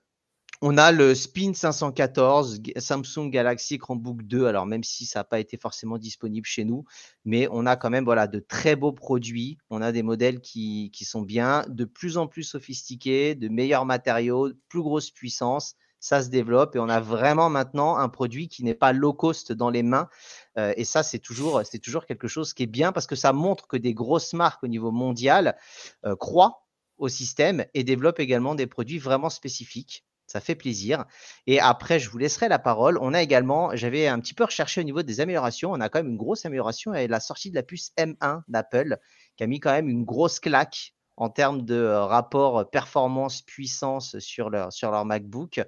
on 0.60 0.76
a 0.76 0.90
le 0.90 1.14
Spin 1.14 1.52
514, 1.54 2.60
Samsung 2.76 3.30
Galaxy 3.30 3.78
Chromebook 3.78 4.22
2. 4.22 4.46
Alors, 4.46 4.66
même 4.66 4.82
si 4.82 5.06
ça 5.06 5.20
n'a 5.20 5.24
pas 5.24 5.38
été 5.38 5.56
forcément 5.56 5.98
disponible 5.98 6.46
chez 6.46 6.64
nous, 6.64 6.84
mais 7.24 7.46
on 7.52 7.64
a 7.64 7.76
quand 7.76 7.90
même 7.90 8.04
voilà, 8.04 8.26
de 8.26 8.40
très 8.40 8.74
beaux 8.74 8.92
produits. 8.92 9.58
On 9.70 9.82
a 9.82 9.92
des 9.92 10.02
modèles 10.02 10.40
qui, 10.40 10.90
sont 11.02 11.22
bien, 11.22 11.64
de 11.68 11.84
plus 11.84 12.18
en 12.18 12.26
plus 12.26 12.42
sophistiqués, 12.42 13.36
de 13.36 13.48
meilleurs 13.48 13.86
matériaux, 13.86 14.50
plus 14.68 14.82
grosse 14.82 15.10
puissance. 15.10 15.76
Ça 16.00 16.22
se 16.22 16.28
développe 16.28 16.76
et 16.76 16.78
on 16.78 16.88
a 16.88 17.00
vraiment 17.00 17.50
maintenant 17.50 17.96
un 17.96 18.08
produit 18.08 18.48
qui 18.48 18.62
n'est 18.62 18.74
pas 18.74 18.92
low 18.92 19.12
cost 19.12 19.52
dans 19.52 19.70
les 19.70 19.82
mains. 19.82 20.08
Euh, 20.56 20.72
et 20.76 20.84
ça, 20.84 21.02
c'est 21.02 21.18
toujours, 21.18 21.62
c'est 21.64 21.80
toujours 21.80 22.06
quelque 22.06 22.28
chose 22.28 22.52
qui 22.54 22.64
est 22.64 22.66
bien 22.66 22.92
parce 22.92 23.06
que 23.06 23.16
ça 23.16 23.32
montre 23.32 23.66
que 23.66 23.76
des 23.76 23.94
grosses 23.94 24.32
marques 24.32 24.62
au 24.62 24.68
niveau 24.68 24.92
mondial 24.92 25.56
euh, 26.04 26.14
croient 26.14 26.66
au 26.98 27.08
système 27.08 27.64
et 27.74 27.84
développent 27.84 28.20
également 28.20 28.54
des 28.54 28.66
produits 28.66 28.98
vraiment 28.98 29.30
spécifiques. 29.30 30.04
Ça 30.28 30.40
fait 30.40 30.54
plaisir. 30.54 31.06
Et 31.46 31.58
après, 31.58 31.98
je 31.98 32.10
vous 32.10 32.18
laisserai 32.18 32.48
la 32.48 32.58
parole. 32.58 32.98
On 33.00 33.14
a 33.14 33.22
également, 33.22 33.74
j'avais 33.74 34.06
un 34.06 34.20
petit 34.20 34.34
peu 34.34 34.44
recherché 34.44 34.82
au 34.82 34.84
niveau 34.84 35.02
des 35.02 35.20
améliorations. 35.20 35.72
On 35.72 35.80
a 35.80 35.88
quand 35.88 36.00
même 36.00 36.10
une 36.10 36.18
grosse 36.18 36.44
amélioration 36.44 36.92
avec 36.92 37.10
la 37.10 37.18
sortie 37.18 37.50
de 37.50 37.54
la 37.54 37.62
puce 37.62 37.92
M1 37.98 38.42
d'Apple, 38.46 38.98
qui 39.36 39.44
a 39.44 39.46
mis 39.46 39.58
quand 39.58 39.72
même 39.72 39.88
une 39.88 40.04
grosse 40.04 40.38
claque 40.38 40.94
en 41.16 41.30
termes 41.30 41.62
de 41.62 41.74
euh, 41.74 42.04
rapport 42.04 42.70
performance-puissance 42.70 44.18
sur 44.20 44.50
leur, 44.50 44.70
sur 44.70 44.90
leur 44.90 45.06
MacBook. 45.06 45.60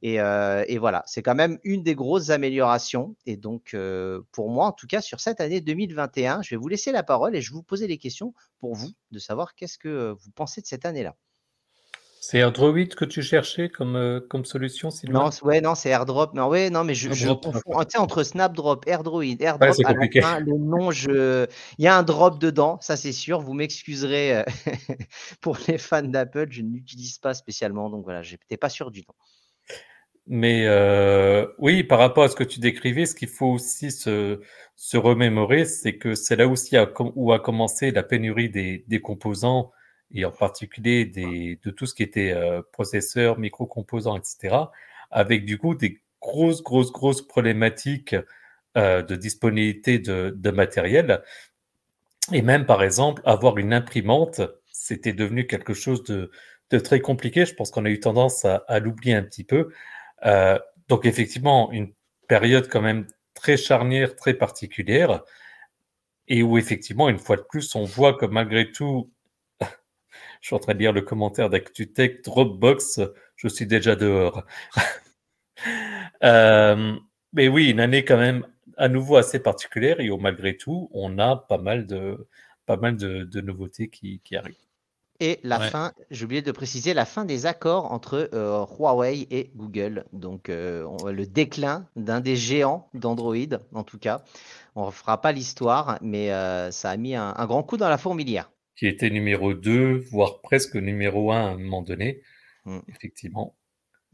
Et, 0.00 0.18
euh, 0.20 0.64
voilà, 0.80 1.02
c'est 1.06 1.22
quand 1.22 1.34
même 1.34 1.58
une 1.62 1.82
des 1.82 1.94
grosses 1.94 2.30
améliorations. 2.30 3.16
Et 3.26 3.36
donc, 3.36 3.74
euh, 3.74 4.22
pour 4.32 4.50
moi, 4.50 4.66
en 4.66 4.72
tout 4.72 4.86
cas, 4.86 5.02
sur 5.02 5.20
cette 5.20 5.42
année 5.42 5.60
2021, 5.60 6.42
je 6.42 6.50
vais 6.50 6.56
vous 6.56 6.68
laisser 6.68 6.90
la 6.90 7.02
parole 7.02 7.36
et 7.36 7.42
je 7.42 7.50
vais 7.50 7.56
vous 7.56 7.62
poser 7.62 7.86
des 7.86 7.98
questions 7.98 8.34
pour 8.58 8.74
vous, 8.74 8.90
de 9.10 9.18
savoir 9.18 9.54
qu'est-ce 9.54 9.78
que 9.78 10.16
vous 10.18 10.30
pensez 10.32 10.62
de 10.62 10.66
cette 10.66 10.86
année-là. 10.86 11.14
C'est 12.28 12.38
AirDrop 12.38 12.74
que 12.96 13.04
tu 13.04 13.22
cherchais 13.22 13.68
comme, 13.68 13.94
euh, 13.94 14.18
comme 14.18 14.44
solution, 14.44 14.88
Non, 15.08 15.30
ouais, 15.44 15.60
non, 15.60 15.76
c'est 15.76 15.90
AirDrop. 15.90 16.32
Mais 16.34 16.40
ouais, 16.40 16.70
non, 16.70 16.82
mais 16.82 16.96
je, 16.96 17.12
je 17.12 17.28
confonds. 17.28 17.60
entre 17.98 18.24
Snapdrop, 18.24 18.84
AirDrop, 18.88 19.22
AirDrop, 19.38 19.70
le 19.70 20.58
nom, 20.58 20.90
je... 20.90 21.46
il 21.78 21.84
y 21.84 21.86
a 21.86 21.96
un 21.96 22.02
drop 22.02 22.40
dedans, 22.40 22.78
ça 22.80 22.96
c'est 22.96 23.12
sûr. 23.12 23.38
Vous 23.38 23.52
m'excuserez 23.52 24.38
euh, 24.38 24.42
pour 25.40 25.56
les 25.68 25.78
fans 25.78 26.02
d'Apple, 26.02 26.48
je 26.50 26.62
n'utilise 26.62 27.18
pas 27.18 27.32
spécialement, 27.32 27.90
donc 27.90 28.02
voilà, 28.02 28.22
j'étais 28.22 28.56
pas 28.56 28.70
sûr 28.70 28.90
du 28.90 29.02
nom. 29.02 29.14
Mais 30.26 30.66
euh, 30.66 31.46
oui, 31.58 31.84
par 31.84 32.00
rapport 32.00 32.24
à 32.24 32.28
ce 32.28 32.34
que 32.34 32.42
tu 32.42 32.58
décrivais, 32.58 33.06
ce 33.06 33.14
qu'il 33.14 33.28
faut 33.28 33.52
aussi 33.52 33.92
se, 33.92 34.40
se 34.74 34.96
remémorer, 34.96 35.64
c'est 35.64 35.96
que 35.96 36.16
c'est 36.16 36.34
là 36.34 36.48
aussi 36.48 36.76
où 37.14 37.32
a 37.32 37.38
commencé 37.38 37.92
la 37.92 38.02
pénurie 38.02 38.50
des, 38.50 38.84
des 38.88 39.00
composants 39.00 39.70
et 40.12 40.24
en 40.24 40.30
particulier 40.30 41.04
des, 41.04 41.58
de 41.64 41.70
tout 41.70 41.86
ce 41.86 41.94
qui 41.94 42.02
était 42.02 42.32
euh, 42.32 42.62
processeur, 42.72 43.38
microcomposants, 43.38 44.16
etc., 44.16 44.56
avec 45.10 45.44
du 45.44 45.58
coup 45.58 45.74
des 45.74 46.00
grosses, 46.20 46.62
grosses, 46.62 46.92
grosses 46.92 47.26
problématiques 47.26 48.16
euh, 48.76 49.02
de 49.02 49.16
disponibilité 49.16 49.98
de, 49.98 50.34
de, 50.36 50.50
matériel. 50.50 51.22
Et 52.32 52.42
même, 52.42 52.66
par 52.66 52.82
exemple, 52.82 53.22
avoir 53.24 53.58
une 53.58 53.72
imprimante, 53.72 54.40
c'était 54.66 55.12
devenu 55.12 55.46
quelque 55.46 55.74
chose 55.74 56.02
de, 56.04 56.30
de, 56.70 56.78
très 56.78 57.00
compliqué. 57.00 57.46
Je 57.46 57.54
pense 57.54 57.70
qu'on 57.70 57.84
a 57.84 57.90
eu 57.90 58.00
tendance 58.00 58.44
à, 58.44 58.64
à 58.68 58.80
l'oublier 58.80 59.14
un 59.14 59.22
petit 59.22 59.44
peu. 59.44 59.70
Euh, 60.24 60.58
donc, 60.88 61.06
effectivement, 61.06 61.70
une 61.72 61.92
période 62.28 62.68
quand 62.68 62.82
même 62.82 63.06
très 63.34 63.56
charnière, 63.56 64.16
très 64.16 64.34
particulière, 64.34 65.22
et 66.28 66.42
où 66.42 66.58
effectivement, 66.58 67.08
une 67.08 67.18
fois 67.18 67.36
de 67.36 67.42
plus, 67.42 67.74
on 67.74 67.84
voit 67.84 68.14
que 68.14 68.26
malgré 68.26 68.72
tout, 68.72 69.10
je 70.40 70.48
suis 70.48 70.56
en 70.56 70.58
train 70.58 70.74
de 70.74 70.78
lire 70.78 70.92
le 70.92 71.02
commentaire 71.02 71.50
d'ActuTech, 71.50 72.24
Dropbox, 72.24 73.00
je 73.36 73.48
suis 73.48 73.66
déjà 73.66 73.96
dehors. 73.96 74.44
Euh, 76.22 76.94
mais 77.32 77.48
oui, 77.48 77.70
une 77.70 77.80
année 77.80 78.04
quand 78.04 78.16
même 78.16 78.46
à 78.76 78.88
nouveau 78.88 79.16
assez 79.16 79.38
particulière 79.38 80.00
et 80.00 80.10
malgré 80.18 80.56
tout, 80.56 80.88
on 80.92 81.18
a 81.18 81.36
pas 81.36 81.58
mal 81.58 81.86
de, 81.86 82.26
pas 82.66 82.76
mal 82.76 82.96
de, 82.96 83.40
nouveautés 83.40 83.88
qui, 83.88 84.20
arrivent. 84.36 84.54
Et 85.20 85.40
la 85.42 85.60
fin, 85.60 85.92
j'ai 86.10 86.26
oublié 86.26 86.42
de 86.42 86.52
préciser, 86.52 86.92
la 86.92 87.06
fin 87.06 87.24
des 87.24 87.46
accords 87.46 87.90
entre 87.90 88.28
euh, 88.34 88.64
Huawei 88.78 89.26
et 89.30 89.50
Google. 89.56 90.04
Donc 90.12 90.50
euh, 90.50 90.86
le 91.10 91.26
déclin 91.26 91.86
d'un 91.96 92.20
des 92.20 92.36
géants 92.36 92.88
d'Android, 92.92 93.58
en 93.72 93.82
tout 93.82 93.98
cas. 93.98 94.22
On 94.74 94.86
ne 94.86 94.90
fera 94.90 95.20
pas 95.20 95.32
l'histoire, 95.32 95.98
mais 96.02 96.28
ça 96.70 96.90
a 96.90 96.96
mis 96.96 97.14
un, 97.14 97.46
grand 97.46 97.62
coup 97.62 97.78
dans 97.78 97.88
la 97.88 97.98
fourmilière 97.98 98.50
qui 98.76 98.86
était 98.86 99.10
numéro 99.10 99.54
2, 99.54 100.04
voire 100.10 100.40
presque 100.42 100.76
numéro 100.76 101.32
1 101.32 101.36
à 101.36 101.40
un 101.50 101.58
moment 101.58 101.82
donné. 101.82 102.22
Mm. 102.66 102.78
Effectivement. 102.88 103.56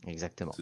Exactement. 0.07 0.53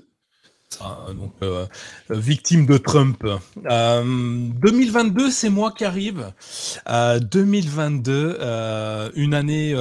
donc, 1.14 1.34
euh, 1.42 1.66
victime 2.08 2.64
de 2.64 2.78
Trump. 2.78 3.26
2022, 3.56 5.26
euh, 5.26 5.30
c'est 5.30 5.50
moi 5.50 5.72
qui 5.72 5.84
arrive. 5.84 6.32
2022, 6.86 8.38
euh, 8.40 9.10
une 9.16 9.34
année 9.34 9.74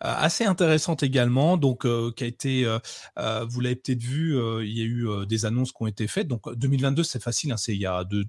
assez 0.00 0.44
intéressante 0.44 1.02
également, 1.02 1.56
donc 1.56 1.86
qui 2.14 2.24
a 2.24 2.26
été, 2.26 2.64
vous 3.16 3.60
l'avez 3.60 3.76
peut-être 3.76 4.02
vu, 4.02 4.36
il 4.62 4.78
y 4.78 4.82
a 4.82 4.84
eu 4.84 5.26
des 5.26 5.44
annonces 5.44 5.72
qui 5.72 5.82
ont 5.82 5.86
été 5.86 6.06
faites. 6.06 6.28
Donc 6.28 6.52
2022, 6.54 7.02
c'est 7.02 7.22
facile, 7.22 7.52
hein, 7.52 7.56
c'est 7.56 7.74
il 7.74 7.80
y 7.80 7.86
a 7.86 8.04
deux, 8.04 8.24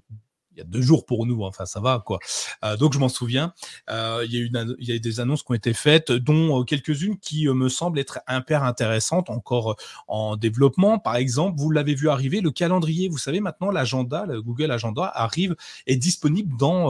il 0.58 0.62
y 0.62 0.66
a 0.66 0.68
deux 0.68 0.82
jours 0.82 1.06
pour 1.06 1.24
nous, 1.24 1.44
enfin 1.44 1.66
ça 1.66 1.78
va 1.78 2.02
quoi. 2.04 2.18
Euh, 2.64 2.76
donc 2.76 2.92
je 2.92 2.98
m'en 2.98 3.08
souviens. 3.08 3.52
Euh, 3.90 4.26
il, 4.28 4.34
y 4.34 4.92
a 4.92 4.94
eu 4.94 5.00
des 5.00 5.20
annonces 5.20 5.44
qui 5.44 5.52
ont 5.52 5.54
été 5.54 5.72
faites, 5.72 6.10
dont 6.10 6.60
euh, 6.60 6.64
quelques-unes 6.64 7.16
qui 7.18 7.46
me 7.46 7.68
semblent 7.68 7.98
être 7.98 8.18
hyper 8.28 8.64
intéressantes, 8.64 9.30
encore 9.30 9.76
en 10.08 10.36
développement. 10.36 10.98
Par 10.98 11.16
exemple, 11.16 11.58
vous 11.60 11.70
l'avez 11.70 11.94
vu 11.94 12.08
arriver, 12.08 12.40
le 12.40 12.50
calendrier. 12.50 13.08
Vous 13.08 13.18
savez 13.18 13.40
maintenant, 13.40 13.70
l'agenda, 13.70 14.26
le 14.26 14.42
Google 14.42 14.72
Agenda 14.72 15.04
arrive, 15.14 15.54
est 15.86 15.96
disponible 15.96 16.56
dans 16.56 16.88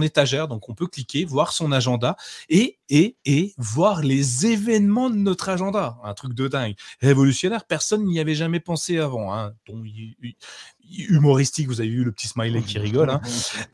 l'étagère. 0.00 0.48
Donc 0.48 0.68
on 0.70 0.74
peut 0.74 0.86
cliquer, 0.86 1.26
voir 1.26 1.52
son 1.52 1.72
agenda 1.72 2.16
et 2.48 2.78
voir 3.58 4.02
les 4.02 4.46
événements 4.46 5.10
de 5.10 5.16
notre 5.16 5.50
agenda. 5.50 5.98
Un 6.02 6.14
truc 6.14 6.32
de 6.32 6.48
dingue, 6.48 6.74
révolutionnaire. 7.00 7.64
Personne 7.66 8.06
n'y 8.06 8.18
avait 8.18 8.34
jamais 8.34 8.60
pensé 8.60 8.98
avant. 8.98 9.34
Hein 9.34 9.52
humoristique. 10.96 11.68
Vous 11.68 11.80
avez 11.80 11.90
vu 11.90 12.04
le 12.04 12.12
petit 12.12 12.28
smiley 12.28 12.62
qui 12.62 12.78
rigole. 12.78 13.10
Hein. 13.10 13.20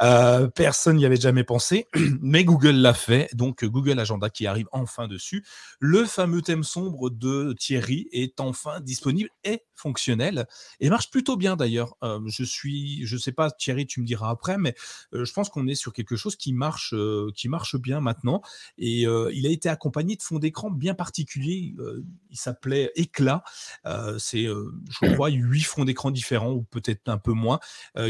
Euh, 0.02 0.48
personne 0.48 0.96
n'y 0.96 1.06
avait 1.06 1.20
jamais 1.20 1.44
pensé, 1.44 1.86
mais 2.20 2.44
Google 2.44 2.76
l'a 2.76 2.94
fait. 2.94 3.28
Donc 3.34 3.64
Google 3.64 3.98
Agenda 3.98 4.30
qui 4.30 4.46
arrive 4.46 4.66
enfin 4.72 5.08
dessus. 5.08 5.44
Le 5.80 6.04
fameux 6.04 6.42
thème 6.42 6.64
sombre 6.64 7.10
de 7.10 7.54
Thierry 7.58 8.08
est 8.12 8.40
enfin 8.40 8.80
disponible 8.80 9.30
et 9.44 9.62
fonctionnel 9.74 10.46
et 10.80 10.88
marche 10.88 11.10
plutôt 11.10 11.36
bien 11.36 11.56
d'ailleurs. 11.56 11.94
Euh, 12.02 12.20
je 12.26 12.44
suis, 12.44 13.06
je 13.06 13.16
sais 13.16 13.32
pas, 13.32 13.50
Thierry, 13.50 13.86
tu 13.86 14.00
me 14.00 14.06
diras 14.06 14.30
après, 14.30 14.58
mais 14.58 14.74
euh, 15.12 15.24
je 15.24 15.32
pense 15.32 15.48
qu'on 15.48 15.66
est 15.66 15.74
sur 15.74 15.92
quelque 15.92 16.16
chose 16.16 16.36
qui 16.36 16.52
marche, 16.52 16.94
qui 17.34 17.48
marche 17.48 17.76
bien 17.76 18.00
maintenant. 18.00 18.42
Et 18.78 19.02
il 19.02 19.46
a 19.46 19.50
été 19.50 19.68
accompagné 19.68 20.16
de 20.16 20.22
fond 20.22 20.38
d'écran 20.38 20.70
bien 20.70 20.94
particulier. 20.94 21.74
il 22.30 22.36
s'appelait 22.36 22.92
Éclat. 22.96 23.42
C'est, 24.18 24.44
je 24.44 25.12
crois, 25.14 25.28
huit 25.28 25.62
fonds 25.62 25.84
d'écran 25.84 26.10
différents 26.10 26.52
ou 26.52 26.62
peut-être 26.62 27.03
un 27.08 27.18
peu 27.18 27.32
moins, 27.32 27.60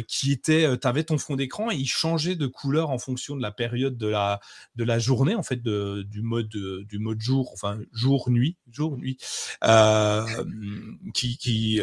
qui 0.09 0.33
étaient, 0.33 0.79
tu 0.79 0.87
avais 0.87 1.05
ton 1.05 1.19
fond 1.19 1.37
d'écran 1.37 1.71
et 1.71 1.77
il 1.77 1.87
changeait 1.87 2.37
de 2.37 2.47
couleur 2.47 2.91
en 2.91 2.99
fonction 2.99 3.37
de 3.37 3.43
la 3.43 3.51
période 3.51 3.97
de 3.97 4.07
la, 4.07 4.41
de 4.77 4.85
la 4.85 4.99
journée, 4.99 5.35
en 5.35 5.43
fait, 5.43 5.63
de, 5.63 6.03
du, 6.03 6.23
mode, 6.23 6.49
du 6.49 6.99
mode 6.99 7.21
jour, 7.21 7.51
enfin 7.53 7.79
jour-nuit, 7.93 8.57
jour-nuit, 8.71 9.19
qui, 11.15 11.39
qui 11.39 11.81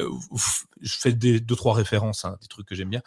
je 0.81 0.93
fais 0.99 1.13
des, 1.13 1.39
deux, 1.39 1.55
trois 1.55 1.73
références, 1.73 2.25
hein, 2.25 2.37
des 2.41 2.47
trucs 2.47 2.67
que 2.67 2.75
j'aime 2.75 2.89
bien. 2.89 3.01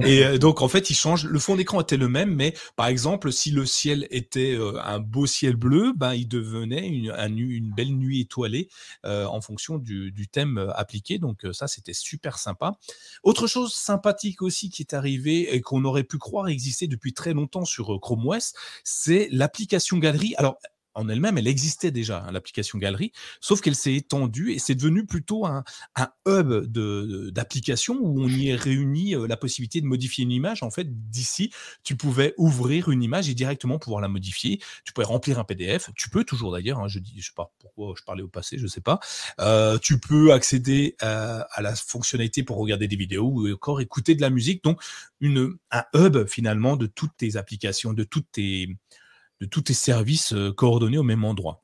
Et 0.00 0.24
euh, 0.24 0.38
donc 0.38 0.62
en 0.62 0.68
fait, 0.68 0.90
il 0.90 0.94
change. 0.94 1.26
Le 1.26 1.38
fond 1.38 1.56
d'écran 1.56 1.80
était 1.80 1.96
le 1.96 2.08
même, 2.08 2.34
mais 2.34 2.54
par 2.76 2.86
exemple, 2.86 3.32
si 3.32 3.50
le 3.50 3.66
ciel 3.66 4.06
était 4.10 4.54
euh, 4.54 4.80
un 4.82 4.98
beau 4.98 5.26
ciel 5.26 5.56
bleu, 5.56 5.92
ben 5.96 6.14
il 6.14 6.26
devenait 6.26 6.86
une, 6.86 7.72
belle 7.76 7.94
nuit 7.94 8.20
étoilée 8.20 8.68
euh, 9.04 9.26
en 9.26 9.40
fonction 9.40 9.78
du, 9.78 10.12
du, 10.12 10.28
thème 10.28 10.72
appliqué. 10.74 11.18
Donc 11.18 11.46
ça, 11.52 11.68
c'était 11.68 11.92
super 11.92 12.38
sympa. 12.38 12.72
Autre 13.22 13.46
chose 13.46 13.74
sympathique 13.74 14.42
aussi 14.42 14.70
qui 14.70 14.82
est 14.82 14.94
arrivé 14.94 15.54
et 15.54 15.60
qu'on 15.60 15.84
aurait 15.84 16.04
pu 16.04 16.18
croire 16.18 16.48
exister 16.48 16.86
depuis 16.86 17.12
très 17.12 17.34
longtemps 17.34 17.64
sur 17.64 18.00
Chrome 18.00 18.26
OS, 18.26 18.54
c'est 18.84 19.28
l'application 19.30 19.98
Galerie. 19.98 20.34
Alors 20.38 20.58
en 20.94 21.08
elle-même, 21.08 21.38
elle 21.38 21.48
existait 21.48 21.90
déjà, 21.90 22.24
hein, 22.26 22.32
l'application 22.32 22.78
Galerie, 22.78 23.12
sauf 23.40 23.60
qu'elle 23.60 23.74
s'est 23.74 23.94
étendue 23.94 24.52
et 24.52 24.58
c'est 24.58 24.74
devenu 24.74 25.06
plutôt 25.06 25.46
un, 25.46 25.64
hub 26.26 26.66
d'application 27.32 27.98
où 28.00 28.22
on 28.22 28.28
y 28.28 28.54
réunit 28.54 29.14
euh, 29.14 29.26
la 29.26 29.36
possibilité 29.36 29.80
de 29.80 29.86
modifier 29.86 30.24
une 30.24 30.30
image. 30.30 30.62
En 30.62 30.70
fait, 30.70 30.86
d'ici, 31.10 31.50
tu 31.82 31.96
pouvais 31.96 32.34
ouvrir 32.36 32.90
une 32.90 33.02
image 33.02 33.28
et 33.28 33.34
directement 33.34 33.78
pouvoir 33.78 34.00
la 34.00 34.08
modifier. 34.08 34.60
Tu 34.84 34.92
pouvais 34.92 35.06
remplir 35.06 35.38
un 35.38 35.44
PDF. 35.44 35.90
Tu 35.96 36.10
peux 36.10 36.24
toujours 36.24 36.52
d'ailleurs. 36.52 36.80
Hein, 36.80 36.88
je 36.88 36.98
dis, 36.98 37.14
je 37.18 37.26
sais 37.26 37.32
pas 37.34 37.52
pourquoi 37.58 37.94
je 37.98 38.04
parlais 38.04 38.22
au 38.22 38.28
passé, 38.28 38.58
je 38.58 38.66
sais 38.66 38.80
pas. 38.80 39.00
Euh, 39.40 39.78
tu 39.78 39.98
peux 39.98 40.32
accéder 40.32 40.96
à, 41.00 41.40
à, 41.52 41.62
la 41.62 41.74
fonctionnalité 41.74 42.42
pour 42.42 42.56
regarder 42.56 42.88
des 42.88 42.96
vidéos 42.96 43.28
ou 43.28 43.52
encore 43.52 43.80
écouter 43.80 44.14
de 44.14 44.20
la 44.20 44.30
musique. 44.30 44.62
Donc, 44.64 44.80
un 45.70 45.84
hub 45.94 46.26
finalement 46.26 46.76
de 46.76 46.86
toutes 46.86 47.16
tes 47.16 47.36
applications, 47.36 47.92
de 47.92 48.04
toutes 48.04 48.30
tes 48.32 48.68
tous 49.44 49.62
tes 49.62 49.74
services 49.74 50.32
euh, 50.32 50.52
coordonnés 50.52 50.98
au 50.98 51.02
même 51.02 51.24
endroit. 51.24 51.60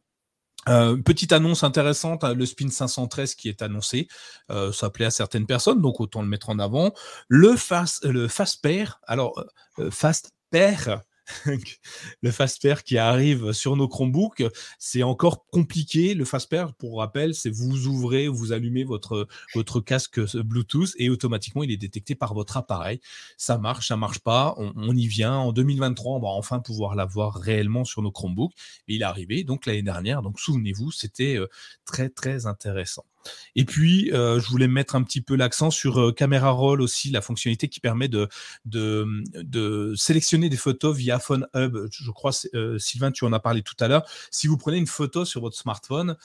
Euh, 0.69 0.97
petite 0.97 1.33
annonce 1.33 1.65
intéressante, 1.65 2.23
hein, 2.23 2.35
le 2.35 2.45
Spin 2.45 2.69
513 2.69 3.35
qui 3.35 3.49
est 3.49 3.63
annoncé, 3.63 4.09
euh, 4.51 4.73
ça 4.73 4.91
plaît 4.91 5.07
à 5.07 5.11
certaines 5.11 5.47
personnes, 5.47 5.81
donc 5.81 6.01
autant 6.01 6.21
le 6.21 6.29
mettre 6.29 6.51
en 6.51 6.59
avant. 6.59 6.93
Le 7.29 7.57
Fast, 7.57 8.05
le 8.05 8.29
fast 8.29 8.63
pair, 8.63 9.01
alors 9.07 9.43
Fast 9.91 10.33
Pair, 10.51 11.01
le 12.23 12.31
Fastpair 12.31 12.85
qui 12.85 12.99
arrive 12.99 13.53
sur 13.53 13.77
nos 13.77 13.89
Chromebooks, 13.89 14.43
c'est 14.79 15.03
encore 15.03 15.47
compliqué. 15.47 16.15
Le 16.15 16.25
Fastpair, 16.25 16.75
pour 16.75 16.99
rappel, 16.99 17.35
c'est 17.35 17.51
vous 17.51 17.87
ouvrez, 17.87 18.29
vous 18.29 18.53
allumez 18.53 18.85
votre, 18.85 19.29
votre 19.55 19.81
casque 19.81 20.21
Bluetooth 20.37 20.93
et 20.97 21.11
automatiquement 21.11 21.63
il 21.63 21.71
est 21.71 21.77
détecté 21.77 22.15
par 22.15 22.35
votre 22.35 22.57
appareil. 22.57 23.01
Ça 23.37 23.59
marche, 23.59 23.89
ça 23.89 23.97
marche 23.97 24.21
pas, 24.21 24.55
on, 24.57 24.97
y 24.97 25.07
vient. 25.07 25.35
En 25.37 25.53
2023, 25.53 26.17
on 26.17 26.21
va 26.21 26.29
enfin 26.29 26.61
pouvoir 26.61 26.95
l'avoir 26.95 27.35
réellement 27.35 27.85
sur 27.85 28.03
nos 28.03 28.11
Chromebooks. 28.11 28.53
il 28.89 29.03
est 29.03 29.05
arrivé 29.05 29.45
donc 29.45 29.67
l'année 29.67 29.83
dernière, 29.83 30.23
donc 30.23 30.39
souvenez-vous, 30.39 30.91
c'était 30.91 31.37
euh, 31.37 31.49
très 31.85 32.09
très 32.09 32.47
intéressant. 32.47 33.05
Et 33.55 33.65
puis, 33.65 34.13
euh, 34.13 34.41
je 34.41 34.49
voulais 34.49 34.69
mettre 34.69 34.95
un 34.95 35.03
petit 35.03 35.21
peu 35.21 35.37
l'accent 35.37 35.71
sur 35.71 36.01
euh, 36.01 36.13
Camera 36.13 36.51
Roll 36.51 36.81
aussi, 36.81 37.11
la 37.11 37.21
fonctionnalité 37.21 37.69
qui 37.69 37.81
permet 37.81 38.09
de, 38.09 38.29
de, 38.65 39.07
de, 39.35 39.95
sélectionner 39.97 40.49
des 40.49 40.57
photos 40.57 40.97
via 40.97 41.19
Phone 41.19 41.47
Hub. 41.55 41.77
Je 41.91 42.11
crois, 42.11 42.33
euh, 42.55 42.79
Sylvain, 42.79 43.11
tu 43.11 43.25
en 43.25 43.33
as 43.33 43.41
parlé 43.41 43.63
tout 43.63 43.75
à 43.81 43.89
l'heure. 43.89 44.05
Si 44.31 44.47
vous 44.47 44.57
prenez 44.57 44.79
une 44.79 44.87
photo 44.87 45.25
sur 45.25 45.41
votre 45.41 45.57
smartphone, 45.57 46.17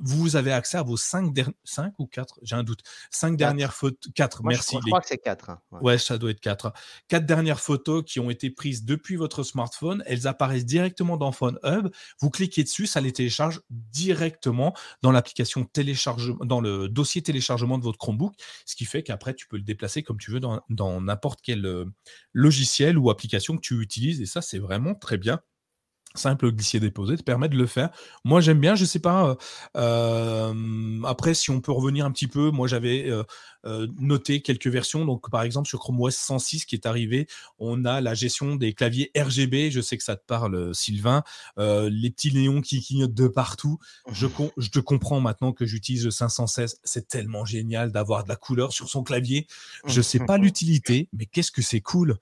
vous 0.00 0.36
avez 0.36 0.52
accès 0.52 0.76
à 0.76 0.82
vos 0.82 0.96
5 0.96 1.32
cinq 1.64 1.94
ou 1.98 2.06
4, 2.06 2.40
j'ai 2.42 2.56
un 2.56 2.64
doute, 2.64 2.80
5 3.10 3.36
dernières 3.36 3.74
photos, 3.74 4.12
4, 4.14 4.42
merci. 4.44 4.76
Je 4.76 4.88
crois 4.88 5.00
que 5.00 5.06
c'est 5.06 5.18
4. 5.18 5.50
Hein, 5.50 5.60
ouais. 5.82 5.98
ça 5.98 6.18
doit 6.18 6.30
être 6.30 6.40
4. 6.40 6.72
4 7.08 7.26
dernières 7.26 7.60
photos 7.60 8.02
qui 8.04 8.18
ont 8.18 8.30
été 8.30 8.50
prises 8.50 8.84
depuis 8.84 9.16
votre 9.16 9.42
smartphone, 9.42 10.02
elles 10.06 10.26
apparaissent 10.26 10.64
directement 10.64 11.16
dans 11.16 11.32
Phone 11.32 11.58
Hub. 11.64 11.88
Vous 12.20 12.30
cliquez 12.30 12.64
dessus, 12.64 12.86
ça 12.86 13.00
les 13.00 13.12
télécharge 13.12 13.60
directement 13.70 14.74
dans 15.02 15.12
l'application 15.12 15.64
dans 16.44 16.60
le 16.60 16.88
dossier 16.88 17.22
téléchargement 17.22 17.78
de 17.78 17.84
votre 17.84 17.98
Chromebook, 17.98 18.34
ce 18.66 18.76
qui 18.76 18.84
fait 18.84 19.02
qu'après, 19.02 19.34
tu 19.34 19.46
peux 19.46 19.56
le 19.56 19.62
déplacer 19.62 20.02
comme 20.02 20.18
tu 20.18 20.30
veux 20.30 20.40
dans 20.40 21.00
n'importe 21.00 21.40
quel 21.42 21.66
euh, 21.66 21.84
logiciel 22.32 22.98
ou 22.98 23.10
application 23.10 23.56
que 23.56 23.62
tu 23.62 23.80
utilises. 23.80 24.20
Et 24.20 24.26
ça, 24.26 24.42
c'est 24.42 24.58
vraiment 24.58 24.94
très 24.94 25.18
bien 25.18 25.40
simple 26.14 26.50
glisser-déposer 26.50 27.16
te 27.16 27.22
permet 27.22 27.48
de 27.48 27.56
le 27.56 27.66
faire. 27.66 27.90
Moi, 28.24 28.40
j'aime 28.40 28.58
bien, 28.58 28.74
je 28.74 28.84
sais 28.84 28.98
pas. 28.98 29.36
Euh, 29.76 31.02
après, 31.04 31.34
si 31.34 31.50
on 31.50 31.60
peut 31.60 31.72
revenir 31.72 32.04
un 32.04 32.10
petit 32.10 32.26
peu, 32.26 32.50
moi, 32.50 32.66
j'avais 32.66 33.08
euh, 33.08 33.22
euh, 33.64 33.86
noté 33.98 34.42
quelques 34.42 34.66
versions. 34.66 35.04
Donc, 35.04 35.30
par 35.30 35.42
exemple, 35.42 35.68
sur 35.68 35.78
Chrome 35.78 36.00
OS 36.00 36.16
106 36.16 36.64
qui 36.64 36.74
est 36.74 36.86
arrivé, 36.86 37.26
on 37.58 37.84
a 37.84 38.00
la 38.00 38.14
gestion 38.14 38.56
des 38.56 38.72
claviers 38.72 39.10
RGB. 39.16 39.70
Je 39.70 39.80
sais 39.80 39.96
que 39.96 40.04
ça 40.04 40.16
te 40.16 40.24
parle, 40.24 40.74
Sylvain. 40.74 41.22
les 41.56 42.10
petits 42.10 42.32
néons 42.32 42.60
qui 42.60 42.82
clignotent 42.82 43.14
de 43.14 43.28
partout. 43.28 43.78
Je, 44.10 44.26
je 44.56 44.70
te 44.70 44.78
comprends 44.78 45.20
maintenant 45.20 45.52
que 45.52 45.66
j'utilise 45.66 46.04
le 46.04 46.10
516. 46.10 46.80
C'est 46.84 47.08
tellement 47.08 47.44
génial 47.44 47.92
d'avoir 47.92 48.24
de 48.24 48.28
la 48.28 48.36
couleur 48.36 48.72
sur 48.72 48.88
son 48.88 49.02
clavier. 49.02 49.46
Je 49.86 50.00
sais 50.00 50.20
pas 50.20 50.38
l'utilité, 50.38 51.08
mais 51.12 51.26
qu'est-ce 51.26 51.52
que 51.52 51.62
c'est 51.62 51.80
cool. 51.80 52.18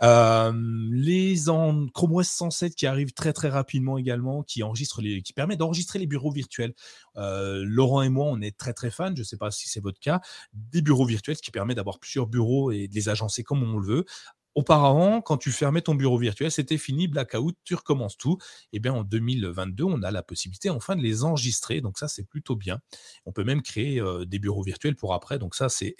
les 0.00 1.48
en 1.48 1.86
Chrome 1.88 2.16
OS 2.16 2.28
107 2.28 2.74
qui 2.74 2.86
arrivent 2.86 3.12
très 3.12 3.32
très 3.32 3.48
rapidement 3.48 3.98
également, 3.98 4.42
qui 4.42 4.62
enregistre 4.62 5.02
les, 5.02 5.22
qui 5.22 5.32
permet 5.32 5.56
d'enregistrer 5.56 5.98
les 5.98 6.06
bureaux 6.06 6.30
virtuels. 6.30 6.74
Euh, 7.16 7.62
Laurent 7.66 8.02
et 8.02 8.08
moi, 8.08 8.26
on 8.26 8.40
est 8.40 8.56
très 8.56 8.72
très 8.72 8.90
fans, 8.90 9.12
je 9.14 9.20
ne 9.20 9.24
sais 9.24 9.36
pas 9.36 9.50
si 9.50 9.68
c'est 9.68 9.80
votre 9.80 10.00
cas, 10.00 10.20
des 10.52 10.79
bureaux 10.82 11.06
virtuels, 11.06 11.36
qui 11.36 11.50
permet 11.50 11.74
d'avoir 11.74 11.98
plusieurs 11.98 12.26
bureaux 12.26 12.70
et 12.72 12.88
de 12.88 12.94
les 12.94 13.08
agencer 13.08 13.42
comme 13.42 13.62
on 13.62 13.78
le 13.78 13.86
veut. 13.86 14.04
Auparavant, 14.56 15.20
quand 15.20 15.36
tu 15.36 15.52
fermais 15.52 15.80
ton 15.80 15.94
bureau 15.94 16.18
virtuel, 16.18 16.50
c'était 16.50 16.76
fini, 16.76 17.06
blackout, 17.06 17.56
tu 17.62 17.76
recommences 17.76 18.16
tout. 18.16 18.36
Et 18.72 18.78
eh 18.78 18.80
bien 18.80 18.92
en 18.92 19.04
2022, 19.04 19.84
on 19.84 20.02
a 20.02 20.10
la 20.10 20.24
possibilité 20.24 20.70
enfin 20.70 20.96
de 20.96 21.02
les 21.02 21.22
enregistrer. 21.22 21.80
Donc 21.80 21.98
ça, 21.98 22.08
c'est 22.08 22.24
plutôt 22.24 22.56
bien. 22.56 22.80
On 23.26 23.32
peut 23.32 23.44
même 23.44 23.62
créer 23.62 24.00
euh, 24.00 24.24
des 24.24 24.40
bureaux 24.40 24.64
virtuels 24.64 24.96
pour 24.96 25.14
après. 25.14 25.38
Donc 25.38 25.54
ça, 25.54 25.68
c'est 25.68 25.94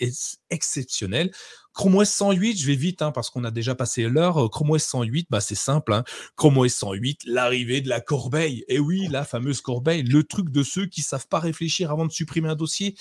exceptionnel. 0.51 1.31
Chrome 1.73 1.97
OS 1.97 2.11
108, 2.11 2.59
je 2.59 2.67
vais 2.67 2.75
vite 2.75 3.01
hein, 3.01 3.13
parce 3.13 3.31
qu'on 3.31 3.45
a 3.45 3.51
déjà 3.51 3.75
passé 3.75 4.03
l'heure. 4.09 4.45
Euh, 4.45 4.49
Chrome 4.49 4.71
OS 4.71 4.83
108, 4.83 5.29
bah, 5.31 5.41
c'est 5.41 5.55
simple. 5.55 5.93
Hein. 5.93 6.05
Chrome 6.37 6.59
OS 6.59 6.75
108, 6.75 7.23
l'arrivée 7.27 7.81
de 7.81 7.89
la 7.89 8.01
corbeille. 8.01 8.65
Et 8.69 8.79
oui, 8.81 9.07
la 9.09 9.25
fameuse 9.25 9.61
corbeille, 9.61 10.03
le 10.03 10.25
truc 10.25 10.51
de 10.51 10.63
ceux 10.63 10.87
qui 10.87 11.03
savent 11.03 11.29
pas 11.29 11.39
réfléchir 11.39 11.91
avant 11.93 12.07
de 12.07 12.11
supprimer 12.11 12.49
un 12.49 12.57
dossier, 12.57 12.97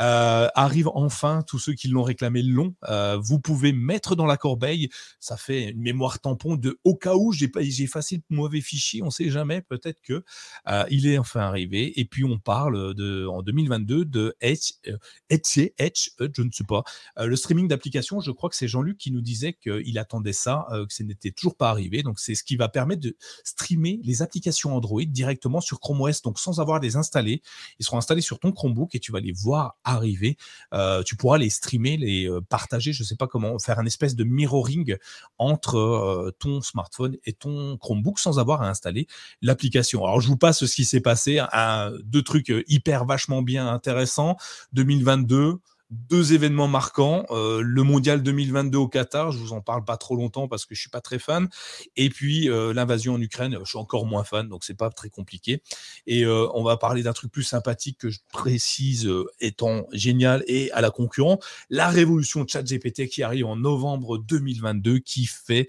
euh, 0.00 0.48
arrive 0.54 0.88
enfin. 0.94 1.42
Tous 1.46 1.58
ceux 1.58 1.74
qui 1.74 1.88
l'ont 1.88 2.02
réclamé 2.02 2.42
l'ont. 2.42 2.74
Euh, 2.88 3.16
vous 3.22 3.38
pouvez 3.38 3.72
mettre 3.72 4.16
dans 4.16 4.26
la 4.26 4.36
corbeille. 4.36 4.88
Ça 5.20 5.36
fait 5.36 5.70
une 5.70 5.80
mémoire 5.80 6.18
tampon 6.18 6.56
de 6.56 6.78
au 6.84 6.96
cas 6.96 7.14
où 7.14 7.32
j'ai 7.32 7.50
effacé 7.82 8.22
le 8.28 8.36
mauvais 8.36 8.60
fichier. 8.60 9.02
On 9.02 9.10
sait 9.10 9.30
jamais. 9.30 9.62
Peut-être 9.62 10.00
que 10.02 10.24
il 10.90 11.06
est 11.06 11.18
enfin 11.18 11.40
arrivé. 11.40 11.98
Et 12.00 12.04
puis 12.04 12.24
on 12.24 12.38
parle 12.38 12.76
en 12.76 13.42
2022 13.42 14.04
de 14.04 14.36
Edge, 14.40 14.72
je 14.90 16.42
ne 16.42 16.50
sais 16.50 16.64
pas, 16.66 16.82
le 17.16 17.36
streaming 17.36 17.68
d'applications 17.68 18.07
je 18.20 18.30
crois 18.30 18.50
que 18.50 18.56
c'est 18.56 18.68
Jean-Luc 18.68 18.98
qui 18.98 19.10
nous 19.10 19.20
disait 19.20 19.52
qu'il 19.52 19.98
attendait 19.98 20.32
ça, 20.32 20.66
euh, 20.72 20.86
que 20.86 20.92
ce 20.92 21.02
n'était 21.02 21.30
toujours 21.30 21.56
pas 21.56 21.70
arrivé. 21.70 22.02
Donc, 22.02 22.18
c'est 22.18 22.34
ce 22.34 22.42
qui 22.42 22.56
va 22.56 22.68
permettre 22.68 23.02
de 23.02 23.16
streamer 23.44 24.00
les 24.02 24.22
applications 24.22 24.74
Android 24.74 25.04
directement 25.04 25.60
sur 25.60 25.80
Chrome 25.80 26.00
OS, 26.00 26.22
donc 26.22 26.38
sans 26.38 26.60
avoir 26.60 26.80
les 26.80 26.96
installer. 26.96 27.42
Ils 27.78 27.84
seront 27.84 27.98
installés 27.98 28.20
sur 28.20 28.38
ton 28.38 28.52
Chromebook 28.52 28.94
et 28.94 29.00
tu 29.00 29.12
vas 29.12 29.20
les 29.20 29.32
voir 29.32 29.76
arriver. 29.84 30.36
Euh, 30.72 31.02
tu 31.02 31.16
pourras 31.16 31.38
les 31.38 31.50
streamer, 31.50 31.96
les 31.96 32.28
euh, 32.28 32.40
partager, 32.40 32.92
je 32.92 33.02
ne 33.02 33.06
sais 33.06 33.16
pas 33.16 33.26
comment, 33.26 33.58
faire 33.58 33.78
un 33.78 33.86
espèce 33.86 34.16
de 34.16 34.24
mirroring 34.24 34.96
entre 35.38 36.32
ton 36.38 36.60
smartphone 36.60 37.16
et 37.24 37.32
ton 37.32 37.76
Chromebook 37.76 38.18
sans 38.18 38.38
avoir 38.38 38.62
à 38.62 38.68
installer 38.68 39.06
l'application. 39.42 40.04
Alors, 40.04 40.20
je 40.20 40.28
vous 40.28 40.36
passe 40.36 40.64
ce 40.64 40.74
qui 40.74 40.84
s'est 40.84 41.00
passé, 41.00 41.40
deux 42.04 42.22
trucs 42.22 42.52
hyper 42.66 43.04
vachement 43.04 43.42
bien 43.42 43.68
intéressants. 43.68 44.36
2022, 44.72 45.60
deux 45.90 46.34
événements 46.34 46.68
marquants. 46.68 47.24
Euh, 47.30 47.62
le 47.62 47.82
mondial 47.82 48.22
2022 48.22 48.78
au 48.78 48.88
Qatar, 48.88 49.32
je 49.32 49.38
vous 49.38 49.52
en 49.52 49.60
parle 49.60 49.84
pas 49.84 49.96
trop 49.96 50.16
longtemps 50.16 50.48
parce 50.48 50.66
que 50.66 50.74
je 50.74 50.80
suis 50.80 50.90
pas 50.90 51.00
très 51.00 51.18
fan. 51.18 51.48
Et 51.96 52.10
puis 52.10 52.50
euh, 52.50 52.74
l'invasion 52.74 53.14
en 53.14 53.20
Ukraine, 53.20 53.56
je 53.60 53.68
suis 53.68 53.78
encore 53.78 54.04
moins 54.06 54.24
fan, 54.24 54.48
donc 54.48 54.64
c'est 54.64 54.76
pas 54.76 54.90
très 54.90 55.08
compliqué. 55.08 55.62
Et 56.06 56.24
euh, 56.24 56.46
on 56.54 56.62
va 56.62 56.76
parler 56.76 57.02
d'un 57.02 57.12
truc 57.12 57.32
plus 57.32 57.42
sympathique 57.42 57.98
que 57.98 58.10
je 58.10 58.20
précise 58.32 59.10
étant 59.40 59.86
génial 59.92 60.44
et 60.46 60.70
à 60.72 60.80
la 60.80 60.90
concurrence, 60.90 61.44
la 61.70 61.88
révolution 61.88 62.46
ChatGPT 62.46 63.08
qui 63.08 63.22
arrive 63.22 63.46
en 63.46 63.56
novembre 63.56 64.18
2022, 64.18 64.98
qui 64.98 65.26
fait, 65.26 65.68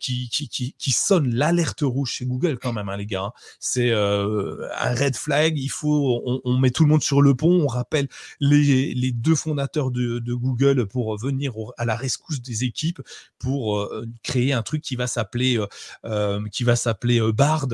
qui, 0.00 0.92
sonne 0.92 1.34
l'alerte 1.34 1.80
rouge 1.82 2.12
chez 2.12 2.26
Google 2.26 2.58
quand 2.58 2.72
même, 2.72 2.88
hein, 2.88 2.96
les 2.96 3.06
gars. 3.06 3.24
Hein. 3.24 3.32
C'est 3.60 3.92
un 3.92 4.94
red 4.94 5.16
flag. 5.16 5.58
Il 5.58 5.68
faut, 5.68 6.22
on, 6.24 6.40
on, 6.44 6.58
met 6.58 6.70
tout 6.70 6.84
le 6.84 6.90
monde 6.90 7.02
sur 7.02 7.22
le 7.22 7.34
pont. 7.34 7.62
On 7.62 7.66
rappelle 7.66 8.08
les, 8.40 8.94
les 8.94 9.12
deux 9.12 9.34
fondateur 9.42 9.90
de, 9.90 10.20
Google 10.32 10.86
pour 10.86 11.16
venir 11.18 11.52
à 11.76 11.84
la 11.84 11.96
rescousse 11.96 12.40
des 12.40 12.64
équipes 12.64 13.00
pour 13.38 13.78
euh, 13.78 14.06
créer 14.22 14.52
un 14.52 14.62
truc 14.62 14.82
qui 14.82 14.96
va 14.96 15.06
s'appeler 15.06 15.58
euh, 15.58 15.66
euh, 16.04 16.48
qui 16.50 16.64
va 16.64 16.76
s'appeler 16.76 17.20
Bard 17.32 17.68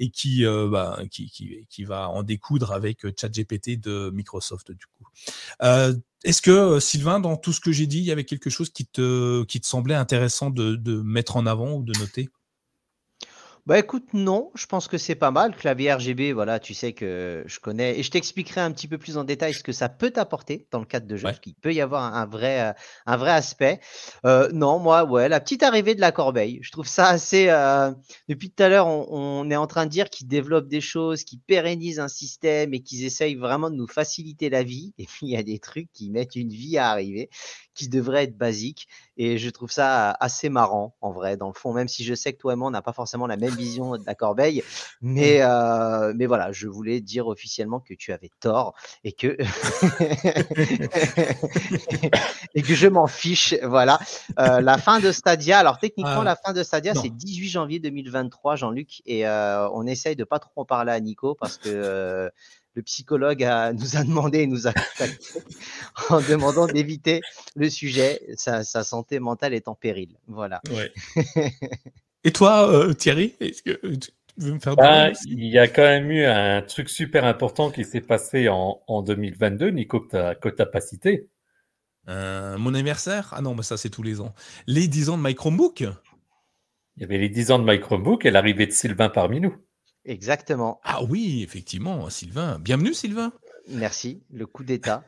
et 0.00 0.12
bah, 0.70 1.00
qui, 1.10 1.30
qui, 1.30 1.66
qui, 1.68 1.84
va 1.84 2.08
en 2.08 2.22
découdre 2.22 2.72
avec 2.72 3.06
ChatGPT 3.18 3.80
de 3.80 4.10
Microsoft 4.10 4.72
du 4.72 4.86
coup. 4.86 5.06
Est-ce 6.24 6.40
que 6.40 6.80
Sylvain, 6.80 7.20
dans 7.20 7.36
tout 7.36 7.52
ce 7.52 7.60
que 7.60 7.70
j'ai 7.70 7.86
dit, 7.86 7.98
il 7.98 8.04
y 8.04 8.12
avait 8.12 8.24
quelque 8.24 8.48
chose 8.48 8.70
qui 8.70 8.86
te, 8.86 9.44
qui 9.44 9.60
te 9.60 9.66
semblait 9.66 9.94
intéressant 9.94 10.50
de 10.50 11.02
mettre 11.02 11.36
en 11.36 11.46
avant 11.46 11.74
ou 11.74 11.82
de 11.82 11.92
noter? 11.98 12.30
Bah 13.66 13.78
écoute, 13.78 14.12
non, 14.12 14.50
je 14.54 14.66
pense 14.66 14.88
que 14.88 14.98
c'est 14.98 15.14
pas 15.14 15.30
mal. 15.30 15.56
Clavier 15.56 15.94
RGB, 15.94 16.32
voilà, 16.34 16.60
tu 16.60 16.74
sais 16.74 16.92
que 16.92 17.42
je 17.46 17.58
connais. 17.60 17.98
Et 17.98 18.02
je 18.02 18.10
t'expliquerai 18.10 18.60
un 18.60 18.70
petit 18.70 18.88
peu 18.88 18.98
plus 18.98 19.16
en 19.16 19.24
détail 19.24 19.54
ce 19.54 19.62
que 19.62 19.72
ça 19.72 19.88
peut 19.88 20.10
t'apporter 20.10 20.66
dans 20.70 20.80
le 20.80 20.84
cadre 20.84 21.06
de 21.06 21.16
jeu, 21.16 21.22
parce 21.22 21.40
qu'il 21.40 21.54
peut 21.54 21.72
y 21.72 21.80
avoir 21.80 22.14
un 22.14 22.26
vrai, 22.26 22.60
euh, 22.60 22.72
un 23.06 23.16
vrai 23.16 23.30
aspect. 23.30 23.80
Euh, 24.26 24.50
non, 24.52 24.78
moi, 24.78 25.04
ouais, 25.04 25.30
la 25.30 25.40
petite 25.40 25.62
arrivée 25.62 25.94
de 25.94 26.02
la 26.02 26.12
corbeille, 26.12 26.58
je 26.60 26.72
trouve 26.72 26.86
ça 26.86 27.08
assez. 27.08 27.48
Euh, 27.48 27.90
depuis 28.28 28.50
tout 28.50 28.62
à 28.62 28.68
l'heure, 28.68 28.86
on, 28.86 29.06
on, 29.10 29.50
est 29.50 29.56
en 29.56 29.66
train 29.66 29.86
de 29.86 29.90
dire 29.90 30.10
qu'ils 30.10 30.28
développent 30.28 30.68
des 30.68 30.82
choses, 30.82 31.24
qu'ils 31.24 31.40
pérennisent 31.40 32.00
un 32.00 32.08
système 32.08 32.74
et 32.74 32.80
qu'ils 32.80 33.04
essayent 33.04 33.36
vraiment 33.36 33.70
de 33.70 33.76
nous 33.76 33.88
faciliter 33.88 34.50
la 34.50 34.62
vie. 34.62 34.92
Et 34.98 35.06
puis, 35.06 35.26
il 35.26 35.30
y 35.30 35.38
a 35.38 35.42
des 35.42 35.58
trucs 35.58 35.90
qui 35.94 36.10
mettent 36.10 36.36
une 36.36 36.50
vie 36.50 36.76
à 36.76 36.90
arriver 36.90 37.30
qui 37.74 37.88
devrait 37.88 38.24
être 38.24 38.36
basique. 38.36 38.88
Et 39.16 39.38
je 39.38 39.50
trouve 39.50 39.70
ça 39.70 40.10
assez 40.18 40.48
marrant, 40.48 40.96
en 41.00 41.12
vrai, 41.12 41.36
dans 41.36 41.48
le 41.48 41.54
fond, 41.54 41.72
même 41.72 41.86
si 41.86 42.04
je 42.04 42.14
sais 42.14 42.32
que 42.32 42.38
toi 42.38 42.54
et 42.54 42.56
moi, 42.56 42.68
on 42.68 42.72
n'a 42.72 42.82
pas 42.82 42.92
forcément 42.92 43.26
la 43.26 43.36
même 43.36 43.54
vision 43.54 43.96
de 43.96 44.02
la 44.06 44.14
corbeille. 44.14 44.62
Mais, 45.00 45.38
euh, 45.42 46.12
mais 46.16 46.26
voilà, 46.26 46.50
je 46.52 46.66
voulais 46.66 47.00
dire 47.00 47.28
officiellement 47.28 47.80
que 47.80 47.94
tu 47.94 48.12
avais 48.12 48.30
tort 48.40 48.74
et 49.04 49.12
que, 49.12 49.36
et 52.54 52.62
que 52.62 52.74
je 52.74 52.88
m'en 52.88 53.06
fiche. 53.06 53.54
Voilà. 53.62 54.00
Euh, 54.38 54.60
la 54.60 54.78
fin 54.78 54.98
de 54.98 55.12
Stadia, 55.12 55.58
alors 55.58 55.78
techniquement, 55.78 56.22
ah, 56.22 56.24
la 56.24 56.36
fin 56.36 56.52
de 56.52 56.62
Stadia, 56.62 56.94
c'est 56.94 57.10
18 57.10 57.48
janvier 57.48 57.78
2023, 57.78 58.56
Jean-Luc. 58.56 59.02
Et 59.06 59.26
euh, 59.26 59.68
on 59.70 59.86
essaye 59.86 60.16
de 60.16 60.24
pas 60.24 60.40
trop 60.40 60.52
en 60.56 60.64
parler 60.64 60.92
à 60.92 61.00
Nico 61.00 61.34
parce 61.34 61.58
que 61.58 62.30
le 62.74 62.82
psychologue 62.82 63.40
nous 63.74 63.96
a 63.96 64.04
demandé 64.04 64.40
et 64.40 64.46
nous 64.46 64.66
a 64.66 64.72
contacté 64.72 65.40
en 66.10 66.20
demandant 66.20 66.66
d'éviter 66.66 67.20
le 67.56 67.70
sujet. 67.70 68.20
Sa, 68.36 68.62
santé 68.64 69.20
mentale 69.20 69.54
est 69.54 69.68
en 69.68 69.74
péril. 69.74 70.16
Voilà. 70.26 70.60
et 72.24 72.32
toi, 72.32 72.68
euh, 72.70 72.92
Thierry, 72.92 73.34
est-ce 73.40 73.62
que 73.62 73.94
tu 73.96 74.10
veux 74.38 74.52
me 74.52 74.58
faire 74.58 74.76
bah, 74.76 75.10
Il 75.26 75.44
y 75.44 75.58
a 75.58 75.68
quand 75.68 75.82
même 75.82 76.10
eu 76.10 76.24
un 76.24 76.62
truc 76.62 76.88
super 76.88 77.24
important 77.24 77.70
qui 77.70 77.84
s'est 77.84 78.00
passé 78.00 78.48
en, 78.48 79.02
2022, 79.02 79.70
Nico, 79.70 80.00
que 80.00 80.48
tu 80.48 80.54
n'as 80.58 80.66
pas 80.66 80.80
cité. 80.80 81.28
Euh, 82.08 82.58
mon 82.58 82.74
anniversaire? 82.74 83.32
Ah 83.32 83.40
non, 83.40 83.54
mais 83.54 83.62
ça 83.62 83.76
c'est 83.76 83.88
tous 83.88 84.02
les 84.02 84.20
ans. 84.20 84.34
Les 84.66 84.88
10 84.88 85.10
ans 85.10 85.18
de 85.18 85.22
My 85.22 85.34
Chromebook 85.34 85.80
Il 85.80 87.00
y 87.00 87.04
avait 87.04 87.16
les 87.16 87.30
10 87.30 87.52
ans 87.52 87.58
de 87.58 87.64
My 87.64 87.80
Chromebook 87.80 88.26
et 88.26 88.30
l'arrivée 88.30 88.66
de 88.66 88.72
Sylvain 88.72 89.08
parmi 89.08 89.40
nous. 89.40 89.56
Exactement. 90.04 90.80
Ah 90.84 91.02
oui, 91.04 91.42
effectivement, 91.42 92.08
Sylvain. 92.10 92.58
Bienvenue, 92.60 92.94
Sylvain. 92.94 93.32
Merci. 93.68 94.22
Le 94.32 94.46
coup 94.46 94.64
d'État. 94.64 95.04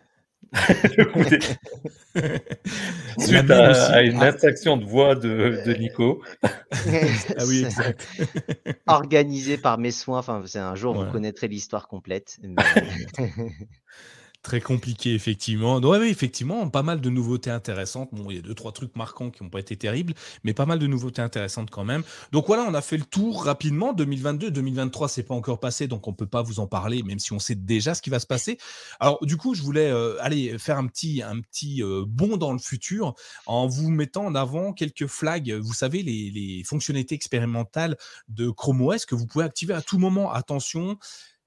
Suite 3.18 3.51
à, 3.51 4.03
une 4.03 4.22
abstraction 4.22 4.76
de 4.76 4.84
voix 4.84 5.14
de, 5.14 5.74
Nico. 5.78 6.22
ah 6.42 6.49
oui, 7.47 7.64
exact. 7.64 8.07
Organisé 8.86 9.59
par 9.59 9.78
mes 9.78 9.90
soins. 9.90 10.18
Enfin, 10.18 10.42
c'est 10.47 10.59
un 10.59 10.74
jour, 10.74 10.94
vous 10.94 11.11
connaîtrez 11.11 11.49
l'histoire 11.49 11.88
complète. 11.88 12.38
Très 14.47 14.61
compliqué, 14.61 15.12
effectivement. 15.12 15.78
Oui, 15.78 16.07
effectivement, 16.07 16.70
pas 16.70 16.84
mal 16.84 17.01
de 17.01 17.11
nouveautés 17.11 17.51
intéressantes. 17.51 18.11
Bon, 18.12 18.30
il 18.30 18.36
y 18.36 18.38
a 18.38 18.42
deux, 18.42 18.55
trois 18.55 18.70
trucs 18.70 18.94
marquants 18.94 19.28
qui 19.28 19.42
n'ont 19.42 19.51
pas 19.51 19.59
été 19.59 19.76
terribles, 19.76 20.14
mais 20.44 20.55
pas 20.55 20.66
mal 20.66 20.78
de 20.78 20.86
nouveautés 20.86 21.20
intéressantes 21.20 21.68
quand 21.68 21.82
même. 21.82 22.05
Donc 22.30 22.47
voilà, 22.47 22.62
on 22.62 22.72
a 22.74 22.80
fait 22.80 22.97
le 22.97 23.03
tour 23.03 23.42
rapidement. 23.42 23.92
2022, 23.92 24.53
2023, 24.53 25.09
c'est 25.09 25.24
pas 25.24 25.34
encore 25.34 25.59
passé, 25.59 25.88
donc 25.88 26.07
on 26.07 26.12
peut 26.12 26.28
pas 26.28 26.42
vous 26.42 26.61
en 26.61 26.68
parler, 26.68 27.03
même 27.03 27.18
si 27.18 27.32
on 27.32 27.40
sait 27.40 27.57
déjà 27.57 27.97
ce 27.97 28.03
qui 28.03 28.09
va 28.09 28.20
se 28.20 28.26
passer. 28.28 28.57
Alors, 29.01 29.18
du 29.26 29.36
coup, 29.36 29.57
je 29.57 29.62
voulais 29.62 29.90
euh, 29.90 30.14
aller 30.22 30.57
faire 30.59 30.78
un 30.78 30.86
petit, 30.86 31.22
un 31.24 31.40
petit 31.40 31.82
euh, 31.82 32.05
bond 32.07 32.36
dans 32.36 32.53
le 32.53 32.61
futur 32.61 33.16
en 33.47 33.66
vous 33.66 33.90
mettant 33.90 34.26
en 34.26 34.36
avant 34.36 34.72
quelques 34.72 35.09
flags. 35.09 35.55
Vous 35.55 35.74
savez, 35.74 36.05
les 36.05 36.62
fonctionnalités 36.64 37.16
expérimentales 37.16 37.97
de 38.28 38.49
Chrome 38.51 38.80
OS 38.82 39.07
que 39.07 39.16
vous 39.16 39.26
pouvez 39.26 39.44
activer 39.44 39.74
à 39.74 39.82
tout 39.82 39.99
moment. 39.99 40.32
Attention, 40.32 40.99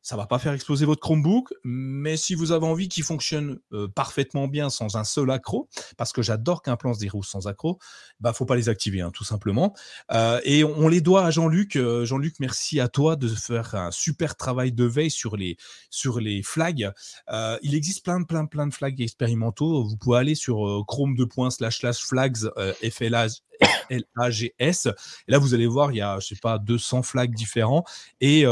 ça 0.02 0.16
va 0.16 0.26
pas 0.26 0.40
faire 0.40 0.54
exploser 0.54 0.86
votre 0.86 1.02
Chromebook, 1.02 1.54
mais 1.64 2.18
si 2.18 2.36
vous 2.36 2.52
avez 2.52 2.66
envie 2.66 2.88
qu'il 2.88 3.04
fonctionne 3.04 3.60
euh, 3.74 3.88
parfaitement 3.88 4.48
bien 4.48 4.70
sans 4.70 4.96
un 4.96 5.04
seul 5.04 5.30
accro, 5.30 5.68
parce 5.98 6.14
que 6.14 6.22
j'adore 6.22 6.62
qu'un 6.62 6.78
plan 6.78 6.94
se 6.94 7.00
déroule 7.00 7.26
sans 7.26 7.48
accro, 7.48 7.80
bah 8.20 8.34
faut 8.34 8.46
pas 8.46 8.56
les 8.56 8.70
activer, 8.70 9.02
hein, 9.02 9.12
tout 9.12 9.24
simplement. 9.24 9.76
Euh, 10.12 10.40
et 10.44 10.64
on, 10.64 10.88
les 10.88 11.02
doit 11.02 11.26
à 11.26 11.32
Jean-Luc. 11.32 11.76
Euh, 11.76 12.06
Jean-Luc, 12.06 12.36
merci 12.40 12.80
à 12.80 12.88
toi 12.88 13.16
de 13.16 13.28
faire 13.28 13.76
un 13.76 13.92
super 13.92 14.36
travail 14.36 14.72
de 14.72 14.86
veille 14.86 15.12
sur 15.12 15.36
les 15.36 15.58
sur 15.90 16.20
les 16.20 16.44
flags. 16.44 16.92
il 17.62 17.76
existe 17.76 18.04
plein 18.04 18.24
plein 18.24 18.46
plein 18.46 18.68
de 18.68 18.74
flags 18.74 19.00
expérimentaux. 19.02 19.84
Vous 19.84 19.98
pouvez 19.98 20.18
aller 20.18 20.36
sur 20.36 20.84
chrome 20.88 21.16
2. 21.16 21.28
slash 21.50 21.80
slash 21.80 22.00
flags 22.00 22.50
FLAG 22.92 23.32
L-A-G-S. 23.90 24.88
Et 25.28 25.32
là, 25.32 25.38
vous 25.38 25.54
allez 25.54 25.68
voir, 25.68 25.92
il 25.92 25.98
y 25.98 26.02
a, 26.02 26.20
je 26.20 26.28
sais 26.28 26.36
pas, 26.42 26.58
200 26.60 27.04
flags 27.04 27.34
différents. 27.36 27.84
Et 28.22 28.46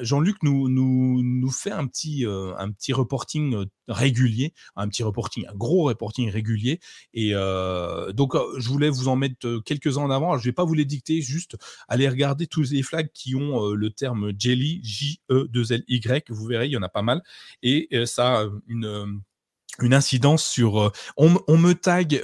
Jean-Luc 0.00 0.42
nous, 0.42 0.68
nous, 0.74 1.22
nous 1.22 1.50
fait 1.50 1.70
un 1.70 1.86
petit, 1.86 2.26
euh, 2.26 2.54
un 2.58 2.70
petit 2.70 2.92
reporting 2.92 3.54
euh, 3.54 3.66
régulier, 3.88 4.52
un 4.76 4.88
petit 4.88 5.02
reporting, 5.02 5.46
un 5.46 5.54
gros 5.54 5.84
reporting 5.84 6.30
régulier. 6.30 6.80
Et 7.12 7.32
donc, 8.14 8.34
je 8.56 8.68
voulais 8.68 8.88
vous 8.88 9.08
en 9.08 9.16
mettre 9.16 9.60
quelques-uns 9.64 10.02
en 10.02 10.10
avant. 10.10 10.38
Je 10.38 10.44
vais 10.44 10.52
pas 10.52 10.64
vous 10.64 10.74
les 10.74 10.84
dicter, 10.84 11.20
juste 11.20 11.56
aller 11.88 12.08
regarder 12.08 12.46
tous 12.46 12.70
les 12.72 12.82
flags 12.82 13.10
qui 13.12 13.34
ont 13.34 13.70
le 13.70 13.90
terme 13.90 14.32
Jelly, 14.38 14.80
J-E-2-L-Y. 14.82 16.24
Vous 16.30 16.46
verrez, 16.46 16.66
il 16.66 16.72
y 16.72 16.76
en 16.76 16.82
a 16.82 16.88
pas 16.88 17.02
mal. 17.02 17.22
Et 17.62 17.88
ça 18.06 18.40
a 18.40 18.46
une 18.66 19.20
une 19.80 19.94
incidence 19.94 20.44
sur. 20.44 20.80
Euh, 20.80 20.92
on, 21.16 21.30
me 21.30 21.72
tag. 21.72 22.20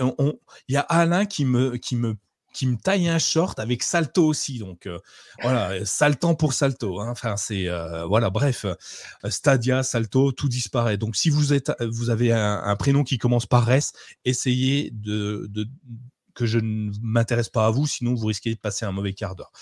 Il 0.68 0.72
y 0.72 0.76
a 0.76 0.80
Alain 0.80 1.26
qui 1.26 1.44
me, 1.44 1.76
qui 1.76 1.96
me 1.96 2.16
qui 2.53 2.66
me 2.66 2.76
taille 2.76 3.09
un 3.09 3.18
short 3.18 3.59
avec 3.59 3.82
Salto 3.82 4.26
aussi. 4.26 4.59
Donc 4.59 4.86
euh, 4.86 4.98
voilà, 5.42 5.84
saltant 5.84 6.34
pour 6.34 6.53
Salto. 6.53 7.01
Hein. 7.01 7.09
Enfin, 7.11 7.36
c'est 7.36 7.68
euh, 7.68 8.05
voilà, 8.07 8.30
bref, 8.30 8.66
Stadia, 9.28 9.82
Salto, 9.82 10.32
tout 10.32 10.48
disparaît. 10.48 10.96
Donc 10.96 11.16
si 11.16 11.30
vous 11.30 11.53
êtes, 11.53 11.72
vous 11.80 12.11
avez 12.11 12.32
un, 12.32 12.76
prénom 12.76 13.05
qui 13.05 13.18
commence 13.18 13.46
par 13.46 13.70
S, 13.70 13.92
essayez 14.24 14.90
de 14.92 15.48
que 16.35 16.47
je 16.47 16.59
ne 16.59 16.91
m'intéresse 17.03 17.49
pas 17.49 17.66
à 17.66 17.70
vous, 17.70 17.87
sinon 17.87 18.14
vous 18.14 18.26
risquez 18.26 18.55
de 18.55 18.61
passer 18.61 18.85
un 18.85 18.93
mauvais 18.93 19.12
quart 19.12 19.37
d'heure. 19.37 19.53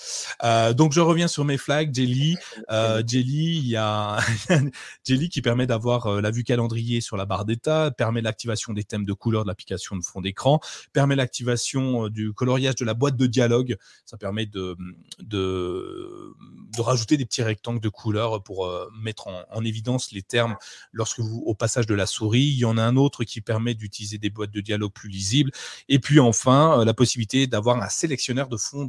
Euh, 0.44 0.72
donc 0.72 0.92
je 0.92 1.00
reviens 1.00 1.28
sur 1.28 1.44
mes 1.44 1.58
flags, 1.58 1.94
Jelly. 1.94 2.36
Euh, 2.70 3.02
Jelly, 3.06 3.56
il 3.58 3.66
y 3.66 3.76
a 3.76 4.18
Jelly 5.06 5.30
qui 5.30 5.40
permet 5.40 5.66
d'avoir 5.66 6.06
euh, 6.06 6.20
la 6.20 6.30
vue 6.30 6.44
calendrier 6.44 7.00
sur 7.00 7.16
la 7.16 7.24
barre 7.24 7.44
d'état, 7.44 7.90
permet 7.90 8.20
l'activation 8.20 8.74
des 8.74 8.84
thèmes 8.84 9.06
de 9.06 9.12
couleur 9.14 9.44
de 9.44 9.48
l'application 9.48 9.96
de 9.96 10.04
fond 10.04 10.20
d'écran, 10.20 10.60
permet 10.92 11.16
l'activation 11.16 12.08
du 12.08 12.32
coloriage 12.34 12.74
de 12.76 12.84
la 12.84 12.94
boîte 12.94 13.16
de 13.16 13.26
dialogue. 13.26 13.76
Ça 14.04 14.18
permet 14.18 14.44
de, 14.44 14.76
de, 15.20 16.34
de 16.76 16.80
rajouter 16.80 17.16
des 17.16 17.24
petits 17.24 17.42
rectangles 17.42 17.80
de 17.80 17.88
couleur 17.88 18.42
pour 18.42 18.70
mettre 19.02 19.28
en, 19.28 19.44
en, 19.50 19.64
évidence 19.64 20.12
les 20.12 20.22
termes 20.22 20.56
lorsque 20.92 21.20
vous 21.20 21.42
au 21.46 21.54
passage 21.54 21.86
de 21.86 21.94
la 21.94 22.06
souris. 22.06 22.48
Il 22.48 22.58
y 22.58 22.64
en 22.64 22.76
a 22.76 22.82
un 22.82 22.96
autre 22.96 23.24
qui 23.24 23.40
permet 23.40 23.74
d'utiliser 23.74 24.18
des 24.18 24.30
boîtes 24.30 24.50
de 24.50 24.60
dialogue 24.60 24.92
plus 24.92 25.08
lisibles. 25.08 25.52
Et 25.88 26.00
puis 26.00 26.20
enfin, 26.20 26.67
bien 26.68 26.84
la 26.84 26.94
possibilité 26.94 27.46
d'avoir 27.46 27.80
un 27.82 27.88
sélectionneur 27.88 28.48
de 28.48 28.56
fond 28.56 28.88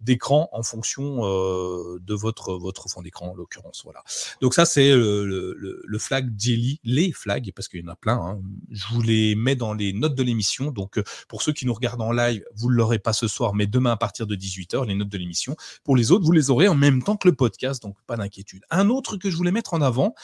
d'écran 0.00 0.48
en 0.52 0.62
fonction 0.62 1.22
de 1.22 2.14
votre, 2.14 2.54
votre 2.54 2.88
fond 2.88 3.02
d'écran, 3.02 3.30
en 3.30 3.34
l'occurrence. 3.34 3.82
Voilà. 3.84 4.02
Donc 4.40 4.54
ça, 4.54 4.64
c'est 4.64 4.94
le, 4.94 5.98
flag 5.98 6.32
Jelly, 6.38 6.80
les 6.84 7.12
flags, 7.12 7.52
parce 7.54 7.68
qu'il 7.68 7.80
y 7.80 7.84
en 7.84 7.92
a 7.92 7.96
plein. 7.96 8.16
Hein. 8.16 8.40
Je 8.70 8.86
vous 8.92 9.02
les 9.02 9.34
mets 9.34 9.56
dans 9.56 9.74
les 9.74 9.92
notes 9.92 10.14
de 10.14 10.22
l'émission. 10.22 10.70
Donc 10.70 11.00
pour 11.28 11.42
ceux 11.42 11.52
qui 11.52 11.66
nous 11.66 11.74
regardent 11.74 12.02
en 12.02 12.12
live, 12.12 12.44
vous 12.54 12.70
ne 12.70 12.76
l'aurez 12.76 12.98
pas 12.98 13.12
ce 13.12 13.28
soir, 13.28 13.54
mais 13.54 13.66
demain 13.66 13.92
à 13.92 13.96
partir 13.96 14.26
de 14.26 14.36
18h, 14.36 14.86
les 14.86 14.94
notes 14.94 15.08
de 15.08 15.18
l'émission. 15.18 15.56
Pour 15.84 15.96
les 15.96 16.12
autres, 16.12 16.24
vous 16.24 16.32
les 16.32 16.50
aurez 16.50 16.68
en 16.68 16.74
même 16.74 17.02
temps 17.02 17.16
que 17.16 17.28
le 17.28 17.34
podcast, 17.34 17.82
donc 17.82 17.96
pas 18.06 18.16
d'inquiétude. 18.16 18.62
Un 18.70 18.88
autre 18.88 19.16
que 19.16 19.30
je 19.30 19.36
voulais 19.36 19.52
mettre 19.52 19.74
en 19.74 19.80
avant, 19.80 20.14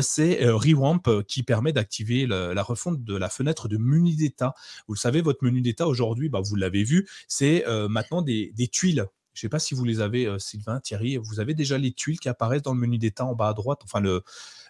c'est 0.00 0.44
Rewamp 0.44 1.02
qui 1.26 1.42
permet 1.42 1.72
d'activer 1.72 2.26
la 2.26 2.62
refonte 2.62 3.04
de 3.04 3.16
la 3.16 3.28
fenêtre 3.28 3.68
de 3.68 3.76
menu 3.76 4.14
d'état. 4.14 4.54
Vous 4.88 4.94
le 4.94 4.98
savez, 4.98 5.22
votre 5.22 5.44
menu 5.44 5.60
d'état 5.60 5.86
aujourd'hui, 5.86 6.21
bah, 6.28 6.40
vous 6.42 6.56
l'avez 6.56 6.84
vu, 6.84 7.08
c'est 7.28 7.64
maintenant 7.88 8.22
des, 8.22 8.52
tuiles. 8.70 9.06
Je 9.34 9.38
ne 9.38 9.40
sais 9.40 9.48
pas 9.48 9.58
si 9.58 9.74
vous 9.74 9.84
les 9.84 10.00
avez, 10.00 10.28
Sylvain, 10.38 10.80
Thierry, 10.80 11.16
vous 11.16 11.40
avez 11.40 11.54
déjà 11.54 11.78
les 11.78 11.92
tuiles 11.92 12.20
qui 12.20 12.28
apparaissent 12.28 12.62
dans 12.62 12.74
le 12.74 12.80
menu 12.80 12.98
d'état 12.98 13.24
en 13.24 13.34
bas 13.34 13.48
à 13.48 13.54
droite, 13.54 13.80
enfin 13.84 14.00
le, 14.00 14.22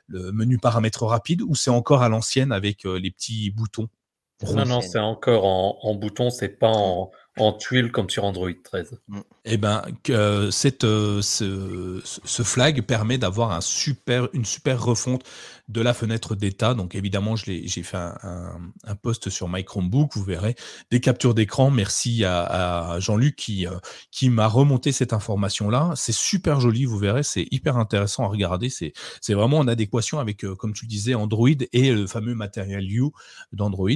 menu 0.08 0.58
paramètres 0.58 1.04
rapide, 1.04 1.42
ou 1.42 1.54
c'est 1.54 1.70
encore 1.70 2.02
à 2.02 2.08
l'ancienne 2.08 2.52
avec 2.52 2.84
les 2.84 3.10
petits 3.10 3.50
boutons 3.50 3.88
Non, 4.54 4.64
non, 4.64 4.80
c'est 4.80 4.98
encore 4.98 5.44
en, 5.44 5.78
en 5.82 5.94
bouton, 5.94 6.30
c'est 6.30 6.48
pas 6.48 6.70
en, 6.70 7.10
en 7.38 7.52
tuile 7.52 7.90
comme 7.90 8.10
sur 8.10 8.24
Android 8.24 8.50
13. 8.62 8.98
Mm. 9.08 9.20
Eh 9.44 9.56
ben, 9.56 9.82
cette, 10.50 10.84
euh, 10.84 11.22
ce, 11.22 12.00
ce, 12.04 12.42
flag 12.42 12.82
permet 12.82 13.18
d'avoir 13.18 13.52
un 13.52 13.60
super, 13.60 14.28
une 14.32 14.44
super 14.44 14.82
refonte 14.82 15.24
de 15.72 15.80
la 15.80 15.94
fenêtre 15.94 16.34
d'état. 16.34 16.74
Donc 16.74 16.94
évidemment, 16.94 17.36
j'ai 17.36 17.68
fait 17.68 17.96
un, 17.96 18.58
un, 18.84 18.94
post 18.94 19.30
sur 19.30 19.48
My 19.48 19.64
Chromebook, 19.64 20.14
vous 20.14 20.22
verrez 20.22 20.54
des 20.90 21.00
captures 21.00 21.34
d'écran. 21.34 21.70
Merci 21.70 22.24
à, 22.24 22.96
Jean-Luc 23.00 23.36
qui, 23.36 23.66
euh, 23.66 23.78
qui 24.10 24.28
m'a 24.28 24.46
remonté 24.46 24.92
cette 24.92 25.12
information-là. 25.12 25.92
C'est 25.96 26.12
super 26.12 26.60
joli, 26.60 26.84
vous 26.84 26.98
verrez, 26.98 27.22
c'est 27.22 27.46
hyper 27.50 27.76
intéressant 27.76 28.24
à 28.24 28.28
regarder. 28.28 28.68
C'est 28.70 29.34
vraiment 29.34 29.58
en 29.58 29.68
adéquation 29.68 30.18
avec, 30.18 30.44
euh, 30.44 30.54
comme 30.54 30.72
tu 30.72 30.84
le 30.84 30.90
disais, 30.90 31.14
Android 31.14 31.48
et 31.72 31.92
le 31.92 32.06
fameux 32.06 32.34
Material 32.34 32.84
You 32.84 33.12
d'Android. 33.52 33.88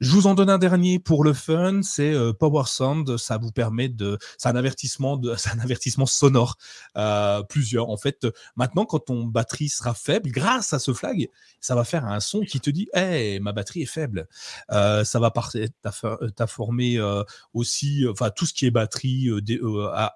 Je 0.00 0.10
vous 0.10 0.26
en 0.26 0.34
donne 0.34 0.50
un 0.50 0.58
dernier 0.58 0.98
pour 0.98 1.24
le 1.24 1.32
fun, 1.32 1.80
c'est 1.82 2.14
Power 2.38 2.64
Sound, 2.66 3.16
ça 3.16 3.38
vous 3.38 3.52
permet 3.52 3.88
de, 3.88 4.18
c'est 4.38 4.48
un 4.48 4.56
avertissement 4.56 5.16
de, 5.16 5.34
un 5.54 5.58
avertissement 5.60 6.06
sonore, 6.06 6.56
euh, 6.96 7.42
plusieurs. 7.42 7.90
En 7.90 7.96
fait, 7.96 8.26
maintenant, 8.56 8.84
quand 8.84 9.00
ton 9.00 9.24
batterie 9.24 9.68
sera 9.68 9.94
faible, 9.94 10.30
grâce 10.30 10.72
à 10.72 10.78
ce 10.78 10.92
ça 11.60 11.74
va 11.74 11.84
faire 11.84 12.04
un 12.04 12.20
son 12.20 12.40
qui 12.40 12.60
te 12.60 12.70
dit, 12.70 12.88
hey, 12.94 13.40
ma 13.40 13.52
batterie 13.52 13.82
est 13.82 13.86
faible. 13.86 14.28
Euh, 14.70 15.04
ça 15.04 15.20
va 15.20 15.32
t'informer 16.36 16.98
euh, 16.98 17.22
aussi, 17.52 18.04
enfin, 18.10 18.30
tout 18.30 18.46
ce 18.46 18.54
qui 18.54 18.66
est 18.66 18.70
batterie, 18.70 19.30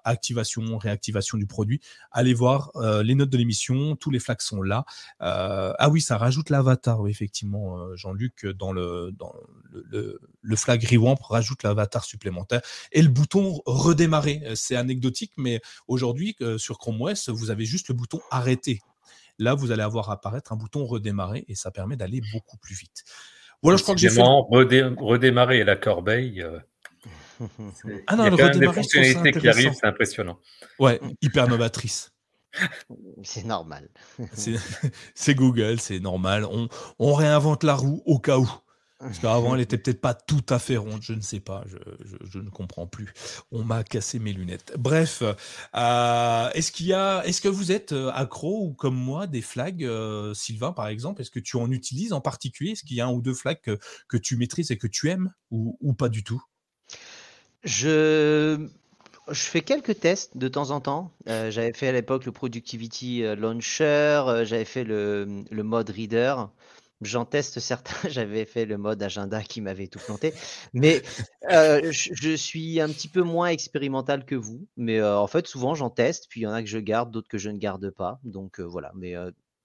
activation, 0.03 0.77
réactivation 0.77 1.37
du 1.37 1.45
produit. 1.45 1.81
Allez 2.11 2.33
voir 2.33 2.71
les 3.03 3.15
notes 3.15 3.29
de 3.29 3.37
l'émission, 3.37 3.95
tous 3.95 4.11
les 4.11 4.19
flags 4.19 4.41
sont 4.41 4.61
là. 4.61 4.85
ah 5.19 5.89
oui, 5.89 6.01
ça 6.01 6.17
rajoute 6.17 6.49
l'avatar, 6.49 7.07
effectivement, 7.07 7.95
Jean-Luc, 7.95 8.45
dans 8.45 8.71
le, 8.71 9.11
dans 9.17 9.33
le, 9.71 10.55
flag 10.55 10.83
Rewamp 10.83 11.17
rajoute 11.29 11.63
l'avatar 11.63 12.03
supplémentaire 12.03 12.61
et 12.91 13.01
le 13.01 13.09
bouton 13.09 13.61
redémarrer. 13.65 14.41
Euh, 14.45 14.55
c'est 14.55 14.75
anecdotique, 14.75 15.31
mais 15.37 15.61
aujourd'hui, 15.87 16.35
euh, 16.41 16.57
sur 16.57 16.77
Chrome 16.77 17.01
OS, 17.01 17.29
vous 17.29 17.49
avez 17.49 17.65
juste 17.65 17.89
le 17.89 17.93
bouton 17.93 18.19
arrêter. 18.31 18.81
Là, 19.39 19.55
vous 19.55 19.71
allez 19.71 19.81
avoir 19.81 20.09
apparaître 20.11 20.53
un 20.53 20.57
bouton 20.57 20.85
redémarrer 20.85 21.45
et 21.47 21.55
ça 21.55 21.71
permet 21.71 21.95
d'aller 21.95 22.21
beaucoup 22.33 22.57
plus 22.57 22.75
vite. 22.75 23.03
Voilà, 23.61 23.77
je 23.77 23.83
crois 23.83 23.95
que 23.95 24.01
j'ai 24.01 24.09
fait. 24.09 24.21
redémarrer 24.21 25.63
la 25.63 25.75
corbeille. 25.75 26.41
Euh, 26.41 26.59
ah 28.07 28.15
non, 28.15 28.27
il 28.27 28.37
y 28.37 28.41
a 28.41 28.49
des 28.49 28.65
fonctionnalités 28.71 29.31
qui 29.39 29.47
arrivent, 29.47 29.73
c'est 29.73 29.87
impressionnant. 29.87 30.39
Ouais, 30.77 30.99
hyper 31.21 31.47
novatrice. 31.47 32.11
C'est 33.23 33.45
normal. 33.45 33.89
c'est 35.13 35.35
Google, 35.35 35.79
c'est 35.79 35.99
normal. 35.99 36.45
On, 36.45 36.67
on 36.97 37.13
réinvente 37.13 37.63
la 37.63 37.75
roue 37.75 38.01
au 38.07 38.17
cas 38.17 38.39
où. 38.39 38.49
Parce 38.99 39.19
qu'avant, 39.19 39.55
elle 39.55 39.61
était 39.61 39.77
peut-être 39.77 40.01
pas 40.01 40.13
tout 40.13 40.43
à 40.49 40.59
fait 40.59 40.75
ronde, 40.75 41.01
je 41.01 41.13
ne 41.13 41.21
sais 41.21 41.39
pas, 41.39 41.63
je, 41.65 42.39
ne 42.39 42.49
comprends 42.49 42.85
plus. 42.85 43.13
On 43.49 43.63
m'a 43.63 43.85
cassé 43.85 44.19
mes 44.19 44.33
lunettes. 44.33 44.73
Bref, 44.77 45.23
euh, 45.23 46.49
est-ce 46.53 46.73
qu'il 46.73 46.91
est-ce 46.91 47.39
que 47.39 47.47
vous 47.47 47.71
êtes 47.71 47.93
euh, 47.93 48.11
accro 48.11 48.65
ou 48.65 48.73
comme 48.73 48.95
moi 48.95 49.25
des 49.25 49.41
flags, 49.41 49.85
euh, 49.85 50.33
Sylvain 50.33 50.73
par 50.73 50.89
exemple? 50.89 51.21
Est-ce 51.21 51.31
que 51.31 51.39
tu 51.39 51.55
en 51.55 51.71
utilises 51.71 52.11
en 52.11 52.19
particulier? 52.19 52.71
Est-ce 52.71 52.83
qu'il 52.83 52.97
y 52.97 53.01
a 53.01 53.05
un 53.05 53.13
ou 53.13 53.21
deux 53.21 53.33
flags 53.33 53.61
que, 53.61 54.17
tu 54.17 54.35
maîtrises 54.35 54.69
et 54.69 54.77
que 54.77 54.87
tu 54.87 55.09
aimes 55.09 55.31
ou, 55.49 55.93
pas 55.93 56.09
du 56.09 56.25
tout? 56.25 56.43
Je 57.63 58.67
fais 59.31 59.61
quelques 59.61 59.97
tests 60.01 60.35
de 60.35 60.49
temps 60.49 60.71
en 60.71 60.81
temps. 60.81 61.13
j'avais 61.25 61.71
fait 61.71 61.87
à 61.87 61.93
l'époque 61.93 62.25
le 62.25 62.33
Productivity 62.33 63.21
Launcher, 63.21 64.43
j'avais 64.43 64.65
fait 64.65 64.83
le 64.83 65.45
mode 65.63 65.89
Reader. 65.89 66.35
J'en 67.01 67.25
teste 67.25 67.59
certains. 67.59 67.95
J'avais 68.09 68.45
fait 68.45 68.65
le 68.65 68.77
mode 68.77 69.01
agenda 69.01 69.41
qui 69.41 69.61
m'avait 69.61 69.87
tout 69.87 69.99
planté. 69.99 70.33
Mais 70.73 71.01
euh, 71.49 71.91
je, 71.91 72.35
suis 72.35 72.81
un 72.81 72.89
petit 72.89 73.07
peu 73.07 73.21
moins 73.21 73.47
expérimental 73.47 74.25
que 74.25 74.35
vous. 74.35 74.67
Mais 74.75 74.99
euh, 74.99 75.17
en 75.17 75.27
fait, 75.27 75.47
souvent, 75.47 75.75
j'en 75.75 75.89
teste. 75.89 76.27
Puis 76.29 76.41
il 76.41 76.43
y 76.43 76.47
en 76.47 76.51
a 76.51 76.61
que 76.61 76.67
je 76.67 76.77
garde, 76.77 77.11
d'autres 77.11 77.29
que 77.29 77.37
je 77.37 77.49
ne 77.49 77.57
garde 77.57 77.89
pas. 77.91 78.19
Donc 78.23 78.59
euh, 78.59 78.63
voilà. 78.63 78.91
Mais 78.95 79.13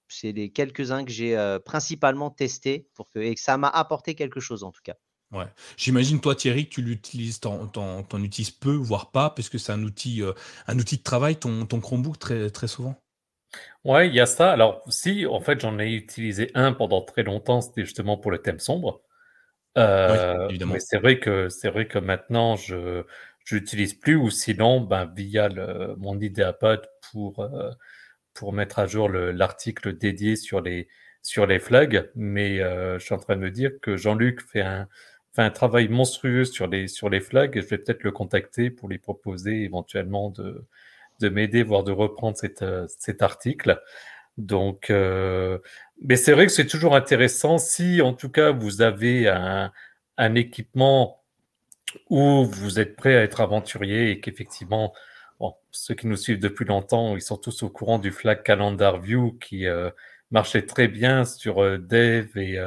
c'est 0.07 0.31
les 0.31 0.49
quelques-uns 0.49 1.03
que 1.03 1.11
j'ai 1.11 1.57
principalement 1.65 2.29
testés 2.29 2.87
pour 2.93 3.09
que, 3.09 3.19
et 3.19 3.35
que 3.35 3.41
ça 3.41 3.57
m'a 3.57 3.69
apporté 3.69 4.15
quelque 4.15 4.39
chose 4.39 4.63
en 4.63 4.71
tout 4.71 4.81
cas. 4.83 4.95
Ouais. 5.31 5.47
J'imagine, 5.75 6.21
toi, 6.21 6.35
Thierry, 6.35 6.69
que 6.69 6.75
tu 6.75 6.81
l'utilises, 6.81 7.39
t'en, 7.39 7.67
utilises 8.23 8.51
peu, 8.51 8.75
voire 8.75 9.11
pas, 9.11 9.31
parce 9.31 9.49
que 9.49 9.57
c'est 9.57 9.71
un 9.73 9.83
outil, 9.83 10.21
un 10.67 10.79
outil 10.79 10.97
de 10.97 11.03
travail, 11.03 11.37
ton, 11.37 11.65
ton 11.65 11.81
Chromebook, 11.81 12.19
très, 12.19 12.49
très 12.51 12.67
souvent. 12.67 12.95
Ouais, 13.83 14.07
il 14.07 14.15
y 14.15 14.19
a 14.19 14.25
ça. 14.25 14.51
Alors, 14.51 14.83
si, 14.89 15.25
en 15.25 15.39
fait, 15.39 15.59
j'en 15.61 15.77
ai 15.79 15.93
utilisé 15.93 16.49
un 16.55 16.73
pendant 16.73 17.01
très 17.01 17.23
longtemps, 17.23 17.61
c'était 17.61 17.85
justement 17.85 18.17
pour 18.17 18.31
le 18.31 18.39
thème 18.39 18.59
sombre. 18.59 19.01
Euh, 19.77 20.49
mais 20.67 20.79
c'est 20.79 20.97
vrai 20.97 21.19
que 21.19 21.49
c'est 21.49 21.69
vrai 21.69 21.87
que 21.87 21.99
maintenant, 21.99 22.55
je 22.55 23.03
n'utilise 23.51 23.93
plus, 23.93 24.15
ou 24.15 24.29
sinon, 24.29 24.81
ben, 24.81 25.05
via 25.15 25.49
le, 25.49 25.95
mon 25.97 26.19
IdeaPad 26.19 26.81
pour, 27.11 27.39
euh, 27.41 27.71
pour 28.33 28.53
mettre 28.53 28.79
à 28.79 28.87
jour 28.87 29.09
l'article 29.09 29.97
dédié 29.97 30.35
sur 30.35 30.61
les, 30.61 30.87
sur 31.21 31.45
les 31.45 31.59
flags. 31.59 32.09
Mais 32.15 32.61
euh, 32.61 32.97
je 32.99 33.05
suis 33.05 33.13
en 33.13 33.19
train 33.19 33.35
de 33.35 33.41
me 33.41 33.51
dire 33.51 33.71
que 33.81 33.97
Jean-Luc 33.97 34.41
fait 34.41 34.61
un, 34.61 34.87
fait 35.33 35.43
un 35.43 35.51
travail 35.51 35.89
monstrueux 35.89 36.45
sur 36.45 36.67
les, 36.67 36.87
sur 36.87 37.09
les 37.09 37.21
flags 37.21 37.55
et 37.57 37.61
je 37.61 37.67
vais 37.67 37.77
peut-être 37.77 38.03
le 38.03 38.11
contacter 38.11 38.69
pour 38.71 38.89
lui 38.89 38.99
proposer 38.99 39.63
éventuellement 39.63 40.29
de, 40.29 40.65
de 41.19 41.29
m'aider, 41.29 41.63
voire 41.63 41.83
de 41.83 41.91
reprendre 41.91 42.37
euh, 42.61 42.85
cet 42.87 43.21
article. 43.21 43.81
Donc, 44.37 44.89
euh, 44.89 45.59
mais 46.01 46.15
c'est 46.17 46.33
vrai 46.33 46.45
que 46.45 46.51
c'est 46.51 46.67
toujours 46.67 46.95
intéressant 46.95 47.57
si, 47.57 48.01
en 48.01 48.13
tout 48.13 48.29
cas, 48.29 48.51
vous 48.51 48.81
avez 48.81 49.29
un, 49.29 49.71
un 50.17 50.35
équipement 50.35 51.21
où 52.09 52.45
vous 52.45 52.79
êtes 52.79 52.95
prêt 52.95 53.15
à 53.15 53.23
être 53.23 53.41
aventurier 53.41 54.11
et 54.11 54.19
qu'effectivement, 54.19 54.93
bon, 55.39 55.55
ceux 55.71 55.95
qui 55.95 56.07
nous 56.07 56.17
suivent 56.17 56.39
depuis 56.39 56.65
longtemps, 56.65 57.15
ils 57.15 57.21
sont 57.21 57.37
tous 57.37 57.63
au 57.63 57.69
courant 57.69 57.99
du 57.99 58.11
flag 58.11 58.43
Calendar 58.43 58.99
View 58.99 59.37
qui 59.39 59.67
euh, 59.67 59.89
marchait 60.31 60.65
très 60.65 60.89
bien 60.89 61.23
sur 61.23 61.79
Dev 61.79 62.37
et 62.37 62.59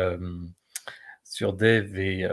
sur 1.25 1.53
Dev 1.53 1.99
et, 1.99 2.27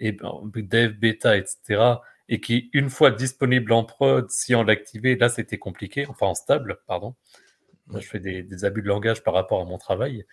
et 0.00 0.12
Dev 0.12 0.92
Beta, 0.94 1.36
etc 1.36 1.98
et 2.28 2.40
qui, 2.40 2.70
une 2.72 2.90
fois 2.90 3.10
disponible 3.10 3.72
en 3.72 3.84
prod, 3.84 4.30
si 4.30 4.54
on 4.54 4.62
l'activait, 4.62 5.16
là 5.16 5.28
c'était 5.28 5.58
compliqué, 5.58 6.06
enfin 6.08 6.26
en 6.26 6.34
stable, 6.34 6.78
pardon. 6.86 7.14
je 7.94 8.06
fais 8.06 8.20
des, 8.20 8.64
abus 8.64 8.82
de 8.82 8.88
langage 8.88 9.22
par 9.22 9.34
rapport 9.34 9.60
à 9.60 9.64
mon 9.64 9.78
travail. 9.78 10.26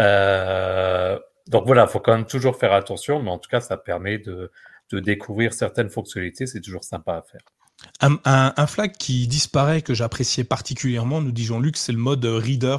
Euh, 0.00 1.18
donc 1.48 1.66
voilà, 1.66 1.84
il 1.84 1.88
faut 1.88 2.00
quand 2.00 2.14
même 2.14 2.26
toujours 2.26 2.56
faire 2.56 2.72
attention, 2.72 3.22
mais 3.22 3.30
en 3.30 3.38
tout 3.38 3.48
cas, 3.50 3.60
ça 3.60 3.76
permet 3.76 4.18
de 4.18 4.50
découvrir 4.92 5.54
certaines 5.54 5.90
fonctionnalités, 5.90 6.46
c'est 6.46 6.60
toujours 6.60 6.84
sympa 6.84 7.14
à 7.14 7.22
faire. 7.22 7.40
Un, 8.04 8.66
flag 8.66 8.96
qui 8.96 9.28
disparaît, 9.28 9.80
que 9.80 9.94
j'appréciais 9.94 10.42
particulièrement, 10.42 11.20
nous 11.20 11.30
dit 11.30 11.44
Jean-Luc, 11.44 11.76
c'est 11.76 11.92
le 11.92 11.98
mode 11.98 12.24
reader 12.24 12.78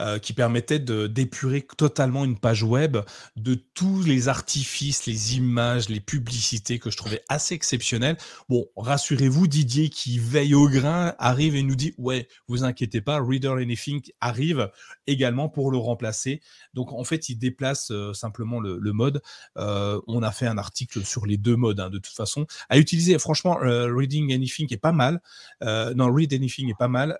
euh, 0.00 0.18
qui 0.18 0.32
permettait 0.32 0.78
de 0.78 1.06
d'épurer 1.06 1.66
totalement 1.76 2.24
une 2.24 2.38
page 2.38 2.62
web 2.62 2.96
de 3.36 3.54
tous 3.54 4.02
les 4.02 4.28
artifices, 4.28 5.04
les 5.04 5.36
images, 5.36 5.90
les 5.90 6.00
publicités 6.00 6.78
que 6.78 6.90
je 6.90 6.96
trouvais 6.96 7.22
assez 7.28 7.54
exceptionnelles. 7.54 8.16
Bon, 8.48 8.66
rassurez-vous, 8.76 9.46
Didier 9.46 9.90
qui 9.90 10.18
veille 10.18 10.54
au 10.54 10.68
grain 10.68 11.14
arrive 11.18 11.54
et 11.54 11.62
nous 11.62 11.76
dit 11.76 11.94
ouais, 11.98 12.26
vous 12.48 12.64
inquiétez 12.64 13.02
pas, 13.02 13.20
Reader 13.20 13.52
Anything 13.60 14.00
arrive 14.20 14.70
également 15.06 15.50
pour 15.50 15.70
le 15.70 15.76
remplacer. 15.76 16.40
Donc 16.72 16.92
en 16.92 17.04
fait, 17.04 17.28
il 17.28 17.36
déplace 17.36 17.90
euh, 17.90 18.14
simplement 18.14 18.58
le, 18.58 18.92
mode. 18.92 19.22
Euh, 19.58 20.00
on 20.06 20.22
a 20.22 20.32
fait 20.32 20.46
un 20.46 20.56
article 20.56 21.04
sur 21.04 21.26
les 21.26 21.36
deux 21.36 21.56
modes 21.56 21.80
hein, 21.80 21.90
de 21.90 21.98
toute 21.98 22.14
façon. 22.14 22.46
À 22.70 22.78
utiliser, 22.78 23.18
franchement, 23.18 23.58
Reading 23.60 24.32
Anything 24.32 24.41
est 24.44 24.80
pas 24.80 24.92
mal. 24.92 25.20
non, 25.60 26.12
Read 26.12 26.32
Anything 26.32 26.70
est 26.70 26.78
pas 26.78 26.88
mal. 26.88 27.18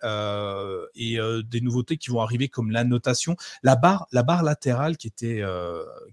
et 0.95 1.19
des 1.45 1.61
nouveautés 1.61 1.97
qui 1.97 2.11
vont 2.11 2.21
arriver 2.21 2.49
comme 2.49 2.71
l'annotation. 2.71 3.37
La 3.63 3.77
barre, 3.77 4.07
la 4.13 4.23
barre 4.23 4.43
latérale 4.43 4.97
qui 4.97 5.07
était, 5.07 5.43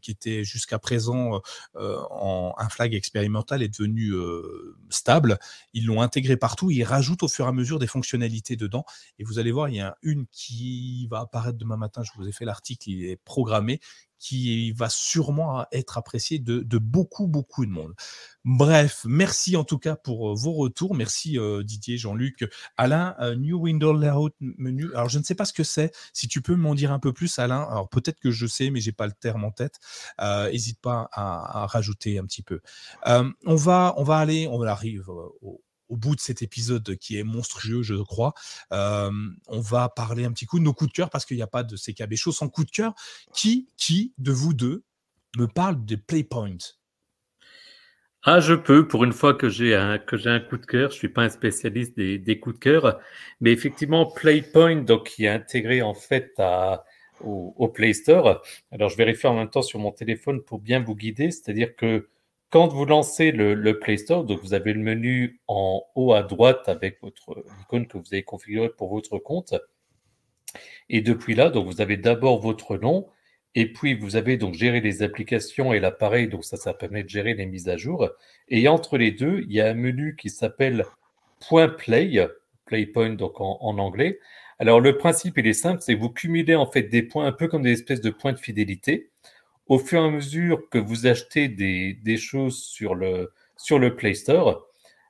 qui 0.02 0.12
était 0.12 0.44
jusqu'à 0.44 0.80
présent 0.80 1.42
en 1.76 2.54
un 2.58 2.70
flag 2.70 2.94
expérimental 2.94 3.62
est 3.64 3.70
devenue 3.70 4.14
stable. 4.90 5.40
Ils 5.74 5.86
l'ont 5.86 6.02
intégré 6.02 6.38
partout. 6.38 6.72
Ils 6.72 6.84
rajoutent 6.84 7.24
au 7.24 7.28
fur 7.28 7.46
et 7.46 7.50
à 7.50 7.52
mesure 7.52 7.80
des 7.80 7.88
fonctionnalités 7.88 8.56
dedans. 8.56 8.86
Et 9.18 9.24
vous 9.24 9.40
allez 9.40 9.52
voir, 9.52 9.70
il 9.70 9.76
y 9.76 9.82
a 9.82 9.98
une 10.02 10.26
qui 10.28 11.08
va 11.08 11.20
apparaître 11.22 11.58
demain 11.58 11.78
matin. 11.78 12.04
Je 12.04 12.12
vous 12.16 12.28
ai 12.28 12.32
fait 12.32 12.46
l'article, 12.46 12.90
il 12.90 13.06
est 13.06 13.18
programmé, 13.18 13.80
qui 14.20 14.74
va 14.74 14.90
sûrement 14.90 15.66
être 15.72 15.98
apprécié 15.98 16.40
de, 16.40 16.78
beaucoup, 16.78 17.28
beaucoup 17.28 17.66
de 17.66 17.72
monde. 17.72 17.94
Bref, 18.46 19.06
merci 19.06 19.56
en 19.56 19.64
tout 19.64 19.78
cas 19.78 19.96
pour 19.96 20.30
euh, 20.30 20.34
vos 20.36 20.54
retours. 20.54 20.96
Merci 20.96 21.38
euh, 21.38 21.64
Didier, 21.64 21.98
Jean-Luc, 21.98 22.50
Alain, 22.78 23.16
euh, 23.20 23.36
New 23.36 23.60
Window 23.60 23.94
Layout 23.94 24.32
Menu. 24.40 24.94
Alors, 24.94 25.10
je 25.10 25.20
ne 25.20 25.24
sais 25.24 25.36
pas 25.36 25.46
ce 25.46 25.54
que 25.54 25.64
c'est. 25.64 25.94
Si 26.14 26.28
tu 26.28 26.42
peux 26.42 26.56
m'en 26.56 26.76
dire 26.76 26.92
un 26.92 27.00
peu 27.00 27.14
plus, 27.14 27.40
Alain. 27.40 27.64
Alors, 27.64 27.90
peut-être 27.90 28.20
que 28.20 28.32
je 28.32 28.46
sais, 28.46 28.70
mais 28.70 28.82
j'ai 28.82 28.92
pas 28.92 29.08
le 29.08 29.14
terme 29.14 29.44
en 29.44 29.52
tête. 29.52 29.80
N'hésite 30.20 30.80
pas 30.82 31.10
à, 31.12 31.66
rajouter 31.68 32.18
un 32.18 32.26
petit 32.26 32.44
peu. 32.44 32.62
on, 33.06 33.56
va, 33.56 33.94
on 33.98 34.04
va 34.04 34.18
aller, 34.18 34.48
on 34.50 34.62
arrive 34.64 35.10
au, 35.10 35.62
au 35.90 35.98
bout 35.98 36.16
de 36.16 36.22
cet 36.22 36.42
épisode 36.42 36.96
qui 36.98 37.18
est 37.18 37.24
monstrueux, 37.24 37.82
je 37.84 37.96
crois, 37.96 38.34
on 38.72 39.60
va 39.60 39.90
parler 39.90 40.26
un 40.26 40.32
petit 40.32 40.46
coup 40.46 40.60
de 40.60 40.64
nos 40.64 40.74
coups 40.74 40.92
de 40.92 40.96
cœur 40.96 41.10
parce 41.10 41.26
qu'il 41.26 41.38
n'y 41.38 41.44
a 41.44 41.48
pas 41.48 41.64
de 41.64 41.76
CKB 41.76 42.16
chaud 42.16 42.32
sans 42.32 42.48
coup 42.48 42.64
de 42.64 42.72
cœur. 42.72 42.94
Qui, 43.34 43.70
qui 43.78 44.14
de 44.18 44.32
vous 44.32 44.54
deux 44.54 44.84
me 45.38 45.48
parle 45.48 45.84
des 45.84 45.98
Playpoint? 45.98 46.58
Ah, 48.24 48.42
je 48.42 48.54
peux, 48.54 48.86
pour 48.86 49.06
une 49.06 49.14
fois 49.14 49.34
que 49.34 49.48
j'ai 49.48 49.76
un, 49.76 49.98
que 49.98 50.18
j'ai 50.18 50.30
un 50.30 50.42
coup 50.42 50.58
de 50.58 50.66
cœur. 50.66 50.92
Je 50.92 50.98
suis 50.98 51.08
pas 51.10 51.24
un 51.24 51.30
spécialiste 51.30 51.96
des, 51.96 52.18
des 52.18 52.40
coups 52.40 52.56
de 52.56 52.60
cœur, 52.60 53.00
mais 53.40 53.52
effectivement, 53.54 54.06
Playpoint, 54.06 54.82
donc, 54.84 55.08
qui 55.08 55.24
est 55.26 55.30
intégré 55.30 55.82
en 55.82 55.94
fait 55.94 56.34
à, 56.38 56.84
au, 57.22 57.54
au, 57.58 57.70
Play 57.70 57.94
Store. 57.94 58.42
Alors, 58.72 58.90
je 58.90 58.98
vérifie 58.98 59.28
en 59.28 59.36
même 59.36 59.50
temps 59.50 59.62
sur 59.62 59.80
mon 59.80 59.92
téléphone 59.92 60.42
pour 60.42 60.60
bien 60.60 60.82
vous 60.82 60.96
guider, 60.96 61.32
c'est-à-dire 61.32 61.76
que 61.78 62.10
quand 62.50 62.68
vous 62.68 62.86
lancez 62.86 63.32
le, 63.32 63.80
Play 63.80 63.98
Store, 63.98 64.24
donc 64.24 64.42
vous 64.42 64.54
avez 64.54 64.74
le 64.74 64.80
menu 64.80 65.40
en 65.48 65.84
haut 65.96 66.14
à 66.14 66.24
droite 66.24 66.68
avec 66.68 67.00
votre 67.02 67.44
icône 67.62 67.88
que 67.88 67.98
vous 67.98 68.12
avez 68.12 68.24
configuré 68.24 68.70
pour 68.70 68.90
votre 68.90 69.20
compte. 69.20 69.54
Et 70.90 71.02
depuis 71.02 71.36
là, 71.36 71.50
donc 71.50 71.68
vous 71.68 71.82
avez 71.82 71.98
d'abord 71.98 72.42
votre 72.42 72.78
nom, 72.78 73.08
et 73.54 73.72
puis 73.72 73.94
vous 73.94 74.16
avez 74.16 74.38
donc 74.38 74.56
géré 74.56 74.82
les 74.82 75.04
applications 75.04 75.74
et 75.74 75.80
l'appareil, 75.80 76.28
donc 76.28 76.44
ça, 76.44 76.58
ça 76.58 76.74
permet 76.74 77.04
de 77.04 77.10
gérer 77.10 77.36
les 77.36 77.46
mises 77.46 77.70
à 77.70 77.78
jour. 77.78 78.10
Et 78.48 78.68
entre 78.68 78.98
les 78.98 79.12
deux, 79.12 79.42
il 79.48 79.54
y 79.54 79.62
a 79.62 79.68
un 79.68 79.76
menu 79.76 80.16
qui 80.16 80.30
s'appelle 80.30 80.86
Point 81.48 81.70
Play, 81.70 82.28
Playpoint 82.66 83.12
donc 83.12 83.40
en, 83.42 83.60
en 83.62 83.78
anglais. 83.78 84.20
Alors 84.58 84.82
le 84.82 84.98
principe, 84.98 85.38
il 85.38 85.48
est 85.48 85.54
simple, 85.54 85.82
c'est 85.82 85.96
que 85.96 86.00
vous 86.00 86.10
cumulez 86.10 86.56
en 86.56 86.66
fait 86.66 86.84
des 86.84 87.04
points 87.04 87.28
un 87.28 87.32
peu 87.32 87.48
comme 87.48 87.62
des 87.62 87.74
espèces 87.74 88.02
de 88.02 88.10
points 88.10 88.34
de 88.34 88.40
fidélité 88.40 89.09
au 89.70 89.78
fur 89.78 90.02
et 90.02 90.08
à 90.08 90.10
mesure 90.10 90.68
que 90.70 90.80
vous 90.80 91.06
achetez 91.08 91.48
des, 91.48 92.18
choses 92.18 92.64
sur 92.64 92.96
le, 92.96 93.32
sur 93.56 93.80
le 93.80 93.96
Play 93.96 94.16
Store, 94.16 94.68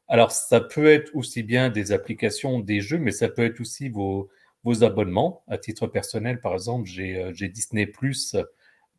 alors 0.10 0.31
ça 0.31 0.60
peut 0.60 0.88
être 0.88 1.11
aussi 1.15 1.44
bien 1.44 1.69
des 1.69 1.91
applications, 1.91 2.60
des 2.60 2.81
jeux, 2.81 2.98
mais 2.99 3.11
ça 3.11 3.30
peut 3.30 3.45
être 3.45 3.61
aussi 3.61 3.90
vos, 3.90 4.30
vos 4.64 4.84
abonnements. 4.84 5.44
À 5.48 5.57
titre 5.57 5.88
personnel, 5.88 6.41
par 6.41 6.53
exemple, 6.53 6.88
j'ai 6.88 7.18
euh, 7.18 7.31
Disney 7.31 7.86
Plus 7.88 8.36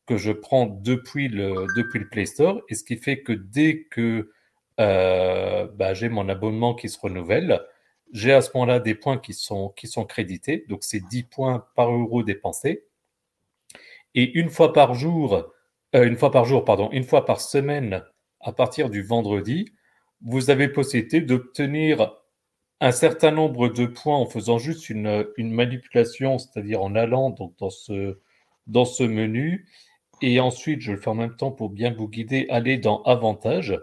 que 0.07 0.17
je 0.17 0.33
prends 0.33 0.67
depuis 0.67 1.29
le, 1.29 1.67
depuis 1.77 1.99
le 2.01 2.09
Play 2.09 2.27
Store, 2.27 2.63
et 2.69 2.75
ce 2.75 2.83
qui 2.83 2.97
fait 2.97 3.21
que 3.23 3.33
dès 3.33 3.83
que 3.85 4.31
euh, 4.81 5.69
bah, 5.77 5.93
j'ai 5.93 6.09
mon 6.09 6.29
abonnement 6.31 6.75
qui 6.75 6.89
se 6.89 6.99
renouvelle, 6.99 7.61
j'ai 8.13 8.33
à 8.33 8.41
ce 8.41 8.51
moment-là 8.55 8.81
des 8.81 8.95
points 8.95 9.19
qui 9.19 9.35
sont, 9.35 9.69
qui 9.77 9.87
sont 9.89 10.05
crédités, 10.05 10.65
donc 10.69 10.85
c'est 10.85 11.01
10 11.01 11.25
points 11.25 11.67
par 11.77 11.93
euro 11.93 12.23
dépensé. 12.23 12.85
Et 14.15 14.39
une 14.39 14.51
fois 14.51 14.73
par 14.73 14.95
jour, 14.95 15.53
euh, 15.95 16.07
une 16.07 16.17
fois 16.17 16.31
par 16.31 16.45
jour, 16.45 16.65
pardon, 16.65 16.89
une 16.93 17.05
fois 17.05 17.25
par 17.25 17.41
semaine, 17.41 18.03
à 18.41 18.53
partir 18.53 18.91
du 18.91 19.03
vendredi, 19.03 19.73
vous 20.23 20.51
avez 20.51 20.69
possibilité 20.69 21.21
d'obtenir 21.21 22.15
un 22.81 22.93
certain 22.93 23.31
nombre 23.31 23.69
de 23.69 23.87
points 23.87 24.17
en 24.17 24.27
faisant 24.27 24.59
juste 24.59 24.89
une, 24.89 25.27
manipulation, 25.39 26.39
c'est-à-dire 26.39 26.83
en 26.83 26.95
allant 26.95 27.31
donc 27.31 27.55
dans 27.59 27.71
ce, 27.71 28.19
dans 28.67 28.85
ce 28.87 29.03
menu. 29.03 29.67
Et 30.23 30.41
ensuite, 30.41 30.81
je 30.81 30.93
le 30.93 30.99
fais 30.99 31.09
en 31.09 31.15
même 31.15 31.37
temps 31.37 31.51
pour 31.51 31.71
bien 31.71 31.93
vous 31.93 32.09
guider, 32.09 32.47
aller 32.51 32.79
dans 32.79 33.03
Avantages. 33.03 33.79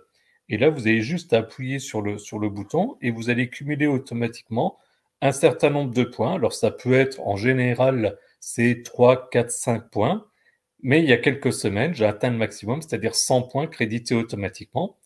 Et 0.49 0.57
là, 0.57 0.69
vous 0.69 0.87
avez 0.87 1.01
juste 1.01 1.33
à 1.33 1.39
appuyer 1.39 1.79
sur 1.79 2.01
le, 2.01 2.17
sur 2.17 2.39
le 2.39 2.49
bouton 2.49 2.97
et 3.01 3.11
vous 3.11 3.29
allez 3.29 3.49
cumuler 3.49 3.87
automatiquement 3.87 4.77
un 5.21 5.31
certain 5.31 5.69
nombre 5.69 5.93
de 5.93 6.03
points. 6.03 6.35
Alors, 6.35 6.53
ça 6.53 6.71
peut 6.71 6.93
être 6.93 7.19
en 7.21 7.35
général 7.35 8.17
c'est 8.39 8.83
3, 8.83 9.29
4, 9.29 9.51
5 9.51 9.89
points. 9.89 10.25
Mais 10.83 11.01
il 11.01 11.09
y 11.09 11.13
a 11.13 11.17
quelques 11.17 11.53
semaines, 11.53 11.93
j'ai 11.95 12.05
atteint 12.05 12.29
le 12.31 12.37
maximum, 12.37 12.81
c'est-à-dire 12.81 13.15
100 13.15 13.43
points 13.43 13.67
crédités 13.67 14.15
automatiquement, 14.15 14.97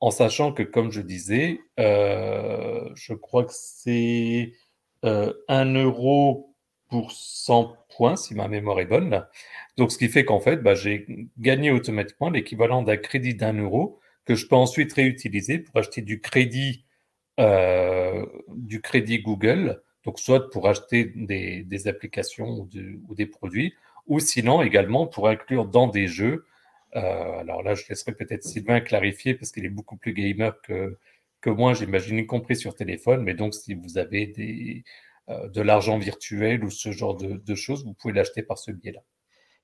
en 0.00 0.10
sachant 0.10 0.52
que, 0.52 0.62
comme 0.62 0.92
je 0.92 1.00
disais, 1.00 1.60
euh, 1.80 2.88
je 2.94 3.14
crois 3.14 3.44
que 3.44 3.52
c'est 3.54 4.52
euh, 5.04 5.32
1 5.48 5.74
euro 5.74 6.54
pour 6.88 7.12
100 7.12 7.76
points, 7.96 8.16
si 8.16 8.34
ma 8.34 8.48
mémoire 8.48 8.80
est 8.80 8.86
bonne. 8.86 9.26
Donc, 9.76 9.92
ce 9.92 9.98
qui 9.98 10.08
fait 10.08 10.24
qu'en 10.24 10.40
fait, 10.40 10.58
bah, 10.58 10.74
j'ai 10.74 11.06
gagné 11.38 11.70
automatiquement 11.70 12.30
l'équivalent 12.30 12.82
d'un 12.82 12.96
crédit 12.96 13.34
d'un 13.34 13.54
euro 13.54 14.00
que 14.24 14.34
je 14.34 14.46
peux 14.46 14.56
ensuite 14.56 14.92
réutiliser 14.92 15.58
pour 15.58 15.76
acheter 15.78 16.02
du 16.02 16.20
crédit, 16.20 16.84
euh, 17.40 18.26
du 18.48 18.80
crédit 18.82 19.20
Google 19.20 19.82
donc, 20.08 20.20
soit 20.20 20.48
pour 20.48 20.66
acheter 20.66 21.04
des, 21.04 21.86
applications 21.86 22.66
ou, 23.08 23.14
des 23.14 23.26
produits, 23.26 23.74
ou 24.06 24.20
sinon 24.20 24.62
également 24.62 25.06
pour 25.06 25.28
inclure 25.28 25.66
dans 25.66 25.86
des 25.86 26.06
jeux. 26.06 26.46
Euh, 26.96 27.00
alors 27.00 27.62
là, 27.62 27.74
je 27.74 27.84
laisserai 27.90 28.12
peut-être 28.12 28.42
Sylvain 28.42 28.80
clarifier 28.80 29.34
parce 29.34 29.52
qu'il 29.52 29.66
est 29.66 29.68
beaucoup 29.68 29.98
plus 29.98 30.14
gamer 30.14 30.58
que, 30.62 30.96
que 31.42 31.50
moi, 31.50 31.74
j'imagine, 31.74 32.16
y 32.16 32.24
compris 32.24 32.56
sur 32.56 32.74
téléphone. 32.74 33.22
Mais 33.22 33.34
donc, 33.34 33.52
si 33.52 33.74
vous 33.74 33.98
avez 33.98 34.28
des, 34.28 34.82
euh, 35.28 35.46
de 35.50 35.60
l'argent 35.60 35.98
virtuel 35.98 36.64
ou 36.64 36.70
ce 36.70 36.90
genre 36.90 37.14
de, 37.14 37.54
choses, 37.54 37.84
vous 37.84 37.92
pouvez 37.92 38.14
l'acheter 38.14 38.42
par 38.42 38.56
ce 38.56 38.70
biais-là. 38.70 39.00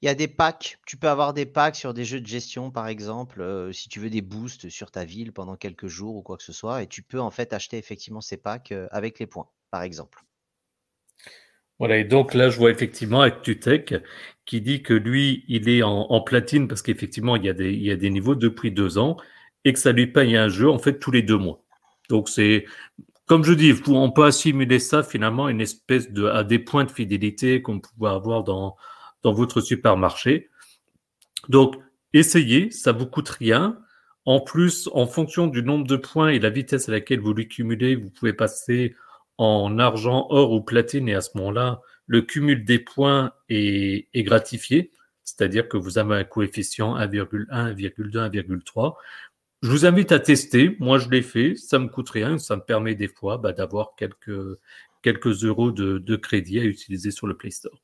Il 0.02 0.06
y 0.06 0.10
a 0.10 0.14
des 0.14 0.28
packs, 0.28 0.76
tu 0.86 0.98
peux 0.98 1.08
avoir 1.08 1.32
des 1.32 1.46
packs 1.46 1.76
sur 1.76 1.94
des 1.94 2.04
jeux 2.04 2.20
de 2.20 2.26
gestion 2.26 2.70
par 2.70 2.86
exemple, 2.88 3.40
euh, 3.40 3.72
si 3.72 3.88
tu 3.88 3.98
veux 3.98 4.10
des 4.10 4.20
boosts 4.20 4.68
sur 4.68 4.90
ta 4.90 5.06
ville 5.06 5.32
pendant 5.32 5.56
quelques 5.56 5.86
jours 5.86 6.16
ou 6.16 6.22
quoi 6.22 6.36
que 6.36 6.42
ce 6.42 6.52
soit, 6.52 6.82
et 6.82 6.86
tu 6.86 7.02
peux 7.02 7.20
en 7.20 7.30
fait 7.30 7.54
acheter 7.54 7.78
effectivement 7.78 8.20
ces 8.20 8.36
packs 8.36 8.74
avec 8.90 9.18
les 9.18 9.26
points, 9.26 9.48
par 9.70 9.80
exemple. 9.80 10.22
Voilà, 11.78 11.98
et 11.98 12.04
donc 12.04 12.34
là, 12.34 12.50
je 12.50 12.58
vois 12.58 12.70
effectivement 12.70 13.20
ActuTech 13.20 13.94
qui 14.46 14.60
dit 14.60 14.82
que 14.82 14.94
lui, 14.94 15.44
il 15.48 15.68
est 15.68 15.82
en, 15.82 16.20
platine 16.20 16.68
parce 16.68 16.82
qu'effectivement, 16.82 17.36
il, 17.36 17.44
y 17.44 17.48
a 17.48 17.52
des, 17.52 17.72
il 17.72 17.82
y 17.82 17.90
a 17.90 17.96
des 17.96 18.10
niveaux 18.10 18.34
depuis 18.34 18.70
deux 18.70 18.98
ans 18.98 19.16
et 19.64 19.72
que 19.72 19.78
ça 19.78 19.92
lui 19.92 20.06
paye 20.06 20.36
un 20.36 20.48
jeu 20.48 20.68
en 20.70 20.78
fait 20.78 20.98
tous 20.98 21.10
les 21.10 21.22
deux 21.22 21.38
mois. 21.38 21.64
Donc 22.08 22.28
c'est, 22.28 22.66
comme 23.26 23.44
je 23.44 23.52
dis, 23.54 23.72
on 23.88 24.10
peut 24.10 24.24
assimiler 24.24 24.78
ça 24.78 25.02
finalement 25.02 25.48
une 25.48 25.60
espèce 25.60 26.12
de, 26.12 26.26
à 26.26 26.44
des 26.44 26.58
points 26.58 26.84
de 26.84 26.90
fidélité 26.90 27.62
qu'on 27.62 27.80
peut 27.80 28.06
avoir 28.06 28.44
dans, 28.44 28.76
dans 29.22 29.32
votre 29.32 29.60
supermarché. 29.60 30.50
Donc, 31.48 31.76
essayez, 32.12 32.70
ça 32.70 32.92
vous 32.92 33.06
coûte 33.06 33.30
rien. 33.30 33.78
En 34.26 34.40
plus, 34.40 34.88
en 34.92 35.06
fonction 35.06 35.46
du 35.46 35.62
nombre 35.62 35.86
de 35.86 35.96
points 35.96 36.28
et 36.28 36.38
la 36.38 36.50
vitesse 36.50 36.88
à 36.88 36.92
laquelle 36.92 37.20
vous 37.20 37.34
les 37.34 37.48
cumulez, 37.48 37.96
vous 37.96 38.10
pouvez 38.10 38.32
passer 38.32 38.94
en 39.38 39.78
argent, 39.78 40.26
or 40.30 40.52
ou 40.52 40.62
platine, 40.62 41.08
et 41.08 41.14
à 41.14 41.20
ce 41.20 41.30
moment-là, 41.36 41.80
le 42.06 42.22
cumul 42.22 42.64
des 42.64 42.78
points 42.78 43.32
est, 43.48 44.08
gratifié, 44.16 44.92
c'est-à-dire 45.22 45.68
que 45.68 45.76
vous 45.76 45.98
avez 45.98 46.16
un 46.16 46.24
coefficient 46.24 46.96
1,1, 46.96 47.46
1,2, 47.74 48.30
1,3. 48.30 48.94
Je 49.62 49.70
vous 49.70 49.86
invite 49.86 50.12
à 50.12 50.20
tester. 50.20 50.76
Moi, 50.80 50.98
je 50.98 51.08
l'ai 51.08 51.22
fait. 51.22 51.54
Ça 51.56 51.78
me 51.78 51.88
coûte 51.88 52.10
rien. 52.10 52.36
Ça 52.36 52.56
me 52.56 52.60
permet 52.60 52.94
des 52.94 53.08
fois 53.08 53.38
bah, 53.38 53.52
d'avoir 53.52 53.94
quelques, 53.96 54.58
euros 55.44 55.70
de 55.70 56.16
crédit 56.16 56.60
à 56.60 56.64
utiliser 56.64 57.10
sur 57.10 57.26
le 57.26 57.36
Play 57.36 57.50
Store. 57.50 57.83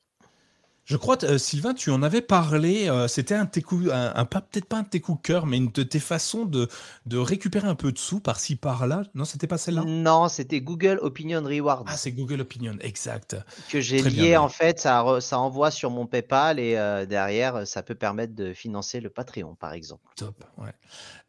Je 0.90 0.96
crois, 0.96 1.22
euh, 1.22 1.38
Sylvain, 1.38 1.72
tu 1.72 1.92
en 1.92 2.02
avais 2.02 2.20
parlé. 2.20 2.88
Euh, 2.88 3.06
c'était 3.06 3.36
un, 3.36 3.48
un, 3.92 4.12
un 4.16 4.24
peut-être 4.24 4.64
pas 4.64 4.78
un 4.78 4.82
de 4.82 4.88
tes 4.88 4.98
coups 4.98 5.22
de 5.22 5.22
cœur, 5.22 5.46
mais 5.46 5.58
une 5.58 5.70
de 5.70 5.84
tes 5.84 6.00
façons 6.00 6.46
de, 6.46 6.68
de 7.06 7.16
récupérer 7.16 7.68
un 7.68 7.76
peu 7.76 7.92
de 7.92 7.98
sous 7.98 8.18
par-ci 8.18 8.56
par-là. 8.56 9.04
Non, 9.14 9.24
c'était 9.24 9.46
pas 9.46 9.56
celle-là? 9.56 9.84
Non, 9.86 10.26
c'était 10.28 10.60
Google 10.60 10.98
Opinion 11.00 11.44
Reward. 11.44 11.86
Ah, 11.88 11.96
c'est 11.96 12.10
Google 12.10 12.40
Opinion, 12.40 12.76
exact. 12.80 13.36
Que 13.68 13.80
j'ai 13.80 14.02
lié 14.02 14.36
en 14.36 14.48
fait, 14.48 14.80
ça, 14.80 15.04
ça 15.20 15.38
envoie 15.38 15.70
sur 15.70 15.90
mon 15.90 16.06
PayPal 16.06 16.58
et 16.58 16.76
euh, 16.76 17.06
derrière, 17.06 17.68
ça 17.68 17.84
peut 17.84 17.94
permettre 17.94 18.34
de 18.34 18.52
financer 18.52 18.98
le 18.98 19.10
Patreon, 19.10 19.54
par 19.54 19.74
exemple. 19.74 20.02
Top, 20.16 20.42
ouais. 20.58 20.72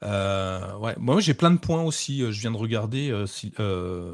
Ouais. 0.02 0.96
Moi, 0.98 1.20
j'ai 1.20 1.36
plein 1.36 1.52
de 1.52 1.60
points 1.60 1.84
aussi. 1.84 2.22
Je 2.32 2.42
viens 2.42 2.50
de 2.50 2.58
regarder, 2.58 3.14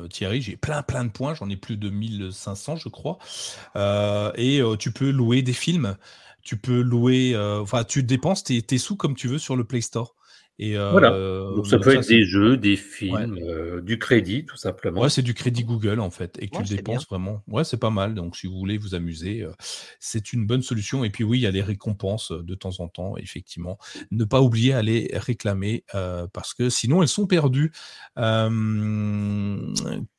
Thierry, 0.09 0.41
j'ai 0.41 0.57
plein, 0.57 0.83
plein 0.83 1.05
de 1.05 1.09
points. 1.09 1.35
J'en 1.35 1.49
ai 1.49 1.55
plus 1.55 1.77
de 1.77 1.89
1500, 1.89 2.75
je 2.75 2.89
crois. 2.89 3.17
et 4.35 4.61
tu 4.77 4.91
peux 4.91 5.09
louer 5.09 5.36
des 5.41 5.53
films. 5.53 5.97
Tu 6.41 6.57
peux 6.57 6.81
louer. 6.81 7.35
Enfin, 7.37 7.83
tu 7.83 8.03
dépenses 8.03 8.43
tes, 8.43 8.77
sous 8.77 8.95
comme 8.95 9.15
tu 9.15 9.27
veux 9.27 9.37
sur 9.37 9.55
le 9.55 9.63
Play 9.63 9.81
Store. 9.81 10.15
Et, 10.59 10.75
voilà. 10.75 11.13
Euh, 11.13 11.55
Donc 11.55 11.67
ça 11.67 11.77
peut 11.77 11.95
être 11.95 12.07
des 12.07 12.23
jeux, 12.23 12.57
des 12.57 12.75
films, 12.75 13.37
euh, 13.41 13.79
du 13.81 13.99
crédit, 13.99 14.45
tout 14.45 14.57
simplement. 14.57 15.01
Ouais, 15.01 15.09
c'est 15.09 15.21
du 15.21 15.35
crédit 15.35 15.63
Google 15.63 15.99
en 15.99 16.09
fait, 16.09 16.37
et 16.41 16.47
que 16.47 16.57
tu 16.57 16.63
le 16.63 16.69
dépenses 16.77 17.07
vraiment. 17.07 17.43
Ouais, 17.47 17.63
c'est 17.63 17.77
pas 17.77 17.91
mal. 17.91 18.15
Donc 18.15 18.35
si 18.35 18.47
vous 18.47 18.57
voulez 18.57 18.77
vous 18.77 18.95
amuser, 18.95 19.43
euh, 19.43 19.51
c'est 19.99 20.33
une 20.33 20.47
bonne 20.47 20.63
solution. 20.63 21.03
Et 21.03 21.11
puis 21.11 21.23
oui, 21.23 21.37
il 21.37 21.41
y 21.41 21.47
a 21.47 21.51
des 21.51 21.61
récompenses 21.61 22.31
de 22.31 22.55
temps 22.55 22.79
en 22.79 22.87
temps, 22.87 23.17
effectivement. 23.17 23.77
Ne 24.09 24.23
pas 24.23 24.41
oublier 24.41 24.73
à 24.73 24.81
les 24.81 25.11
réclamer 25.13 25.83
parce 26.33 26.53
que 26.53 26.69
sinon 26.69 27.03
elles 27.03 27.07
sont 27.07 27.27
perdues. 27.27 27.71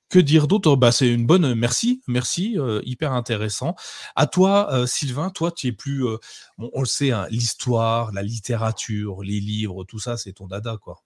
Que 0.08 0.18
dire 0.18 0.46
d'autre? 0.48 0.74
Bah, 0.76 0.90
C'est 0.92 1.08
une 1.12 1.26
bonne. 1.26 1.54
Merci, 1.54 2.02
merci, 2.06 2.58
euh, 2.58 2.80
hyper 2.84 3.12
intéressant. 3.12 3.74
À 4.16 4.26
toi, 4.26 4.72
euh, 4.72 4.86
Sylvain, 4.86 5.30
toi, 5.30 5.52
tu 5.52 5.66
es 5.68 5.72
plus. 5.72 6.06
Euh, 6.06 6.16
on 6.58 6.80
le 6.80 6.86
sait, 6.86 7.10
hein, 7.12 7.26
l'histoire, 7.30 8.12
la 8.12 8.22
littérature, 8.22 9.22
les 9.22 9.40
livres, 9.40 9.84
tout 9.84 9.98
ça, 9.98 10.16
c'est 10.16 10.32
ton 10.32 10.46
dada, 10.46 10.78
quoi. 10.78 11.02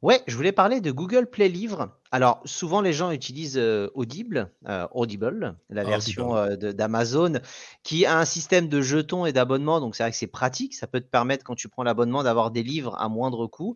Ouais, 0.00 0.22
je 0.28 0.36
voulais 0.36 0.52
parler 0.52 0.80
de 0.80 0.92
Google 0.92 1.26
Play 1.26 1.48
Livre. 1.48 1.90
Alors, 2.12 2.40
souvent, 2.44 2.80
les 2.80 2.92
gens 2.92 3.10
utilisent 3.10 3.60
Audible, 3.94 4.50
Audible, 4.92 5.56
la 5.68 5.82
version 5.82 6.46
d'Amazon, 6.56 7.40
qui 7.82 8.06
a 8.06 8.16
un 8.16 8.24
système 8.24 8.68
de 8.68 8.80
jetons 8.80 9.26
et 9.26 9.32
d'abonnement. 9.32 9.80
Donc, 9.80 9.96
c'est 9.96 10.04
vrai 10.04 10.12
que 10.12 10.16
c'est 10.16 10.28
pratique. 10.28 10.74
Ça 10.74 10.86
peut 10.86 11.00
te 11.00 11.08
permettre, 11.08 11.44
quand 11.44 11.56
tu 11.56 11.68
prends 11.68 11.82
l'abonnement, 11.82 12.22
d'avoir 12.22 12.52
des 12.52 12.62
livres 12.62 12.96
à 12.98 13.08
moindre 13.08 13.48
coût. 13.48 13.74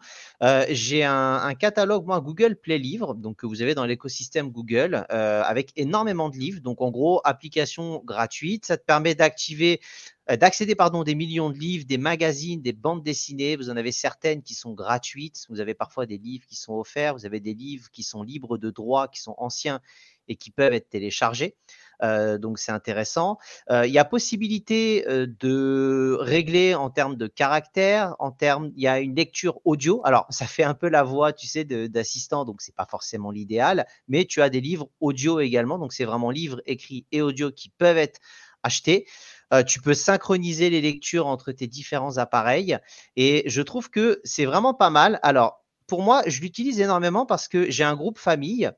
J'ai 0.68 1.02
un, 1.04 1.54
catalogue, 1.54 2.06
moi, 2.06 2.20
Google 2.20 2.54
Play 2.54 2.78
Livre, 2.78 3.14
donc 3.14 3.38
que 3.38 3.46
vous 3.46 3.60
avez 3.60 3.74
dans 3.74 3.84
l'écosystème 3.84 4.50
Google, 4.50 5.04
avec 5.10 5.72
énormément 5.74 6.30
de 6.30 6.36
livres. 6.36 6.60
Donc, 6.60 6.80
en 6.80 6.90
gros, 6.92 7.20
application 7.24 8.00
gratuite. 8.04 8.64
Ça 8.64 8.76
te 8.76 8.84
permet 8.84 9.16
d'activer 9.16 9.80
euh, 10.21 10.21
d'accéder 10.36 10.74
pardon 10.74 11.02
des 11.02 11.14
millions 11.14 11.50
de 11.50 11.58
livres, 11.58 11.84
des 11.86 11.98
magazines, 11.98 12.62
des 12.62 12.72
bandes 12.72 13.02
dessinées. 13.02 13.56
Vous 13.56 13.70
en 13.70 13.76
avez 13.76 13.92
certaines 13.92 14.42
qui 14.42 14.54
sont 14.54 14.72
gratuites. 14.72 15.46
Vous 15.48 15.60
avez 15.60 15.74
parfois 15.74 16.06
des 16.06 16.18
livres 16.18 16.46
qui 16.46 16.56
sont 16.56 16.74
offerts. 16.74 17.14
Vous 17.14 17.26
avez 17.26 17.40
des 17.40 17.54
livres 17.54 17.90
qui 17.90 18.02
sont 18.02 18.22
libres 18.22 18.58
de 18.58 18.70
droit, 18.70 19.08
qui 19.08 19.20
sont 19.20 19.34
anciens 19.38 19.80
et 20.28 20.36
qui 20.36 20.50
peuvent 20.50 20.72
être 20.72 20.88
téléchargés. 20.88 21.56
Euh, 22.02 22.38
donc 22.38 22.58
c'est 22.58 22.72
intéressant. 22.72 23.38
Euh, 23.70 23.86
il 23.86 23.92
y 23.92 23.98
a 23.98 24.04
possibilité 24.04 25.04
de 25.06 26.16
régler 26.20 26.74
en 26.74 26.90
termes 26.90 27.16
de 27.16 27.26
caractère, 27.26 28.14
en 28.18 28.30
termes, 28.30 28.72
il 28.76 28.82
y 28.82 28.88
a 28.88 29.00
une 29.00 29.14
lecture 29.14 29.60
audio. 29.64 30.00
Alors 30.04 30.26
ça 30.30 30.46
fait 30.46 30.64
un 30.64 30.74
peu 30.74 30.88
la 30.88 31.02
voix, 31.02 31.32
tu 31.32 31.46
sais, 31.46 31.64
d'assistant, 31.64 32.44
donc 32.44 32.62
c'est 32.62 32.74
pas 32.74 32.86
forcément 32.86 33.30
l'idéal, 33.30 33.86
mais 34.08 34.24
tu 34.24 34.42
as 34.42 34.48
des 34.48 34.60
livres 34.60 34.88
audio 35.00 35.40
également. 35.40 35.78
Donc 35.78 35.92
c'est 35.92 36.04
vraiment 36.04 36.30
livres 36.30 36.62
écrits 36.66 37.06
et 37.12 37.22
audio 37.22 37.50
qui 37.50 37.68
peuvent 37.68 37.98
être 37.98 38.20
achetés. 38.62 39.06
Euh, 39.52 39.62
tu 39.62 39.80
peux 39.80 39.94
synchroniser 39.94 40.70
les 40.70 40.80
lectures 40.80 41.26
entre 41.26 41.52
tes 41.52 41.66
différents 41.66 42.18
appareils. 42.18 42.78
Et 43.16 43.42
je 43.46 43.62
trouve 43.62 43.90
que 43.90 44.20
c'est 44.24 44.46
vraiment 44.46 44.74
pas 44.74 44.90
mal. 44.90 45.20
Alors, 45.22 45.62
pour 45.86 46.02
moi, 46.02 46.22
je 46.26 46.40
l'utilise 46.40 46.80
énormément 46.80 47.26
parce 47.26 47.48
que 47.48 47.70
j'ai 47.70 47.84
un 47.84 47.94
groupe 47.94 48.18
famille. 48.18 48.70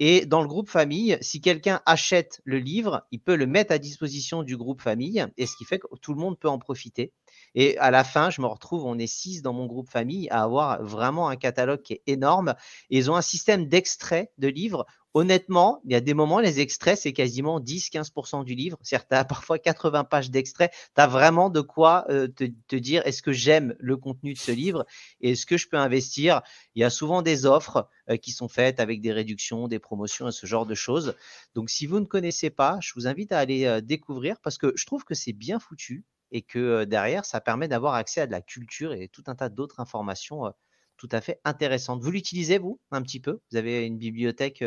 Et 0.00 0.26
dans 0.26 0.42
le 0.42 0.48
groupe 0.48 0.68
famille, 0.68 1.16
si 1.20 1.40
quelqu'un 1.40 1.80
achète 1.86 2.40
le 2.44 2.58
livre, 2.58 3.06
il 3.12 3.20
peut 3.20 3.36
le 3.36 3.46
mettre 3.46 3.72
à 3.72 3.78
disposition 3.78 4.42
du 4.42 4.56
groupe 4.56 4.82
famille, 4.82 5.24
et 5.36 5.46
ce 5.46 5.56
qui 5.56 5.64
fait 5.64 5.78
que 5.78 5.86
tout 6.02 6.12
le 6.12 6.20
monde 6.20 6.36
peut 6.36 6.48
en 6.48 6.58
profiter. 6.58 7.12
Et 7.54 7.78
à 7.78 7.92
la 7.92 8.02
fin, 8.02 8.30
je 8.30 8.40
me 8.40 8.46
retrouve, 8.46 8.84
on 8.84 8.98
est 8.98 9.06
six 9.06 9.40
dans 9.40 9.52
mon 9.52 9.66
groupe 9.66 9.88
famille 9.88 10.28
à 10.30 10.42
avoir 10.42 10.82
vraiment 10.82 11.28
un 11.28 11.36
catalogue 11.36 11.82
qui 11.82 11.92
est 11.92 12.02
énorme. 12.08 12.54
Ils 12.90 13.08
ont 13.08 13.14
un 13.14 13.22
système 13.22 13.68
d'extrait 13.68 14.32
de 14.38 14.48
livres 14.48 14.84
honnêtement, 15.14 15.80
il 15.84 15.92
y 15.92 15.94
a 15.94 16.00
des 16.00 16.12
moments, 16.12 16.40
les 16.40 16.60
extraits, 16.60 16.98
c'est 16.98 17.12
quasiment 17.12 17.60
10-15% 17.60 18.44
du 18.44 18.54
livre. 18.54 18.76
C'est-à-dire, 18.82 19.08
tu 19.08 19.14
as 19.14 19.24
parfois 19.24 19.58
80 19.58 20.04
pages 20.04 20.30
d'extraits. 20.30 20.72
Tu 20.72 21.00
as 21.00 21.06
vraiment 21.06 21.50
de 21.50 21.60
quoi 21.60 22.04
euh, 22.10 22.28
te, 22.28 22.76
dire 22.76 23.06
est-ce 23.06 23.22
que 23.22 23.32
j'aime 23.32 23.76
le 23.78 23.96
contenu 23.96 24.34
de 24.34 24.38
ce 24.38 24.50
livre 24.50 24.84
et 25.20 25.32
est-ce 25.32 25.46
que 25.46 25.56
je 25.56 25.68
peux 25.68 25.76
investir? 25.78 26.42
Il 26.74 26.80
y 26.80 26.84
a 26.84 26.90
souvent 26.90 27.22
des 27.22 27.46
offres 27.46 27.88
euh, 28.10 28.16
qui 28.16 28.32
sont 28.32 28.48
faites 28.48 28.80
avec 28.80 29.00
des 29.00 29.12
réductions, 29.12 29.68
des 29.68 29.78
promotions 29.78 30.28
et 30.28 30.32
ce 30.32 30.46
genre 30.46 30.66
de 30.66 30.74
choses. 30.74 31.14
Donc, 31.54 31.70
si 31.70 31.86
vous 31.86 32.00
ne 32.00 32.06
connaissez 32.06 32.50
pas, 32.50 32.78
je 32.82 32.92
vous 32.94 33.06
invite 33.06 33.32
à 33.32 33.38
aller 33.38 33.64
euh, 33.66 33.80
découvrir 33.80 34.40
parce 34.42 34.58
que 34.58 34.72
je 34.76 34.84
trouve 34.84 35.04
que 35.04 35.14
c'est 35.14 35.32
bien 35.32 35.60
foutu 35.60 36.04
et 36.32 36.42
que 36.42 36.84
derrière, 36.84 37.24
ça 37.24 37.40
permet 37.40 37.68
d'avoir 37.68 37.94
accès 37.94 38.20
à 38.22 38.26
de 38.26 38.32
la 38.32 38.40
culture 38.40 38.92
et 38.92 39.08
tout 39.08 39.22
un 39.28 39.36
tas 39.36 39.48
d'autres 39.48 39.78
informations 39.78 40.52
tout 40.96 41.08
à 41.12 41.20
fait 41.20 41.40
intéressantes. 41.44 42.02
Vous 42.02 42.10
l'utilisez, 42.10 42.58
vous, 42.58 42.80
un 42.90 43.02
petit 43.02 43.20
peu? 43.20 43.40
Vous 43.50 43.56
avez 43.56 43.86
une 43.86 43.98
bibliothèque 43.98 44.64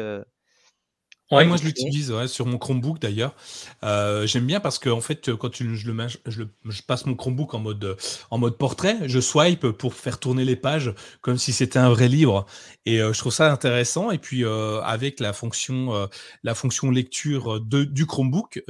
moi, 1.32 1.58
je 1.58 1.64
l'utilise 1.64 2.14
sur 2.28 2.46
mon 2.46 2.58
Chromebook 2.58 3.00
d'ailleurs. 3.00 3.36
Euh, 3.84 4.26
j'aime 4.26 4.46
bien 4.46 4.60
parce 4.60 4.80
que 4.80 4.90
en 4.90 5.02
fait, 5.02 5.36
quand 5.36 5.54
je, 5.56 5.64
le, 5.64 5.76
je, 5.76 5.92
le, 5.92 6.50
je, 6.70 6.82
passe 6.84 7.06
mon 7.06 7.16
Chromebook 7.16 7.54
en 7.54 7.60
mode, 7.60 7.98
en 8.32 8.38
mode 8.38 8.58
portrait, 8.58 8.98
je 9.06 9.20
swipe 9.20 9.72
pour 9.72 9.94
faire 9.94 10.20
tourner 10.20 10.46
les 10.46 10.56
pages 10.56 10.94
comme 11.22 11.38
si 11.38 11.52
c'était 11.52 11.80
un 11.80 11.90
vrai 11.90 12.08
livre. 12.08 12.46
Et 12.86 13.02
euh, 13.02 13.12
je 13.12 13.20
trouve 13.20 13.34
ça 13.34 13.52
intéressant. 13.52 14.12
Et 14.12 14.18
puis 14.18 14.46
euh, 14.46 14.82
avec 14.82 15.20
la 15.20 15.34
fonction, 15.34 16.08
la 16.44 16.56
fonction 16.56 16.92
lecture 16.92 17.60
de, 17.60 17.84
du 17.84 18.06
Chromebook 18.06 18.64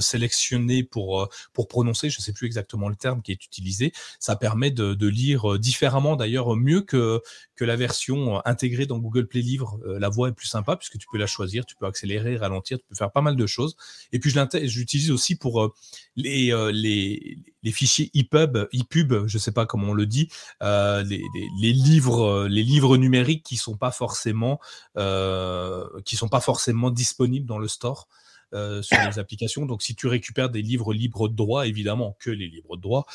sélectionné 0.00 0.82
pour 0.82 1.28
pour 1.52 1.68
prononcer, 1.68 2.10
je 2.10 2.20
sais 2.20 2.32
plus 2.32 2.46
exactement 2.46 2.88
le 2.88 2.96
terme 2.96 3.22
qui 3.22 3.32
est 3.32 3.44
utilisé, 3.44 3.92
ça 4.20 4.36
permet 4.36 4.70
de, 4.70 4.94
de 4.94 5.06
lire 5.06 5.58
différemment 5.58 6.16
d'ailleurs 6.16 6.56
mieux 6.56 6.82
que 6.82 7.22
que 7.58 7.64
la 7.64 7.76
version 7.76 8.40
intégrée 8.46 8.86
dans 8.86 8.98
Google 8.98 9.26
Play 9.26 9.40
Livre. 9.40 9.80
la 9.84 10.08
voix 10.08 10.28
est 10.28 10.32
plus 10.32 10.46
simple 10.46 10.68
puisque 10.76 10.98
tu 10.98 11.06
peux 11.10 11.18
la 11.18 11.26
choisir, 11.26 11.64
tu 11.64 11.74
peux 11.76 11.86
accélérer, 11.86 12.36
ralentir, 12.36 12.78
tu 12.78 12.84
peux 12.88 12.94
faire 12.94 13.10
pas 13.10 13.22
mal 13.22 13.36
de 13.36 13.46
choses. 13.46 13.76
Et 14.12 14.18
puis 14.18 14.30
je 14.30 14.78
l'utilise 14.78 15.10
aussi 15.10 15.36
pour 15.36 15.62
euh, 15.62 15.72
les, 16.16 16.52
euh, 16.52 16.70
les, 16.72 17.38
fichiers 17.72 18.10
EPUB, 18.14 18.68
EPUB, 18.72 19.26
je 19.26 19.38
sais 19.38 19.52
pas 19.52 19.66
comment 19.66 19.88
on 19.88 19.94
le 19.94 20.06
dit, 20.06 20.30
euh, 20.62 21.02
les, 21.02 21.22
les, 21.60 21.72
livres, 21.72 22.46
les 22.48 22.62
livres 22.62 22.96
numériques 22.96 23.44
qui 23.44 23.56
sont 23.56 23.76
pas 23.76 23.90
forcément, 23.90 24.58
qui 26.04 26.16
sont 26.16 26.28
pas 26.28 26.40
forcément 26.40 26.90
disponibles 26.90 27.46
dans 27.46 27.58
le 27.58 27.68
store. 27.68 28.08
Sur 28.52 28.98
les 29.06 29.18
applications. 29.18 29.66
Donc, 29.66 29.82
si 29.82 29.94
tu 29.94 30.06
récupères 30.06 30.50
des 30.50 30.62
livres 30.62 30.94
libres 30.94 31.28
de 31.28 31.34
droit, 31.34 31.66
évidemment 31.66 32.16
que 32.20 32.30
les 32.30 32.48
libres 32.48 32.76
de 32.76 32.82
droit, 32.82 33.06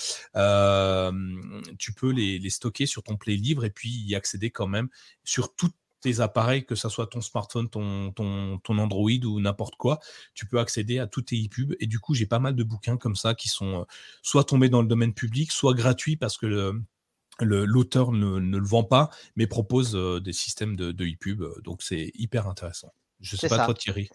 tu 1.79 1.93
peux 1.93 2.11
les, 2.11 2.39
les, 2.39 2.49
stocker 2.49 2.85
sur 2.85 3.03
ton 3.03 3.17
Play 3.17 3.35
Livre 3.35 3.65
et 3.65 3.69
puis 3.69 3.89
y 3.89 4.15
accéder 4.15 4.51
quand 4.51 4.67
même 4.67 4.89
sur 5.23 5.55
toutes 5.55 5.75
tes 6.03 6.19
appareils, 6.19 6.65
que 6.65 6.75
ce 6.75 6.89
soit 6.89 7.07
ton 7.07 7.21
smartphone, 7.21 7.69
ton, 7.69 8.11
ton, 8.11 8.59
ton 8.59 8.77
Android 8.77 9.23
ou 9.25 9.39
n'importe 9.39 9.75
quoi, 9.75 9.99
tu 10.35 10.45
peux 10.45 10.59
accéder 10.59 10.99
à 10.99 11.07
tous 11.07 11.23
tes 11.23 11.37
e-pubs. 11.37 11.75
Et 11.79 11.87
du 11.87 11.99
coup, 11.99 12.13
j'ai 12.13 12.25
pas 12.25 12.39
mal 12.39 12.55
de 12.55 12.63
bouquins 12.63 12.97
comme 12.97 13.15
ça 13.15 13.33
qui 13.33 13.47
sont 13.47 13.81
euh, 13.81 13.83
soit 14.21 14.43
tombés 14.43 14.69
dans 14.69 14.81
le 14.81 14.87
domaine 14.87 15.13
public, 15.13 15.51
soit 15.51 15.73
gratuits 15.73 16.17
parce 16.17 16.37
que 16.37 16.45
le, 16.45 17.65
l'auteur 17.65 18.11
ne, 18.11 18.39
ne, 18.39 18.57
le 18.57 18.65
vend 18.65 18.83
pas, 18.83 19.09
mais 19.35 19.47
propose 19.47 19.95
euh, 19.95 20.19
des 20.19 20.33
systèmes 20.33 20.75
de, 20.75 20.91
de 20.91 21.05
e-pub. 21.05 21.43
Donc 21.63 21.81
c'est 21.81 22.11
hyper 22.15 22.47
intéressant. 22.47 22.93
Je 23.21 23.37
sais 23.37 23.47
pas 23.47 23.65
toi 23.65 23.73
Thierry. 23.73 24.09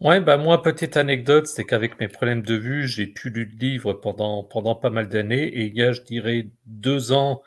Ouais, 0.00 0.20
bah 0.20 0.36
moi, 0.36 0.62
petite 0.62 0.96
anecdote, 0.96 1.48
c'est 1.48 1.64
qu'avec 1.64 1.98
mes 1.98 2.06
problèmes 2.06 2.42
de 2.42 2.54
vue, 2.54 2.86
j'ai 2.86 3.06
pu 3.08 3.30
lire 3.30 3.46
le 3.50 3.58
livre 3.58 3.92
pendant, 3.94 4.44
pendant 4.44 4.76
pas 4.76 4.90
mal 4.90 5.08
d'années. 5.08 5.42
Et 5.48 5.66
il 5.66 5.74
y 5.76 5.82
a, 5.82 5.92
je 5.92 6.02
dirais, 6.02 6.48
deux 6.66 7.10
ans, 7.10 7.42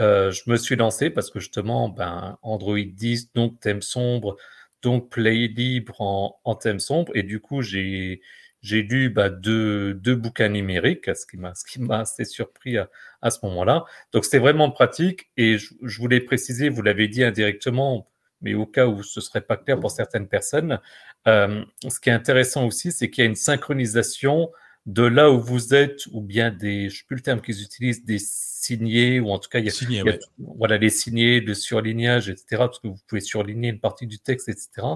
euh, 0.00 0.30
je 0.32 0.50
me 0.50 0.56
suis 0.56 0.76
lancé 0.76 1.10
parce 1.10 1.30
que 1.30 1.40
justement, 1.40 1.90
ben, 1.90 2.38
Android 2.42 2.78
10, 2.78 3.32
donc 3.34 3.60
thème 3.60 3.82
sombre, 3.82 4.36
donc 4.82 5.10
Play 5.10 5.48
libre 5.48 6.00
en, 6.00 6.54
thème 6.56 6.80
sombre. 6.80 7.12
Et 7.16 7.22
du 7.22 7.40
coup, 7.40 7.62
j'ai 7.62 8.22
j'ai 8.62 8.82
lu 8.82 9.10
bah, 9.10 9.30
deux, 9.30 9.94
deux 9.94 10.16
bouquins 10.16 10.48
numériques, 10.50 11.14
ce 11.16 11.26
qui 11.26 11.36
m'a 11.38 11.54
ce 11.54 11.64
qui 11.64 11.80
m'a 11.80 12.00
assez 12.00 12.24
surpris 12.26 12.78
à, 12.78 12.90
à 13.22 13.30
ce 13.30 13.40
moment-là. 13.44 13.84
Donc 14.12 14.24
c'était 14.24 14.38
vraiment 14.38 14.70
pratique. 14.70 15.30
Et 15.36 15.58
je, 15.58 15.74
je 15.82 15.98
voulais 16.00 16.20
préciser, 16.20 16.68
vous 16.70 16.82
l'avez 16.82 17.08
dit 17.08 17.24
indirectement, 17.24 18.09
mais 18.40 18.54
au 18.54 18.66
cas 18.66 18.86
où 18.86 19.02
ce 19.02 19.20
serait 19.20 19.40
pas 19.40 19.56
clair 19.56 19.78
pour 19.78 19.90
certaines 19.90 20.28
personnes, 20.28 20.80
euh, 21.28 21.64
ce 21.88 22.00
qui 22.00 22.08
est 22.08 22.12
intéressant 22.12 22.66
aussi, 22.66 22.92
c'est 22.92 23.10
qu'il 23.10 23.24
y 23.24 23.26
a 23.26 23.30
une 23.30 23.36
synchronisation 23.36 24.50
de 24.86 25.02
là 25.02 25.30
où 25.30 25.40
vous 25.40 25.74
êtes, 25.74 26.06
ou 26.12 26.20
bien 26.20 26.50
des, 26.50 26.88
je 26.88 26.98
sais 26.98 27.04
plus 27.06 27.16
le 27.16 27.22
terme 27.22 27.40
qu'ils 27.40 27.62
utilisent, 27.62 28.04
des 28.04 28.18
signés, 28.18 29.20
ou 29.20 29.30
en 29.30 29.38
tout 29.38 29.48
cas, 29.48 29.58
il 29.58 29.66
y 29.66 30.00
a, 30.00 30.18
voilà, 30.38 30.78
les 30.78 30.90
signés, 30.90 31.40
de 31.40 31.54
surlignage, 31.54 32.28
etc., 32.28 32.44
parce 32.50 32.78
que 32.78 32.88
vous 32.88 32.98
pouvez 33.06 33.20
surligner 33.20 33.68
une 33.68 33.80
partie 33.80 34.06
du 34.06 34.18
texte, 34.18 34.48
etc. 34.48 34.86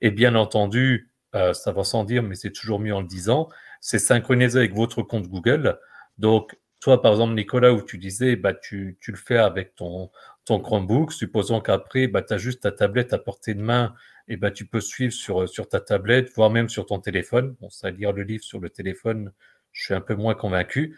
Et 0.00 0.10
bien 0.10 0.34
entendu, 0.34 1.10
euh, 1.34 1.52
ça 1.52 1.72
va 1.72 1.84
sans 1.84 2.04
dire, 2.04 2.22
mais 2.22 2.36
c'est 2.36 2.52
toujours 2.52 2.78
mieux 2.78 2.94
en 2.94 3.00
le 3.00 3.06
disant, 3.08 3.48
c'est 3.80 3.98
synchronisé 3.98 4.58
avec 4.58 4.72
votre 4.72 5.02
compte 5.02 5.28
Google. 5.28 5.78
Donc, 6.18 6.56
toi, 6.80 7.02
par 7.02 7.12
exemple, 7.12 7.34
Nicolas, 7.34 7.72
où 7.72 7.82
tu 7.82 7.98
disais, 7.98 8.36
bah, 8.36 8.54
tu, 8.54 8.98
tu 9.00 9.10
le 9.10 9.16
fais 9.16 9.38
avec 9.38 9.74
ton, 9.74 10.10
ton 10.44 10.60
Chromebook, 10.60 11.12
supposons 11.12 11.60
qu'après, 11.60 12.06
bah, 12.06 12.22
tu 12.22 12.34
as 12.34 12.38
juste 12.38 12.62
ta 12.62 12.72
tablette 12.72 13.12
à 13.12 13.18
portée 13.18 13.54
de 13.54 13.62
main 13.62 13.94
et 14.28 14.36
ben, 14.36 14.50
tu 14.50 14.66
peux 14.66 14.80
suivre 14.80 15.12
sur, 15.12 15.48
sur 15.48 15.68
ta 15.68 15.80
tablette, 15.80 16.30
voire 16.34 16.50
même 16.50 16.68
sur 16.68 16.86
ton 16.86 16.98
téléphone. 17.00 17.56
Bon, 17.60 17.70
ça, 17.70 17.90
lire 17.90 18.12
le 18.12 18.22
livre 18.22 18.44
sur 18.44 18.60
le 18.60 18.70
téléphone, 18.70 19.32
je 19.72 19.84
suis 19.84 19.94
un 19.94 20.00
peu 20.00 20.14
moins 20.14 20.34
convaincu. 20.34 20.96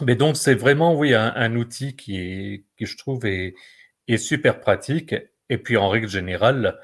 Mais 0.00 0.16
donc, 0.16 0.36
c'est 0.36 0.54
vraiment, 0.54 0.96
oui, 0.96 1.14
un, 1.14 1.54
outil 1.56 1.96
qui, 1.96 2.16
est, 2.18 2.64
qui, 2.76 2.86
je 2.86 2.96
trouve, 2.96 3.26
est, 3.26 3.54
est, 4.08 4.16
super 4.16 4.60
pratique. 4.60 5.14
Et 5.48 5.58
puis, 5.58 5.76
en 5.76 5.88
règle 5.88 6.08
générale, 6.08 6.80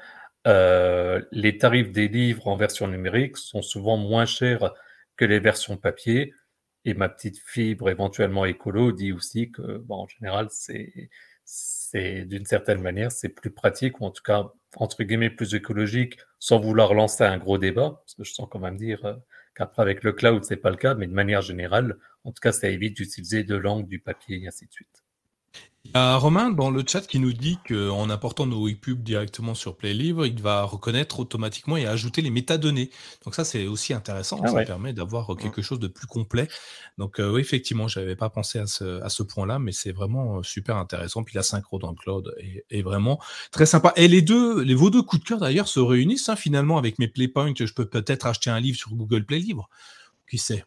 euh, 0.47 1.21
les 1.31 1.57
tarifs 1.57 1.91
des 1.91 2.07
livres 2.07 2.47
en 2.47 2.55
version 2.55 2.87
numérique 2.87 3.37
sont 3.37 3.61
souvent 3.61 3.97
moins 3.97 4.25
chers 4.25 4.73
que 5.17 5.25
les 5.25 5.39
versions 5.39 5.77
papier. 5.77 6.33
Et 6.85 6.93
ma 6.93 7.09
petite 7.09 7.39
fibre 7.45 7.89
éventuellement 7.89 8.45
écolo 8.45 8.91
dit 8.91 9.11
aussi 9.11 9.51
que, 9.51 9.79
bon, 9.79 10.03
en 10.03 10.07
général, 10.07 10.47
c'est, 10.51 11.09
c'est 11.49 12.25
d'une 12.25 12.45
certaine 12.45 12.81
manière, 12.81 13.11
c'est 13.11 13.29
plus 13.29 13.49
pratique, 13.49 13.99
ou 13.99 14.05
en 14.05 14.11
tout 14.11 14.21
cas, 14.23 14.51
entre 14.75 15.03
guillemets, 15.03 15.31
plus 15.31 15.55
écologique, 15.55 16.19
sans 16.37 16.59
vouloir 16.59 16.93
lancer 16.93 17.23
un 17.23 17.37
gros 17.37 17.57
débat, 17.57 18.01
parce 18.03 18.13
que 18.15 18.23
je 18.23 18.33
sens 18.33 18.47
quand 18.51 18.59
même 18.59 18.77
dire 18.77 19.03
euh, 19.05 19.15
qu'après, 19.55 19.81
avec 19.81 20.03
le 20.03 20.13
cloud, 20.13 20.43
c'est 20.43 20.57
pas 20.57 20.69
le 20.69 20.77
cas, 20.77 20.93
mais 20.93 21.07
de 21.07 21.13
manière 21.13 21.41
générale, 21.41 21.97
en 22.23 22.31
tout 22.31 22.41
cas, 22.41 22.51
ça 22.51 22.69
évite 22.69 22.95
d'utiliser 22.95 23.43
de 23.43 23.55
l'encre, 23.55 23.87
du 23.87 23.99
papier, 23.99 24.43
et 24.43 24.47
ainsi 24.47 24.67
de 24.67 24.71
suite. 24.71 25.03
Il 25.85 25.91
y 25.91 25.97
a 25.97 26.17
Romain 26.17 26.51
dans 26.51 26.69
le 26.69 26.83
chat 26.85 27.01
qui 27.01 27.19
nous 27.19 27.31
dit 27.31 27.57
qu'en 27.67 28.09
apportant 28.09 28.45
nos 28.45 28.65
webpubs 28.65 29.01
directement 29.01 29.55
sur 29.55 29.75
PlayLibre, 29.77 30.25
il 30.25 30.39
va 30.39 30.63
reconnaître 30.63 31.19
automatiquement 31.19 31.77
et 31.77 31.87
ajouter 31.87 32.21
les 32.21 32.29
métadonnées. 32.29 32.91
Donc 33.23 33.33
ça, 33.33 33.45
c'est 33.45 33.65
aussi 33.65 33.93
intéressant. 33.93 34.39
Ah 34.43 34.49
ça 34.49 34.63
permet 34.65 34.93
d'avoir 34.93 35.31
mmh. 35.31 35.37
quelque 35.37 35.61
chose 35.61 35.79
de 35.79 35.87
plus 35.87 36.05
complet. 36.05 36.47
Donc 36.97 37.19
euh, 37.19 37.31
oui, 37.31 37.41
effectivement, 37.41 37.87
je 37.87 37.99
n'avais 37.99 38.17
pas 38.17 38.29
pensé 38.29 38.59
à 38.59 38.67
ce, 38.67 39.01
à 39.01 39.09
ce 39.09 39.23
point-là, 39.23 39.57
mais 39.57 39.71
c'est 39.71 39.93
vraiment 39.93 40.37
euh, 40.37 40.43
super 40.43 40.75
intéressant. 40.75 41.23
Puis 41.23 41.35
la 41.35 41.43
synchro 41.43 41.79
dans 41.79 41.89
le 41.89 41.95
cloud 41.95 42.35
est, 42.69 42.81
vraiment 42.81 43.19
très 43.51 43.65
sympa. 43.65 43.93
Et 43.95 44.07
les 44.07 44.21
deux, 44.21 44.61
les, 44.61 44.75
vos 44.75 44.89
deux 44.89 45.01
coups 45.01 45.23
de 45.23 45.27
cœur 45.27 45.39
d'ailleurs 45.39 45.67
se 45.67 45.79
réunissent 45.79 46.29
hein, 46.29 46.35
finalement 46.35 46.77
avec 46.77 46.99
mes 46.99 47.07
Playpoints. 47.07 47.53
Je 47.57 47.73
peux 47.73 47.85
peut-être 47.85 48.27
acheter 48.27 48.49
un 48.49 48.59
livre 48.59 48.77
sur 48.77 48.93
Google 48.93 49.25
Play 49.25 49.39
Libre. 49.39 49.69
Qui 50.29 50.37
sait? 50.37 50.65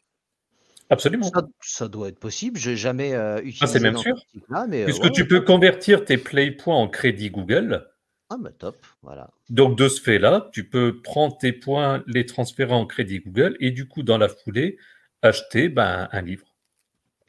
Absolument. 0.93 1.31
Ça, 1.62 1.89
doit 1.89 2.09
être 2.09 2.19
possible. 2.19 2.59
J'ai 2.59 2.77
jamais 2.77 3.14
euh, 3.14 3.39
utilisé. 3.39 3.60
Ah, 3.62 3.66
c'est 3.66 3.81
même 3.81 3.97
sûr. 3.97 4.14
Euh, 4.51 4.85
Puisque 4.85 5.10
tu 5.12 5.27
peux 5.27 5.40
convertir 5.40 6.05
tes 6.05 6.19
playpoints 6.19 6.74
en 6.74 6.86
crédit 6.86 7.31
Google. 7.31 7.89
Ah, 8.28 8.36
bah 8.39 8.51
top, 8.59 8.77
voilà. 9.02 9.31
Donc, 9.48 9.78
de 9.78 9.89
ce 9.89 10.02
fait-là, 10.02 10.51
tu 10.52 10.69
peux 10.69 11.01
prendre 11.01 11.36
tes 11.39 11.52
points, 11.52 12.05
les 12.06 12.27
transférer 12.27 12.74
en 12.74 12.85
crédit 12.85 13.20
Google 13.20 13.56
et 13.59 13.70
du 13.70 13.89
coup, 13.89 14.02
dans 14.02 14.19
la 14.19 14.28
foulée, 14.28 14.77
acheter 15.23 15.70
ben, 15.70 16.09
un 16.12 16.20
livre. 16.20 16.55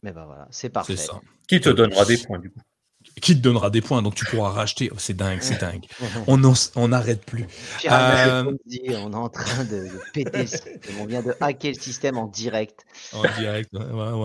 Mais 0.01 0.11
ben 0.11 0.25
voilà, 0.25 0.47
c'est 0.51 0.69
parfait. 0.69 0.95
Qui 1.47 1.61
te 1.61 1.69
donnera 1.69 2.03
des 2.03 2.17
points, 2.17 2.39
du 2.39 2.49
coup 2.49 2.59
qui 3.21 3.35
te 3.35 3.41
donnera 3.41 3.69
des 3.69 3.81
points, 3.81 4.01
donc 4.01 4.15
tu 4.15 4.25
pourras 4.25 4.49
racheter. 4.49 4.89
Oh, 4.91 4.95
c'est 4.97 5.15
dingue, 5.15 5.39
c'est 5.41 5.59
dingue. 5.59 5.85
On 6.27 6.87
n'arrête 6.87 7.25
plus. 7.25 7.47
Euh, 7.85 8.43
on 8.43 9.11
est 9.11 9.15
en 9.15 9.29
train 9.29 9.63
de, 9.65 9.87
péter. 10.13 10.45
On 10.99 11.05
vient 11.05 11.21
de 11.21 11.35
hacker 11.39 11.73
le 11.75 11.79
système 11.79 12.17
en 12.17 12.27
direct. 12.27 12.85
En 13.13 13.23
direct. 13.39 13.69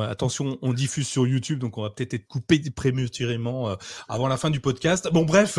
Attention, 0.08 0.58
on 0.62 0.72
diffuse 0.72 1.06
sur 1.06 1.26
YouTube, 1.26 1.58
donc 1.58 1.78
on 1.78 1.82
va 1.82 1.90
peut-être 1.90 2.14
être 2.14 2.26
coupé 2.26 2.60
prématurément 2.74 3.70
euh, 3.70 3.76
avant 4.08 4.28
la 4.28 4.36
fin 4.36 4.50
du 4.50 4.60
podcast. 4.60 5.08
Bon, 5.12 5.24
bref. 5.24 5.58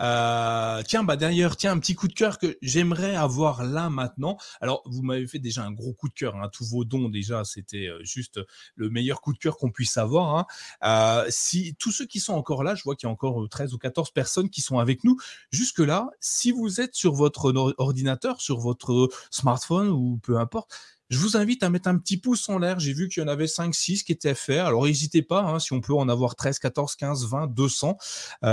Euh, 0.00 0.82
tiens, 0.86 1.04
bah 1.04 1.16
d'ailleurs, 1.16 1.56
tiens, 1.56 1.72
un 1.72 1.78
petit 1.78 1.94
coup 1.94 2.08
de 2.08 2.14
cœur 2.14 2.38
que 2.38 2.58
j'aimerais 2.62 3.14
avoir 3.14 3.64
là 3.64 3.90
maintenant. 3.90 4.36
Alors, 4.60 4.82
vous 4.86 5.02
m'avez 5.02 5.26
fait 5.26 5.38
déjà 5.38 5.64
un 5.64 5.72
gros 5.72 5.92
coup 5.92 6.08
de 6.08 6.14
cœur. 6.14 6.36
Hein. 6.36 6.48
Tous 6.52 6.68
vos 6.68 6.84
dons, 6.84 7.08
déjà, 7.08 7.44
c'était 7.44 7.88
juste 8.02 8.40
le 8.74 8.90
meilleur 8.90 9.20
coup 9.20 9.32
de 9.32 9.38
cœur 9.38 9.58
qu'on 9.58 9.70
puisse 9.70 9.96
avoir. 9.96 10.46
Hein. 10.82 11.24
si 11.28 11.76
tous 11.78 11.92
ceux 11.92 12.06
qui 12.06 12.20
sont 12.20 12.34
encore 12.34 12.64
là, 12.64 12.69
je 12.74 12.82
vois 12.84 12.96
qu'il 12.96 13.06
y 13.06 13.10
a 13.10 13.12
encore 13.12 13.48
13 13.48 13.74
ou 13.74 13.78
14 13.78 14.10
personnes 14.10 14.50
qui 14.50 14.60
sont 14.60 14.78
avec 14.78 15.04
nous. 15.04 15.16
Jusque-là, 15.50 16.10
si 16.20 16.52
vous 16.52 16.80
êtes 16.80 16.94
sur 16.94 17.14
votre 17.14 17.52
ordinateur, 17.78 18.40
sur 18.40 18.58
votre 18.58 19.08
smartphone 19.30 19.88
ou 19.88 20.18
peu 20.22 20.38
importe, 20.38 20.72
je 21.10 21.18
vous 21.18 21.36
invite 21.36 21.62
à 21.62 21.70
mettre 21.70 21.88
un 21.88 21.98
petit 21.98 22.16
pouce 22.16 22.48
en 22.48 22.58
l'air. 22.58 22.80
J'ai 22.80 22.92
vu 22.92 23.08
qu'il 23.08 23.22
y 23.22 23.26
en 23.26 23.28
avait 23.28 23.46
5, 23.46 23.74
6 23.74 24.04
qui 24.04 24.12
étaient 24.12 24.34
faits. 24.34 24.60
Alors 24.60 24.86
n'hésitez 24.86 25.22
pas, 25.22 25.42
hein, 25.42 25.58
si 25.58 25.72
on 25.72 25.80
peut 25.80 25.94
en 25.94 26.08
avoir 26.08 26.36
13, 26.36 26.58
14, 26.58 26.96
15, 26.96 27.26
20, 27.26 27.46
200. 27.48 27.96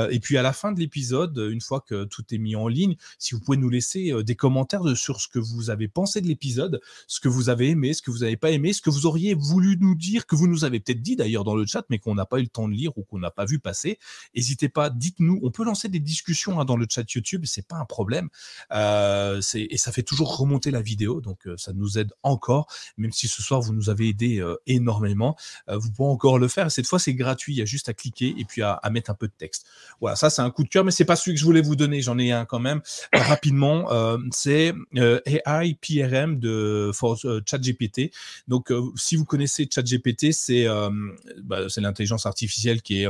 et 0.09 0.19
puis 0.19 0.37
à 0.37 0.41
la 0.41 0.53
fin 0.53 0.71
de 0.71 0.79
l'épisode, 0.79 1.37
une 1.37 1.61
fois 1.61 1.81
que 1.81 2.03
tout 2.05 2.23
est 2.31 2.37
mis 2.37 2.55
en 2.55 2.67
ligne, 2.67 2.95
si 3.19 3.35
vous 3.35 3.41
pouvez 3.41 3.57
nous 3.57 3.69
laisser 3.69 4.11
euh, 4.11 4.23
des 4.23 4.35
commentaires 4.35 4.81
sur 4.95 5.21
ce 5.21 5.27
que 5.27 5.39
vous 5.39 5.69
avez 5.69 5.87
pensé 5.87 6.21
de 6.21 6.27
l'épisode, 6.27 6.81
ce 7.07 7.19
que 7.19 7.27
vous 7.27 7.49
avez 7.49 7.69
aimé, 7.69 7.93
ce 7.93 8.01
que 8.01 8.11
vous 8.11 8.19
n'avez 8.19 8.37
pas 8.37 8.51
aimé, 8.51 8.73
ce 8.73 8.81
que 8.81 8.89
vous 8.89 9.05
auriez 9.05 9.33
voulu 9.33 9.77
nous 9.79 9.95
dire, 9.95 10.25
que 10.25 10.35
vous 10.35 10.47
nous 10.47 10.65
avez 10.65 10.79
peut-être 10.79 11.01
dit 11.01 11.15
d'ailleurs 11.15 11.43
dans 11.43 11.55
le 11.55 11.65
chat, 11.65 11.85
mais 11.89 11.99
qu'on 11.99 12.15
n'a 12.15 12.25
pas 12.25 12.39
eu 12.39 12.43
le 12.43 12.47
temps 12.47 12.67
de 12.67 12.73
lire 12.73 12.97
ou 12.97 13.03
qu'on 13.03 13.19
n'a 13.19 13.31
pas 13.31 13.45
vu 13.45 13.59
passer. 13.59 13.99
N'hésitez 14.35 14.69
pas, 14.69 14.89
dites-nous. 14.89 15.39
On 15.43 15.51
peut 15.51 15.63
lancer 15.63 15.89
des 15.89 15.99
discussions 15.99 16.59
hein, 16.59 16.65
dans 16.65 16.77
le 16.77 16.87
chat 16.89 17.09
YouTube, 17.11 17.43
c'est 17.45 17.67
pas 17.67 17.77
un 17.77 17.85
problème. 17.85 18.29
Euh, 18.71 19.41
et 19.53 19.77
ça 19.77 19.91
fait 19.91 20.03
toujours 20.03 20.37
remonter 20.37 20.71
la 20.71 20.81
vidéo, 20.81 21.21
donc 21.21 21.47
euh, 21.47 21.55
ça 21.57 21.73
nous 21.73 21.97
aide 21.97 22.13
encore 22.23 22.46
même 22.97 23.11
si 23.11 23.27
ce 23.27 23.41
soir 23.41 23.61
vous 23.61 23.73
nous 23.73 23.89
avez 23.89 24.09
aidé 24.09 24.39
euh, 24.39 24.55
énormément, 24.67 25.35
euh, 25.69 25.77
vous 25.77 25.91
pouvez 25.91 26.09
encore 26.09 26.39
le 26.39 26.47
faire. 26.47 26.71
Cette 26.71 26.87
fois, 26.87 26.99
c'est 26.99 27.13
gratuit, 27.13 27.53
il 27.53 27.57
y 27.57 27.61
a 27.61 27.65
juste 27.65 27.89
à 27.89 27.93
cliquer 27.93 28.35
et 28.37 28.45
puis 28.45 28.61
à, 28.61 28.79
mettre 28.91 29.11
un 29.11 29.15
peu 29.15 29.27
de 29.27 29.33
texte. 29.37 29.65
Voilà, 29.99 30.15
ça 30.15 30.29
c'est 30.29 30.41
un 30.41 30.49
coup 30.49 30.63
de 30.63 30.69
cœur, 30.69 30.83
mais 30.83 30.91
c'est 30.91 31.05
pas 31.05 31.15
celui 31.15 31.35
que 31.35 31.39
je 31.39 31.45
voulais 31.45 31.61
vous 31.61 31.75
donner. 31.75 32.01
J'en 32.01 32.17
ai 32.17 32.31
un 32.31 32.45
quand 32.45 32.59
même 32.59 32.81
euh, 33.15 33.19
rapidement. 33.19 33.87
c'est 34.31 34.73
AI 34.95 35.77
PRM 35.81 36.39
de 36.39 36.91
ChatGPT. 37.45 38.11
Donc, 38.47 38.71
si 38.95 39.15
vous 39.15 39.25
connaissez 39.25 39.67
ChatGPT, 39.71 40.31
c'est 40.31 40.67
bah, 41.43 41.69
c'est 41.69 41.81
l'intelligence 41.81 42.25
artificielle 42.25 42.81
qui 42.81 43.03
est 43.03 43.07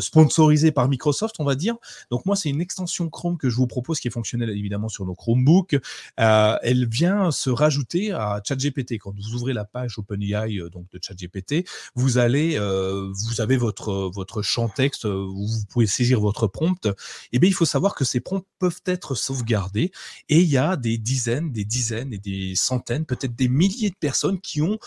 sponsorisée 0.00 0.72
par 0.72 0.88
Microsoft, 0.88 1.36
on 1.38 1.44
va 1.44 1.54
dire. 1.54 1.76
Donc 2.10 2.26
moi, 2.26 2.36
c'est 2.36 2.48
une 2.48 2.60
extension 2.60 3.08
Chrome 3.08 3.36
que 3.36 3.48
je 3.50 3.56
vous 3.56 3.66
propose 3.66 4.00
qui 4.00 4.08
est 4.08 4.10
fonctionnelle 4.10 4.50
évidemment 4.50 4.88
sur 4.88 5.04
nos 5.04 5.14
Chromebooks. 5.14 5.76
elle 6.16 6.88
vient 6.88 7.30
se 7.30 7.50
rajouter 7.50 8.12
à 8.12 8.40
ChatGPT 8.46 8.77
quand 8.98 9.14
vous 9.14 9.34
ouvrez 9.34 9.52
la 9.52 9.64
page 9.64 9.98
OpenAI 9.98 10.58
euh, 10.58 10.70
donc 10.70 10.88
de 10.90 10.98
ChatGPT, 11.02 11.66
vous 11.94 12.18
allez, 12.18 12.56
euh, 12.56 13.12
vous 13.12 13.40
avez 13.40 13.56
votre 13.56 14.10
votre 14.14 14.42
champ 14.42 14.68
texte 14.68 15.04
euh, 15.04 15.24
où 15.26 15.46
vous 15.46 15.64
pouvez 15.68 15.86
saisir 15.86 16.20
votre 16.20 16.46
prompt. 16.46 16.86
Et 16.86 16.90
eh 17.34 17.38
bien, 17.38 17.48
il 17.48 17.54
faut 17.54 17.64
savoir 17.64 17.94
que 17.94 18.04
ces 18.04 18.20
prompts 18.20 18.46
peuvent 18.58 18.82
être 18.86 19.14
sauvegardés 19.14 19.90
et 20.28 20.40
il 20.40 20.48
y 20.48 20.56
a 20.56 20.76
des 20.76 20.98
dizaines, 20.98 21.52
des 21.52 21.64
dizaines 21.64 22.12
et 22.12 22.18
des 22.18 22.54
centaines, 22.54 23.04
peut-être 23.04 23.34
des 23.34 23.48
milliers 23.48 23.90
de 23.90 23.96
personnes 23.96 24.40
qui 24.40 24.62
ont 24.62 24.78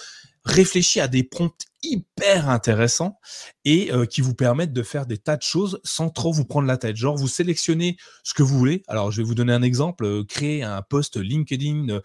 réfléchi 0.44 1.00
à 1.00 1.08
des 1.08 1.24
prompts 1.24 1.66
hyper 1.84 2.50
intéressants 2.50 3.20
et 3.66 3.92
qui 4.10 4.22
vous 4.22 4.36
permettent 4.36 4.74
de 4.74 4.84
faire 4.84 5.06
des 5.06 5.18
tas 5.18 5.38
de 5.38 5.42
choses 5.42 5.80
sans 5.84 6.10
trop 6.10 6.32
vous 6.32 6.46
prendre 6.46 6.68
la 6.68 6.78
tête. 6.78 6.96
Genre, 6.96 7.18
vous 7.18 7.28
sélectionnez 7.28 7.98
ce 8.24 8.34
que 8.34 8.44
vous 8.44 8.58
voulez. 8.58 8.84
Alors, 8.88 9.12
je 9.12 9.18
vais 9.18 9.24
vous 9.24 9.36
donner 9.36 9.54
un 9.54 9.64
exemple. 9.64 10.26
créer 10.26 10.64
un 10.64 10.82
post 10.82 11.18
LinkedIn 11.18 12.00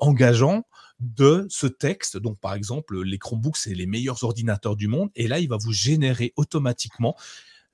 engageant 0.00 0.64
de 0.98 1.46
ce 1.48 1.66
texte. 1.66 2.16
Donc, 2.16 2.38
par 2.40 2.54
exemple, 2.54 3.02
les 3.02 3.18
Chromebooks, 3.18 3.56
c'est 3.56 3.74
les 3.74 3.86
meilleurs 3.86 4.24
ordinateurs 4.24 4.76
du 4.76 4.88
monde. 4.88 5.10
Et 5.14 5.28
là, 5.28 5.38
il 5.38 5.48
va 5.48 5.56
vous 5.56 5.72
générer 5.72 6.32
automatiquement 6.36 7.16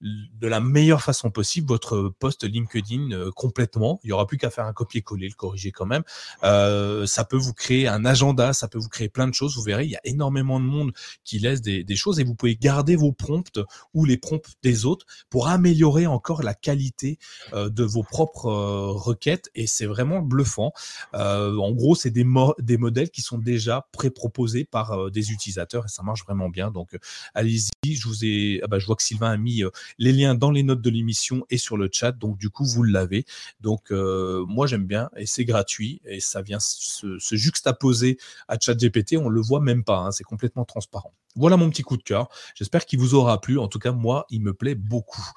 de 0.03 0.47
la 0.47 0.61
meilleure 0.61 1.03
façon 1.03 1.31
possible 1.31 1.69
votre 1.69 2.13
post 2.19 2.45
LinkedIn 2.45 3.13
euh, 3.13 3.31
complètement. 3.31 3.99
Il 4.05 4.09
n'y 4.09 4.13
aura 4.13 4.27
plus 4.27 4.37
qu'à 4.37 4.51
faire 4.51 4.67
un 4.67 4.73
copier-coller, 4.73 5.29
le 5.29 5.35
corriger 5.35 5.73
quand 5.73 5.87
même. 5.87 6.03
Euh, 6.45 7.07
ça 7.07 7.25
peut 7.25 7.37
vous 7.37 7.55
créer 7.55 7.89
un 7.89 8.05
agenda, 8.05 8.53
ça 8.53 8.69
peut 8.69 8.79
vous 8.79 8.89
créer 8.89 9.09
plein 9.09 9.27
de 9.27 9.33
choses. 9.33 9.57
Vous 9.57 9.63
verrez, 9.63 9.85
il 9.85 9.91
y 9.91 9.97
a 9.97 10.01
énormément 10.05 10.61
de 10.61 10.67
monde 10.67 10.93
qui 11.25 11.39
laisse 11.39 11.63
des, 11.63 11.85
choses 11.97 12.21
et 12.21 12.25
vous 12.25 12.35
pouvez 12.35 12.57
garder 12.57 12.95
vos 12.95 13.13
prompts 13.13 13.59
ou 13.95 14.05
les 14.05 14.19
prompts 14.19 14.47
des 14.63 14.85
autres 14.85 15.07
pour 15.31 15.49
améliorer 15.49 16.07
encore 16.07 16.43
la 16.43 16.53
qualité 16.53 17.19
euh, 17.55 17.71
de 17.71 17.85
vos 17.85 18.03
propres 18.03 18.51
requêtes 18.51 19.51
et 19.55 19.67
c'est 19.67 19.87
vraiment 19.87 20.21
bluffant. 20.21 20.73
en 21.15 21.73
gros, 21.73 21.95
c'est 21.95 22.11
des, 22.11 22.25
modèles 22.25 23.11
qui 23.11 23.23
sont 23.23 23.39
déjà 23.39 23.89
pré-proposés 23.93 24.65
par 24.65 25.11
des 25.11 25.33
utilisateurs 25.33 25.87
et 25.87 25.89
ça 25.89 26.03
marche 26.03 26.25
vraiment 26.25 26.51
bien. 26.51 26.71
Donc, 26.71 26.99
allez-y. 27.35 27.71
Je 27.87 28.09
vous 28.09 28.25
ai, 28.25 28.61
ah 28.63 28.67
bah, 28.67 28.79
je 28.79 28.87
vois 28.87 28.97
que 28.97 29.03
Sylvain 29.03 29.31
a 29.31 29.37
mis 29.37 29.63
les 29.99 30.13
liens 30.13 30.35
dans 30.35 30.51
les 30.51 30.63
notes 30.63 30.83
de 30.83 30.91
l'émission 30.91 31.45
et 31.51 31.59
sur 31.59 31.77
le 31.77 31.89
chat. 31.93 32.13
Donc, 32.13 32.39
du 32.39 32.51
coup, 32.51 32.65
vous 32.65 32.83
l'avez. 32.83 33.25
Donc, 33.61 33.91
euh, 33.91 34.45
moi, 34.47 34.67
j'aime 34.67 34.87
bien 34.87 35.11
et 35.17 35.27
c'est 35.27 35.45
gratuit 35.45 36.01
et 36.05 36.21
ça 36.21 36.43
vient 36.43 36.61
se, 36.61 37.19
juxtaposer 37.19 38.19
à 38.49 38.59
ChatGPT. 38.59 39.17
On 39.17 39.29
le 39.29 39.41
voit 39.41 39.61
même 39.61 39.85
pas. 39.85 39.99
Hein, 39.99 40.13
c'est 40.13 40.25
complètement 40.25 40.65
transparent. 40.65 41.13
Voilà 41.37 41.59
mon 41.59 41.69
petit 41.69 41.83
coup 41.83 41.99
de 41.99 42.03
cœur. 42.03 42.29
J'espère 42.55 42.87
qu'il 42.87 42.99
vous 42.99 43.15
aura 43.15 43.41
plu. 43.41 43.59
En 43.59 43.69
tout 43.69 43.79
cas, 43.79 43.93
moi, 43.93 44.27
il 44.31 44.41
me 44.41 44.55
plaît 44.55 44.75
beaucoup. 44.75 45.31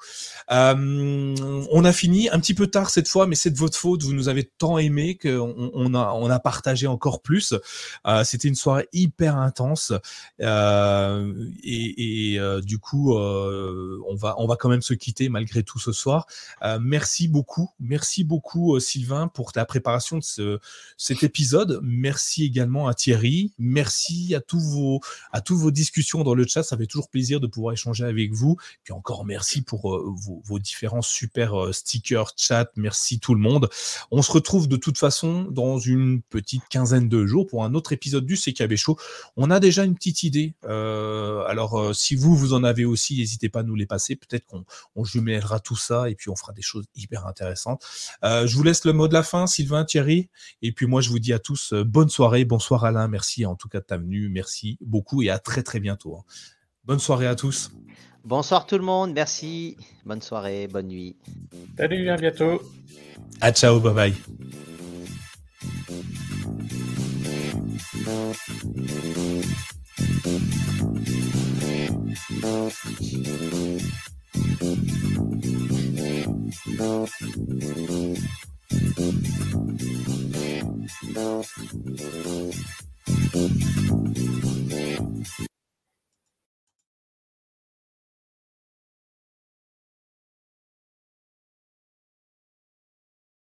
Euh, 0.50 1.36
on 1.70 1.84
a 1.84 1.92
fini 1.92 2.30
un 2.30 2.40
petit 2.40 2.54
peu 2.54 2.66
tard 2.66 2.88
cette 2.88 3.06
fois, 3.06 3.26
mais 3.26 3.34
c'est 3.34 3.50
de 3.50 3.58
votre 3.58 3.76
faute. 3.76 4.02
Vous 4.02 4.14
nous 4.14 4.28
avez 4.28 4.44
tant 4.44 4.78
aimé 4.78 5.18
qu'on 5.18 5.70
on 5.74 5.94
a, 5.94 6.40
partagé 6.40 6.86
encore 6.86 7.20
plus. 7.20 7.54
Euh, 8.06 8.24
c'était 8.24 8.48
une 8.48 8.54
soirée 8.54 8.88
hyper 8.94 9.36
intense 9.36 9.92
euh, 10.40 11.34
et, 11.62 12.38
du 12.62 12.78
coup, 12.78 13.14
on 13.14 14.14
va, 14.16 14.56
quand 14.58 14.70
même 14.70 14.82
se 14.82 14.94
quitter 14.94 15.28
malgré 15.28 15.62
tout 15.62 15.78
ce 15.78 15.92
soir. 15.92 16.26
merci 16.80 17.28
beaucoup, 17.28 17.70
merci 17.78 18.24
beaucoup 18.24 18.80
Sylvain 18.80 19.28
pour 19.28 19.52
la 19.54 19.66
préparation 19.66 20.16
de 20.16 20.24
ce, 20.24 20.58
cet 20.96 21.22
épisode. 21.22 21.80
Merci 21.82 22.44
également 22.44 22.88
à 22.88 22.94
Thierry. 22.94 23.52
Merci 23.58 24.34
à 24.34 24.40
tous 24.40 24.60
vos, 24.60 25.00
à 25.32 25.42
tous 25.42 25.58
vos 25.58 25.70
discussions 25.70 25.89
dans 26.24 26.34
le 26.34 26.46
chat. 26.46 26.62
Ça 26.62 26.76
fait 26.76 26.86
toujours 26.86 27.08
plaisir 27.08 27.40
de 27.40 27.46
pouvoir 27.46 27.72
échanger 27.72 28.04
avec 28.04 28.32
vous. 28.32 28.56
Puis 28.84 28.92
encore 28.92 29.24
merci 29.24 29.62
pour 29.62 29.94
euh, 29.94 30.14
vos, 30.44 30.58
différents 30.58 31.02
super 31.02 31.60
euh, 31.60 31.72
stickers, 31.72 32.32
chat. 32.36 32.70
Merci 32.76 33.18
tout 33.20 33.34
le 33.34 33.40
monde. 33.40 33.68
On 34.10 34.22
se 34.22 34.32
retrouve 34.32 34.68
de 34.68 34.76
toute 34.76 34.98
façon 34.98 35.44
dans 35.44 35.78
une 35.78 36.22
petite 36.22 36.62
quinzaine 36.68 37.08
de 37.08 37.26
jours 37.26 37.46
pour 37.46 37.64
un 37.64 37.74
autre 37.74 37.92
épisode 37.92 38.26
du 38.26 38.36
CKB 38.36 38.76
Show. 38.76 38.98
On 39.36 39.50
a 39.50 39.60
déjà 39.60 39.84
une 39.84 39.94
petite 39.94 40.22
idée. 40.22 40.54
Euh, 40.64 41.44
alors, 41.46 41.94
si 41.94 42.14
vous, 42.14 42.36
vous 42.36 42.52
en 42.52 42.64
avez 42.64 42.84
aussi, 42.84 43.18
n'hésitez 43.18 43.48
pas 43.48 43.60
à 43.60 43.62
nous 43.62 43.74
les 43.74 43.86
passer. 43.86 44.16
Peut-être 44.16 44.46
qu'on 44.46 44.64
on 44.96 45.04
jumellera 45.04 45.60
tout 45.60 45.76
ça 45.76 46.10
et 46.10 46.14
puis 46.14 46.30
on 46.30 46.36
fera 46.36 46.52
des 46.52 46.62
choses 46.62 46.86
hyper 46.94 47.26
intéressantes. 47.26 47.84
je 48.22 48.54
vous 48.54 48.62
laisse 48.62 48.84
le 48.84 48.92
mot 48.92 49.08
de 49.08 49.14
la 49.14 49.22
fin, 49.22 49.46
Sylvain, 49.46 49.84
Thierry. 49.84 50.28
Et 50.62 50.72
puis 50.72 50.86
moi, 50.86 51.00
je 51.00 51.08
vous 51.08 51.18
dis 51.18 51.32
à 51.32 51.38
tous 51.38 51.72
bonne 51.72 52.08
soirée. 52.08 52.44
Bonsoir 52.44 52.84
Alain. 52.84 53.08
Merci 53.08 53.46
en 53.46 53.56
tout 53.56 53.68
cas 53.68 53.80
de 53.80 53.84
ta 53.84 53.96
venue. 53.96 54.28
Merci 54.28 54.78
beaucoup 54.80 55.22
et 55.22 55.30
à 55.30 55.38
très 55.38 55.62
très 55.62 55.79
bientôt. 55.80 56.16
Hein. 56.16 56.24
Bonne 56.84 56.98
soirée 56.98 57.26
à 57.26 57.34
tous. 57.34 57.70
Bonsoir 58.24 58.66
tout 58.66 58.76
le 58.76 58.84
monde, 58.84 59.12
merci. 59.14 59.76
Bonne 60.04 60.20
soirée, 60.20 60.68
bonne 60.68 60.88
nuit. 60.88 61.16
Salut, 61.76 62.10
à 62.10 62.16
bientôt. 62.16 62.60
À 63.40 63.52
ciao, 63.52 63.80
bye 63.80 63.94
bye. 63.94 64.14